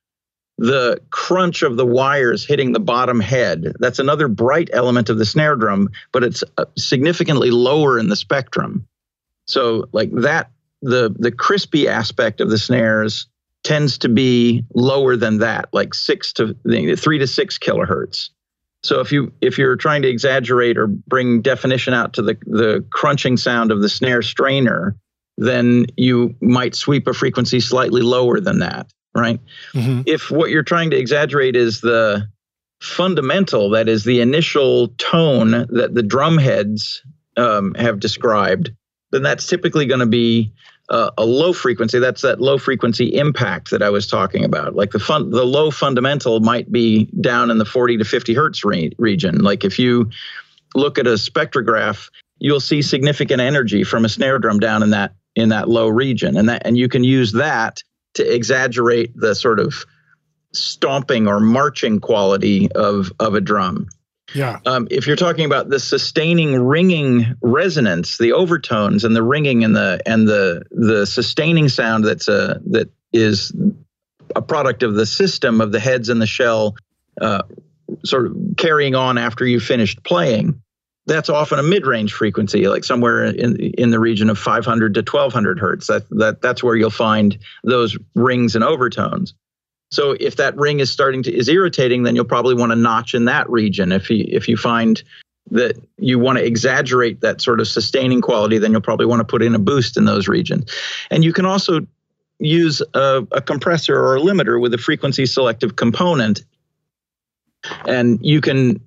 The 0.58 1.02
crunch 1.10 1.64
of 1.64 1.78
the 1.78 1.86
wires 1.86 2.46
hitting 2.46 2.74
the 2.74 2.80
bottom 2.80 3.20
head, 3.20 3.74
that's 3.80 4.00
another 4.00 4.28
bright 4.28 4.70
element 4.74 5.10
of 5.10 5.18
the 5.18 5.26
snare 5.26 5.56
drum, 5.56 5.90
but 6.12 6.24
it's 6.24 6.44
uh, 6.58 6.66
significantly 6.78 7.50
lower 7.50 7.98
in 7.98 8.10
the 8.10 8.16
spectrum. 8.16 8.88
So 9.46 9.88
like 9.92 10.12
that 10.12 10.52
the 10.82 11.16
the 11.18 11.32
crispy 11.32 11.88
aspect 11.88 12.42
of 12.42 12.50
the 12.50 12.58
snares 12.58 13.28
tends 13.64 14.00
to 14.00 14.10
be 14.10 14.64
lower 14.74 15.16
than 15.16 15.40
that, 15.40 15.70
like 15.72 15.94
six 15.94 16.34
to 16.34 16.56
three 16.98 17.20
to 17.20 17.28
six 17.28 17.58
kilohertz. 17.58 18.30
So 18.84 19.00
if 19.00 19.12
you 19.12 19.32
if 19.42 19.58
you're 19.58 19.76
trying 19.76 20.02
to 20.02 20.08
exaggerate 20.08 20.78
or 20.78 20.88
bring 20.88 21.42
definition 21.42 21.94
out 21.94 22.14
to 22.14 22.22
the 22.22 22.38
the 22.46 22.86
crunching 22.92 23.38
sound 23.38 23.72
of 23.72 23.82
the 23.82 23.90
snare 23.90 24.22
strainer, 24.22 24.96
then 25.38 25.86
you 25.98 26.36
might 26.42 26.76
sweep 26.76 27.08
a 27.08 27.14
frequency 27.14 27.60
slightly 27.60 28.02
lower 28.02 28.40
than 28.40 28.60
that, 28.60 28.92
right? 29.16 29.40
Mm-hmm. 29.74 30.02
If 30.06 30.32
what 30.32 30.50
you're 30.50 30.64
trying 30.64 30.90
to 30.92 30.98
exaggerate 30.98 31.56
is 31.56 31.82
the 31.82 32.28
fundamental, 32.82 33.70
that 33.70 33.88
is 33.88 34.04
the 34.04 34.22
initial 34.22 34.90
tone 34.98 35.52
that 35.70 35.94
the 35.94 36.04
drum 36.04 36.38
heads 36.38 37.04
um, 37.38 37.76
have 37.76 38.00
described, 38.00 38.72
then 39.12 39.22
that's 39.22 39.46
typically 39.46 39.86
going 39.86 40.00
to 40.00 40.06
be 40.08 40.52
uh, 40.92 41.10
a 41.18 41.26
low 41.26 41.54
frequency. 41.54 42.00
That's 42.00 42.22
that 42.22 42.42
low 42.42 42.58
frequency 42.58 43.16
impact 43.16 43.72
that 43.72 43.82
I 43.82 43.90
was 43.90 44.06
talking 44.06 44.44
about. 44.44 44.76
Like 44.76 44.92
the 44.92 45.00
fun, 45.00 45.32
the 45.32 45.46
low 45.46 45.72
fundamental 45.72 46.42
might 46.42 46.70
be 46.70 47.06
down 47.22 47.50
in 47.50 47.58
the 47.58 47.66
40 47.66 47.98
to 47.98 48.04
50 48.04 48.34
hertz 48.34 48.64
re- 48.66 48.92
region. 49.00 49.40
Like 49.40 49.64
if 49.64 49.80
you 49.80 50.12
look 50.76 51.00
at 51.00 51.08
a 51.08 51.12
spectrograph, 51.12 52.10
you'll 52.40 52.60
see 52.60 52.82
significant 52.82 53.40
energy 53.40 53.86
from 53.86 54.04
a 54.04 54.10
snare 54.10 54.38
drum 54.38 54.60
down 54.60 54.84
in 54.84 54.90
that 54.92 55.16
in 55.34 55.48
that 55.50 55.70
low 55.70 55.88
region, 55.88 56.36
and 56.36 56.50
that 56.50 56.64
and 56.66 56.78
you 56.78 56.90
can 56.90 57.06
use 57.06 57.32
that 57.32 57.82
to 58.16 58.36
exaggerate 58.36 59.16
the 59.16 59.34
sort 59.34 59.62
of 59.62 59.86
stomping 60.52 61.26
or 61.26 61.40
marching 61.40 62.02
quality 62.02 62.70
of 62.74 63.14
of 63.22 63.34
a 63.34 63.42
drum. 63.42 63.88
Yeah. 64.34 64.60
Um, 64.66 64.88
if 64.90 65.08
you're 65.08 65.16
talking 65.16 65.46
about 65.46 65.70
the 65.70 65.80
sustaining 65.80 66.60
ringing 66.62 67.36
resonance, 67.42 68.18
the 68.18 68.34
overtones 68.34 69.04
and 69.04 69.16
the 69.16 69.24
ringing 69.24 69.64
and 69.64 69.76
the 69.76 70.02
and 70.06 70.28
the 70.28 70.64
the 70.72 71.06
sustaining 71.06 71.70
sound 71.70 72.06
that's 72.06 72.28
a 72.28 72.62
that 72.68 72.90
is 73.12 73.54
a 74.36 74.42
product 74.42 74.84
of 74.84 74.96
the 74.96 75.06
system 75.06 75.62
of 75.62 75.72
the 75.72 75.80
heads 75.80 76.10
and 76.10 76.22
the 76.22 76.28
shell 76.28 76.76
uh, 77.20 77.44
sort 78.06 78.28
of 78.28 78.38
carrying 78.58 78.96
on 78.96 79.18
after 79.18 79.46
you 79.46 79.60
finished 79.60 80.04
playing. 80.04 80.62
That's 81.08 81.30
often 81.30 81.60
a 81.60 81.64
mid-range 81.64 82.14
frequency, 82.14 82.68
like 82.68 82.84
somewhere 82.84 83.26
in 83.26 83.58
in 83.58 83.90
the 83.90 84.00
region 84.00 84.30
of 84.30 84.38
500 84.38 84.94
to 84.94 85.00
1200 85.00 85.60
hertz. 85.60 85.88
That 85.88 86.08
that 86.12 86.42
that's 86.42 86.64
where 86.64 86.76
you'll 86.76 86.90
find 86.90 87.38
those 87.64 87.98
rings 88.16 88.56
and 88.56 88.64
overtones. 88.64 89.34
So 89.92 90.16
if 90.20 90.38
that 90.38 90.56
ring 90.56 90.80
is 90.80 90.90
starting 90.90 91.22
to 91.24 91.34
is 91.34 91.50
irritating, 91.50 92.04
then 92.04 92.16
you'll 92.16 92.26
probably 92.26 92.56
want 92.56 92.72
to 92.72 92.76
notch 92.76 93.14
in 93.14 93.26
that 93.26 93.50
region. 93.50 93.92
If 93.92 94.10
you 94.10 94.26
if 94.28 94.48
you 94.48 94.58
find 94.58 95.02
that 95.52 95.76
you 95.98 96.18
want 96.18 96.38
to 96.38 96.46
exaggerate 96.46 97.22
that 97.22 97.42
sort 97.42 97.60
of 97.60 97.68
sustaining 97.68 98.22
quality, 98.22 98.58
then 98.58 98.72
you'll 98.72 98.82
probably 98.82 99.06
want 99.06 99.20
to 99.20 99.26
put 99.26 99.42
in 99.42 99.54
a 99.54 99.60
boost 99.60 99.98
in 99.98 100.06
those 100.06 100.28
regions. 100.28 100.72
And 101.10 101.24
you 101.24 101.34
can 101.34 101.46
also 101.46 101.82
use 102.40 102.82
a, 102.94 103.28
a 103.32 103.42
compressor 103.42 103.96
or 103.96 104.16
a 104.16 104.20
limiter 104.20 104.60
with 104.62 104.74
a 104.74 104.78
frequency 104.78 105.26
selective 105.26 105.76
component, 105.76 106.44
and 107.86 108.18
you 108.22 108.40
can 108.40 108.80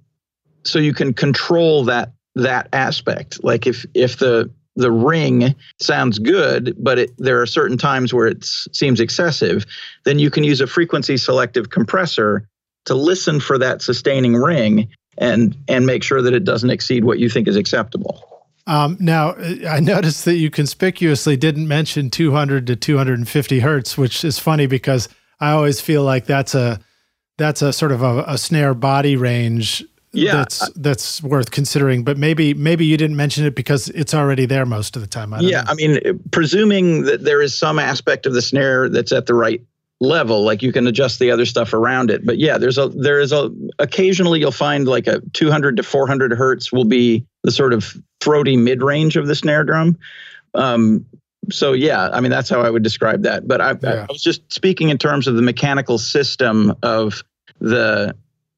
so 0.65 0.79
you 0.79 0.95
can 0.95 1.13
control 1.13 1.85
that 1.85 2.13
that 2.35 2.69
aspect. 2.73 3.45
Like 3.45 3.67
if 3.67 3.85
if 3.93 4.19
the 4.19 4.51
the 4.77 4.91
ring 4.91 5.55
sounds 5.81 6.19
good, 6.19 6.75
but 6.79 6.99
it, 6.99 7.11
there 7.19 7.41
are 7.41 7.47
certain 7.47 7.79
times 7.79 8.13
where 8.13 8.27
it 8.27 8.45
seems 8.45 9.01
excessive, 9.01 9.65
then 10.05 10.19
you 10.19 10.31
can 10.31 10.45
use 10.45 10.61
a 10.61 10.67
frequency 10.67 11.17
selective 11.17 11.71
compressor 11.71 12.49
to 12.87 12.95
listen 12.95 13.41
for 13.41 13.57
that 13.59 13.83
sustaining 13.83 14.35
ring 14.35 14.89
and 15.17 15.57
and 15.69 15.87
make 15.87 16.03
sure 16.03 16.21
that 16.21 16.35
it 16.35 16.45
doesn't 16.45 16.71
exceed 16.71 17.05
what 17.05 17.19
you 17.19 17.29
think 17.29 17.47
is 17.47 17.57
acceptable. 17.57 18.29
Um, 18.67 18.97
now, 18.99 19.35
I 19.69 19.81
noticed 19.81 20.25
that 20.25 20.37
you 20.37 20.51
conspicuously 20.51 21.37
didn't 21.37 21.69
mention 21.69 22.11
200 22.11 22.67
to 22.67 22.77
250 22.77 23.61
hertz, 23.61 23.99
which 23.99 24.25
is 24.25 24.39
funny 24.39 24.67
because 24.67 25.09
I 25.39 25.51
always 25.51 25.81
feel 25.81 26.03
like 26.03 26.25
that's 26.25 26.55
a 26.55 26.81
that's 27.37 27.63
a 27.63 27.73
sort 27.73 27.93
of 27.93 28.03
a, 28.03 28.25
a 28.27 28.39
snare 28.39 28.75
body 28.75 29.17
range 29.17 29.85
yeah, 30.15 30.37
that's 30.37 30.69
that's 30.71 31.23
worth 31.23 31.51
considering. 31.51 32.05
But 32.05 32.17
maybe 32.19 32.55
maybe 32.55 32.87
you 32.87 32.97
didn't 32.97 33.17
mention 33.17 33.45
it 33.45 33.55
because 33.55 33.89
it's 33.91 34.15
already 34.15 34.47
there 34.47 34.67
most 34.67 34.97
of 34.97 35.03
the 35.03 35.09
time. 35.09 35.35
I 35.35 35.41
yeah, 35.41 35.63
know. 35.63 35.71
I 35.71 35.75
mean, 35.75 36.21
presuming 36.31 37.03
that 37.03 37.25
there 37.25 37.43
is 37.43 37.57
some 37.57 37.79
aspect 37.79 38.27
of 38.27 38.33
the 38.33 38.43
snare 38.43 38.89
that's 38.89 39.13
at 39.13 39.27
the 39.27 39.35
right 39.35 39.61
level, 40.01 40.45
like 40.45 40.63
you 40.63 40.73
can 40.73 40.87
adjust 40.87 41.19
the 41.19 41.31
other 41.31 41.47
stuff 41.47 41.73
around 41.73 42.11
it. 42.11 42.25
But 42.25 42.39
yeah, 42.39 42.59
there's 42.59 42.79
a 42.79 42.89
there 42.89 43.21
is 43.21 43.33
a 43.33 43.51
occasionally 43.79 44.41
you'll 44.41 44.53
find 44.53 44.87
like 44.87 45.07
a 45.07 45.21
200 45.33 45.77
to 45.77 45.83
400 45.83 46.33
hertz 46.33 46.73
will 46.73 46.85
be 46.85 47.27
the 47.43 47.51
sort 47.51 47.73
of 47.73 47.97
throaty 48.21 48.57
mid 48.57 48.83
range 48.83 49.17
of 49.17 49.27
the 49.27 49.35
snare 49.35 49.65
drum. 49.65 49.99
Um, 50.55 51.07
so 51.51 51.73
yeah, 51.73 52.09
I 52.13 52.21
mean 52.21 52.31
that's 52.31 52.49
how 52.49 52.61
I 52.61 52.71
would 52.71 52.83
describe 52.83 53.23
that. 53.23 53.47
But 53.47 53.61
I, 53.61 53.77
yeah. 53.83 54.07
I 54.09 54.13
was 54.13 54.23
just 54.23 54.53
speaking 54.53 54.89
in 54.91 54.99
terms 54.99 55.27
of 55.27 55.35
the 55.35 55.43
mechanical 55.43 55.99
system 55.99 56.75
of 56.83 57.23
the 57.61 58.15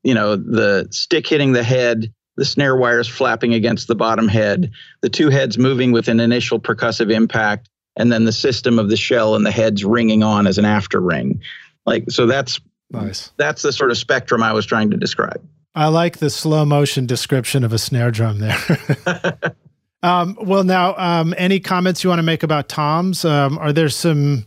you 0.07 0.15
know, 0.15 0.37
the 0.37 0.87
stick 0.93 1.27
hitting 1.27 1.53
the 1.53 1.65
head, 1.65 2.15
the 2.37 2.45
snare 2.45 2.77
wires 2.77 3.09
flapping 3.09 3.55
against 3.55 3.89
the 3.89 3.97
bottom 3.97 4.29
head, 4.29 4.71
the 5.01 5.09
two 5.11 5.31
heads 5.31 5.59
moving 5.59 5.91
with 5.91 6.07
an 6.07 6.21
initial 6.21 6.61
percussive 6.61 7.13
impact, 7.13 7.69
and 7.97 8.13
then 8.13 8.25
the 8.25 8.31
system 8.31 8.79
of 8.79 8.89
the 8.89 8.97
shell 8.97 9.35
and 9.35 9.45
the 9.45 9.51
heads 9.51 9.85
ringing 9.85 10.23
on 10.23 10.47
as 10.47 10.59
an 10.59 10.65
after 10.65 11.01
ring. 11.01 11.41
Like 11.87 12.09
so 12.09 12.27
that's 12.27 12.61
nice. 12.89 13.33
That's 13.37 13.63
the 13.63 13.73
sort 13.73 13.91
of 13.91 13.99
spectrum 13.99 14.45
I 14.45 14.53
was 14.53 14.65
trying 14.65 14.93
to 14.93 14.97
describe. 14.97 15.45
I 15.75 15.89
like 15.89 16.19
the 16.19 16.31
slow 16.31 16.65
motion 16.65 17.07
description 17.07 17.65
of 17.65 17.73
a 17.73 17.79
snare 17.79 18.13
drum 18.13 18.39
there. 18.39 18.59
um, 20.05 20.39
well, 20.41 20.63
now, 20.63 20.95
um, 20.97 21.35
any 21.37 21.59
comments 21.59 22.05
you 22.05 22.11
want 22.11 22.21
to 22.21 22.25
make 22.25 22.45
about 22.45 22.69
toms? 22.69 23.25
Um, 23.25 23.59
are 23.59 23.73
there 23.73 23.89
some? 23.89 24.47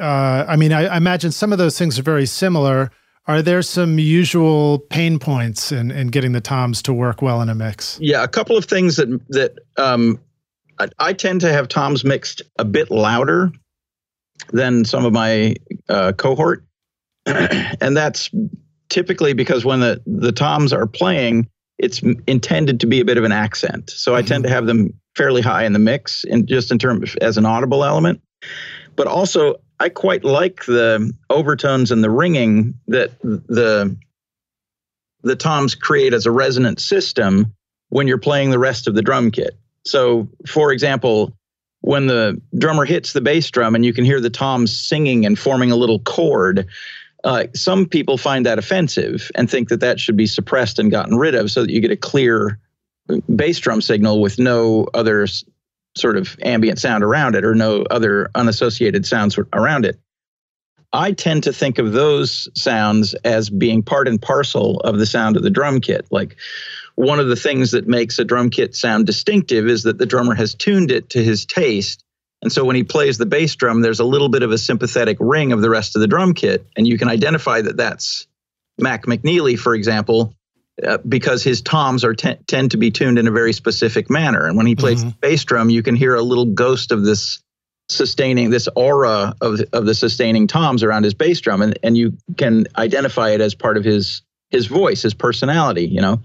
Uh, 0.00 0.46
I 0.48 0.56
mean, 0.56 0.72
I, 0.72 0.86
I 0.86 0.96
imagine 0.96 1.30
some 1.30 1.52
of 1.52 1.58
those 1.58 1.78
things 1.78 1.96
are 1.96 2.02
very 2.02 2.26
similar. 2.26 2.90
Are 3.26 3.40
there 3.40 3.62
some 3.62 3.98
usual 3.98 4.80
pain 4.90 5.18
points 5.18 5.72
in, 5.72 5.90
in 5.90 6.08
getting 6.08 6.32
the 6.32 6.42
toms 6.42 6.82
to 6.82 6.92
work 6.92 7.22
well 7.22 7.40
in 7.40 7.48
a 7.48 7.54
mix? 7.54 7.98
Yeah, 8.00 8.22
a 8.22 8.28
couple 8.28 8.56
of 8.56 8.66
things 8.66 8.96
that 8.96 9.08
that 9.30 9.58
um, 9.78 10.20
I, 10.78 10.88
I, 10.98 11.12
tend 11.14 11.40
to 11.40 11.50
have 11.50 11.68
toms 11.68 12.04
mixed 12.04 12.42
a 12.58 12.64
bit 12.66 12.90
louder 12.90 13.50
than 14.52 14.84
some 14.84 15.06
of 15.06 15.14
my 15.14 15.56
uh, 15.88 16.12
cohort, 16.12 16.64
and 17.26 17.96
that's 17.96 18.30
typically 18.90 19.32
because 19.32 19.64
when 19.64 19.80
the 19.80 20.02
the 20.06 20.32
toms 20.32 20.74
are 20.74 20.86
playing, 20.86 21.48
it's 21.78 22.02
intended 22.26 22.80
to 22.80 22.86
be 22.86 23.00
a 23.00 23.06
bit 23.06 23.16
of 23.16 23.24
an 23.24 23.32
accent. 23.32 23.88
So 23.88 24.14
I 24.14 24.20
mm-hmm. 24.20 24.28
tend 24.28 24.44
to 24.44 24.50
have 24.50 24.66
them 24.66 24.92
fairly 25.16 25.40
high 25.40 25.64
in 25.64 25.72
the 25.72 25.78
mix, 25.78 26.24
and 26.24 26.46
just 26.46 26.70
in 26.70 26.78
terms 26.78 27.16
as 27.22 27.38
an 27.38 27.46
audible 27.46 27.84
element. 27.84 28.20
But 28.96 29.06
also, 29.06 29.56
I 29.84 29.90
quite 29.90 30.24
like 30.24 30.64
the 30.64 31.12
overtones 31.28 31.90
and 31.90 32.02
the 32.02 32.08
ringing 32.08 32.72
that 32.88 33.20
the 33.20 33.94
the 35.22 35.36
toms 35.36 35.74
create 35.74 36.14
as 36.14 36.24
a 36.24 36.30
resonant 36.30 36.80
system 36.80 37.52
when 37.90 38.06
you're 38.08 38.16
playing 38.16 38.48
the 38.48 38.58
rest 38.58 38.88
of 38.88 38.94
the 38.94 39.02
drum 39.02 39.30
kit. 39.30 39.58
So, 39.84 40.26
for 40.46 40.72
example, 40.72 41.36
when 41.82 42.06
the 42.06 42.40
drummer 42.56 42.86
hits 42.86 43.12
the 43.12 43.20
bass 43.20 43.50
drum 43.50 43.74
and 43.74 43.84
you 43.84 43.92
can 43.92 44.06
hear 44.06 44.22
the 44.22 44.30
toms 44.30 44.74
singing 44.74 45.26
and 45.26 45.38
forming 45.38 45.70
a 45.70 45.76
little 45.76 45.98
chord, 45.98 46.66
uh, 47.24 47.44
some 47.54 47.84
people 47.84 48.16
find 48.16 48.46
that 48.46 48.58
offensive 48.58 49.30
and 49.34 49.50
think 49.50 49.68
that 49.68 49.80
that 49.80 50.00
should 50.00 50.16
be 50.16 50.26
suppressed 50.26 50.78
and 50.78 50.90
gotten 50.90 51.18
rid 51.18 51.34
of 51.34 51.50
so 51.50 51.60
that 51.60 51.70
you 51.70 51.82
get 51.82 51.90
a 51.90 51.96
clear 51.96 52.58
bass 53.36 53.58
drum 53.58 53.82
signal 53.82 54.22
with 54.22 54.38
no 54.38 54.88
other 54.94 55.26
sort 55.96 56.16
of 56.16 56.36
ambient 56.42 56.78
sound 56.78 57.04
around 57.04 57.34
it 57.34 57.44
or 57.44 57.54
no 57.54 57.84
other 57.90 58.30
unassociated 58.34 59.06
sounds 59.06 59.38
around 59.52 59.84
it. 59.84 59.98
I 60.92 61.12
tend 61.12 61.42
to 61.44 61.52
think 61.52 61.78
of 61.78 61.92
those 61.92 62.48
sounds 62.54 63.14
as 63.24 63.50
being 63.50 63.82
part 63.82 64.06
and 64.06 64.22
parcel 64.22 64.78
of 64.80 64.98
the 64.98 65.06
sound 65.06 65.36
of 65.36 65.42
the 65.42 65.50
drum 65.50 65.80
kit. 65.80 66.06
Like 66.10 66.36
one 66.94 67.18
of 67.18 67.28
the 67.28 67.36
things 67.36 67.72
that 67.72 67.88
makes 67.88 68.18
a 68.18 68.24
drum 68.24 68.50
kit 68.50 68.76
sound 68.76 69.06
distinctive 69.06 69.66
is 69.66 69.82
that 69.82 69.98
the 69.98 70.06
drummer 70.06 70.34
has 70.34 70.54
tuned 70.54 70.92
it 70.92 71.10
to 71.10 71.22
his 71.22 71.46
taste. 71.46 72.04
And 72.42 72.52
so 72.52 72.64
when 72.64 72.76
he 72.76 72.84
plays 72.84 73.18
the 73.18 73.26
bass 73.26 73.56
drum, 73.56 73.80
there's 73.80 74.00
a 74.00 74.04
little 74.04 74.28
bit 74.28 74.44
of 74.44 74.52
a 74.52 74.58
sympathetic 74.58 75.16
ring 75.18 75.52
of 75.52 75.62
the 75.62 75.70
rest 75.70 75.96
of 75.96 76.00
the 76.00 76.06
drum 76.06 76.32
kit. 76.32 76.64
And 76.76 76.86
you 76.86 76.96
can 76.96 77.08
identify 77.08 77.60
that 77.60 77.76
that's 77.76 78.28
Mac 78.78 79.06
McNeilly, 79.06 79.58
for 79.58 79.74
example, 79.74 80.34
uh, 80.82 80.98
because 81.08 81.44
his 81.44 81.62
toms 81.62 82.04
are 82.04 82.14
t- 82.14 82.36
tend 82.46 82.72
to 82.72 82.76
be 82.76 82.90
tuned 82.90 83.18
in 83.18 83.28
a 83.28 83.30
very 83.30 83.52
specific 83.52 84.10
manner. 84.10 84.46
And 84.46 84.56
when 84.56 84.66
he 84.66 84.74
plays 84.74 85.04
mm-hmm. 85.04 85.18
bass 85.20 85.44
drum, 85.44 85.70
you 85.70 85.82
can 85.82 85.94
hear 85.94 86.14
a 86.14 86.22
little 86.22 86.46
ghost 86.46 86.90
of 86.90 87.04
this 87.04 87.40
sustaining 87.88 88.50
this 88.50 88.68
aura 88.74 89.34
of 89.40 89.60
of 89.72 89.86
the 89.86 89.94
sustaining 89.94 90.46
toms 90.46 90.82
around 90.82 91.04
his 91.04 91.14
bass 91.14 91.40
drum, 91.40 91.62
and 91.62 91.78
and 91.82 91.96
you 91.96 92.16
can 92.36 92.66
identify 92.76 93.30
it 93.30 93.40
as 93.40 93.54
part 93.54 93.76
of 93.76 93.84
his 93.84 94.22
his 94.50 94.66
voice, 94.66 95.02
his 95.02 95.14
personality. 95.14 95.86
You 95.86 96.00
know, 96.00 96.22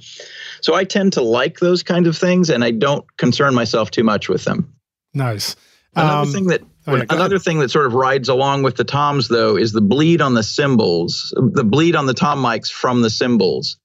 so 0.61 0.73
I 0.73 0.84
tend 0.84 1.13
to 1.13 1.21
like 1.21 1.59
those 1.59 1.84
kinds 1.84 2.07
of 2.07 2.17
things, 2.17 2.49
and 2.49 2.63
I 2.63 2.71
don't 2.71 3.05
concern 3.17 3.53
myself 3.53 3.91
too 3.91 4.03
much 4.03 4.30
with 4.30 4.45
them. 4.45 4.73
Nice. 5.13 5.55
Another 5.95 6.27
um, 6.27 6.31
thing 6.31 6.47
that 6.47 6.61
oh 6.88 6.95
yeah, 6.95 7.03
another 7.09 7.35
ahead. 7.35 7.43
thing 7.43 7.59
that 7.59 7.69
sort 7.69 7.85
of 7.85 7.93
rides 7.93 8.30
along 8.30 8.63
with 8.63 8.77
the 8.77 8.84
toms 8.84 9.27
though 9.27 9.57
is 9.57 9.71
the 9.71 9.81
bleed 9.81 10.21
on 10.21 10.34
the 10.34 10.43
cymbals, 10.43 11.34
the 11.35 11.63
bleed 11.63 11.95
on 11.95 12.05
the 12.05 12.13
tom 12.13 12.41
mics 12.41 12.71
from 12.71 13.01
the 13.01 13.09
cymbals. 13.09 13.77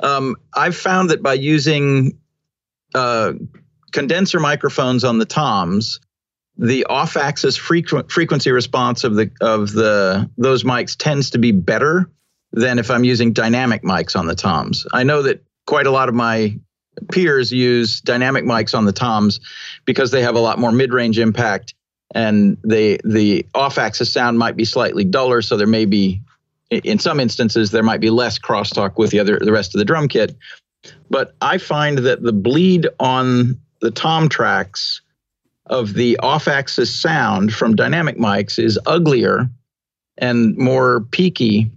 Um, 0.00 0.36
I've 0.54 0.76
found 0.76 1.10
that 1.10 1.22
by 1.22 1.34
using 1.34 2.18
uh, 2.94 3.32
condenser 3.92 4.40
microphones 4.40 5.04
on 5.04 5.18
the 5.18 5.24
toms, 5.24 6.00
the 6.56 6.84
off-axis 6.84 7.58
frequ- 7.58 8.10
frequency 8.10 8.50
response 8.50 9.04
of 9.04 9.16
the 9.16 9.30
of 9.40 9.72
the 9.72 10.30
those 10.38 10.62
mics 10.62 10.96
tends 10.96 11.30
to 11.30 11.38
be 11.38 11.52
better 11.52 12.10
than 12.52 12.78
if 12.78 12.90
I'm 12.90 13.04
using 13.04 13.32
dynamic 13.32 13.82
mics 13.82 14.16
on 14.16 14.26
the 14.26 14.36
toms. 14.36 14.86
I 14.92 15.02
know 15.02 15.22
that 15.22 15.42
quite 15.66 15.86
a 15.86 15.90
lot 15.90 16.08
of 16.08 16.14
my 16.14 16.58
peers 17.10 17.52
use 17.52 18.00
dynamic 18.00 18.44
mics 18.44 18.76
on 18.76 18.84
the 18.84 18.92
toms 18.92 19.40
because 19.84 20.12
they 20.12 20.22
have 20.22 20.36
a 20.36 20.40
lot 20.40 20.58
more 20.58 20.70
mid-range 20.70 21.18
impact 21.18 21.74
and 22.14 22.56
they 22.64 22.98
the 23.04 23.44
off-axis 23.54 24.12
sound 24.12 24.38
might 24.38 24.56
be 24.56 24.64
slightly 24.64 25.04
duller 25.04 25.42
so 25.42 25.56
there 25.56 25.66
may 25.66 25.84
be 25.84 26.20
in 26.70 26.98
some 26.98 27.20
instances 27.20 27.70
there 27.70 27.82
might 27.82 28.00
be 28.00 28.10
less 28.10 28.38
crosstalk 28.38 28.96
with 28.96 29.10
the 29.10 29.18
other 29.18 29.38
the 29.40 29.52
rest 29.52 29.74
of 29.74 29.78
the 29.78 29.84
drum 29.84 30.08
kit 30.08 30.36
but 31.10 31.34
i 31.40 31.58
find 31.58 31.98
that 31.98 32.22
the 32.22 32.32
bleed 32.32 32.88
on 33.00 33.58
the 33.80 33.90
tom 33.90 34.28
tracks 34.28 35.00
of 35.66 35.94
the 35.94 36.16
off-axis 36.18 36.94
sound 36.94 37.52
from 37.52 37.74
dynamic 37.74 38.18
mics 38.18 38.58
is 38.58 38.78
uglier 38.86 39.48
and 40.18 40.56
more 40.56 41.00
peaky 41.10 41.70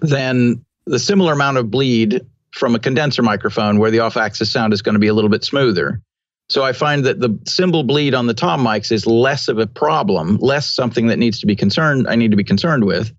than 0.00 0.64
the 0.86 0.98
similar 0.98 1.32
amount 1.32 1.56
of 1.56 1.70
bleed 1.70 2.20
from 2.52 2.74
a 2.74 2.78
condenser 2.78 3.22
microphone 3.22 3.78
where 3.78 3.90
the 3.90 4.00
off-axis 4.00 4.50
sound 4.50 4.72
is 4.72 4.82
going 4.82 4.94
to 4.94 4.98
be 4.98 5.08
a 5.08 5.14
little 5.14 5.30
bit 5.30 5.44
smoother. 5.44 6.00
So 6.48 6.62
I 6.62 6.72
find 6.72 7.04
that 7.04 7.20
the 7.20 7.38
cymbal 7.44 7.82
bleed 7.82 8.14
on 8.14 8.26
the 8.26 8.34
tom 8.34 8.64
mics 8.64 8.92
is 8.92 9.06
less 9.06 9.48
of 9.48 9.58
a 9.58 9.66
problem, 9.66 10.36
less 10.36 10.66
something 10.66 11.08
that 11.08 11.18
needs 11.18 11.40
to 11.40 11.46
be 11.46 11.56
concerned. 11.56 12.06
I 12.08 12.14
need 12.14 12.30
to 12.30 12.36
be 12.36 12.44
concerned 12.44 12.84
with, 12.84 13.12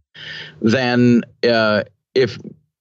than 0.61 1.23
uh, 1.47 1.83
if 2.15 2.37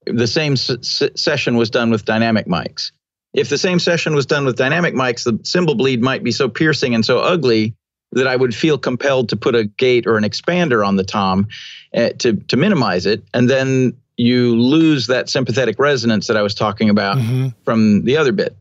the 0.06 0.26
same 0.26 0.52
s- 0.52 1.02
session 1.14 1.56
was 1.56 1.70
done 1.70 1.90
with 1.90 2.04
dynamic 2.04 2.46
mics. 2.46 2.92
If 3.34 3.48
the 3.48 3.58
same 3.58 3.78
session 3.78 4.14
was 4.14 4.24
done 4.24 4.46
with 4.46 4.56
dynamic 4.56 4.94
mics, 4.94 5.24
the 5.24 5.38
cymbal 5.44 5.74
bleed 5.74 6.00
might 6.00 6.24
be 6.24 6.32
so 6.32 6.48
piercing 6.48 6.94
and 6.94 7.04
so 7.04 7.18
ugly 7.18 7.74
that 8.12 8.26
I 8.26 8.36
would 8.36 8.54
feel 8.54 8.78
compelled 8.78 9.28
to 9.30 9.36
put 9.36 9.54
a 9.54 9.64
gate 9.64 10.06
or 10.06 10.16
an 10.16 10.24
expander 10.24 10.86
on 10.86 10.96
the 10.96 11.04
tom 11.04 11.48
uh, 11.94 12.10
to 12.20 12.34
to 12.34 12.56
minimize 12.56 13.04
it, 13.04 13.24
and 13.34 13.50
then 13.50 13.96
you 14.16 14.56
lose 14.56 15.08
that 15.08 15.28
sympathetic 15.28 15.78
resonance 15.78 16.28
that 16.28 16.36
I 16.36 16.42
was 16.42 16.54
talking 16.54 16.88
about 16.88 17.18
mm-hmm. 17.18 17.48
from 17.64 18.04
the 18.04 18.16
other 18.16 18.32
bit. 18.32 18.56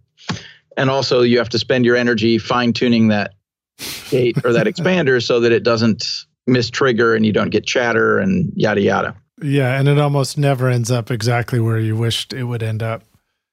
And 0.75 0.89
also, 0.89 1.21
you 1.21 1.37
have 1.37 1.49
to 1.49 1.59
spend 1.59 1.85
your 1.85 1.95
energy 1.95 2.37
fine 2.37 2.73
tuning 2.73 3.07
that 3.09 3.33
gate 4.09 4.37
or 4.43 4.51
that 4.53 4.65
expander 4.67 5.23
so 5.23 5.39
that 5.41 5.53
it 5.53 5.63
doesn't 5.63 6.25
miss 6.47 6.69
trigger 6.69 7.15
and 7.15 7.25
you 7.25 7.33
don't 7.33 7.49
get 7.49 7.65
chatter 7.65 8.19
and 8.19 8.51
yada 8.55 8.81
yada. 8.81 9.15
Yeah, 9.41 9.77
and 9.77 9.87
it 9.87 9.99
almost 9.99 10.37
never 10.37 10.69
ends 10.69 10.91
up 10.91 11.11
exactly 11.11 11.59
where 11.59 11.79
you 11.79 11.95
wished 11.95 12.33
it 12.33 12.43
would 12.43 12.63
end 12.63 12.81
up. 12.81 13.03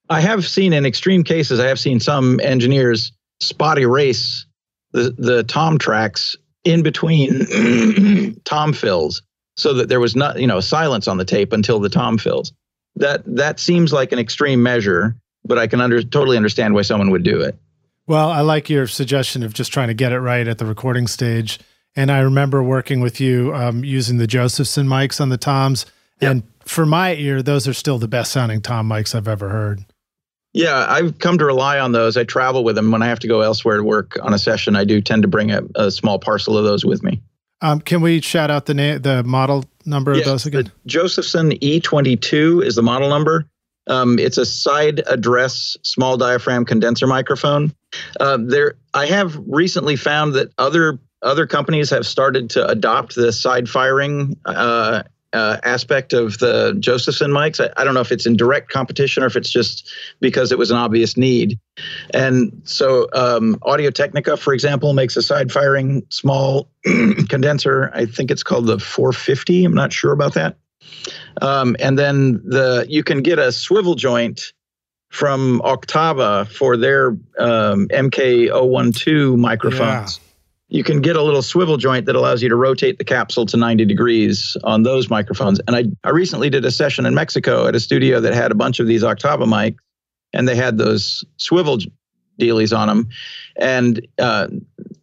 I 0.08 0.20
have 0.20 0.46
seen 0.46 0.72
in 0.72 0.86
extreme 0.86 1.24
cases, 1.24 1.58
I 1.58 1.66
have 1.66 1.80
seen 1.80 1.98
some 1.98 2.38
engineers 2.40 3.12
spot 3.40 3.78
erase 3.78 4.46
the, 4.92 5.14
the 5.18 5.42
tom 5.44 5.78
tracks 5.78 6.36
in 6.64 6.82
between 6.82 8.36
tom 8.44 8.72
fills 8.72 9.22
so 9.56 9.74
that 9.74 9.88
there 9.88 10.00
was 10.00 10.14
not, 10.14 10.40
you 10.40 10.46
know, 10.46 10.60
silence 10.60 11.08
on 11.08 11.16
the 11.16 11.24
tape 11.24 11.52
until 11.52 11.80
the 11.80 11.88
tom 11.88 12.18
fills. 12.18 12.52
That 12.96 13.22
that 13.36 13.58
seems 13.58 13.92
like 13.92 14.12
an 14.12 14.18
extreme 14.18 14.62
measure, 14.62 15.16
but 15.44 15.58
I 15.58 15.66
can 15.66 15.80
under, 15.80 16.02
totally 16.02 16.36
understand 16.36 16.74
why 16.74 16.82
someone 16.82 17.10
would 17.10 17.22
do 17.22 17.40
it. 17.40 17.56
Well, 18.06 18.30
I 18.30 18.40
like 18.40 18.68
your 18.68 18.86
suggestion 18.86 19.42
of 19.42 19.54
just 19.54 19.72
trying 19.72 19.88
to 19.88 19.94
get 19.94 20.12
it 20.12 20.20
right 20.20 20.46
at 20.46 20.58
the 20.58 20.66
recording 20.66 21.06
stage. 21.06 21.58
And 21.94 22.10
I 22.10 22.20
remember 22.20 22.62
working 22.62 23.00
with 23.00 23.20
you 23.20 23.54
um, 23.54 23.84
using 23.84 24.16
the 24.16 24.26
Josephson 24.26 24.86
mics 24.86 25.20
on 25.20 25.28
the 25.28 25.36
toms. 25.36 25.86
Yep. 26.20 26.30
And 26.30 26.42
for 26.64 26.86
my 26.86 27.14
ear, 27.14 27.42
those 27.42 27.68
are 27.68 27.74
still 27.74 27.98
the 27.98 28.08
best 28.08 28.32
sounding 28.32 28.62
tom 28.62 28.88
mics 28.88 29.14
I've 29.14 29.28
ever 29.28 29.50
heard. 29.50 29.84
Yeah, 30.54 30.86
I've 30.88 31.18
come 31.18 31.38
to 31.38 31.46
rely 31.46 31.78
on 31.78 31.92
those. 31.92 32.16
I 32.16 32.24
travel 32.24 32.62
with 32.62 32.76
them 32.76 32.90
when 32.90 33.02
I 33.02 33.06
have 33.06 33.18
to 33.20 33.28
go 33.28 33.40
elsewhere 33.40 33.78
to 33.78 33.84
work 33.84 34.18
on 34.22 34.34
a 34.34 34.38
session. 34.38 34.76
I 34.76 34.84
do 34.84 35.00
tend 35.00 35.22
to 35.22 35.28
bring 35.28 35.50
a, 35.50 35.62
a 35.74 35.90
small 35.90 36.18
parcel 36.18 36.58
of 36.58 36.64
those 36.64 36.84
with 36.84 37.02
me. 37.02 37.20
Um, 37.62 37.80
can 37.80 38.02
we 38.02 38.20
shout 38.20 38.50
out 38.50 38.66
the 38.66 38.74
name, 38.74 39.00
the 39.00 39.22
model 39.22 39.64
number 39.86 40.12
yes, 40.12 40.26
of 40.26 40.32
those 40.32 40.46
again? 40.46 40.70
Josephson 40.84 41.52
E22 41.52 42.64
is 42.64 42.74
the 42.74 42.82
model 42.82 43.08
number. 43.08 43.46
Um, 43.86 44.18
it's 44.18 44.38
a 44.38 44.44
side 44.44 45.02
address 45.08 45.76
small 45.82 46.16
diaphragm 46.16 46.64
condenser 46.64 47.06
microphone. 47.06 47.72
Uh, 48.20 48.38
there, 48.40 48.74
I 48.94 49.06
have 49.06 49.40
recently 49.46 49.96
found 49.96 50.34
that 50.34 50.52
other 50.58 50.98
other 51.22 51.46
companies 51.46 51.90
have 51.90 52.06
started 52.06 52.50
to 52.50 52.66
adopt 52.66 53.14
the 53.14 53.32
side 53.32 53.68
firing 53.68 54.36
uh, 54.44 55.02
uh, 55.32 55.56
aspect 55.62 56.12
of 56.12 56.38
the 56.38 56.76
Josephson 56.78 57.30
mics. 57.30 57.58
I, 57.58 57.72
I, 57.80 57.84
don't 57.84 57.94
know 57.94 58.00
if 58.00 58.12
it's 58.12 58.26
in 58.26 58.36
direct 58.36 58.68
competition 58.70 59.22
or 59.22 59.26
if 59.26 59.36
it's 59.36 59.50
just 59.50 59.90
because 60.20 60.52
it 60.52 60.58
was 60.58 60.70
an 60.70 60.76
obvious 60.76 61.16
need. 61.16 61.58
And 62.12 62.60
so 62.64 63.08
um, 63.14 63.58
Audio 63.62 63.90
Technica, 63.90 64.36
for 64.36 64.52
example, 64.52 64.92
makes 64.92 65.16
a 65.16 65.22
side 65.22 65.50
firing 65.50 66.02
small 66.10 66.68
condenser. 67.28 67.90
I 67.94 68.04
think 68.04 68.30
it's 68.30 68.42
called 68.42 68.66
the 68.66 68.78
450. 68.78 69.64
I'm 69.64 69.74
not 69.74 69.92
sure 69.92 70.12
about 70.12 70.34
that. 70.34 70.56
Um, 71.40 71.76
and 71.78 71.98
then 71.98 72.42
the 72.44 72.84
you 72.88 73.02
can 73.02 73.22
get 73.22 73.38
a 73.38 73.52
swivel 73.52 73.94
joint 73.94 74.52
from 75.08 75.60
Oktava 75.64 76.46
for 76.46 76.76
their 76.76 77.08
um, 77.38 77.88
MK012 77.88 79.38
microphones. 79.38 80.18
Yeah 80.18 80.28
you 80.72 80.82
can 80.82 81.02
get 81.02 81.16
a 81.16 81.22
little 81.22 81.42
swivel 81.42 81.76
joint 81.76 82.06
that 82.06 82.16
allows 82.16 82.42
you 82.42 82.48
to 82.48 82.56
rotate 82.56 82.96
the 82.96 83.04
capsule 83.04 83.44
to 83.44 83.58
90 83.58 83.84
degrees 83.84 84.56
on 84.64 84.84
those 84.84 85.10
microphones. 85.10 85.60
And 85.66 85.76
I, 85.76 85.84
I 86.02 86.10
recently 86.10 86.48
did 86.48 86.64
a 86.64 86.70
session 86.70 87.04
in 87.04 87.14
Mexico 87.14 87.66
at 87.66 87.74
a 87.76 87.80
studio 87.80 88.20
that 88.20 88.32
had 88.32 88.50
a 88.50 88.54
bunch 88.54 88.80
of 88.80 88.86
these 88.86 89.02
Oktava 89.02 89.44
mics, 89.44 89.76
and 90.32 90.48
they 90.48 90.56
had 90.56 90.78
those 90.78 91.24
swivel 91.36 91.76
dealies 92.40 92.76
on 92.76 92.88
them. 92.88 93.08
And 93.56 94.06
uh, 94.18 94.48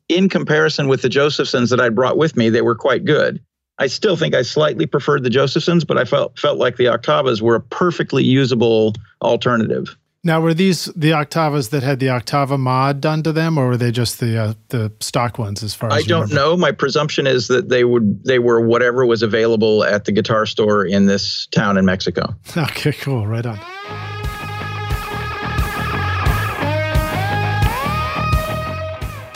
in 0.08 0.28
comparison 0.28 0.88
with 0.88 1.04
the 1.04 1.10
Josephsons 1.10 1.70
that 1.70 1.80
I 1.80 1.90
brought 1.90 2.18
with 2.18 2.36
me, 2.36 2.50
they 2.50 2.64
were 2.64 2.74
quite 2.74 3.06
good. 3.06 3.40
I 3.78 3.86
still 3.86 4.16
think 4.16 4.34
I 4.34 4.42
slightly 4.42 4.88
preferred 4.88 5.24
the 5.24 5.30
Josephsons, 5.30 5.86
but 5.86 6.00
I 6.00 6.04
felt 6.04 6.38
felt 6.40 6.58
like 6.58 6.78
the 6.78 6.86
Oktavas 6.86 7.42
were 7.42 7.56
a 7.56 7.62
perfectly 7.62 8.24
usable 8.24 8.96
alternative. 9.22 9.96
Now, 10.22 10.42
were 10.42 10.54
these 10.54 10.86
the 10.96 11.12
Oktavas 11.12 11.70
that 11.70 11.82
had 11.82 12.00
the 12.00 12.08
Oktava 12.08 12.60
mod 12.60 13.00
done 13.00 13.24
to 13.24 13.32
them, 13.32 13.58
or 13.58 13.68
were 13.70 13.78
they 13.78 13.92
just 13.92 14.20
the 14.20 14.38
uh, 14.38 14.54
the 14.68 14.92
stock 15.00 15.40
ones? 15.40 15.64
As 15.64 15.74
far 15.74 15.90
as 15.92 15.96
I 15.96 16.02
don't 16.02 16.24
remember? 16.24 16.36
know. 16.36 16.58
My 16.58 16.72
presumption 16.74 17.26
is 17.26 17.48
that 17.48 17.70
they 17.70 17.86
would 17.86 18.26
they 18.26 18.40
were 18.40 18.60
whatever 18.60 19.06
was 19.06 19.22
available 19.22 19.84
at 19.86 20.04
the 20.06 20.12
guitar 20.12 20.46
store 20.46 20.86
in 20.86 21.06
this 21.06 21.48
town 21.48 21.78
in 21.78 21.86
Mexico. 21.86 22.36
Okay, 22.58 22.92
cool. 22.92 23.26
Right 23.26 23.46
on. 23.46 24.19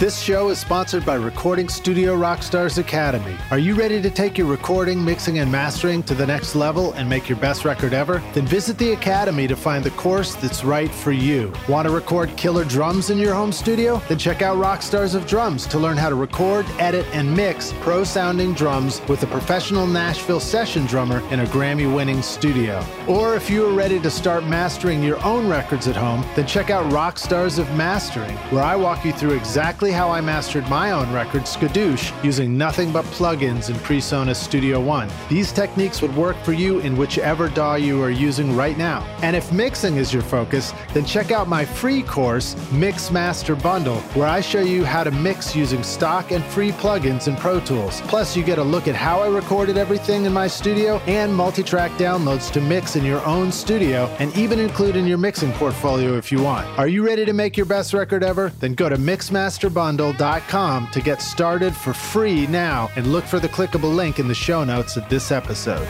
This 0.03 0.21
show 0.21 0.49
is 0.49 0.59
sponsored 0.59 1.05
by 1.05 1.15
Recording 1.15 1.69
Studio 1.69 2.17
Rockstars 2.17 2.77
Academy. 2.77 3.37
Are 3.51 3.57
you 3.57 3.73
ready 3.73 4.01
to 4.01 4.09
take 4.09 4.37
your 4.37 4.47
recording, 4.47 5.01
mixing, 5.01 5.39
and 5.39 5.49
mastering 5.49 6.03
to 6.03 6.13
the 6.13 6.27
next 6.27 6.55
level 6.55 6.91
and 6.95 7.07
make 7.07 7.29
your 7.29 7.37
best 7.37 7.63
record 7.63 7.93
ever? 7.93 8.21
Then 8.33 8.45
visit 8.45 8.77
the 8.77 8.91
Academy 8.91 9.47
to 9.47 9.55
find 9.55 9.81
the 9.81 9.91
course 9.91 10.35
that's 10.35 10.65
right 10.65 10.91
for 10.91 11.13
you. 11.13 11.53
Want 11.69 11.87
to 11.87 11.93
record 11.93 12.35
killer 12.35 12.65
drums 12.65 13.11
in 13.11 13.17
your 13.17 13.33
home 13.33 13.53
studio? 13.53 14.01
Then 14.09 14.17
check 14.17 14.41
out 14.41 14.57
Rockstars 14.57 15.15
of 15.15 15.25
Drums 15.25 15.65
to 15.67 15.79
learn 15.79 15.95
how 15.95 16.09
to 16.09 16.15
record, 16.15 16.65
edit, 16.79 17.05
and 17.13 17.33
mix 17.33 17.71
pro 17.79 18.03
sounding 18.03 18.53
drums 18.53 19.01
with 19.07 19.23
a 19.23 19.27
professional 19.27 19.87
Nashville 19.87 20.41
session 20.41 20.85
drummer 20.85 21.21
in 21.31 21.39
a 21.39 21.45
Grammy 21.45 21.87
winning 21.95 22.21
studio. 22.21 22.85
Or 23.07 23.35
if 23.35 23.49
you 23.49 23.65
are 23.67 23.73
ready 23.73 24.01
to 24.01 24.11
start 24.11 24.43
mastering 24.43 25.01
your 25.01 25.23
own 25.23 25.47
records 25.47 25.87
at 25.87 25.95
home, 25.95 26.25
then 26.35 26.45
check 26.45 26.69
out 26.69 26.91
Rockstars 26.91 27.57
of 27.57 27.73
Mastering, 27.77 28.35
where 28.51 28.65
I 28.65 28.75
walk 28.75 29.05
you 29.05 29.13
through 29.13 29.35
exactly 29.35 29.92
how 29.93 30.09
I 30.09 30.21
mastered 30.21 30.67
my 30.69 30.91
own 30.91 31.13
record, 31.13 31.43
Skadoosh, 31.43 32.11
using 32.23 32.57
nothing 32.57 32.91
but 32.91 33.05
plugins 33.05 33.69
in 33.69 33.75
PreSonus 33.75 34.37
Studio 34.37 34.81
One. 34.81 35.07
These 35.29 35.51
techniques 35.51 36.01
would 36.01 36.15
work 36.15 36.35
for 36.43 36.51
you 36.51 36.79
in 36.79 36.97
whichever 36.97 37.47
DAW 37.47 37.75
you 37.75 38.01
are 38.01 38.09
using 38.09 38.55
right 38.55 38.77
now. 38.77 39.05
And 39.21 39.35
if 39.35 39.51
mixing 39.51 39.97
is 39.97 40.11
your 40.11 40.23
focus, 40.23 40.73
then 40.93 41.05
check 41.05 41.31
out 41.31 41.47
my 41.47 41.63
free 41.63 42.01
course, 42.01 42.55
Mix 42.71 43.11
Master 43.11 43.55
Bundle, 43.55 43.99
where 44.15 44.27
I 44.27 44.41
show 44.41 44.61
you 44.61 44.83
how 44.83 45.03
to 45.03 45.11
mix 45.11 45.55
using 45.55 45.83
stock 45.83 46.31
and 46.31 46.43
free 46.45 46.71
plugins 46.71 47.27
in 47.27 47.35
Pro 47.35 47.59
Tools. 47.59 48.01
Plus, 48.01 48.35
you 48.35 48.43
get 48.43 48.57
a 48.57 48.63
look 48.63 48.87
at 48.87 48.95
how 48.95 49.21
I 49.21 49.27
recorded 49.27 49.77
everything 49.77 50.25
in 50.25 50.33
my 50.33 50.47
studio 50.47 50.97
and 51.05 51.33
multi 51.33 51.61
track 51.61 51.91
downloads 51.91 52.51
to 52.53 52.61
mix 52.61 52.95
in 52.95 53.05
your 53.05 53.23
own 53.25 53.51
studio 53.51 54.05
and 54.17 54.35
even 54.35 54.59
include 54.59 54.95
in 54.95 55.05
your 55.05 55.19
mixing 55.19 55.51
portfolio 55.53 56.17
if 56.17 56.31
you 56.31 56.41
want. 56.41 56.65
Are 56.79 56.87
you 56.87 57.05
ready 57.05 57.25
to 57.25 57.33
make 57.33 57.55
your 57.55 57.67
best 57.67 57.93
record 57.93 58.23
ever? 58.23 58.51
Then 58.59 58.73
go 58.73 58.89
to 58.89 58.97
Mixmasterbundle 58.97 59.72
bundle.com 59.73 60.87
to 60.91 61.01
get 61.01 61.21
started 61.21 61.75
for 61.75 61.93
free 61.93 62.47
now 62.47 62.89
and 62.95 63.07
look 63.07 63.25
for 63.25 63.39
the 63.39 63.49
clickable 63.49 63.93
link 63.93 64.19
in 64.19 64.27
the 64.27 64.35
show 64.35 64.63
notes 64.63 64.97
of 64.97 65.07
this 65.09 65.31
episode. 65.31 65.87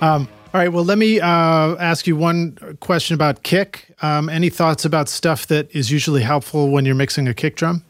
Um, 0.00 0.28
all 0.54 0.60
right. 0.60 0.68
Well, 0.68 0.84
let 0.84 0.98
me 0.98 1.20
uh, 1.20 1.26
ask 1.26 2.06
you 2.06 2.16
one 2.16 2.56
question 2.80 3.14
about 3.14 3.42
kick. 3.42 3.94
Um, 4.00 4.28
any 4.28 4.48
thoughts 4.48 4.84
about 4.84 5.08
stuff 5.08 5.46
that 5.48 5.74
is 5.74 5.90
usually 5.90 6.22
helpful 6.22 6.70
when 6.70 6.86
you're 6.86 6.94
mixing 6.94 7.28
a 7.28 7.34
kick 7.34 7.56
drum? 7.56 7.84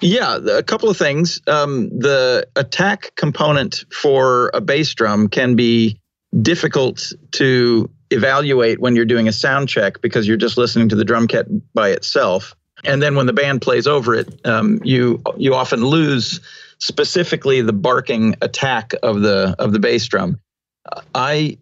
Yeah, 0.00 0.36
a 0.36 0.62
couple 0.62 0.90
of 0.90 0.96
things. 0.96 1.40
Um, 1.46 1.88
the 1.88 2.46
attack 2.56 3.12
component 3.16 3.84
for 3.90 4.50
a 4.52 4.60
bass 4.60 4.92
drum 4.92 5.28
can 5.28 5.56
be 5.56 5.98
difficult 6.42 7.12
to 7.32 7.88
evaluate 8.10 8.80
when 8.80 8.96
you're 8.96 9.04
doing 9.04 9.28
a 9.28 9.32
sound 9.32 9.68
check 9.68 10.00
because 10.00 10.26
you're 10.26 10.36
just 10.36 10.56
listening 10.56 10.88
to 10.88 10.96
the 10.96 11.04
drum 11.04 11.26
kit 11.26 11.46
by 11.74 11.90
itself. 11.90 12.54
And 12.84 13.02
then 13.02 13.16
when 13.16 13.26
the 13.26 13.32
band 13.32 13.62
plays 13.62 13.86
over 13.86 14.14
it, 14.14 14.46
um, 14.46 14.80
you 14.84 15.22
you 15.36 15.54
often 15.54 15.84
lose 15.84 16.40
specifically 16.78 17.62
the 17.62 17.72
barking 17.72 18.36
attack 18.42 18.92
of 19.02 19.22
the 19.22 19.56
of 19.58 19.72
the 19.72 19.78
bass 19.78 20.06
drum. 20.06 20.38
I 21.14 21.58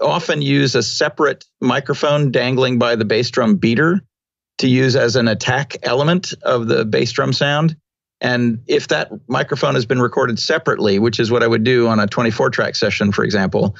often 0.00 0.42
use 0.42 0.74
a 0.74 0.82
separate 0.82 1.44
microphone 1.60 2.30
dangling 2.30 2.78
by 2.78 2.96
the 2.96 3.04
bass 3.04 3.30
drum 3.30 3.56
beater 3.56 4.02
to 4.58 4.68
use 4.68 4.96
as 4.96 5.16
an 5.16 5.28
attack 5.28 5.76
element 5.82 6.32
of 6.42 6.66
the 6.66 6.84
bass 6.84 7.12
drum 7.12 7.32
sound. 7.32 7.76
And 8.20 8.62
if 8.66 8.88
that 8.88 9.10
microphone 9.28 9.74
has 9.74 9.84
been 9.84 10.00
recorded 10.00 10.38
separately, 10.38 10.98
which 10.98 11.20
is 11.20 11.30
what 11.30 11.42
I 11.42 11.46
would 11.46 11.64
do 11.64 11.86
on 11.86 12.00
a 12.00 12.06
24 12.06 12.50
track 12.50 12.74
session, 12.74 13.12
for 13.12 13.24
example, 13.24 13.76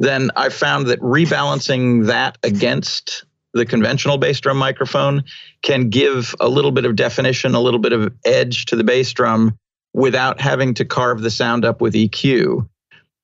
then 0.00 0.30
I 0.34 0.48
found 0.48 0.86
that 0.86 0.98
rebalancing 1.00 2.06
that 2.06 2.38
against 2.42 3.26
the 3.52 3.66
conventional 3.66 4.16
bass 4.16 4.40
drum 4.40 4.56
microphone 4.56 5.24
can 5.62 5.90
give 5.90 6.34
a 6.40 6.48
little 6.48 6.70
bit 6.72 6.86
of 6.86 6.96
definition, 6.96 7.54
a 7.54 7.60
little 7.60 7.78
bit 7.78 7.92
of 7.92 8.10
edge 8.24 8.64
to 8.66 8.76
the 8.76 8.84
bass 8.84 9.12
drum 9.12 9.58
without 9.92 10.40
having 10.40 10.72
to 10.74 10.86
carve 10.86 11.20
the 11.20 11.30
sound 11.30 11.66
up 11.66 11.82
with 11.82 11.92
EQ. 11.92 12.66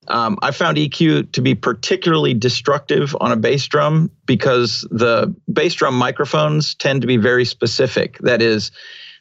Um, 0.08 0.38
I 0.42 0.50
found 0.50 0.76
EQ 0.76 1.32
to 1.32 1.40
be 1.40 1.54
particularly 1.54 2.34
destructive 2.34 3.16
on 3.22 3.32
a 3.32 3.36
bass 3.36 3.66
drum 3.66 4.10
because 4.26 4.86
the 4.90 5.34
bass 5.50 5.72
drum 5.72 5.94
microphones 5.94 6.74
tend 6.74 7.00
to 7.00 7.06
be 7.06 7.16
very 7.16 7.46
specific. 7.46 8.18
That 8.18 8.42
is, 8.42 8.70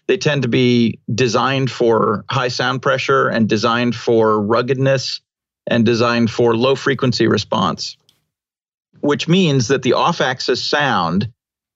they 0.07 0.17
tend 0.17 0.41
to 0.41 0.49
be 0.49 0.99
designed 1.13 1.71
for 1.71 2.25
high 2.29 2.49
sound 2.49 2.81
pressure 2.81 3.29
and 3.29 3.47
designed 3.47 3.95
for 3.95 4.41
ruggedness 4.41 5.21
and 5.67 5.85
designed 5.85 6.29
for 6.29 6.55
low 6.55 6.75
frequency 6.75 7.27
response, 7.27 7.97
which 8.99 9.27
means 9.27 9.67
that 9.67 9.83
the 9.83 9.93
off 9.93 10.21
axis 10.21 10.63
sound, 10.63 11.31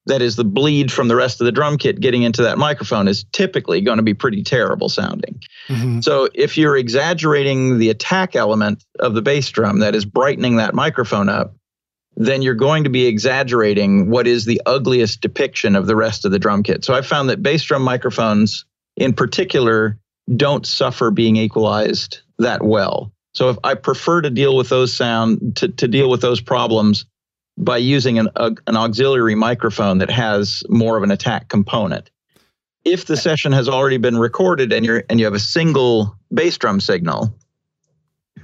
that 0.06 0.22
is 0.22 0.36
the 0.36 0.45
bleed 0.45 0.91
from 0.91 1.07
the 1.07 1.16
rest 1.16 1.41
of 1.41 1.45
the 1.45 1.52
drum 1.52 1.78
kit 1.78 1.99
getting 1.99 2.24
into 2.24 2.44
that 2.44 2.57
microphone, 2.57 3.07
is 3.07 3.26
typically 3.32 3.82
going 3.82 3.98
to 3.98 4.03
be 4.03 4.14
pretty 4.14 4.44
terrible 4.44 4.90
sounding. 4.90 5.41
Mm-hmm. 5.68 6.02
So 6.02 6.30
if 6.34 6.57
you're 6.57 6.78
exaggerating 6.78 7.78
the 7.78 7.90
attack 7.90 8.36
element 8.36 8.84
of 8.99 9.14
the 9.14 9.22
bass 9.22 9.49
drum 9.49 9.80
that 9.80 9.95
is 9.95 10.06
brightening 10.06 10.57
that 10.57 10.74
microphone 10.74 11.30
up, 11.30 11.56
then 12.16 12.41
you're 12.41 12.53
going 12.53 12.84
to 12.84 12.90
be 12.90 13.06
exaggerating 13.06 14.10
what 14.10 14.28
is 14.28 14.45
the 14.45 14.61
ugliest 14.66 15.22
depiction 15.22 15.76
of 15.76 15.88
the 15.88 15.95
rest 15.95 16.26
of 16.26 16.32
the 16.32 16.40
drum 16.40 16.64
kit. 16.64 16.84
So 16.84 16.94
I 16.94 17.02
found 17.02 17.30
that 17.30 17.41
bass 17.41 17.64
drum 17.64 17.82
microphones 17.82 18.66
in 18.98 19.14
particular 19.14 19.98
don't 20.36 20.66
suffer 20.66 21.11
being 21.11 21.38
equalized 21.38 22.20
that 22.38 22.61
well. 22.61 23.11
So 23.40 23.48
if 23.48 23.57
I 23.64 23.76
prefer 23.76 24.20
to 24.20 24.30
deal 24.30 24.57
with 24.57 24.68
those 24.68 24.94
sound 24.94 25.56
to, 25.56 25.70
to 25.70 25.88
deal 25.88 26.10
with 26.10 26.20
those 26.20 26.41
problems 26.41 27.06
by 27.57 27.78
using 27.78 28.20
an, 28.20 28.28
a, 28.36 28.52
an 28.68 28.76
auxiliary 28.76 29.34
microphone 29.36 29.99
that 29.99 30.10
has 30.10 30.61
more 30.68 30.98
of 30.98 31.03
an 31.03 31.11
attack 31.11 31.48
component. 31.48 32.11
If 32.84 33.06
the 33.06 33.16
session 33.16 33.53
has 33.53 33.70
already 33.70 33.95
been 33.95 34.18
recorded 34.18 34.74
and 34.74 34.86
you're 34.86 35.06
and 35.10 35.22
you 35.22 35.26
have 35.26 35.36
a 35.36 35.40
single 35.40 36.18
bass 36.34 36.57
drum 36.57 36.82
signal 36.82 37.34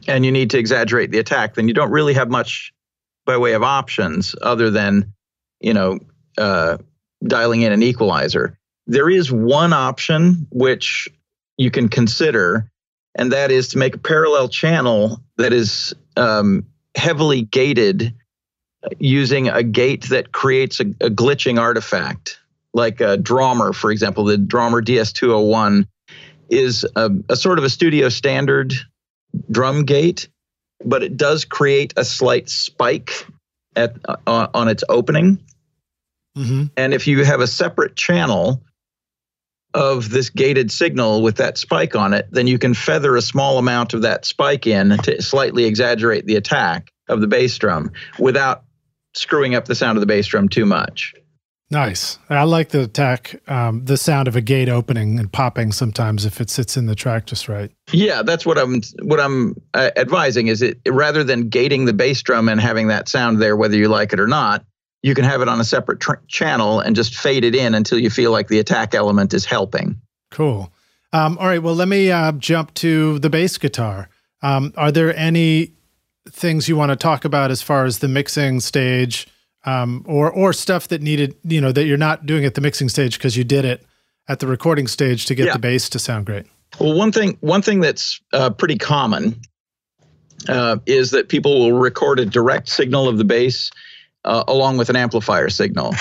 and 0.08 0.26
you 0.26 0.32
need 0.32 0.52
to 0.52 0.58
exaggerate 0.58 1.12
the 1.12 1.20
attack, 1.20 1.56
then 1.56 1.68
you 1.68 1.74
don't 1.74 1.92
really 1.92 2.14
have 2.14 2.30
much 2.30 2.72
by 3.26 3.36
way 3.36 3.52
of 3.52 3.64
options 3.64 4.34
other 4.42 4.72
than, 4.72 5.14
you 5.60 5.74
know, 5.74 6.00
uh, 6.38 6.78
dialing 7.22 7.64
in 7.64 7.74
an 7.74 7.84
equalizer. 7.84 8.58
There 8.88 9.10
is 9.10 9.30
one 9.30 9.74
option 9.74 10.48
which 10.52 11.10
you 11.58 11.70
can 11.70 11.90
consider, 11.90 12.72
and 13.16 13.32
that 13.32 13.52
is 13.52 13.70
to 13.70 13.78
make 13.78 13.96
a 13.96 14.00
parallel 14.00 14.50
channel 14.50 15.22
that 15.38 15.54
is 15.54 15.96
um, 16.18 16.66
heavily 16.96 17.42
gated 17.42 18.14
using 19.00 19.50
a 19.50 19.64
gate 19.64 20.10
that 20.10 20.32
creates 20.32 20.80
a, 20.80 20.84
a, 20.84 21.10
glitching 21.10 21.60
artifact, 21.60 22.40
like 22.74 23.02
a 23.02 23.18
Drawmer, 23.18 23.74
for 23.74 23.90
example. 23.92 24.26
The 24.26 24.38
Drawmer 24.38 24.84
DS201 24.84 25.88
is 26.50 26.86
a, 26.96 27.10
a 27.30 27.36
sort 27.36 27.58
of 27.58 27.66
a 27.66 27.70
studio 27.70 28.10
standard 28.10 28.74
drum 29.50 29.86
gate, 29.86 30.28
but 30.84 31.02
it 31.02 31.18
does 31.18 31.46
create 31.46 31.94
a 31.98 32.06
slight 32.06 32.50
spike 32.50 33.26
at 33.76 33.96
uh, 34.06 34.48
on 34.54 34.68
its 34.68 34.84
opening. 34.88 35.40
Mm-hmm. 36.38 36.66
And 36.78 36.94
if 36.94 37.08
you 37.08 37.24
have 37.24 37.40
a 37.40 37.48
separate 37.48 37.96
channel 37.96 38.62
of 39.76 40.10
this 40.10 40.30
gated 40.30 40.72
signal 40.72 41.22
with 41.22 41.36
that 41.36 41.58
spike 41.58 41.96
on 41.96 42.14
it, 42.14 42.28
then 42.32 42.48
you 42.48 42.58
can 42.58 42.74
feather 42.74 43.16
a 43.16 43.22
small 43.22 43.58
amount 43.58 43.94
of 43.94 44.02
that 44.02 44.26
spike 44.26 44.66
in 44.66 44.98
to 45.00 45.22
slightly 45.22 45.66
exaggerate 45.66 46.26
the 46.26 46.38
attack 46.38 46.92
of 47.10 47.20
the 47.20 47.28
bass 47.28 47.56
drum 47.58 47.92
without 48.18 48.64
screwing 49.14 49.54
up 49.54 49.66
the 49.66 49.76
sound 49.76 49.98
of 49.98 50.00
the 50.00 50.08
bass 50.08 50.28
drum 50.28 50.48
too 50.48 50.66
much. 50.66 51.14
Nice. 51.72 52.20
I 52.30 52.44
like 52.44 52.70
the 52.70 52.84
attack, 52.84 53.42
um, 53.50 53.84
the 53.84 53.98
sound 53.98 54.28
of 54.30 54.36
a 54.36 54.42
gate 54.42 54.70
opening 54.70 55.20
and 55.20 55.32
popping 55.32 55.72
sometimes 55.72 56.24
if 56.24 56.40
it 56.40 56.50
sits 56.50 56.78
in 56.78 56.86
the 56.86 56.96
track 56.96 57.26
just 57.26 57.50
right. 57.50 57.72
Yeah, 57.92 58.22
that's 58.22 58.46
what 58.46 58.58
I'm 58.58 58.82
what 59.02 59.20
I'm 59.20 59.56
uh, 59.74 59.90
advising. 59.98 60.48
Is 60.48 60.62
it 60.62 60.80
rather 60.88 61.24
than 61.24 61.50
gating 61.50 61.86
the 61.86 61.94
bass 61.94 62.22
drum 62.22 62.48
and 62.48 62.62
having 62.62 62.88
that 62.90 63.10
sound 63.10 63.42
there, 63.42 63.58
whether 63.58 63.76
you 63.76 63.90
like 63.90 64.14
it 64.14 64.20
or 64.20 64.28
not, 64.28 64.64
you 65.06 65.14
can 65.14 65.24
have 65.24 65.44
it 65.44 65.48
on 65.48 65.62
a 65.62 65.64
separate 65.64 66.00
tr- 66.00 66.16
channel 66.28 66.80
and 66.80 66.96
just 66.96 67.14
fade 67.14 67.44
it 67.44 67.54
in 67.54 67.76
until 67.76 68.00
you 68.00 68.10
feel 68.10 68.32
like 68.32 68.48
the 68.48 68.58
attack 68.58 68.96
element 68.96 69.36
is 69.36 69.46
helping. 69.46 70.02
Cool. 70.32 70.74
Um, 71.14 71.38
all 71.38 71.46
right. 71.46 71.62
Well, 71.62 71.76
let 71.76 71.88
me 71.88 72.12
uh, 72.12 72.32
jump 72.32 72.74
to 72.76 73.20
the 73.20 73.30
bass 73.30 73.60
guitar. 73.60 74.10
Um, 74.42 74.74
are 74.76 74.92
there 74.92 75.16
any 75.16 75.74
things 76.28 76.68
you 76.68 76.76
want 76.76 76.90
to 76.90 76.96
talk 76.96 77.24
about 77.24 77.52
as 77.52 77.62
far 77.62 77.86
as 77.86 78.00
the 78.00 78.08
mixing 78.08 78.60
stage, 78.60 79.28
um, 79.66 80.04
or 80.08 80.32
or 80.32 80.54
stuff 80.54 80.88
that 80.88 81.04
needed, 81.04 81.36
you 81.44 81.62
know, 81.62 81.72
that 81.72 81.86
you're 81.86 81.98
not 81.98 82.26
doing 82.26 82.44
at 82.44 82.56
the 82.56 82.62
mixing 82.62 82.90
stage 82.90 83.20
because 83.20 83.38
you 83.38 83.44
did 83.44 83.64
it 83.64 83.86
at 84.28 84.40
the 84.40 84.48
recording 84.48 84.88
stage 84.88 85.28
to 85.28 85.36
get 85.36 85.46
yeah. 85.46 85.54
the 85.54 85.60
bass 85.60 85.88
to 85.90 86.00
sound 86.00 86.26
great? 86.26 86.48
Well, 86.80 86.98
one 86.98 87.12
thing 87.12 87.38
one 87.42 87.62
thing 87.62 87.80
that's 87.80 88.20
uh, 88.34 88.50
pretty 88.50 88.80
common 88.80 89.40
uh, 90.50 90.78
is 90.88 91.12
that 91.12 91.30
people 91.30 91.60
will 91.60 91.78
record 91.78 92.20
a 92.20 92.26
direct 92.26 92.70
signal 92.70 93.08
of 93.08 93.20
the 93.20 93.24
bass 93.24 93.70
uh, 94.26 94.44
along 94.48 94.78
with 94.78 94.90
an 94.90 94.96
amplifier 94.96 95.50
signal. 95.50 95.94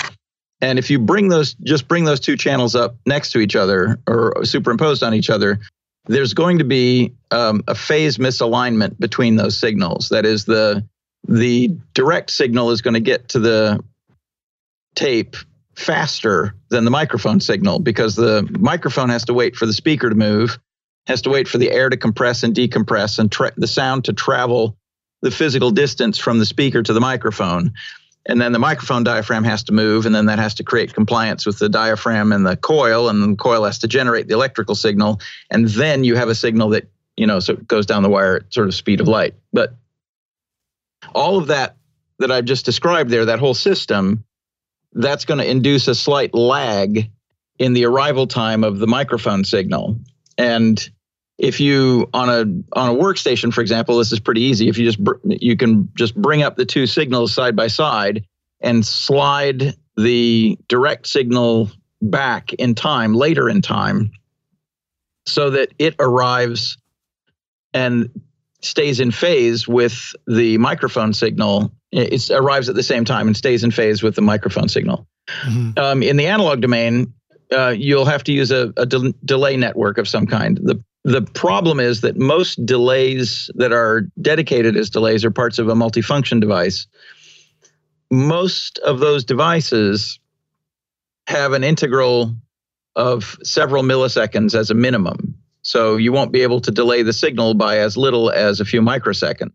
And 0.61 0.79
if 0.79 0.89
you 0.89 0.99
bring 0.99 1.29
those, 1.29 1.53
just 1.63 1.87
bring 1.87 2.05
those 2.05 2.19
two 2.19 2.35
channels 2.37 2.75
up 2.75 2.95
next 3.05 3.31
to 3.31 3.39
each 3.39 3.55
other 3.55 3.99
or 4.07 4.43
superimposed 4.43 5.03
on 5.03 5.13
each 5.13 5.29
other, 5.29 5.59
there's 6.07 6.33
going 6.33 6.59
to 6.59 6.63
be 6.63 7.13
um, 7.31 7.63
a 7.67 7.75
phase 7.75 8.17
misalignment 8.17 8.99
between 8.99 9.35
those 9.35 9.57
signals. 9.57 10.09
That 10.09 10.25
is, 10.25 10.45
the 10.45 10.85
the 11.27 11.75
direct 11.93 12.29
signal 12.29 12.71
is 12.71 12.81
going 12.81 12.93
to 12.93 12.99
get 12.99 13.29
to 13.29 13.39
the 13.39 13.83
tape 14.93 15.35
faster 15.75 16.55
than 16.69 16.85
the 16.85 16.91
microphone 16.91 17.39
signal 17.39 17.79
because 17.79 18.15
the 18.15 18.47
microphone 18.59 19.09
has 19.09 19.25
to 19.25 19.33
wait 19.33 19.55
for 19.55 19.65
the 19.65 19.73
speaker 19.73 20.09
to 20.09 20.15
move, 20.15 20.59
has 21.07 21.23
to 21.23 21.29
wait 21.29 21.47
for 21.47 21.57
the 21.57 21.71
air 21.71 21.89
to 21.89 21.97
compress 21.97 22.43
and 22.43 22.55
decompress 22.55 23.19
and 23.19 23.31
tra- 23.31 23.51
the 23.57 23.67
sound 23.67 24.05
to 24.05 24.13
travel 24.13 24.77
the 25.21 25.31
physical 25.31 25.71
distance 25.71 26.17
from 26.17 26.39
the 26.39 26.45
speaker 26.45 26.83
to 26.83 26.93
the 26.93 27.01
microphone. 27.01 27.73
And 28.27 28.41
then 28.41 28.51
the 28.53 28.59
microphone 28.59 29.03
diaphragm 29.03 29.43
has 29.43 29.63
to 29.65 29.71
move, 29.71 30.05
and 30.05 30.15
then 30.15 30.25
that 30.25 30.39
has 30.39 30.55
to 30.55 30.63
create 30.63 30.93
compliance 30.93 31.45
with 31.45 31.59
the 31.59 31.69
diaphragm 31.69 32.31
and 32.31 32.45
the 32.45 32.57
coil, 32.57 33.07
and 33.07 33.21
the 33.21 33.35
coil 33.35 33.63
has 33.65 33.79
to 33.79 33.87
generate 33.87 34.27
the 34.27 34.33
electrical 34.33 34.73
signal. 34.73 35.19
And 35.51 35.67
then 35.67 36.03
you 36.03 36.15
have 36.15 36.29
a 36.29 36.35
signal 36.35 36.69
that, 36.69 36.89
you 37.15 37.27
know, 37.27 37.39
so 37.39 37.53
it 37.53 37.67
goes 37.67 37.85
down 37.85 38.01
the 38.01 38.09
wire 38.09 38.37
at 38.37 38.53
sort 38.53 38.67
of 38.67 38.73
speed 38.73 38.99
of 38.99 39.07
light. 39.07 39.35
But 39.53 39.75
all 41.13 41.37
of 41.37 41.47
that 41.47 41.77
that 42.19 42.31
I've 42.31 42.45
just 42.45 42.65
described 42.65 43.09
there, 43.09 43.25
that 43.25 43.39
whole 43.39 43.53
system, 43.53 44.23
that's 44.93 45.25
going 45.25 45.39
to 45.39 45.49
induce 45.49 45.87
a 45.87 45.93
slight 45.93 46.33
lag 46.33 47.11
in 47.59 47.73
the 47.73 47.85
arrival 47.85 48.25
time 48.25 48.63
of 48.63 48.79
the 48.79 48.87
microphone 48.87 49.43
signal. 49.43 49.99
And 50.37 50.89
if 51.37 51.59
you 51.59 52.09
on 52.13 52.29
a 52.29 52.39
on 52.77 52.89
a 52.89 52.93
workstation, 52.93 53.53
for 53.53 53.61
example, 53.61 53.97
this 53.97 54.11
is 54.11 54.19
pretty 54.19 54.41
easy. 54.41 54.69
If 54.69 54.77
you 54.77 54.85
just 54.85 55.03
br- 55.03 55.15
you 55.23 55.57
can 55.57 55.89
just 55.95 56.15
bring 56.15 56.43
up 56.43 56.55
the 56.55 56.65
two 56.65 56.87
signals 56.87 57.33
side 57.33 57.55
by 57.55 57.67
side 57.67 58.25
and 58.61 58.85
slide 58.85 59.75
the 59.97 60.57
direct 60.67 61.07
signal 61.07 61.69
back 62.01 62.53
in 62.53 62.75
time, 62.75 63.13
later 63.13 63.49
in 63.49 63.61
time, 63.61 64.11
so 65.25 65.49
that 65.49 65.73
it 65.77 65.95
arrives 65.99 66.77
and 67.73 68.09
stays 68.61 68.99
in 68.99 69.11
phase 69.11 69.67
with 69.67 70.15
the 70.27 70.57
microphone 70.57 71.13
signal. 71.13 71.71
It 71.91 72.29
arrives 72.29 72.69
at 72.69 72.75
the 72.75 72.83
same 72.83 73.05
time 73.05 73.27
and 73.27 73.35
stays 73.35 73.63
in 73.63 73.71
phase 73.71 74.01
with 74.01 74.15
the 74.15 74.21
microphone 74.21 74.69
signal. 74.69 75.07
Mm-hmm. 75.43 75.77
Um, 75.77 76.03
in 76.03 76.17
the 76.17 76.27
analog 76.27 76.61
domain, 76.61 77.13
uh, 77.55 77.69
you'll 77.69 78.05
have 78.05 78.23
to 78.25 78.31
use 78.31 78.51
a, 78.51 78.73
a 78.77 78.85
de- 78.85 79.13
delay 79.23 79.57
network 79.57 79.97
of 79.97 80.07
some 80.07 80.27
kind. 80.27 80.57
The 80.61 80.83
the 81.05 81.21
problem 81.21 81.79
is 81.79 82.01
that 82.01 82.17
most 82.17 82.65
delays 82.65 83.51
that 83.53 83.71
are 83.71 84.01
dedicated 84.19 84.75
as 84.75 84.89
delays 84.89 85.23
are 85.23 85.29
parts 85.29 85.59
of 85.59 85.69
a 85.69 85.75
multifunction 85.75 86.41
device. 86.41 86.87
Most 88.09 88.79
of 88.79 88.99
those 88.99 89.23
devices 89.23 90.19
have 91.27 91.53
an 91.53 91.63
integral 91.63 92.35
of 92.95 93.37
several 93.43 93.83
milliseconds 93.83 94.55
as 94.55 94.71
a 94.71 94.73
minimum. 94.73 95.35
So 95.61 95.95
you 95.95 96.11
won't 96.11 96.31
be 96.31 96.41
able 96.41 96.59
to 96.61 96.71
delay 96.71 97.03
the 97.03 97.13
signal 97.13 97.53
by 97.53 97.77
as 97.77 97.95
little 97.95 98.31
as 98.31 98.59
a 98.59 98.65
few 98.65 98.81
microseconds. 98.81 99.53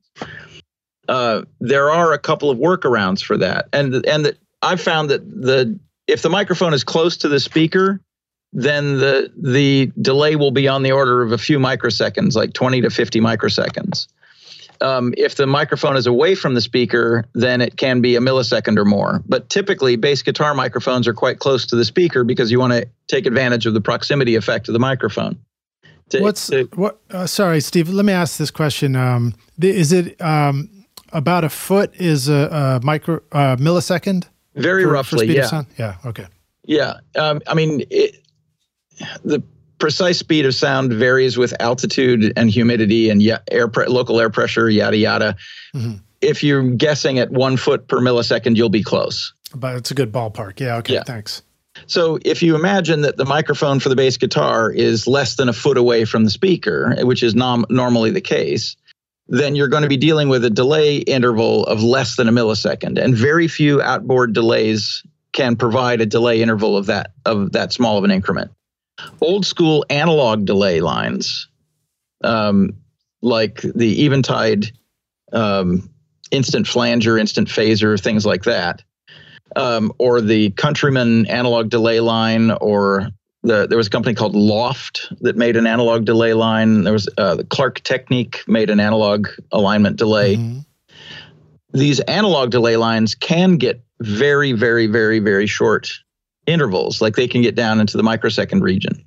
Uh, 1.09 1.43
there 1.59 1.91
are 1.91 2.13
a 2.13 2.19
couple 2.19 2.51
of 2.51 2.59
workarounds 2.59 3.25
for 3.25 3.37
that, 3.39 3.69
and 3.73 4.07
and 4.07 4.27
the, 4.27 4.37
I've 4.63 4.81
found 4.81 5.11
that 5.11 5.29
the 5.29 5.81
if 6.07 6.23
the 6.23 6.31
microphone 6.31 6.75
is 6.75 6.85
close 6.85 7.17
to 7.19 7.29
the 7.29 7.41
speaker, 7.41 8.01
then 8.53 8.99
the 8.99 9.33
the 9.37 9.93
delay 10.01 10.37
will 10.37 10.51
be 10.51 10.67
on 10.67 10.83
the 10.83 10.93
order 10.93 11.23
of 11.23 11.33
a 11.33 11.39
few 11.39 11.59
microseconds, 11.59 12.35
like 12.35 12.53
20 12.53 12.81
to 12.83 12.91
50 12.91 13.21
microseconds. 13.21 14.09
Um, 14.83 15.13
if 15.19 15.37
the 15.37 15.47
microphone 15.47 15.97
is 15.97 16.07
away 16.07 16.35
from 16.35 16.55
the 16.55 16.61
speaker, 16.61 17.27
then 17.35 17.61
it 17.61 17.77
can 17.77 18.01
be 18.01 18.17
a 18.17 18.21
millisecond 18.21 18.79
or 18.79 18.87
more. 18.87 19.23
But 19.27 19.51
typically, 19.51 19.97
bass 19.97 20.23
guitar 20.23 20.55
microphones 20.55 21.07
are 21.07 21.13
quite 21.13 21.39
close 21.39 21.67
to 21.67 21.77
the 21.77 21.85
speaker 21.85 22.25
because 22.25 22.51
you 22.51 22.59
want 22.59 22.73
to 22.73 22.89
take 23.07 23.27
advantage 23.27 23.67
of 23.67 23.75
the 23.75 23.81
proximity 23.83 24.37
effect 24.37 24.69
of 24.69 24.73
the 24.73 24.79
microphone. 24.79 25.39
To, 26.11 26.21
What's 26.21 26.49
to, 26.49 26.65
what? 26.75 26.99
Uh, 27.11 27.27
sorry, 27.27 27.61
Steve. 27.61 27.89
Let 27.89 28.05
me 28.05 28.13
ask 28.13 28.39
this 28.39 28.51
question. 28.51 28.97
Um, 28.97 29.35
is 29.61 29.93
it 29.93 30.21
um, 30.21 30.69
about 31.13 31.45
a 31.45 31.51
foot 31.51 31.95
is 31.97 32.29
a, 32.29 32.81
a 32.81 32.85
micro 32.85 33.21
uh, 33.33 33.57
millisecond? 33.57 34.27
Very 34.57 34.85
for, 34.85 34.93
roughly, 34.93 35.27
for 35.27 35.33
yeah. 35.33 35.63
Yeah. 35.79 35.97
Okay. 36.05 36.27
Yeah. 36.65 36.95
Um, 37.17 37.43
I 37.47 37.55
mean, 37.55 37.85
it, 37.91 38.17
the 39.25 39.43
precise 39.81 40.19
speed 40.19 40.47
of 40.47 40.55
sound 40.55 40.93
varies 40.93 41.37
with 41.37 41.55
altitude 41.61 42.33
and 42.37 42.51
humidity 42.51 43.11
and 43.11 43.23
air 43.51 43.67
pre- 43.67 43.87
local 43.87 44.21
air 44.21 44.31
pressure, 44.31 44.71
yada 44.71 44.97
yada. 44.97 45.37
Mm-hmm. 45.75 45.97
If 46.21 46.45
you're 46.45 46.63
guessing 46.63 47.19
at 47.19 47.31
one 47.31 47.57
foot 47.57 47.89
per 47.89 47.99
millisecond, 47.99 48.57
you'll 48.57 48.69
be 48.69 48.83
close. 48.83 49.33
But 49.55 49.77
it's 49.77 49.91
a 49.91 49.95
good 49.95 50.13
ballpark. 50.13 50.61
Yeah. 50.61 50.77
Okay. 50.77 50.95
Yeah. 50.95 51.03
Thanks. 51.03 51.43
So 51.87 52.19
if 52.25 52.43
you 52.43 52.55
imagine 52.55 53.01
that 53.03 53.17
the 53.17 53.25
microphone 53.25 53.81
for 53.81 53.89
the 53.89 53.97
bass 53.97 54.17
guitar 54.17 54.71
is 54.71 55.07
less 55.07 55.37
than 55.37 55.49
a 55.49 55.53
foot 55.53 55.79
away 55.79 56.05
from 56.05 56.25
the 56.25 56.31
speaker, 56.31 56.95
which 57.01 57.23
is 57.23 57.35
nom- 57.35 57.65
normally 57.71 58.11
the 58.11 58.21
case, 58.21 58.77
then 59.29 59.55
you're 59.55 59.69
going 59.69 59.85
to 59.85 59.89
be 59.89 59.97
dealing 59.97 60.29
with 60.29 60.45
a 60.45 60.51
delay 60.51 60.99
interval 60.99 61.65
of 61.67 61.83
less 61.83 62.17
than 62.17 62.29
a 62.29 62.33
millisecond, 62.33 62.99
and 63.03 63.15
very 63.15 63.49
few 63.49 63.81
outboard 63.81 64.33
delays 64.35 65.05
can 65.33 65.55
provide 65.57 66.01
a 66.01 66.07
delay 66.07 66.43
interval 66.43 66.77
of 66.77 66.87
that 66.87 67.13
of 67.25 67.53
that 67.53 67.73
small 67.73 67.97
of 67.97 68.05
an 68.05 68.11
increment 68.11 68.51
old 69.21 69.47
school 69.47 69.85
analog 69.91 70.45
delay 70.45 70.81
lines, 70.81 71.49
um, 72.25 72.75
like 73.23 73.61
the 73.63 74.05
Eventide 74.05 74.73
um, 75.33 75.91
instant 76.31 76.67
flanger, 76.67 77.19
instant 77.19 77.49
phaser, 77.49 78.01
things 78.01 78.25
like 78.25 78.45
that, 78.45 78.83
um, 79.57 79.93
or 79.99 80.21
the 80.21 80.51
Countryman 80.51 81.27
analog 81.27 81.71
delay 81.71 82.01
line, 82.01 82.51
or 82.51 83.11
the, 83.43 83.67
there 83.67 83.79
was 83.79 83.87
a 83.87 83.91
company 83.91 84.15
called 84.15 84.35
Loft 84.35 85.13
that 85.21 85.37
made 85.37 85.57
an 85.57 85.67
analog 85.67 86.05
delay 86.05 86.35
line. 86.35 86.85
There 86.85 86.93
was 86.93 87.09
uh, 87.17 87.37
the 87.37 87.45
Klark 87.45 87.81
Teknik 87.81 88.47
made 88.47 88.71
an 88.71 88.81
analog 88.81 89.29
alignment 89.53 89.97
delay. 89.97 90.37
Mm-hmm. 90.37 90.61
These 91.73 92.01
analog 92.01 92.51
delay 92.51 92.77
lines 92.77 93.15
can 93.15 93.57
get 93.57 93.83
very, 94.01 94.53
very, 94.53 94.87
very, 94.87 95.21
very 95.21 95.47
short 95.47 95.91
intervals, 96.51 97.01
like 97.01 97.17
they 97.17 97.29
can 97.29 97.43
get 97.43 97.55
down 97.55 97.81
into 97.81 97.97
the 97.97 98.03
microsecond 98.03 98.63
region. 98.63 99.05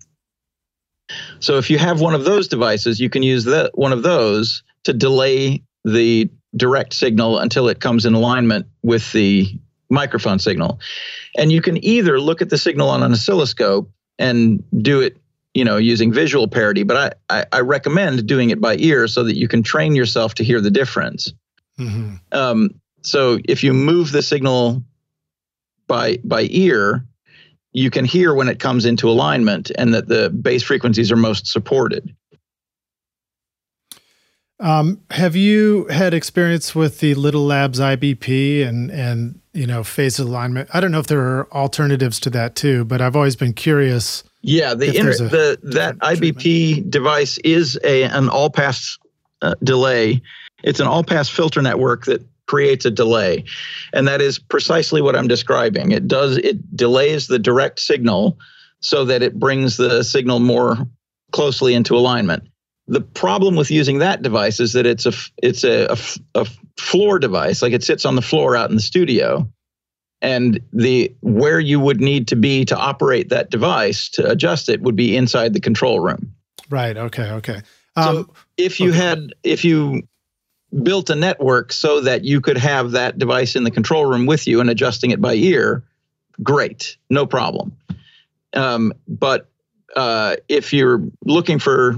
So 1.40 1.58
if 1.58 1.70
you 1.70 1.78
have 1.78 2.02
one 2.02 2.16
of 2.16 2.24
those 2.24 2.48
devices, 2.48 3.00
you 3.00 3.10
can 3.10 3.24
use 3.24 3.44
that 3.46 3.78
one 3.78 3.92
of 3.92 4.04
those 4.04 4.64
to 4.84 4.94
delay 4.94 5.64
the 5.84 6.30
direct 6.56 6.94
signal 6.94 7.40
until 7.40 7.68
it 7.68 7.80
comes 7.80 8.06
in 8.06 8.14
alignment 8.14 8.68
with 8.84 9.12
the 9.12 9.60
microphone 9.90 10.40
signal. 10.40 10.80
And 11.38 11.52
you 11.52 11.62
can 11.62 11.84
either 11.84 12.20
look 12.20 12.42
at 12.42 12.50
the 12.50 12.58
signal 12.58 12.90
on 12.90 13.04
an 13.04 13.12
oscilloscope 13.12 13.92
and 14.18 14.64
do 14.82 15.02
it, 15.02 15.18
you 15.54 15.66
know, 15.66 15.78
using 15.78 16.12
visual 16.12 16.48
parity, 16.48 16.84
but 16.84 17.16
I, 17.30 17.42
I, 17.42 17.46
I 17.52 17.60
recommend 17.62 18.26
doing 18.26 18.50
it 18.50 18.62
by 18.62 18.76
ear 18.78 19.08
so 19.08 19.24
that 19.24 19.38
you 19.38 19.48
can 19.48 19.62
train 19.64 19.96
yourself 19.96 20.36
to 20.36 20.44
hear 20.44 20.62
the 20.62 20.72
difference. 20.72 21.34
Mm-hmm. 21.78 22.16
Um, 22.32 22.70
so 23.02 23.40
if 23.46 23.64
you 23.64 23.74
move 23.74 24.12
the 24.12 24.22
signal 24.22 24.84
by 25.88 26.18
by 26.24 26.48
ear, 26.50 27.06
you 27.74 27.90
can 27.90 28.06
hear 28.06 28.34
when 28.34 28.48
it 28.48 28.60
comes 28.60 28.86
into 28.86 29.10
alignment 29.10 29.72
and 29.78 29.94
that 29.94 30.08
the 30.08 30.30
bass 30.30 30.64
frequencies 30.64 31.12
are 31.12 31.18
most 31.18 31.48
supported. 31.48 32.16
Um, 34.60 35.02
have 35.10 35.36
you 35.36 35.88
had 35.88 36.14
experience 36.14 36.74
with 36.74 37.00
the 37.00 37.16
Little 37.16 37.46
Labs 37.46 37.80
IBP 37.80 38.66
and 38.66 38.92
and 38.92 39.42
you 39.52 39.68
know 39.68 39.84
phase 39.84 40.20
alignment? 40.20 40.70
I 40.74 40.80
don't 40.80 40.92
know 40.92 41.00
if 41.00 41.08
there 41.08 41.20
are 41.20 41.52
alternatives 41.52 42.20
to 42.22 42.30
that 42.30 42.56
too, 42.56 42.86
but 42.86 43.02
I've 43.02 43.16
always 43.16 43.36
been 43.36 43.54
curious. 43.54 44.24
Yeah, 44.42 44.74
the 44.74 44.96
inter- 44.96 45.28
the 45.28 45.60
that 45.64 45.98
IBP 45.98 46.42
treatment. 46.42 46.92
device 46.92 47.40
is 47.40 47.78
a 47.84 48.04
an 48.04 48.30
all 48.30 48.50
pass 48.50 48.98
uh, 49.42 49.56
delay. 49.64 50.22
It's 50.64 50.80
an 50.80 50.88
all 50.88 51.04
pass 51.04 51.28
filter 51.28 51.62
network 51.62 52.06
that 52.06 52.22
creates 52.48 52.86
a 52.86 52.92
delay. 52.92 53.44
And 53.94 54.08
that 54.08 54.22
is 54.22 54.40
precisely 54.40 55.02
what 55.02 55.16
I'm 55.16 55.28
describing. 55.28 55.92
It 55.92 56.08
does 56.08 56.38
it 56.38 56.76
delays 56.76 57.28
the 57.28 57.40
direct 57.40 57.80
signal 57.80 58.38
so 58.80 59.06
that 59.06 59.24
it 59.24 59.40
brings 59.40 59.78
the 59.78 60.04
signal 60.04 60.40
more 60.40 60.78
closely 61.32 61.74
into 61.74 61.96
alignment. 61.96 62.44
The 62.88 63.02
problem 63.02 63.56
with 63.56 63.72
using 63.72 64.00
that 64.00 64.22
device 64.22 64.60
is 64.60 64.74
that 64.74 64.86
it's 64.86 65.06
a 65.06 65.14
it's 65.42 65.64
a, 65.64 65.86
a, 65.86 65.98
a 66.36 66.46
floor 66.78 67.18
device, 67.18 67.62
like 67.62 67.74
it 67.74 67.84
sits 67.84 68.06
on 68.06 68.16
the 68.16 68.22
floor 68.22 68.58
out 68.58 68.70
in 68.70 68.76
the 68.76 68.82
studio, 68.82 69.50
and 70.22 70.60
the 70.74 71.16
where 71.22 71.62
you 71.62 71.80
would 71.80 72.02
need 72.02 72.28
to 72.28 72.36
be 72.36 72.66
to 72.66 72.78
operate 72.78 73.30
that 73.30 73.50
device 73.50 74.10
to 74.10 74.30
adjust 74.30 74.68
it 74.68 74.82
would 74.82 74.98
be 74.98 75.16
inside 75.16 75.54
the 75.54 75.62
control 75.62 76.02
room. 76.02 76.34
Right. 76.70 76.98
Okay. 76.98 77.32
Okay. 77.32 77.62
Um, 77.96 78.16
so 78.16 78.34
if 78.58 78.82
you 78.82 78.90
okay. 78.90 78.98
had 78.98 79.34
if 79.44 79.64
you 79.64 80.04
built 80.82 81.10
a 81.10 81.16
network 81.16 81.72
so 81.72 82.02
that 82.02 82.24
you 82.24 82.42
could 82.42 82.58
have 82.58 82.92
that 82.92 83.18
device 83.18 83.56
in 83.56 83.64
the 83.64 83.72
control 83.72 84.06
room 84.06 84.26
with 84.26 84.48
you 84.48 84.60
and 84.60 84.70
adjusting 84.70 85.12
it 85.12 85.22
by 85.22 85.34
ear, 85.34 85.84
great, 86.42 86.98
no 87.10 87.26
problem. 87.26 87.78
Um, 88.54 88.94
but 89.08 89.50
uh, 89.96 90.38
if 90.48 90.74
you're 90.74 91.04
looking 91.26 91.60
for 91.60 91.96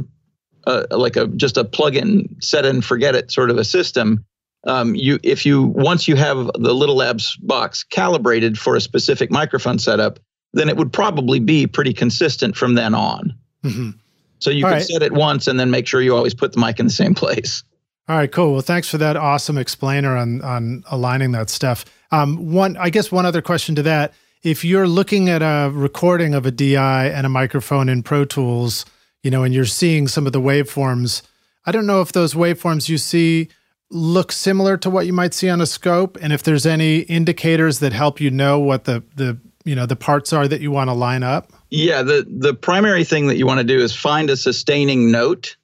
uh, 0.67 0.85
like 0.91 1.15
a 1.15 1.27
just 1.27 1.57
a 1.57 1.63
plug-in, 1.63 2.35
set 2.41 2.65
and 2.65 2.83
forget 2.83 3.15
it 3.15 3.31
sort 3.31 3.49
of 3.49 3.57
a 3.57 3.63
system, 3.63 4.25
um, 4.65 4.95
you 4.95 5.19
if 5.23 5.45
you 5.45 5.63
once 5.63 6.07
you 6.07 6.15
have 6.15 6.37
the 6.55 6.73
Little 6.73 6.95
Labs 6.95 7.35
box 7.37 7.83
calibrated 7.83 8.57
for 8.57 8.75
a 8.75 8.81
specific 8.81 9.31
microphone 9.31 9.79
setup, 9.79 10.19
then 10.53 10.69
it 10.69 10.77
would 10.77 10.91
probably 10.91 11.39
be 11.39 11.67
pretty 11.67 11.93
consistent 11.93 12.55
from 12.55 12.73
then 12.73 12.95
on. 12.95 13.35
Mm-hmm. 13.63 13.91
So 14.39 14.49
you 14.49 14.65
All 14.65 14.71
can 14.71 14.79
right. 14.79 14.87
set 14.87 15.01
it 15.01 15.13
once 15.13 15.47
and 15.47 15.59
then 15.59 15.71
make 15.71 15.87
sure 15.87 16.01
you 16.01 16.15
always 16.15 16.33
put 16.33 16.53
the 16.53 16.59
mic 16.59 16.79
in 16.79 16.87
the 16.87 16.93
same 16.93 17.13
place. 17.15 17.63
All 18.07 18.15
right, 18.15 18.31
cool. 18.31 18.53
Well, 18.53 18.61
thanks 18.61 18.87
for 18.87 18.99
that 18.99 19.17
awesome 19.17 19.57
explainer 19.57 20.15
on 20.15 20.41
on 20.41 20.83
aligning 20.91 21.31
that 21.31 21.49
stuff. 21.49 21.85
Um, 22.11 22.53
one, 22.53 22.77
I 22.77 22.89
guess, 22.89 23.11
one 23.11 23.25
other 23.25 23.41
question 23.41 23.75
to 23.75 23.83
that 23.83 24.13
if 24.43 24.63
you're 24.63 24.87
looking 24.87 25.27
at 25.27 25.41
a 25.41 25.71
recording 25.73 26.35
of 26.35 26.45
a 26.45 26.51
DI 26.51 27.07
and 27.07 27.25
a 27.25 27.29
microphone 27.29 27.89
in 27.89 28.03
Pro 28.03 28.25
Tools, 28.25 28.85
you 29.23 29.31
know, 29.31 29.41
and 29.41 29.55
you're 29.55 29.65
seeing 29.65 30.07
some 30.07 30.27
of 30.27 30.33
the 30.33 30.39
waveforms, 30.39 31.23
I 31.65 31.71
don't 31.71 31.87
know 31.87 32.01
if 32.01 32.11
those 32.11 32.35
waveforms 32.35 32.87
you 32.87 32.99
see 32.99 33.49
look 33.89 34.31
similar 34.31 34.77
to 34.77 34.89
what 34.89 35.07
you 35.07 35.13
might 35.13 35.33
see 35.33 35.49
on 35.49 35.61
a 35.61 35.65
scope 35.65 36.17
and 36.21 36.33
if 36.33 36.43
there's 36.43 36.65
any 36.65 36.99
indicators 36.99 37.79
that 37.79 37.93
help 37.93 38.19
you 38.19 38.31
know 38.31 38.59
what 38.59 38.85
the 38.85 39.03
the 39.15 39.37
you 39.63 39.75
know 39.75 39.85
the 39.85 39.95
parts 39.95 40.33
are 40.33 40.47
that 40.47 40.59
you 40.59 40.71
want 40.71 40.89
to 40.89 40.93
line 40.93 41.21
up 41.21 41.53
yeah 41.69 42.01
the 42.01 42.25
the 42.27 42.53
primary 42.53 43.03
thing 43.03 43.27
that 43.27 43.37
you 43.37 43.45
want 43.45 43.59
to 43.59 43.63
do 43.63 43.79
is 43.79 43.95
find 43.95 44.31
a 44.31 44.35
sustaining 44.35 45.11
note 45.11 45.55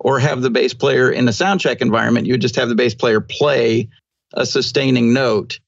or 0.00 0.18
have 0.18 0.42
the 0.42 0.50
bass 0.50 0.74
player 0.74 1.10
in 1.10 1.28
a 1.28 1.32
sound 1.32 1.60
check 1.60 1.80
environment 1.80 2.26
you 2.26 2.32
would 2.32 2.40
just 2.40 2.56
have 2.56 2.68
the 2.68 2.74
bass 2.74 2.94
player 2.94 3.20
play 3.20 3.88
a 4.34 4.44
sustaining 4.44 5.12
note 5.12 5.58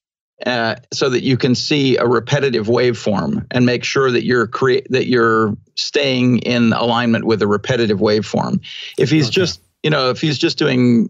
uh, 0.47 0.75
so 0.93 1.09
that 1.09 1.23
you 1.23 1.37
can 1.37 1.55
see 1.55 1.97
a 1.97 2.07
repetitive 2.07 2.67
waveform 2.67 3.47
and 3.53 3.65
make 3.65 3.85
sure 3.85 4.11
that 4.11 4.25
you're 4.25 4.49
create 4.49 4.87
that 4.91 5.07
you're 5.07 5.57
staying 5.77 6.39
in 6.39 6.73
alignment 6.73 7.25
with 7.25 7.41
a 7.43 7.47
repetitive 7.47 8.01
waveform 8.01 8.61
if 8.99 9.11
he's 9.11 9.27
okay. 9.27 9.35
just 9.35 9.61
you 9.83 9.91
know 9.91 10.11
if 10.11 10.21
he's 10.21 10.39
just 10.39 10.59
doing 10.59 11.09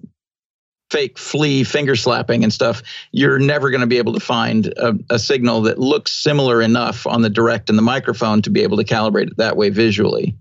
fake 0.92 1.18
Flea 1.18 1.64
finger 1.64 1.96
slapping 1.96 2.44
and 2.44 2.52
stuff, 2.52 2.82
you're 3.12 3.38
never 3.38 3.70
going 3.70 3.80
to 3.80 3.86
be 3.86 3.96
able 3.96 4.12
to 4.12 4.20
find 4.20 4.66
a, 4.76 4.94
a, 5.08 5.18
signal 5.18 5.62
that 5.62 5.78
looks 5.78 6.12
similar 6.12 6.60
enough 6.60 7.06
on 7.06 7.22
the 7.22 7.30
direct 7.30 7.70
and 7.70 7.78
the 7.78 7.82
microphone 7.82 8.42
to 8.42 8.50
be 8.50 8.62
able 8.62 8.76
to 8.76 8.84
calibrate 8.84 9.28
it 9.28 9.38
that 9.38 9.56
way 9.56 9.70
visually. 9.70 10.36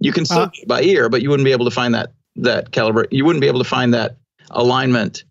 You 0.00 0.12
can 0.12 0.26
still 0.26 0.42
uh, 0.42 0.50
by 0.66 0.82
ear, 0.82 1.08
but 1.08 1.22
you 1.22 1.30
wouldn't 1.30 1.46
be 1.46 1.52
able 1.52 1.64
to 1.64 1.70
find 1.70 1.94
that 1.94 2.12
that 2.36 2.70
calibrate. 2.70 3.08
You 3.10 3.24
wouldn't 3.24 3.40
be 3.40 3.48
able 3.48 3.62
to 3.62 3.68
find 3.68 3.94
that 3.94 4.16
alignment 4.50 5.24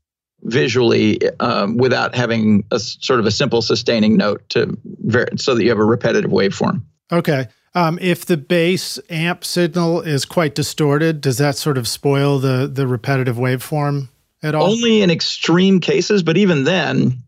visually 0.44 1.20
um, 1.40 1.78
without 1.78 2.16
having 2.16 2.66
a 2.72 2.80
sort 2.80 3.20
of 3.20 3.26
a 3.26 3.32
simple 3.32 3.62
sustaining 3.62 4.18
note 4.18 4.48
to 4.50 4.78
ver- 4.84 5.28
so 5.38 5.56
that 5.56 5.64
you 5.64 5.70
have 5.70 5.80
a 5.80 5.86
repetitive 5.86 6.32
waveform. 6.32 6.82
Okay. 7.12 7.48
Um, 7.76 7.98
if 8.02 8.26
the 8.26 8.38
bass 8.38 9.00
amp 9.10 9.44
signal 9.44 10.02
is 10.02 10.26
quite 10.26 10.54
distorted, 10.54 11.22
does 11.22 11.38
that 11.38 11.56
sort 11.56 11.78
of 11.78 11.88
spoil 11.88 12.40
the 12.40 12.70
the 12.72 12.86
repetitive 12.86 13.38
waveform? 13.38 14.10
at 14.44 14.54
all? 14.54 14.72
Only 14.72 15.02
in 15.02 15.10
extreme 15.10 15.80
cases, 15.80 16.22
but 16.22 16.38
even 16.38 16.66
then, 16.66 17.24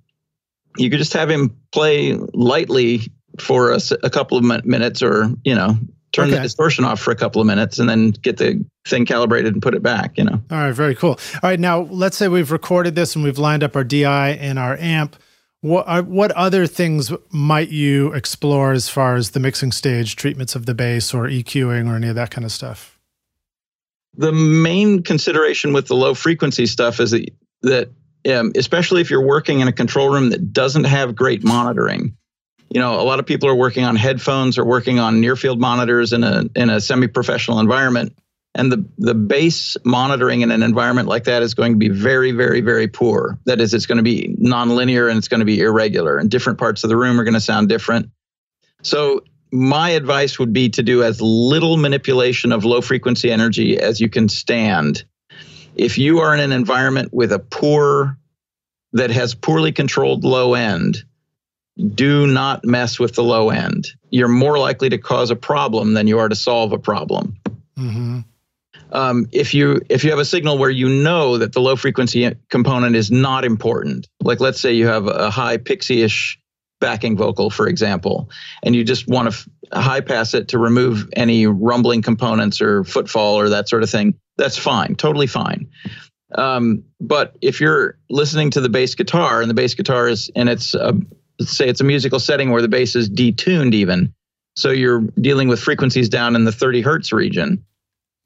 you 0.77 0.89
could 0.89 0.99
just 0.99 1.13
have 1.13 1.29
him 1.29 1.57
play 1.71 2.13
lightly 2.33 3.11
for 3.39 3.71
a, 3.71 3.79
a 4.03 4.09
couple 4.09 4.37
of 4.37 4.65
minutes 4.65 5.01
or, 5.01 5.31
you 5.43 5.55
know, 5.55 5.77
turn 6.15 6.27
okay. 6.27 6.37
the 6.37 6.41
distortion 6.41 6.85
off 6.85 6.99
for 6.99 7.11
a 7.11 7.15
couple 7.15 7.41
of 7.41 7.47
minutes 7.47 7.77
and 7.79 7.89
then 7.89 8.11
get 8.11 8.37
the 8.37 8.63
thing 8.87 9.05
calibrated 9.05 9.53
and 9.53 9.61
put 9.61 9.75
it 9.75 9.83
back, 9.83 10.17
you 10.17 10.23
know. 10.23 10.41
All 10.51 10.57
right, 10.57 10.71
very 10.71 10.95
cool. 10.95 11.19
All 11.35 11.49
right, 11.49 11.59
now 11.59 11.81
let's 11.81 12.17
say 12.17 12.27
we've 12.27 12.51
recorded 12.51 12.95
this 12.95 13.15
and 13.15 13.23
we've 13.23 13.37
lined 13.37 13.63
up 13.63 13.75
our 13.75 13.83
DI 13.83 14.31
and 14.31 14.57
our 14.57 14.77
amp. 14.77 15.15
What 15.61 15.87
are, 15.87 16.03
what 16.03 16.31
other 16.31 16.67
things 16.67 17.11
might 17.31 17.69
you 17.69 18.13
explore 18.13 18.71
as 18.71 18.87
far 18.87 19.15
as 19.15 19.31
the 19.31 19.39
mixing 19.39 19.71
stage, 19.71 20.15
treatments 20.15 20.55
of 20.55 20.65
the 20.65 20.75
bass 20.75 21.13
or 21.13 21.23
EQing 21.23 21.89
or 21.89 21.95
any 21.95 22.07
of 22.07 22.15
that 22.15 22.31
kind 22.31 22.45
of 22.45 22.51
stuff? 22.51 22.95
the 24.17 24.31
main 24.31 25.03
consideration 25.03 25.73
with 25.73 25.87
the 25.87 25.95
low 25.95 26.13
frequency 26.13 26.65
stuff 26.65 26.99
is 26.99 27.11
that, 27.11 27.29
that 27.61 27.89
um, 28.33 28.51
especially 28.55 29.01
if 29.01 29.09
you're 29.09 29.25
working 29.25 29.59
in 29.59 29.67
a 29.67 29.73
control 29.73 30.09
room 30.09 30.29
that 30.29 30.53
doesn't 30.53 30.85
have 30.85 31.15
great 31.15 31.43
monitoring. 31.43 32.15
You 32.75 32.81
know, 32.81 32.99
a 32.99 33.03
lot 33.03 33.19
of 33.19 33.25
people 33.25 33.47
are 33.47 33.55
working 33.55 33.85
on 33.85 33.95
headphones 33.95 34.57
or 34.57 34.65
working 34.65 34.99
on 34.99 35.21
near 35.21 35.37
field 35.37 35.61
monitors 35.61 36.11
in 36.11 36.25
a 36.25 36.43
in 36.57 36.69
a 36.69 36.81
semi-professional 36.81 37.61
environment. 37.61 38.17
And 38.53 38.69
the, 38.69 38.85
the 38.97 39.15
bass 39.15 39.77
monitoring 39.85 40.41
in 40.41 40.51
an 40.51 40.61
environment 40.61 41.07
like 41.07 41.23
that 41.23 41.41
is 41.41 41.53
going 41.53 41.71
to 41.71 41.77
be 41.77 41.87
very, 41.87 42.33
very, 42.33 42.59
very 42.59 42.89
poor. 42.89 43.39
That 43.45 43.61
is, 43.61 43.73
it's 43.73 43.85
going 43.85 43.99
to 43.99 44.03
be 44.03 44.35
nonlinear 44.41 45.09
and 45.09 45.17
it's 45.17 45.29
going 45.29 45.39
to 45.39 45.45
be 45.45 45.61
irregular, 45.61 46.17
and 46.17 46.29
different 46.29 46.59
parts 46.59 46.83
of 46.83 46.89
the 46.89 46.97
room 46.97 47.17
are 47.17 47.23
going 47.23 47.33
to 47.35 47.39
sound 47.39 47.69
different. 47.69 48.09
So 48.81 49.23
my 49.53 49.91
advice 49.91 50.37
would 50.37 50.51
be 50.51 50.67
to 50.71 50.83
do 50.83 51.01
as 51.01 51.21
little 51.21 51.77
manipulation 51.77 52.51
of 52.51 52.65
low 52.65 52.81
frequency 52.81 53.31
energy 53.31 53.79
as 53.79 54.01
you 54.01 54.09
can 54.09 54.27
stand. 54.27 55.05
If 55.77 55.97
you 55.97 56.19
are 56.19 56.33
in 56.33 56.41
an 56.41 56.51
environment 56.51 57.13
with 57.13 57.31
a 57.31 57.39
poor, 57.39 58.17
that 58.91 59.11
has 59.11 59.33
poorly 59.33 59.71
controlled 59.71 60.25
low 60.25 60.55
end, 60.55 61.05
do 61.77 62.27
not 62.27 62.63
mess 62.63 62.99
with 62.99 63.15
the 63.15 63.23
low 63.23 63.49
end. 63.49 63.87
You're 64.09 64.27
more 64.27 64.57
likely 64.57 64.89
to 64.89 64.97
cause 64.97 65.29
a 65.31 65.35
problem 65.35 65.93
than 65.93 66.07
you 66.07 66.19
are 66.19 66.29
to 66.29 66.35
solve 66.35 66.71
a 66.71 66.79
problem. 66.79 67.37
Mm-hmm. 67.77 68.19
Um, 68.91 69.27
if 69.31 69.53
you 69.53 69.81
if 69.89 70.03
you 70.03 70.11
have 70.11 70.19
a 70.19 70.25
signal 70.25 70.57
where 70.57 70.69
you 70.69 70.87
know 70.87 71.37
that 71.37 71.51
the 71.53 71.59
low 71.59 71.75
frequency 71.75 72.33
component 72.49 72.95
is 72.95 73.11
not 73.11 73.43
important, 73.43 74.07
like 74.21 74.39
let's 74.39 74.59
say 74.59 74.73
you 74.73 74.87
have 74.87 75.07
a 75.07 75.29
high 75.29 75.57
pixie-ish 75.57 76.39
backing 76.79 77.17
vocal, 77.17 77.49
for 77.49 77.67
example, 77.67 78.29
and 78.63 78.75
you 78.75 78.83
just 78.83 79.07
want 79.07 79.31
to 79.31 79.37
f- 79.37 79.83
high 79.83 80.01
pass 80.01 80.33
it 80.33 80.49
to 80.49 80.59
remove 80.59 81.09
any 81.13 81.47
rumbling 81.47 82.01
components 82.01 82.61
or 82.61 82.83
footfall 82.83 83.35
or 83.35 83.49
that 83.49 83.67
sort 83.67 83.83
of 83.83 83.89
thing, 83.89 84.13
that's 84.37 84.57
fine, 84.57 84.95
totally 84.95 85.27
fine. 85.27 85.67
Um, 86.33 86.83
but 86.99 87.35
if 87.41 87.61
you're 87.61 87.97
listening 88.09 88.51
to 88.51 88.61
the 88.61 88.69
bass 88.69 88.95
guitar 88.95 89.41
and 89.41 89.49
the 89.49 89.53
bass 89.53 89.73
guitar 89.73 90.07
is, 90.07 90.29
and 90.35 90.49
it's, 90.49 90.73
a, 90.75 90.93
say 91.41 91.67
it's 91.67 91.81
a 91.81 91.85
musical 91.85 92.19
setting 92.19 92.51
where 92.51 92.61
the 92.61 92.67
bass 92.67 92.95
is 92.95 93.09
detuned 93.09 93.73
even, 93.73 94.13
so 94.55 94.71
you're 94.71 95.01
dealing 95.19 95.47
with 95.47 95.59
frequencies 95.59 96.09
down 96.09 96.35
in 96.35 96.45
the 96.45 96.51
30 96.51 96.81
hertz 96.81 97.11
region. 97.11 97.63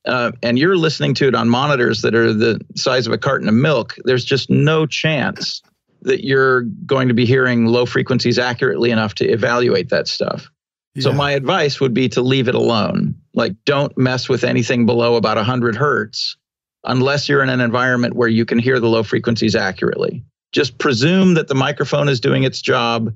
Uh, 0.06 0.32
and 0.42 0.58
you're 0.58 0.78
listening 0.78 1.14
to 1.14 1.28
it 1.28 1.36
on 1.36 1.50
monitors 1.50 2.02
that 2.02 2.16
are 2.16 2.34
the 2.34 2.60
size 2.76 3.06
of 3.06 3.14
a 3.14 3.18
carton 3.18 3.48
of 3.48 3.54
milk, 3.54 3.96
there's 4.06 4.24
just 4.24 4.50
no 4.50 4.86
chance 4.86 5.62
that 6.04 6.24
you're 6.24 6.62
going 6.62 7.10
to 7.10 7.14
be 7.14 7.26
hearing 7.26 7.66
low 7.66 7.86
frequencies 7.86 8.40
accurately 8.40 8.92
enough 8.92 9.16
to 9.16 9.28
evaluate 9.28 9.90
that 9.90 10.08
stuff. 10.08 10.50
Yeah. 10.96 11.04
So 11.04 11.14
my 11.14 11.32
advice 11.32 11.80
would 11.82 11.94
be 11.94 12.10
to 12.10 12.22
leave 12.22 12.48
it 12.48 12.56
alone. 12.56 13.16
Like 13.34 13.54
don't 13.66 13.96
mess 13.98 14.30
with 14.30 14.44
anything 14.44 14.86
below 14.86 15.16
about 15.16 15.38
100 15.38 15.76
hertz 15.76 16.38
unless 16.84 17.28
you're 17.28 17.44
in 17.44 17.50
an 17.50 17.60
environment 17.60 18.16
where 18.16 18.30
you 18.30 18.46
can 18.46 18.60
hear 18.60 18.80
the 18.80 18.88
low 18.88 19.04
frequencies 19.04 19.56
accurately. 19.56 20.24
Just 20.52 20.78
presume 20.78 21.36
that 21.36 21.48
the 21.48 21.56
microphone 21.56 22.10
is 22.10 22.20
doing 22.20 22.44
its 22.44 22.62
job 22.62 23.16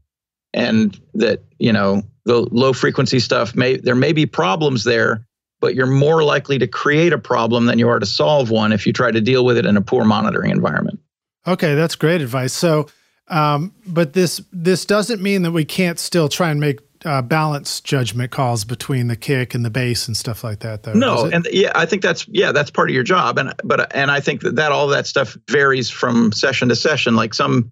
and 0.54 1.00
that, 1.16 1.44
you 1.58 1.74
know, 1.74 2.04
the 2.26 2.48
low 2.52 2.74
frequency 2.74 3.20
stuff 3.20 3.56
may 3.56 3.78
there 3.78 3.96
may 3.96 4.14
be 4.14 4.26
problems 4.26 4.84
there, 4.84 5.26
but 5.60 5.76
you're 5.76 5.88
more 5.88 6.24
likely 6.24 6.58
to 6.60 6.68
create 6.68 7.12
a 7.12 7.18
problem 7.18 7.66
than 7.66 7.80
you 7.80 7.90
are 7.90 8.00
to 8.00 8.06
solve 8.06 8.50
one 8.50 8.72
if 8.72 8.86
you 8.86 8.94
try 8.94 9.12
to 9.12 9.22
deal 9.22 9.46
with 9.46 9.58
it 9.58 9.66
in 9.66 9.78
a 9.78 9.82
poor 9.82 10.06
monitoring 10.06 10.52
environment. 10.52 11.00
Okay, 11.46 11.76
that's 11.76 11.96
great 11.96 12.22
advice. 12.22 12.54
So, 12.54 12.88
um, 13.28 13.74
but 13.86 14.14
this 14.14 14.42
this 14.52 14.86
doesn't 14.86 15.22
mean 15.22 15.42
that 15.42 15.52
we 15.52 15.66
can't 15.66 16.00
still 16.00 16.30
try 16.30 16.52
and 16.52 16.60
make 16.60 16.80
uh, 17.06 17.22
balance 17.22 17.82
judgment 17.82 18.32
calls 18.32 18.64
between 18.66 19.08
the 19.08 19.16
kick 19.16 19.54
and 19.54 19.64
the 19.64 19.70
bass 19.70 20.08
and 20.08 20.16
stuff 20.16 20.44
like 20.44 20.60
that, 20.60 20.84
though. 20.84 20.94
No, 20.94 21.26
and 21.26 21.48
yeah, 21.52 21.72
I 21.76 21.86
think 21.86 22.02
that's 22.02 22.28
yeah, 22.28 22.52
that's 22.52 22.70
part 22.70 22.90
of 22.90 22.94
your 22.94 23.04
job, 23.04 23.38
and 23.38 23.54
but 23.64 23.94
and 23.96 24.12
I 24.12 24.20
think 24.20 24.42
that 24.42 24.56
that 24.56 24.72
all 24.72 24.88
that 24.88 25.08
stuff 25.08 25.38
varies 25.50 25.90
from 25.90 26.32
session 26.32 26.70
to 26.70 26.76
session. 26.76 27.16
Like 27.16 27.34
some, 27.34 27.72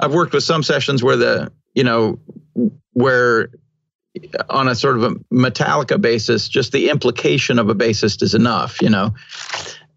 I've 0.00 0.14
worked 0.14 0.32
with 0.32 0.44
some 0.44 0.62
sessions 0.62 1.02
where 1.02 1.16
the 1.16 1.52
you 1.74 1.84
know 1.84 2.18
where 2.92 3.50
on 4.48 4.68
a 4.68 4.74
sort 4.74 4.96
of 4.96 5.02
a 5.04 5.10
Metallica 5.32 6.00
basis, 6.00 6.48
just 6.48 6.72
the 6.72 6.88
implication 6.88 7.58
of 7.58 7.68
a 7.68 7.74
bassist 7.74 8.22
is 8.22 8.34
enough, 8.34 8.80
you 8.80 8.88
know. 8.88 9.14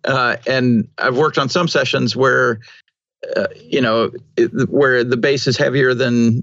Uh, 0.03 0.37
and 0.47 0.87
I've 0.97 1.17
worked 1.17 1.37
on 1.37 1.49
some 1.49 1.67
sessions 1.67 2.15
where 2.15 2.59
uh, 3.35 3.47
you 3.65 3.81
know, 3.81 4.11
where 4.69 5.03
the 5.03 5.17
bass 5.17 5.47
is 5.47 5.57
heavier 5.57 5.93
than 5.93 6.41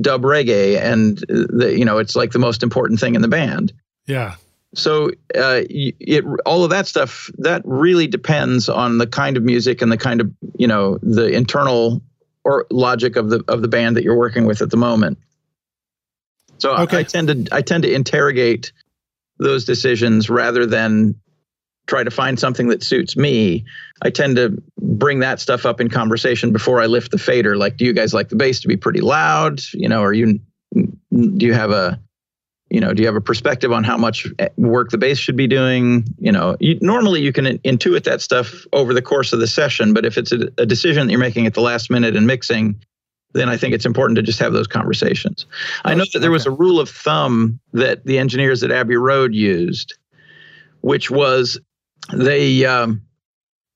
dub 0.00 0.22
reggae, 0.22 0.80
and 0.80 1.18
the, 1.18 1.74
you 1.76 1.84
know, 1.84 1.98
it's 1.98 2.16
like 2.16 2.32
the 2.32 2.38
most 2.38 2.62
important 2.62 3.00
thing 3.00 3.14
in 3.14 3.22
the 3.22 3.28
band. 3.28 3.72
Yeah. 4.06 4.36
So 4.74 5.10
uh, 5.34 5.62
it 5.68 6.24
all 6.44 6.64
of 6.64 6.70
that 6.70 6.86
stuff 6.86 7.30
that 7.38 7.62
really 7.64 8.06
depends 8.06 8.68
on 8.68 8.98
the 8.98 9.06
kind 9.06 9.36
of 9.36 9.44
music 9.44 9.82
and 9.82 9.90
the 9.90 9.96
kind 9.96 10.20
of 10.20 10.32
you 10.58 10.66
know 10.66 10.98
the 11.02 11.28
internal 11.28 12.02
or 12.44 12.66
logic 12.70 13.16
of 13.16 13.30
the 13.30 13.44
of 13.48 13.62
the 13.62 13.68
band 13.68 13.96
that 13.96 14.04
you're 14.04 14.18
working 14.18 14.46
with 14.46 14.62
at 14.62 14.70
the 14.70 14.76
moment. 14.76 15.18
So 16.58 16.74
okay. 16.76 16.98
I, 16.98 17.00
I 17.00 17.02
tend 17.04 17.28
to 17.28 17.54
I 17.54 17.62
tend 17.62 17.84
to 17.84 17.92
interrogate 17.92 18.72
those 19.38 19.64
decisions 19.64 20.28
rather 20.30 20.66
than 20.66 21.14
try 21.86 22.02
to 22.02 22.10
find 22.10 22.38
something 22.38 22.68
that 22.68 22.82
suits 22.82 23.16
me, 23.16 23.64
I 24.02 24.10
tend 24.10 24.36
to 24.36 24.62
bring 24.78 25.20
that 25.20 25.40
stuff 25.40 25.66
up 25.66 25.80
in 25.80 25.88
conversation 25.88 26.52
before 26.52 26.80
I 26.80 26.86
lift 26.86 27.10
the 27.10 27.18
fader. 27.18 27.56
Like, 27.56 27.76
do 27.76 27.84
you 27.84 27.92
guys 27.92 28.14
like 28.14 28.28
the 28.28 28.36
bass 28.36 28.60
to 28.60 28.68
be 28.68 28.76
pretty 28.76 29.00
loud? 29.00 29.60
You 29.72 29.88
know, 29.88 30.02
or 30.02 30.12
you 30.12 30.40
do 30.74 31.46
you 31.46 31.52
have 31.52 31.70
a 31.70 32.00
you 32.70 32.80
know 32.80 32.92
do 32.92 33.02
you 33.02 33.06
have 33.06 33.16
a 33.16 33.20
perspective 33.20 33.72
on 33.72 33.84
how 33.84 33.96
much 33.96 34.26
work 34.56 34.90
the 34.90 34.98
bass 34.98 35.18
should 35.18 35.36
be 35.36 35.46
doing 35.46 36.04
you 36.18 36.32
know 36.32 36.56
you, 36.58 36.78
normally 36.80 37.20
you 37.20 37.32
can 37.32 37.58
intuit 37.58 38.04
that 38.04 38.20
stuff 38.20 38.66
over 38.72 38.92
the 38.92 39.02
course 39.02 39.32
of 39.32 39.38
the 39.38 39.46
session 39.46 39.92
but 39.92 40.04
if 40.04 40.18
it's 40.18 40.32
a, 40.32 40.48
a 40.58 40.66
decision 40.66 41.06
that 41.06 41.12
you're 41.12 41.20
making 41.20 41.46
at 41.46 41.54
the 41.54 41.60
last 41.60 41.90
minute 41.90 42.16
in 42.16 42.26
mixing 42.26 42.80
then 43.34 43.48
I 43.48 43.56
think 43.56 43.74
it's 43.74 43.84
important 43.84 44.16
to 44.16 44.22
just 44.22 44.38
have 44.38 44.52
those 44.52 44.68
conversations. 44.68 45.46
I 45.84 45.94
know 45.94 46.04
that 46.12 46.20
there 46.20 46.30
was 46.30 46.46
a 46.46 46.52
rule 46.52 46.78
of 46.80 46.88
thumb 46.88 47.58
that 47.72 48.06
the 48.06 48.18
engineers 48.18 48.62
at 48.62 48.70
Abbey 48.70 48.96
Road 48.96 49.34
used, 49.34 49.98
which 50.82 51.10
was 51.10 51.58
they 52.12 52.64
um, 52.64 53.02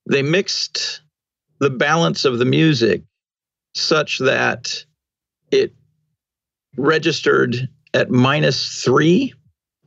they 0.09 0.21
mixed 0.21 1.01
the 1.59 1.69
balance 1.69 2.25
of 2.25 2.39
the 2.39 2.45
music 2.45 3.03
such 3.73 4.19
that 4.19 4.83
it 5.51 5.73
registered 6.77 7.69
at 7.93 8.09
minus 8.09 8.83
three, 8.83 9.33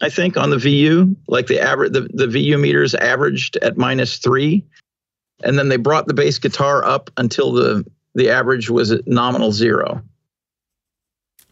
I 0.00 0.08
think, 0.08 0.36
on 0.36 0.50
the 0.50 0.58
VU. 0.58 1.16
Like 1.28 1.46
the 1.46 1.60
average, 1.60 1.92
the, 1.92 2.08
the 2.12 2.26
VU 2.26 2.58
meters 2.58 2.94
averaged 2.94 3.56
at 3.58 3.76
minus 3.76 4.18
three, 4.18 4.64
and 5.42 5.58
then 5.58 5.68
they 5.68 5.76
brought 5.76 6.06
the 6.06 6.14
bass 6.14 6.38
guitar 6.38 6.84
up 6.84 7.10
until 7.16 7.52
the 7.52 7.84
the 8.14 8.28
average 8.28 8.68
was 8.68 8.90
at 8.90 9.06
nominal 9.06 9.52
zero. 9.52 10.02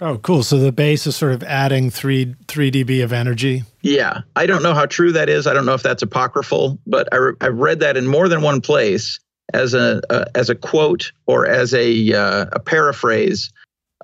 Oh, 0.00 0.16
cool. 0.18 0.42
So 0.42 0.58
the 0.58 0.72
bass 0.72 1.06
is 1.06 1.14
sort 1.14 1.32
of 1.32 1.42
adding 1.42 1.90
three 1.90 2.34
three 2.48 2.70
dB 2.70 3.04
of 3.04 3.12
energy. 3.12 3.64
Yeah, 3.82 4.22
I 4.34 4.46
don't 4.46 4.62
know 4.62 4.74
how 4.74 4.86
true 4.86 5.12
that 5.12 5.28
is. 5.28 5.46
I 5.46 5.52
don't 5.52 5.66
know 5.66 5.74
if 5.74 5.82
that's 5.82 6.02
apocryphal, 6.02 6.78
but 6.86 7.08
I 7.12 7.16
re- 7.16 7.34
I've 7.40 7.58
read 7.58 7.80
that 7.80 7.96
in 7.96 8.06
more 8.06 8.28
than 8.28 8.40
one 8.40 8.60
place 8.60 9.20
as 9.52 9.74
a, 9.74 10.00
as 10.34 10.48
a 10.48 10.54
quote 10.54 11.12
or 11.26 11.46
as 11.46 11.74
a 11.74 12.12
uh, 12.12 12.46
a 12.52 12.60
paraphrase 12.60 13.52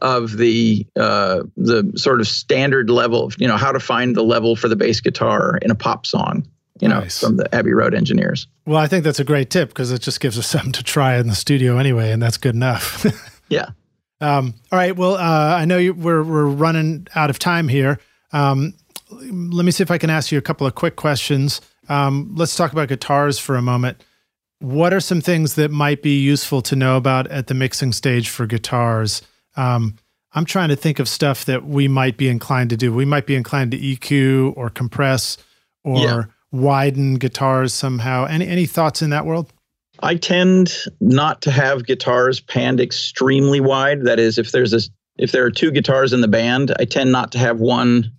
of 0.02 0.36
the 0.36 0.86
uh, 0.97 1.43
the 1.56 1.90
sort 1.97 2.20
of 2.20 2.28
standard 2.28 2.90
level 2.90 3.24
of 3.24 3.36
you 3.39 3.48
know 3.48 3.56
how 3.56 3.73
to 3.73 3.81
find 3.81 4.14
the 4.14 4.23
level 4.23 4.56
for 4.56 4.68
the 4.68 4.77
bass 4.77 5.01
guitar 5.01 5.59
in 5.62 5.70
a 5.70 5.74
pop 5.74 6.06
song. 6.06 6.47
You 6.78 6.89
nice. 6.89 7.23
know, 7.23 7.28
from 7.28 7.36
the 7.39 7.55
Abbey 7.55 7.73
Road 7.73 7.94
engineers. 7.94 8.47
Well, 8.66 8.77
I 8.77 8.86
think 8.86 9.02
that's 9.02 9.18
a 9.18 9.24
great 9.24 9.48
tip 9.48 9.70
because 9.70 9.90
it 9.93 10.02
just 10.02 10.20
gives 10.20 10.39
us 10.39 10.47
something 10.51 10.73
to 10.73 10.82
try 10.82 11.16
in 11.16 11.27
the 11.27 11.35
studio 11.35 11.78
anyway, 11.78 12.12
and 12.12 12.23
that's 12.23 12.36
good 12.36 12.55
enough. 12.55 13.06
yeah. 13.48 13.70
Um, 14.21 14.55
all 14.73 14.79
right. 14.79 14.97
Well, 14.97 15.15
uh, 15.17 15.57
I 15.57 15.65
know 15.65 15.79
you, 15.79 15.95
we're 15.95 16.23
we're 16.23 16.47
running 16.47 17.07
out 17.15 17.31
of 17.31 17.39
time 17.39 17.69
here. 17.69 17.99
Um, 18.33 18.75
let 19.11 19.65
me 19.65 19.71
see 19.71 19.83
if 19.83 19.91
I 19.91 19.99
can 19.99 20.11
ask 20.11 20.33
you 20.33 20.39
a 20.39 20.43
couple 20.43 20.67
of 20.67 20.75
quick 20.75 20.97
questions. 20.97 21.61
Um, 21.89 22.33
let's 22.37 22.57
talk 22.57 22.73
about 22.73 22.89
guitars 22.89 23.39
for 23.39 23.57
a 23.57 23.63
moment. 23.63 24.03
What 24.59 24.93
are 24.93 25.01
some 25.01 25.21
things 25.21 25.55
that 25.55 25.71
might 25.71 26.03
be 26.03 26.19
useful 26.19 26.63
to 26.63 26.77
know 26.77 26.97
about 26.97 27.27
at 27.29 27.47
the 27.47 27.55
mixing 27.55 27.93
stage 27.93 28.29
for 28.29 28.47
guitars? 28.47 29.23
Um, 29.55 29.97
I'm 30.33 30.45
trying 30.45 30.71
to 30.71 30.77
think 30.77 30.99
of 30.99 31.09
stuff 31.09 31.45
that 31.45 31.65
we 31.65 31.89
might 31.89 32.17
be 32.17 32.29
inclined 32.29 32.71
to 32.71 32.77
do. 32.77 32.93
We 32.93 33.05
might 33.05 33.27
be 33.27 33.37
inclined 33.37 33.71
to 33.73 33.79
EQ 33.79 34.55
or 34.57 34.71
compress 34.71 35.39
or 35.85 35.99
yeah. 35.99 36.23
widen 36.53 37.15
guitars 37.15 37.73
somehow. 37.73 38.25
Any 38.25 38.47
any 38.47 38.67
thoughts 38.67 39.03
in 39.03 39.11
that 39.11 39.25
world? 39.25 39.53
I 40.02 40.16
tend 40.16 40.73
not 41.01 41.43
to 41.43 41.51
have 41.51 41.86
guitars 41.86 42.40
panned 42.40 42.81
extremely 42.81 43.60
wide. 43.60 44.02
That 44.02 44.18
is, 44.18 44.39
if 44.39 44.52
there's 44.52 44.73
a 44.73 44.81
if 45.18 45.32
there 45.32 45.44
are 45.44 45.51
two 45.51 45.70
guitars 45.70 46.12
in 46.12 46.20
the 46.20 46.28
band, 46.28 46.74
I 46.78 46.85
tend 46.85 47.10
not 47.10 47.32
to 47.32 47.39
have 47.39 47.59
one 47.59 48.12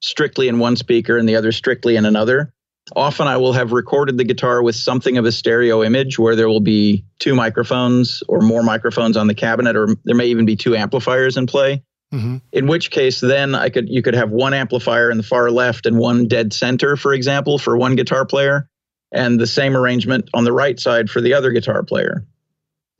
strictly 0.00 0.48
in 0.48 0.58
one 0.58 0.76
speaker 0.76 1.16
and 1.16 1.28
the 1.28 1.36
other 1.36 1.52
strictly 1.52 1.96
in 1.96 2.04
another. 2.04 2.52
Often 2.96 3.28
I 3.28 3.36
will 3.36 3.52
have 3.52 3.70
recorded 3.70 4.18
the 4.18 4.24
guitar 4.24 4.60
with 4.60 4.74
something 4.74 5.16
of 5.16 5.24
a 5.24 5.30
stereo 5.30 5.84
image 5.84 6.18
where 6.18 6.34
there 6.34 6.48
will 6.48 6.60
be 6.60 7.04
two 7.20 7.34
microphones 7.34 8.24
or 8.28 8.40
more 8.40 8.64
microphones 8.64 9.16
on 9.16 9.28
the 9.28 9.34
cabinet, 9.34 9.76
or 9.76 9.94
there 10.04 10.16
may 10.16 10.26
even 10.26 10.46
be 10.46 10.56
two 10.56 10.74
amplifiers 10.74 11.36
in 11.36 11.46
play. 11.46 11.84
Mm-hmm. 12.12 12.38
In 12.52 12.66
which 12.66 12.90
case, 12.90 13.20
then 13.20 13.54
I 13.54 13.70
could 13.70 13.88
you 13.88 14.02
could 14.02 14.14
have 14.14 14.30
one 14.30 14.52
amplifier 14.52 15.10
in 15.10 15.16
the 15.16 15.22
far 15.22 15.50
left 15.50 15.86
and 15.86 15.96
one 15.96 16.26
dead 16.26 16.52
center, 16.52 16.96
for 16.96 17.14
example, 17.14 17.56
for 17.56 17.76
one 17.76 17.94
guitar 17.94 18.26
player, 18.26 18.68
and 19.12 19.38
the 19.38 19.46
same 19.46 19.76
arrangement 19.76 20.28
on 20.34 20.44
the 20.44 20.52
right 20.52 20.80
side 20.80 21.10
for 21.10 21.20
the 21.20 21.34
other 21.34 21.52
guitar 21.52 21.82
player. 21.82 22.24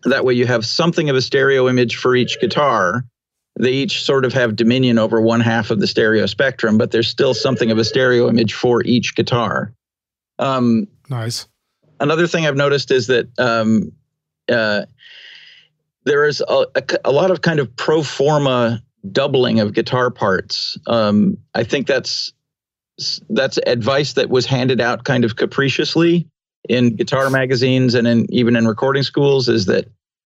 That 0.04 0.24
way 0.24 0.34
you 0.34 0.46
have 0.46 0.66
something 0.66 1.08
of 1.08 1.16
a 1.16 1.22
stereo 1.22 1.68
image 1.68 1.96
for 1.96 2.14
each 2.14 2.40
guitar. 2.40 3.04
They 3.58 3.72
each 3.72 4.02
sort 4.02 4.24
of 4.24 4.32
have 4.32 4.56
dominion 4.56 4.98
over 4.98 5.20
one 5.20 5.40
half 5.40 5.70
of 5.70 5.78
the 5.78 5.86
stereo 5.86 6.26
spectrum, 6.26 6.78
but 6.78 6.90
there's 6.90 7.08
still 7.08 7.34
something 7.34 7.70
of 7.70 7.78
a 7.78 7.84
stereo 7.84 8.28
image 8.28 8.54
for 8.54 8.82
each 8.84 9.14
guitar. 9.14 9.72
Um, 10.38 10.88
nice. 11.08 11.46
Another 12.00 12.26
thing 12.26 12.46
I've 12.46 12.56
noticed 12.56 12.90
is 12.90 13.06
that 13.08 13.28
um, 13.38 13.92
uh, 14.50 14.86
there 16.04 16.24
is 16.24 16.42
a, 16.46 16.66
a, 16.74 16.82
a, 17.04 17.12
lot 17.12 17.30
of 17.30 17.42
kind 17.42 17.60
of 17.60 17.76
pro 17.76 18.02
forma 18.02 18.82
doubling 19.10 19.60
of 19.60 19.72
guitar 19.72 20.10
parts. 20.10 20.76
Um, 20.86 21.38
I 21.54 21.62
think 21.64 21.86
that's 21.86 22.32
that's 23.30 23.58
advice 23.66 24.14
that 24.14 24.28
was 24.28 24.46
handed 24.46 24.80
out 24.80 25.04
kind 25.04 25.24
of 25.24 25.36
capriciously 25.36 26.28
in 26.68 26.94
guitar 26.94 27.30
magazines 27.30 27.94
and 27.94 28.06
in 28.06 28.26
even 28.32 28.56
in 28.56 28.66
recording 28.66 29.02
schools 29.02 29.48
is 29.48 29.66
that 29.66 29.86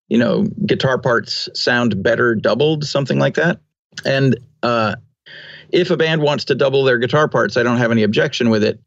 you 0.09 0.19
know 0.19 0.45
guitar 0.67 0.99
parts 0.99 1.49
sound 1.55 2.03
better 2.03 2.35
doubled 2.35 2.85
something 2.85 3.19
like 3.19 3.35
that. 3.35 3.61
And 4.05 4.37
uh, 4.63 4.97
if 5.71 5.91
a 5.91 5.97
band 5.97 6.23
wants 6.23 6.45
to 6.47 6.55
double 6.55 6.85
their 6.85 6.99
guitar 6.99 7.29
parts 7.29 7.57
i 7.57 7.63
don't 7.63 7.79
have 7.79 7.93
any 7.93 8.03
objection 8.03 8.51
with 8.51 8.65
it. 8.65 8.81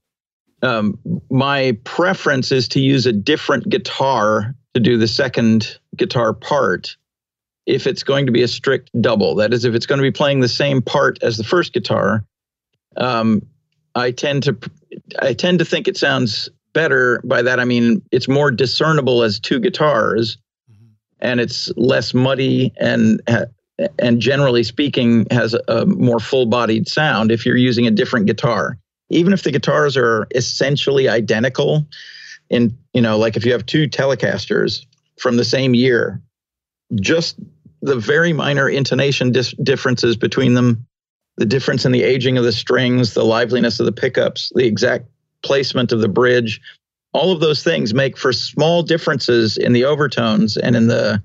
Um, 0.63 0.97
my 1.29 1.77
preference 1.83 2.51
is 2.51 2.67
to 2.69 2.79
use 2.79 3.05
a 3.05 3.13
different 3.13 3.69
guitar 3.69 4.55
to 4.73 4.79
do 4.79 4.97
the 4.97 5.07
second 5.07 5.77
guitar 5.95 6.33
part 6.33 6.97
if 7.67 7.85
it's 7.85 8.01
going 8.01 8.25
to 8.25 8.31
be 8.31 8.41
a 8.41 8.47
strict 8.47 8.89
double. 8.99 9.35
That 9.35 9.53
is 9.53 9.65
if 9.65 9.75
it's 9.75 9.85
going 9.85 9.99
to 9.99 10.03
be 10.03 10.11
playing 10.11 10.39
the 10.39 10.47
same 10.47 10.81
part 10.81 11.21
as 11.21 11.37
the 11.37 11.43
first 11.43 11.73
guitar 11.73 12.25
um, 12.95 13.41
I 13.97 14.11
tend 14.11 14.43
to 14.43 14.55
I 15.19 15.33
tend 15.33 15.59
to 15.59 15.65
think 15.65 15.87
it 15.87 15.97
sounds 15.97 16.49
better. 16.73 17.19
By 17.23 17.41
that 17.41 17.59
I 17.59 17.65
mean 17.65 18.03
it's 18.11 18.27
more 18.27 18.51
discernible 18.51 19.23
as 19.23 19.39
two 19.39 19.59
guitars, 19.59 20.37
mm-hmm. 20.71 20.85
and 21.19 21.39
it's 21.39 21.71
less 21.75 22.13
muddy 22.13 22.71
and 22.77 23.21
and 23.99 24.19
generally 24.21 24.63
speaking 24.63 25.25
has 25.31 25.55
a 25.67 25.85
more 25.85 26.19
full-bodied 26.19 26.87
sound 26.87 27.31
if 27.31 27.45
you're 27.45 27.57
using 27.57 27.85
a 27.85 27.91
different 27.91 28.25
guitar. 28.27 28.77
Even 29.09 29.33
if 29.33 29.43
the 29.43 29.51
guitars 29.51 29.95
are 29.95 30.27
essentially 30.33 31.07
identical, 31.07 31.87
in 32.49 32.77
you 32.93 33.01
know 33.01 33.17
like 33.17 33.35
if 33.35 33.45
you 33.45 33.51
have 33.51 33.65
two 33.65 33.87
Telecasters 33.87 34.85
from 35.19 35.37
the 35.37 35.45
same 35.45 35.73
year, 35.73 36.21
just 37.01 37.39
the 37.81 37.95
very 37.95 38.33
minor 38.33 38.69
intonation 38.69 39.31
dis- 39.31 39.55
differences 39.63 40.15
between 40.17 40.53
them 40.53 40.85
the 41.37 41.45
difference 41.45 41.85
in 41.85 41.91
the 41.91 42.03
aging 42.03 42.37
of 42.37 42.43
the 42.43 42.51
strings, 42.51 43.13
the 43.13 43.23
liveliness 43.23 43.79
of 43.79 43.85
the 43.85 43.91
pickups, 43.91 44.51
the 44.55 44.65
exact 44.65 45.05
placement 45.43 45.91
of 45.91 46.01
the 46.01 46.07
bridge, 46.07 46.59
all 47.13 47.31
of 47.31 47.39
those 47.39 47.63
things 47.63 47.93
make 47.93 48.17
for 48.17 48.33
small 48.33 48.83
differences 48.83 49.57
in 49.57 49.73
the 49.73 49.85
overtones 49.85 50.57
and 50.57 50.75
in 50.75 50.87
the 50.87 51.21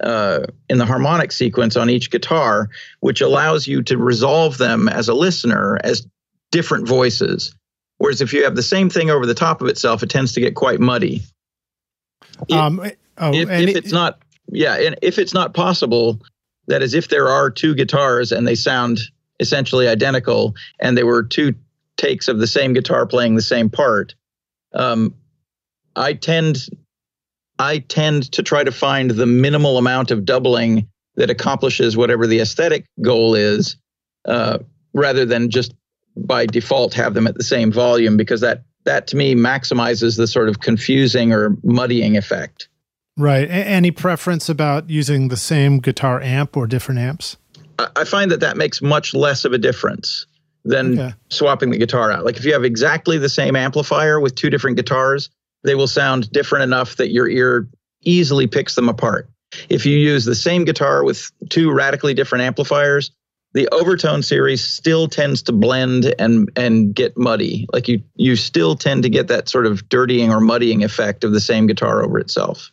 uh, 0.00 0.40
in 0.68 0.76
the 0.76 0.84
harmonic 0.84 1.32
sequence 1.32 1.74
on 1.74 1.88
each 1.88 2.10
guitar, 2.10 2.68
which 3.00 3.22
allows 3.22 3.66
you 3.66 3.82
to 3.82 3.96
resolve 3.96 4.58
them 4.58 4.90
as 4.90 5.08
a 5.08 5.14
listener 5.14 5.78
as 5.82 6.06
different 6.52 6.86
voices. 6.86 7.54
Whereas 7.96 8.20
if 8.20 8.34
you 8.34 8.44
have 8.44 8.54
the 8.54 8.62
same 8.62 8.90
thing 8.90 9.08
over 9.08 9.24
the 9.24 9.34
top 9.34 9.62
of 9.62 9.68
itself, 9.68 10.02
it 10.02 10.10
tends 10.10 10.32
to 10.34 10.40
get 10.40 10.54
quite 10.54 10.80
muddy. 10.80 11.22
Um, 12.52 12.80
oh, 13.16 13.32
if, 13.32 13.48
if 13.48 13.68
it, 13.70 13.76
it's 13.76 13.92
not, 13.92 14.18
yeah, 14.48 14.76
and 14.76 14.96
if 15.00 15.18
it's 15.18 15.32
not 15.32 15.54
possible, 15.54 16.20
that 16.66 16.82
is, 16.82 16.92
if 16.92 17.08
there 17.08 17.28
are 17.28 17.50
two 17.50 17.74
guitars 17.74 18.32
and 18.32 18.46
they 18.46 18.54
sound 18.54 18.98
essentially 19.40 19.88
identical, 19.88 20.54
and 20.80 20.96
they 20.96 21.04
were 21.04 21.22
two 21.22 21.54
takes 21.96 22.28
of 22.28 22.38
the 22.38 22.46
same 22.46 22.72
guitar 22.72 23.06
playing 23.06 23.34
the 23.34 23.42
same 23.42 23.70
part. 23.70 24.14
Um, 24.74 25.14
I 25.94 26.12
tend 26.12 26.68
I 27.58 27.78
tend 27.78 28.30
to 28.32 28.42
try 28.42 28.64
to 28.64 28.72
find 28.72 29.10
the 29.10 29.26
minimal 29.26 29.78
amount 29.78 30.10
of 30.10 30.24
doubling 30.24 30.88
that 31.14 31.30
accomplishes 31.30 31.96
whatever 31.96 32.26
the 32.26 32.40
aesthetic 32.40 32.84
goal 33.00 33.34
is, 33.34 33.76
uh, 34.26 34.58
rather 34.92 35.24
than 35.24 35.48
just 35.48 35.72
by 36.16 36.44
default 36.44 36.92
have 36.94 37.14
them 37.14 37.26
at 37.26 37.34
the 37.34 37.44
same 37.44 37.72
volume, 37.72 38.16
because 38.16 38.42
that 38.42 38.62
that 38.84 39.06
to 39.08 39.16
me 39.16 39.34
maximizes 39.34 40.16
the 40.16 40.26
sort 40.26 40.48
of 40.48 40.60
confusing 40.60 41.32
or 41.32 41.56
muddying 41.62 42.16
effect. 42.16 42.68
Right. 43.16 43.48
A- 43.48 43.52
any 43.52 43.90
preference 43.90 44.48
about 44.48 44.90
using 44.90 45.28
the 45.28 45.36
same 45.36 45.78
guitar 45.78 46.20
amp 46.20 46.56
or 46.56 46.66
different 46.66 47.00
amps? 47.00 47.36
I 47.78 48.04
find 48.04 48.30
that 48.30 48.40
that 48.40 48.56
makes 48.56 48.80
much 48.80 49.14
less 49.14 49.44
of 49.44 49.52
a 49.52 49.58
difference 49.58 50.26
than 50.64 50.98
okay. 50.98 51.14
swapping 51.30 51.70
the 51.70 51.78
guitar 51.78 52.10
out. 52.10 52.24
Like 52.24 52.36
if 52.36 52.44
you 52.44 52.52
have 52.52 52.64
exactly 52.64 53.18
the 53.18 53.28
same 53.28 53.56
amplifier 53.56 54.20
with 54.20 54.34
two 54.34 54.50
different 54.50 54.76
guitars, 54.76 55.30
they 55.62 55.74
will 55.74 55.86
sound 55.86 56.30
different 56.32 56.64
enough 56.64 56.96
that 56.96 57.12
your 57.12 57.28
ear 57.28 57.68
easily 58.02 58.46
picks 58.46 58.74
them 58.74 58.88
apart. 58.88 59.28
If 59.68 59.86
you 59.86 59.96
use 59.96 60.24
the 60.24 60.34
same 60.34 60.64
guitar 60.64 61.04
with 61.04 61.30
two 61.48 61.70
radically 61.70 62.14
different 62.14 62.42
amplifiers, 62.42 63.10
the 63.52 63.68
overtone 63.72 64.22
series 64.22 64.62
still 64.62 65.08
tends 65.08 65.42
to 65.44 65.52
blend 65.52 66.14
and 66.18 66.50
and 66.56 66.94
get 66.94 67.16
muddy. 67.16 67.66
Like 67.72 67.88
you 67.88 68.02
you 68.16 68.36
still 68.36 68.76
tend 68.76 69.04
to 69.04 69.08
get 69.08 69.28
that 69.28 69.48
sort 69.48 69.66
of 69.66 69.88
dirtying 69.88 70.30
or 70.30 70.40
muddying 70.40 70.84
effect 70.84 71.24
of 71.24 71.32
the 71.32 71.40
same 71.40 71.66
guitar 71.66 72.02
over 72.02 72.18
itself 72.18 72.70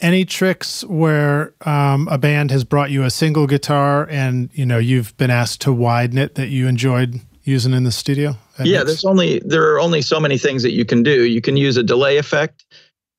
any 0.00 0.24
tricks 0.24 0.84
where 0.84 1.54
um, 1.62 2.08
a 2.08 2.18
band 2.18 2.50
has 2.50 2.64
brought 2.64 2.90
you 2.90 3.04
a 3.04 3.10
single 3.10 3.46
guitar 3.46 4.06
and 4.10 4.50
you 4.52 4.64
know 4.64 4.78
you've 4.78 5.16
been 5.16 5.30
asked 5.30 5.60
to 5.62 5.72
widen 5.72 6.18
it 6.18 6.34
that 6.36 6.48
you 6.48 6.66
enjoyed 6.68 7.20
using 7.44 7.72
in 7.72 7.84
the 7.84 7.92
studio? 7.92 8.36
Yeah 8.62 8.84
there's 8.84 9.04
only 9.04 9.40
there 9.40 9.72
are 9.72 9.80
only 9.80 10.02
so 10.02 10.20
many 10.20 10.38
things 10.38 10.62
that 10.62 10.72
you 10.72 10.84
can 10.84 11.02
do. 11.02 11.24
You 11.24 11.40
can 11.40 11.56
use 11.56 11.76
a 11.76 11.82
delay 11.82 12.16
effect 12.16 12.64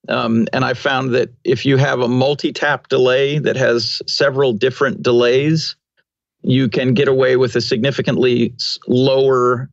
um, 0.07 0.47
and 0.53 0.63
i 0.63 0.73
found 0.73 1.13
that 1.13 1.29
if 1.43 1.65
you 1.65 1.77
have 1.77 1.99
a 1.99 2.07
multi-tap 2.07 2.87
delay 2.87 3.39
that 3.39 3.55
has 3.55 4.01
several 4.07 4.53
different 4.53 5.03
delays 5.03 5.75
you 6.41 6.69
can 6.69 6.93
get 6.93 7.07
away 7.07 7.35
with 7.35 7.55
a 7.55 7.61
significantly 7.61 8.53
lower 8.87 9.69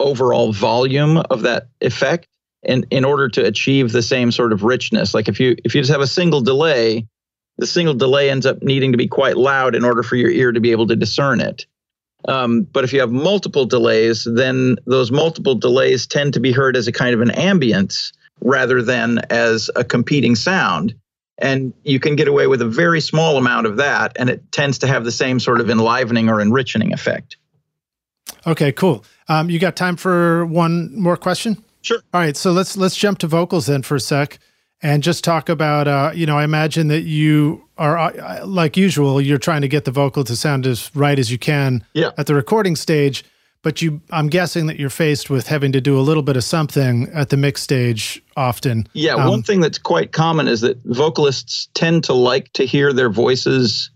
overall 0.00 0.52
volume 0.52 1.18
of 1.30 1.42
that 1.42 1.68
effect 1.80 2.28
in, 2.62 2.86
in 2.90 3.04
order 3.04 3.28
to 3.28 3.44
achieve 3.44 3.92
the 3.92 4.02
same 4.02 4.32
sort 4.32 4.52
of 4.52 4.62
richness. 4.62 5.14
Like 5.14 5.28
if 5.28 5.40
you 5.40 5.56
if 5.64 5.74
you 5.74 5.80
just 5.80 5.92
have 5.92 6.00
a 6.00 6.06
single 6.06 6.40
delay, 6.40 7.06
the 7.58 7.66
single 7.66 7.94
delay 7.94 8.30
ends 8.30 8.46
up 8.46 8.62
needing 8.62 8.92
to 8.92 8.98
be 8.98 9.08
quite 9.08 9.36
loud 9.36 9.74
in 9.74 9.84
order 9.84 10.02
for 10.02 10.16
your 10.16 10.30
ear 10.30 10.52
to 10.52 10.60
be 10.60 10.72
able 10.72 10.86
to 10.88 10.96
discern 10.96 11.40
it. 11.40 11.66
Um, 12.26 12.62
but 12.62 12.84
if 12.84 12.92
you 12.92 13.00
have 13.00 13.12
multiple 13.12 13.66
delays, 13.66 14.24
then 14.24 14.76
those 14.86 15.10
multiple 15.12 15.54
delays 15.54 16.06
tend 16.06 16.34
to 16.34 16.40
be 16.40 16.52
heard 16.52 16.76
as 16.76 16.88
a 16.88 16.92
kind 16.92 17.14
of 17.14 17.20
an 17.20 17.28
ambience 17.28 18.12
rather 18.40 18.82
than 18.82 19.18
as 19.30 19.70
a 19.76 19.84
competing 19.84 20.34
sound. 20.34 20.94
And 21.38 21.72
you 21.84 22.00
can 22.00 22.16
get 22.16 22.28
away 22.28 22.46
with 22.46 22.62
a 22.62 22.66
very 22.66 23.00
small 23.00 23.36
amount 23.36 23.66
of 23.66 23.76
that, 23.76 24.16
and 24.16 24.30
it 24.30 24.50
tends 24.50 24.78
to 24.78 24.86
have 24.86 25.04
the 25.04 25.12
same 25.12 25.38
sort 25.38 25.60
of 25.60 25.68
enlivening 25.68 26.30
or 26.30 26.40
enriching 26.40 26.92
effect. 26.92 27.36
Okay, 28.46 28.72
cool. 28.72 29.04
Um, 29.28 29.50
you 29.50 29.58
got 29.58 29.76
time 29.76 29.96
for 29.96 30.46
one 30.46 30.98
more 30.98 31.16
question? 31.16 31.62
Sure. 31.86 32.02
All 32.12 32.20
right, 32.20 32.36
so 32.36 32.50
let's 32.50 32.76
let's 32.76 32.96
jump 32.96 33.18
to 33.18 33.28
vocals 33.28 33.66
then 33.66 33.82
for 33.82 33.94
a 33.94 34.00
sec, 34.00 34.40
and 34.82 35.04
just 35.04 35.22
talk 35.22 35.48
about. 35.48 35.86
Uh, 35.86 36.10
you 36.12 36.26
know, 36.26 36.36
I 36.36 36.42
imagine 36.42 36.88
that 36.88 37.02
you 37.02 37.62
are 37.78 37.96
uh, 37.96 38.44
like 38.44 38.76
usual. 38.76 39.20
You're 39.20 39.38
trying 39.38 39.60
to 39.60 39.68
get 39.68 39.84
the 39.84 39.92
vocal 39.92 40.24
to 40.24 40.34
sound 40.34 40.66
as 40.66 40.90
right 40.96 41.16
as 41.16 41.30
you 41.30 41.38
can 41.38 41.84
yeah. 41.92 42.10
at 42.18 42.26
the 42.26 42.34
recording 42.34 42.74
stage 42.74 43.24
but 43.62 43.82
you 43.82 44.00
i'm 44.10 44.28
guessing 44.28 44.66
that 44.66 44.78
you're 44.78 44.90
faced 44.90 45.28
with 45.28 45.48
having 45.48 45.72
to 45.72 45.80
do 45.80 45.98
a 45.98 46.02
little 46.02 46.22
bit 46.22 46.36
of 46.36 46.44
something 46.44 47.08
at 47.12 47.30
the 47.30 47.36
mix 47.36 47.62
stage 47.62 48.22
often 48.36 48.86
yeah 48.92 49.14
um, 49.14 49.28
one 49.28 49.42
thing 49.42 49.60
that's 49.60 49.78
quite 49.78 50.12
common 50.12 50.46
is 50.46 50.60
that 50.60 50.78
vocalists 50.84 51.68
tend 51.74 52.04
to 52.04 52.12
like 52.12 52.52
to 52.52 52.64
hear 52.64 52.92
their 52.92 53.10
voices 53.10 53.90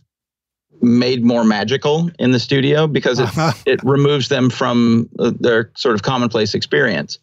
made 0.82 1.22
more 1.22 1.44
magical 1.44 2.10
in 2.18 2.32
the 2.32 2.40
studio 2.40 2.86
because 2.86 3.20
it, 3.20 3.28
it 3.66 3.80
removes 3.84 4.28
them 4.28 4.50
from 4.50 5.08
uh, 5.18 5.30
their 5.38 5.70
sort 5.76 5.94
of 5.94 6.02
commonplace 6.02 6.54
experience 6.54 7.18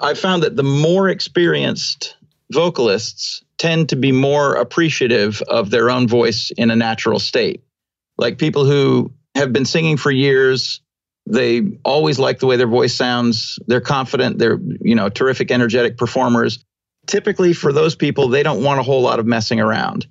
i've 0.00 0.18
found 0.18 0.42
that 0.42 0.56
the 0.56 0.62
more 0.62 1.08
experienced 1.08 2.16
vocalists 2.52 3.42
tend 3.58 3.88
to 3.88 3.96
be 3.96 4.12
more 4.12 4.54
appreciative 4.54 5.42
of 5.42 5.70
their 5.70 5.90
own 5.90 6.06
voice 6.06 6.50
in 6.56 6.70
a 6.70 6.76
natural 6.76 7.18
state 7.18 7.62
like 8.18 8.38
people 8.38 8.64
who 8.64 9.12
have 9.34 9.52
been 9.52 9.64
singing 9.64 9.96
for 9.96 10.10
years 10.10 10.80
they 11.26 11.62
always 11.84 12.18
like 12.18 12.38
the 12.38 12.46
way 12.46 12.56
their 12.56 12.66
voice 12.66 12.94
sounds. 12.94 13.58
They're 13.66 13.80
confident. 13.80 14.38
They're, 14.38 14.58
you 14.80 14.94
know, 14.94 15.08
terrific, 15.08 15.50
energetic 15.50 15.96
performers. 15.96 16.62
Typically, 17.06 17.52
for 17.52 17.72
those 17.72 17.94
people, 17.94 18.28
they 18.28 18.42
don't 18.42 18.62
want 18.62 18.80
a 18.80 18.82
whole 18.82 19.02
lot 19.02 19.18
of 19.18 19.26
messing 19.26 19.60
around. 19.60 20.06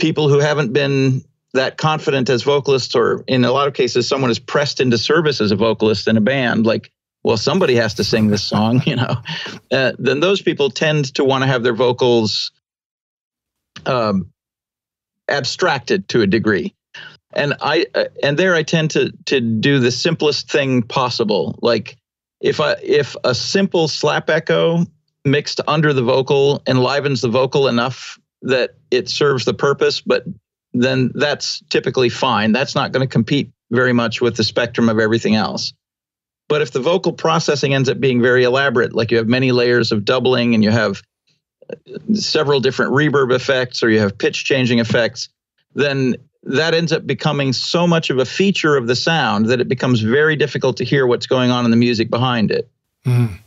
People 0.00 0.28
who 0.28 0.38
haven't 0.38 0.72
been 0.72 1.22
that 1.52 1.76
confident 1.76 2.30
as 2.30 2.42
vocalists, 2.42 2.94
or 2.94 3.24
in 3.26 3.44
a 3.44 3.52
lot 3.52 3.68
of 3.68 3.74
cases, 3.74 4.08
someone 4.08 4.30
is 4.30 4.38
pressed 4.38 4.80
into 4.80 4.96
service 4.96 5.40
as 5.40 5.50
a 5.50 5.56
vocalist 5.56 6.08
in 6.08 6.16
a 6.16 6.20
band, 6.20 6.64
like, 6.64 6.90
well, 7.22 7.36
somebody 7.36 7.74
has 7.76 7.94
to 7.94 8.04
sing 8.04 8.28
this 8.28 8.42
song, 8.42 8.82
you 8.86 8.96
know, 8.96 9.16
uh, 9.70 9.92
then 9.98 10.20
those 10.20 10.42
people 10.42 10.70
tend 10.70 11.14
to 11.14 11.24
want 11.24 11.42
to 11.42 11.48
have 11.48 11.62
their 11.62 11.74
vocals 11.74 12.52
um, 13.86 14.30
abstracted 15.28 16.08
to 16.08 16.22
a 16.22 16.26
degree 16.26 16.74
and 17.32 17.54
I 17.60 17.86
uh, 17.94 18.04
and 18.22 18.38
there 18.38 18.54
I 18.54 18.62
tend 18.62 18.90
to 18.92 19.12
to 19.26 19.40
do 19.40 19.78
the 19.78 19.90
simplest 19.90 20.50
thing 20.50 20.82
possible. 20.82 21.58
Like 21.62 21.96
if 22.40 22.60
I 22.60 22.76
if 22.82 23.16
a 23.24 23.34
simple 23.34 23.88
slap 23.88 24.30
echo 24.30 24.86
mixed 25.24 25.60
under 25.68 25.92
the 25.92 26.02
vocal 26.02 26.62
enlivens 26.66 27.20
the 27.20 27.28
vocal 27.28 27.68
enough 27.68 28.18
that 28.42 28.70
it 28.90 29.08
serves 29.08 29.44
the 29.44 29.54
purpose, 29.54 30.00
but 30.00 30.24
then 30.72 31.12
that's 31.14 31.62
typically 31.68 32.08
fine. 32.08 32.52
That's 32.52 32.74
not 32.74 32.92
going 32.92 33.06
to 33.06 33.12
compete 33.12 33.50
very 33.70 33.92
much 33.92 34.20
with 34.20 34.36
the 34.36 34.44
spectrum 34.44 34.88
of 34.88 34.98
everything 34.98 35.34
else. 35.34 35.72
But 36.50 36.62
if 36.62 36.72
the 36.72 36.80
vocal 36.80 37.12
processing 37.12 37.74
ends 37.74 37.88
up 37.88 38.00
being 38.00 38.20
very 38.20 38.42
elaborate, 38.42 38.92
like 38.92 39.12
you 39.12 39.18
have 39.18 39.28
many 39.28 39.52
layers 39.52 39.92
of 39.92 40.04
doubling 40.04 40.52
and 40.52 40.64
you 40.64 40.72
have 40.72 41.00
uh, 41.70 41.96
several 42.12 42.58
different 42.58 42.92
reverb 42.92 43.32
effects 43.32 43.84
or 43.84 43.88
you 43.88 44.00
have 44.00 44.18
pitch 44.18 44.44
changing 44.44 44.80
effects, 44.80 45.28
then 45.76 46.16
that 46.42 46.74
ends 46.74 46.92
up 46.92 47.06
becoming 47.06 47.52
so 47.52 47.86
much 47.86 48.10
of 48.10 48.18
a 48.18 48.24
feature 48.24 48.76
of 48.76 48.88
the 48.88 48.96
sound 48.96 49.46
that 49.46 49.60
it 49.60 49.68
becomes 49.68 50.00
very 50.00 50.34
difficult 50.34 50.76
to 50.78 50.84
hear 50.84 51.06
what's 51.06 51.28
going 51.28 51.52
on 51.52 51.64
in 51.64 51.70
the 51.70 51.76
music 51.76 52.10
behind 52.10 52.50
it. 52.50 52.68
Mm. 53.06 53.38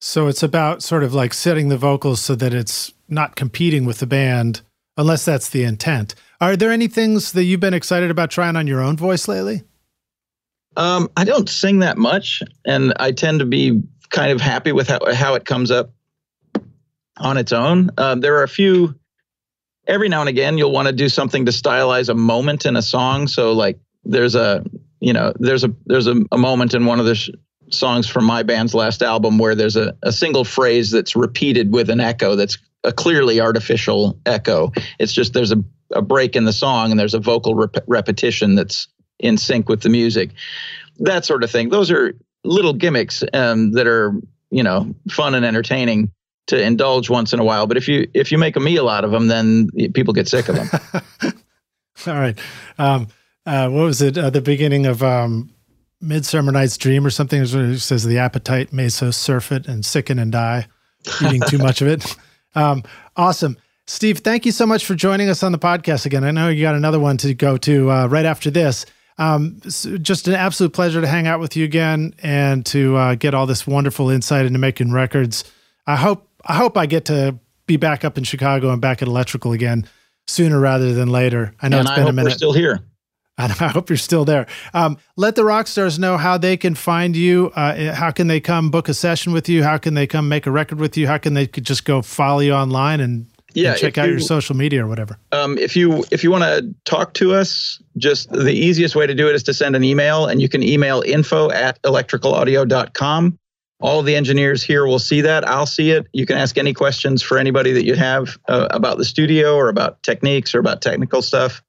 So 0.00 0.28
it's 0.28 0.44
about 0.44 0.84
sort 0.84 1.02
of 1.02 1.14
like 1.14 1.34
setting 1.34 1.68
the 1.68 1.76
vocals 1.76 2.20
so 2.20 2.36
that 2.36 2.54
it's 2.54 2.92
not 3.08 3.34
competing 3.34 3.84
with 3.84 3.98
the 3.98 4.06
band, 4.06 4.60
unless 4.96 5.24
that's 5.24 5.48
the 5.48 5.64
intent. 5.64 6.14
Are 6.40 6.54
there 6.54 6.70
any 6.70 6.86
things 6.86 7.32
that 7.32 7.42
you've 7.42 7.58
been 7.58 7.74
excited 7.74 8.12
about 8.12 8.30
trying 8.30 8.54
on 8.54 8.68
your 8.68 8.80
own 8.80 8.96
voice 8.96 9.26
lately? 9.26 9.64
Um, 10.76 11.10
I 11.16 11.24
don't 11.24 11.48
sing 11.48 11.80
that 11.80 11.96
much, 11.96 12.42
and 12.64 12.92
I 12.98 13.12
tend 13.12 13.40
to 13.40 13.46
be 13.46 13.82
kind 14.10 14.30
of 14.30 14.40
happy 14.40 14.72
with 14.72 14.88
how, 14.88 15.00
how 15.14 15.34
it 15.34 15.44
comes 15.44 15.70
up 15.70 15.90
on 17.18 17.36
its 17.36 17.52
own. 17.52 17.90
Uh, 17.96 18.14
there 18.14 18.36
are 18.36 18.42
a 18.42 18.48
few 18.48 18.94
every 19.86 20.08
now 20.08 20.20
and 20.20 20.28
again 20.28 20.58
you'll 20.58 20.72
want 20.72 20.88
to 20.88 20.92
do 20.92 21.08
something 21.08 21.46
to 21.46 21.52
stylize 21.52 22.08
a 22.08 22.14
moment 22.14 22.66
in 22.66 22.76
a 22.76 22.82
song. 22.82 23.28
So 23.28 23.52
like 23.52 23.78
there's 24.04 24.34
a 24.34 24.64
you 25.00 25.12
know 25.12 25.32
there's 25.38 25.64
a 25.64 25.72
there's 25.86 26.06
a, 26.06 26.22
a 26.32 26.38
moment 26.38 26.74
in 26.74 26.86
one 26.86 27.00
of 27.00 27.06
the 27.06 27.14
sh- 27.14 27.30
songs 27.70 28.06
from 28.06 28.24
my 28.24 28.42
band's 28.42 28.74
last 28.74 29.02
album 29.02 29.38
where 29.38 29.54
there's 29.54 29.76
a, 29.76 29.96
a 30.02 30.12
single 30.12 30.44
phrase 30.44 30.90
that's 30.90 31.16
repeated 31.16 31.72
with 31.72 31.90
an 31.90 32.00
echo 32.00 32.36
that's 32.36 32.58
a 32.84 32.92
clearly 32.92 33.40
artificial 33.40 34.18
echo. 34.26 34.70
It's 35.00 35.12
just 35.12 35.32
there's 35.32 35.52
a, 35.52 35.62
a 35.92 36.02
break 36.02 36.36
in 36.36 36.44
the 36.44 36.52
song 36.52 36.90
and 36.90 37.00
there's 37.00 37.14
a 37.14 37.18
vocal 37.18 37.54
rep- 37.54 37.84
repetition 37.88 38.54
that's 38.54 38.88
in 39.18 39.36
sync 39.36 39.68
with 39.68 39.82
the 39.82 39.88
music. 39.88 40.30
That 40.98 41.24
sort 41.24 41.44
of 41.44 41.50
thing. 41.50 41.68
Those 41.68 41.90
are 41.90 42.14
little 42.44 42.72
gimmicks 42.72 43.22
um, 43.32 43.72
that 43.72 43.86
are 43.86 44.14
you 44.50 44.62
know 44.62 44.94
fun 45.10 45.34
and 45.34 45.44
entertaining 45.44 46.10
to 46.46 46.60
indulge 46.60 47.10
once 47.10 47.32
in 47.32 47.40
a 47.40 47.44
while. 47.44 47.66
But 47.66 47.76
if 47.76 47.88
you 47.88 48.08
if 48.14 48.30
you 48.32 48.38
make 48.38 48.56
a 48.56 48.60
meal 48.60 48.88
out 48.88 49.04
of 49.04 49.10
them, 49.10 49.28
then 49.28 49.68
people 49.94 50.14
get 50.14 50.28
sick 50.28 50.48
of 50.48 50.56
them. 50.56 50.68
All 52.06 52.14
right. 52.14 52.38
Um, 52.78 53.08
uh, 53.44 53.68
what 53.68 53.84
was 53.84 54.02
it? 54.02 54.18
Uh, 54.18 54.30
the 54.30 54.40
beginning 54.40 54.86
of 54.86 55.02
um, 55.02 55.50
Midsummer 56.00 56.52
Night's 56.52 56.76
Dream 56.76 57.06
or 57.06 57.10
something? 57.10 57.42
It 57.42 57.78
says 57.78 58.04
the 58.04 58.18
appetite 58.18 58.72
may 58.72 58.88
so 58.88 59.10
surfeit 59.10 59.66
and 59.66 59.84
sicken 59.84 60.18
and 60.18 60.32
die, 60.32 60.66
eating 61.24 61.40
too 61.48 61.58
much 61.58 61.80
of 61.82 61.88
it. 61.88 62.16
Um, 62.54 62.84
awesome. 63.16 63.58
Steve, 63.86 64.20
thank 64.20 64.46
you 64.46 64.50
so 64.50 64.64
much 64.64 64.86
for 64.86 64.94
joining 64.94 65.28
us 65.28 65.42
on 65.42 65.52
the 65.52 65.58
podcast 65.58 66.06
again. 66.06 66.24
I 66.24 66.30
know 66.30 66.48
you 66.48 66.62
got 66.62 66.74
another 66.74 66.98
one 66.98 67.18
to 67.18 67.34
go 67.34 67.58
to 67.58 67.90
uh, 67.90 68.06
right 68.06 68.24
after 68.24 68.50
this. 68.50 68.86
Um, 69.18 69.60
so 69.68 69.96
just 69.96 70.28
an 70.28 70.34
absolute 70.34 70.72
pleasure 70.72 71.00
to 71.00 71.06
hang 71.06 71.26
out 71.26 71.40
with 71.40 71.56
you 71.56 71.64
again 71.64 72.14
and 72.22 72.64
to 72.66 72.96
uh, 72.96 73.14
get 73.14 73.34
all 73.34 73.46
this 73.46 73.66
wonderful 73.66 74.10
insight 74.10 74.46
into 74.46 74.58
making 74.58 74.92
records. 74.92 75.44
I 75.86 75.96
hope 75.96 76.28
I 76.44 76.54
hope 76.54 76.76
I 76.76 76.86
get 76.86 77.06
to 77.06 77.38
be 77.66 77.76
back 77.76 78.04
up 78.04 78.18
in 78.18 78.24
Chicago 78.24 78.70
and 78.70 78.80
back 78.80 79.02
at 79.02 79.08
Electrical 79.08 79.52
again 79.52 79.88
sooner 80.26 80.60
rather 80.60 80.92
than 80.92 81.08
later. 81.08 81.54
I 81.60 81.68
know 81.68 81.78
and 81.78 81.88
it's 81.88 81.96
been 81.96 82.08
a 82.08 82.12
minute. 82.12 82.30
We're 82.30 82.36
still 82.36 82.52
here. 82.52 82.84
I 83.38 83.48
hope 83.48 83.90
you're 83.90 83.98
still 83.98 84.24
there. 84.24 84.46
Um, 84.72 84.96
let 85.16 85.34
the 85.34 85.44
rock 85.44 85.66
stars 85.66 85.98
know 85.98 86.16
how 86.16 86.38
they 86.38 86.56
can 86.56 86.74
find 86.74 87.14
you. 87.14 87.52
Uh, 87.54 87.92
how 87.92 88.10
can 88.10 88.28
they 88.28 88.40
come 88.40 88.70
book 88.70 88.88
a 88.88 88.94
session 88.94 89.32
with 89.32 89.46
you? 89.48 89.62
How 89.62 89.76
can 89.76 89.92
they 89.92 90.06
come 90.06 90.28
make 90.28 90.46
a 90.46 90.50
record 90.50 90.80
with 90.80 90.96
you? 90.96 91.06
How 91.06 91.18
can 91.18 91.34
they 91.34 91.46
just 91.46 91.84
go 91.84 92.00
follow 92.00 92.40
you 92.40 92.52
online 92.52 93.00
and, 93.00 93.26
yeah, 93.64 93.74
check 93.74 93.98
out 93.98 94.06
you, 94.06 94.12
your 94.12 94.20
social 94.20 94.56
media 94.56 94.84
or 94.84 94.88
whatever? 94.88 95.18
Um, 95.32 95.58
if 95.58 95.76
you 95.76 96.04
if 96.10 96.22
you 96.22 96.30
want 96.30 96.44
to 96.44 96.74
talk 96.84 97.14
to 97.14 97.34
us, 97.34 97.82
just 97.96 98.30
the 98.30 98.52
easiest 98.52 98.94
way 98.96 99.06
to 99.06 99.14
do 99.14 99.28
it 99.28 99.34
is 99.34 99.42
to 99.44 99.54
send 99.54 99.76
an 99.76 99.84
email, 99.84 100.26
and 100.26 100.40
you 100.40 100.48
can 100.48 100.62
email 100.62 101.02
info 101.02 101.50
at 101.50 101.80
electricalaudio.com 101.82 103.38
all 103.80 104.02
the 104.02 104.16
engineers 104.16 104.62
here 104.62 104.86
will 104.86 104.98
see 104.98 105.20
that. 105.20 105.46
I'll 105.46 105.66
see 105.66 105.90
it. 105.90 106.06
You 106.12 106.24
can 106.24 106.38
ask 106.38 106.56
any 106.56 106.72
questions 106.72 107.22
for 107.22 107.38
anybody 107.38 107.72
that 107.72 107.84
you 107.84 107.94
have 107.94 108.38
uh, 108.48 108.68
about 108.70 108.96
the 108.96 109.04
studio 109.04 109.54
or 109.54 109.68
about 109.68 110.02
techniques 110.02 110.54
or 110.54 110.60
about 110.60 110.80
technical 110.80 111.20
stuff. 111.20 111.62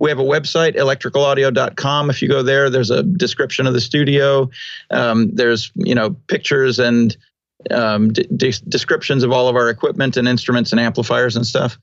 We 0.00 0.10
have 0.10 0.18
a 0.18 0.24
website, 0.24 0.74
electricalaudio.com. 0.74 2.10
If 2.10 2.20
you 2.20 2.28
go 2.28 2.42
there, 2.42 2.68
there's 2.68 2.90
a 2.90 3.04
description 3.04 3.68
of 3.68 3.72
the 3.72 3.80
studio. 3.80 4.50
Um, 4.90 5.30
there's 5.32 5.70
you 5.76 5.94
know 5.94 6.16
pictures 6.26 6.80
and 6.80 7.16
um, 7.70 8.12
d- 8.12 8.26
descriptions 8.68 9.22
of 9.22 9.32
all 9.32 9.48
of 9.48 9.56
our 9.56 9.68
equipment 9.68 10.16
and 10.16 10.26
instruments 10.28 10.72
and 10.72 10.80
amplifiers 10.80 11.36
and 11.36 11.46
stuff. 11.46 11.78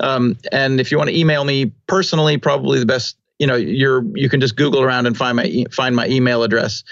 Um, 0.00 0.36
and 0.52 0.80
if 0.80 0.90
you 0.90 0.98
want 0.98 1.10
to 1.10 1.16
email 1.18 1.44
me 1.44 1.66
personally, 1.86 2.36
probably 2.36 2.78
the 2.78 2.86
best 2.86 3.16
you 3.38 3.46
know 3.46 3.54
you're 3.56 4.04
you 4.14 4.28
can 4.28 4.40
just 4.40 4.56
Google 4.56 4.82
around 4.82 5.06
and 5.06 5.16
find 5.16 5.36
my 5.36 5.44
e- 5.44 5.66
find 5.70 5.96
my 5.96 6.06
email 6.08 6.42
address. 6.42 6.82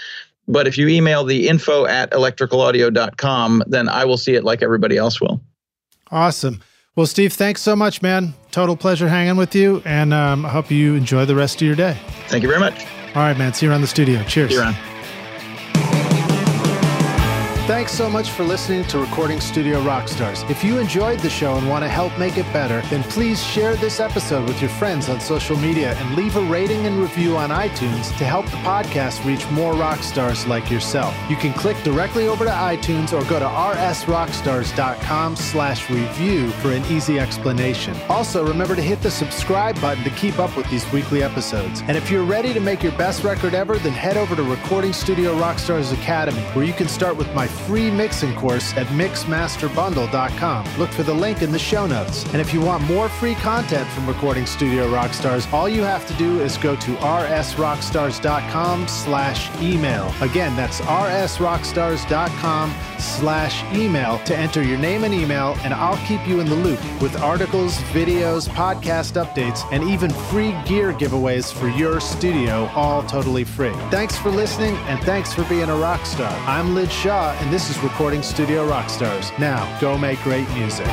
But 0.47 0.67
if 0.67 0.77
you 0.77 0.87
email 0.87 1.23
the 1.23 1.47
info 1.47 1.85
at 1.85 2.11
electricalaudio.com, 2.11 3.63
then 3.67 3.89
I 3.89 4.05
will 4.05 4.17
see 4.17 4.35
it 4.35 4.43
like 4.43 4.61
everybody 4.61 4.95
else 4.97 5.19
will. 5.19 5.41
Awesome. 6.11 6.61
Well, 6.95 7.07
Steve, 7.07 7.33
thanks 7.33 7.61
so 7.61 7.75
much, 7.75 8.01
man. 8.01 8.35
Total 8.51 8.77
pleasure 8.77 9.09
hanging 9.09 9.37
with 9.37 9.55
you. 9.55 9.81
And 9.85 10.13
um, 10.13 10.45
I 10.45 10.49
hope 10.49 10.71
you 10.71 10.95
enjoy 10.95 11.25
the 11.25 11.35
rest 11.35 11.61
of 11.61 11.67
your 11.67 11.75
day. 11.75 11.97
Thank 12.27 12.43
you 12.43 12.47
very 12.47 12.59
much. 12.59 12.85
All 13.15 13.21
right, 13.23 13.37
man. 13.37 13.53
See 13.53 13.65
you 13.65 13.71
around 13.71 13.81
the 13.81 13.87
studio. 13.87 14.23
Cheers. 14.23 14.51
See 14.51 14.55
you 14.55 14.61
around. 14.61 14.94
Thanks 17.67 17.93
so 17.93 18.07
much 18.11 18.29
for 18.29 18.43
listening 18.43 18.83
to 18.89 18.99
Recording 18.99 19.41
Studio 19.41 19.81
Rockstars. 19.81 20.47
If 20.51 20.63
you 20.63 20.77
enjoyed 20.77 21.17
the 21.21 21.31
show 21.31 21.55
and 21.55 21.67
want 21.67 21.83
to 21.83 21.89
help 21.89 22.15
make 22.19 22.37
it 22.37 22.45
better, 22.53 22.81
then 22.89 23.01
please 23.01 23.43
share 23.43 23.75
this 23.75 23.99
episode 23.99 24.47
with 24.47 24.61
your 24.61 24.69
friends 24.69 25.09
on 25.09 25.19
social 25.19 25.57
media 25.57 25.95
and 25.95 26.15
leave 26.15 26.35
a 26.35 26.41
rating 26.41 26.85
and 26.85 26.99
review 26.99 27.35
on 27.35 27.49
iTunes 27.49 28.15
to 28.19 28.23
help 28.23 28.45
the 28.51 28.57
podcast 28.57 29.25
reach 29.25 29.49
more 29.49 29.73
rock 29.73 30.03
stars 30.03 30.45
like 30.45 30.69
yourself. 30.69 31.17
You 31.27 31.37
can 31.37 31.53
click 31.53 31.75
directly 31.81 32.27
over 32.27 32.45
to 32.45 32.51
iTunes 32.51 33.13
or 33.13 33.27
go 33.27 33.39
to 33.39 33.45
rsrockstars.com 33.45 35.35
slash 35.35 35.89
review 35.89 36.51
for 36.51 36.71
an 36.71 36.85
easy 36.85 37.17
explanation. 37.17 37.97
Also, 38.09 38.45
remember 38.45 38.75
to 38.75 38.81
hit 38.83 39.01
the 39.01 39.09
subscribe 39.09 39.81
button 39.81 40.03
to 40.03 40.11
keep 40.11 40.37
up 40.37 40.55
with 40.55 40.69
these 40.69 40.85
weekly 40.91 41.23
episodes. 41.23 41.81
And 41.87 41.97
if 41.97 42.11
you're 42.11 42.25
ready 42.25 42.53
to 42.53 42.59
make 42.59 42.83
your 42.83 42.91
best 42.91 43.23
record 43.23 43.55
ever, 43.55 43.79
then 43.79 43.93
head 43.93 44.17
over 44.17 44.35
to 44.35 44.43
Recording 44.43 44.93
Studio 44.93 45.33
Rockstars 45.39 45.91
Academy, 45.93 46.41
where 46.53 46.63
you 46.63 46.73
can 46.73 46.87
start 46.87 47.17
with 47.17 47.33
my 47.33 47.47
free 47.67 47.89
mixing 47.91 48.35
course 48.35 48.75
at 48.75 48.87
mixmasterbundle.com. 48.87 50.65
Look 50.77 50.91
for 50.91 51.03
the 51.03 51.13
link 51.13 51.41
in 51.41 51.51
the 51.51 51.59
show 51.59 51.85
notes. 51.87 52.25
And 52.25 52.41
if 52.41 52.53
you 52.53 52.61
want 52.61 52.83
more 52.83 53.09
free 53.09 53.35
content 53.35 53.89
from 53.89 54.07
Recording 54.07 54.45
Studio 54.45 54.87
Rockstars, 54.87 55.51
all 55.53 55.67
you 55.69 55.83
have 55.83 56.05
to 56.07 56.13
do 56.15 56.41
is 56.41 56.57
go 56.57 56.75
to 56.75 56.95
rsrockstars.com 56.95 58.87
slash 58.87 59.61
email. 59.61 60.13
Again, 60.21 60.55
that's 60.55 60.81
rsrockstars.com 60.81 62.73
slash 62.99 63.63
email 63.75 64.19
to 64.19 64.35
enter 64.35 64.61
your 64.63 64.77
name 64.77 65.03
and 65.03 65.13
email, 65.13 65.57
and 65.63 65.73
I'll 65.73 65.97
keep 66.05 66.25
you 66.27 66.39
in 66.39 66.47
the 66.47 66.55
loop 66.55 66.79
with 67.01 67.15
articles, 67.21 67.77
videos, 67.93 68.47
podcast 68.49 69.21
updates, 69.23 69.65
and 69.71 69.83
even 69.83 70.09
free 70.11 70.51
gear 70.65 70.93
giveaways 70.93 71.53
for 71.53 71.67
your 71.69 71.99
studio, 71.99 72.69
all 72.75 73.03
totally 73.03 73.43
free. 73.43 73.73
Thanks 73.91 74.17
for 74.17 74.29
listening, 74.29 74.75
and 74.87 74.99
thanks 75.03 75.33
for 75.33 75.43
being 75.45 75.69
a 75.69 75.75
rock 75.75 76.05
star. 76.05 76.31
I'm 76.47 76.73
Lij 76.75 76.91
Shaw, 76.91 77.35
and 77.45 77.53
this 77.53 77.69
is 77.69 77.77
Recording 77.83 78.23
Studio 78.23 78.67
Rockstars. 78.67 79.37
Now, 79.37 79.79
go 79.79 79.99
make 79.99 80.19
great 80.21 80.49
music. 80.55 80.87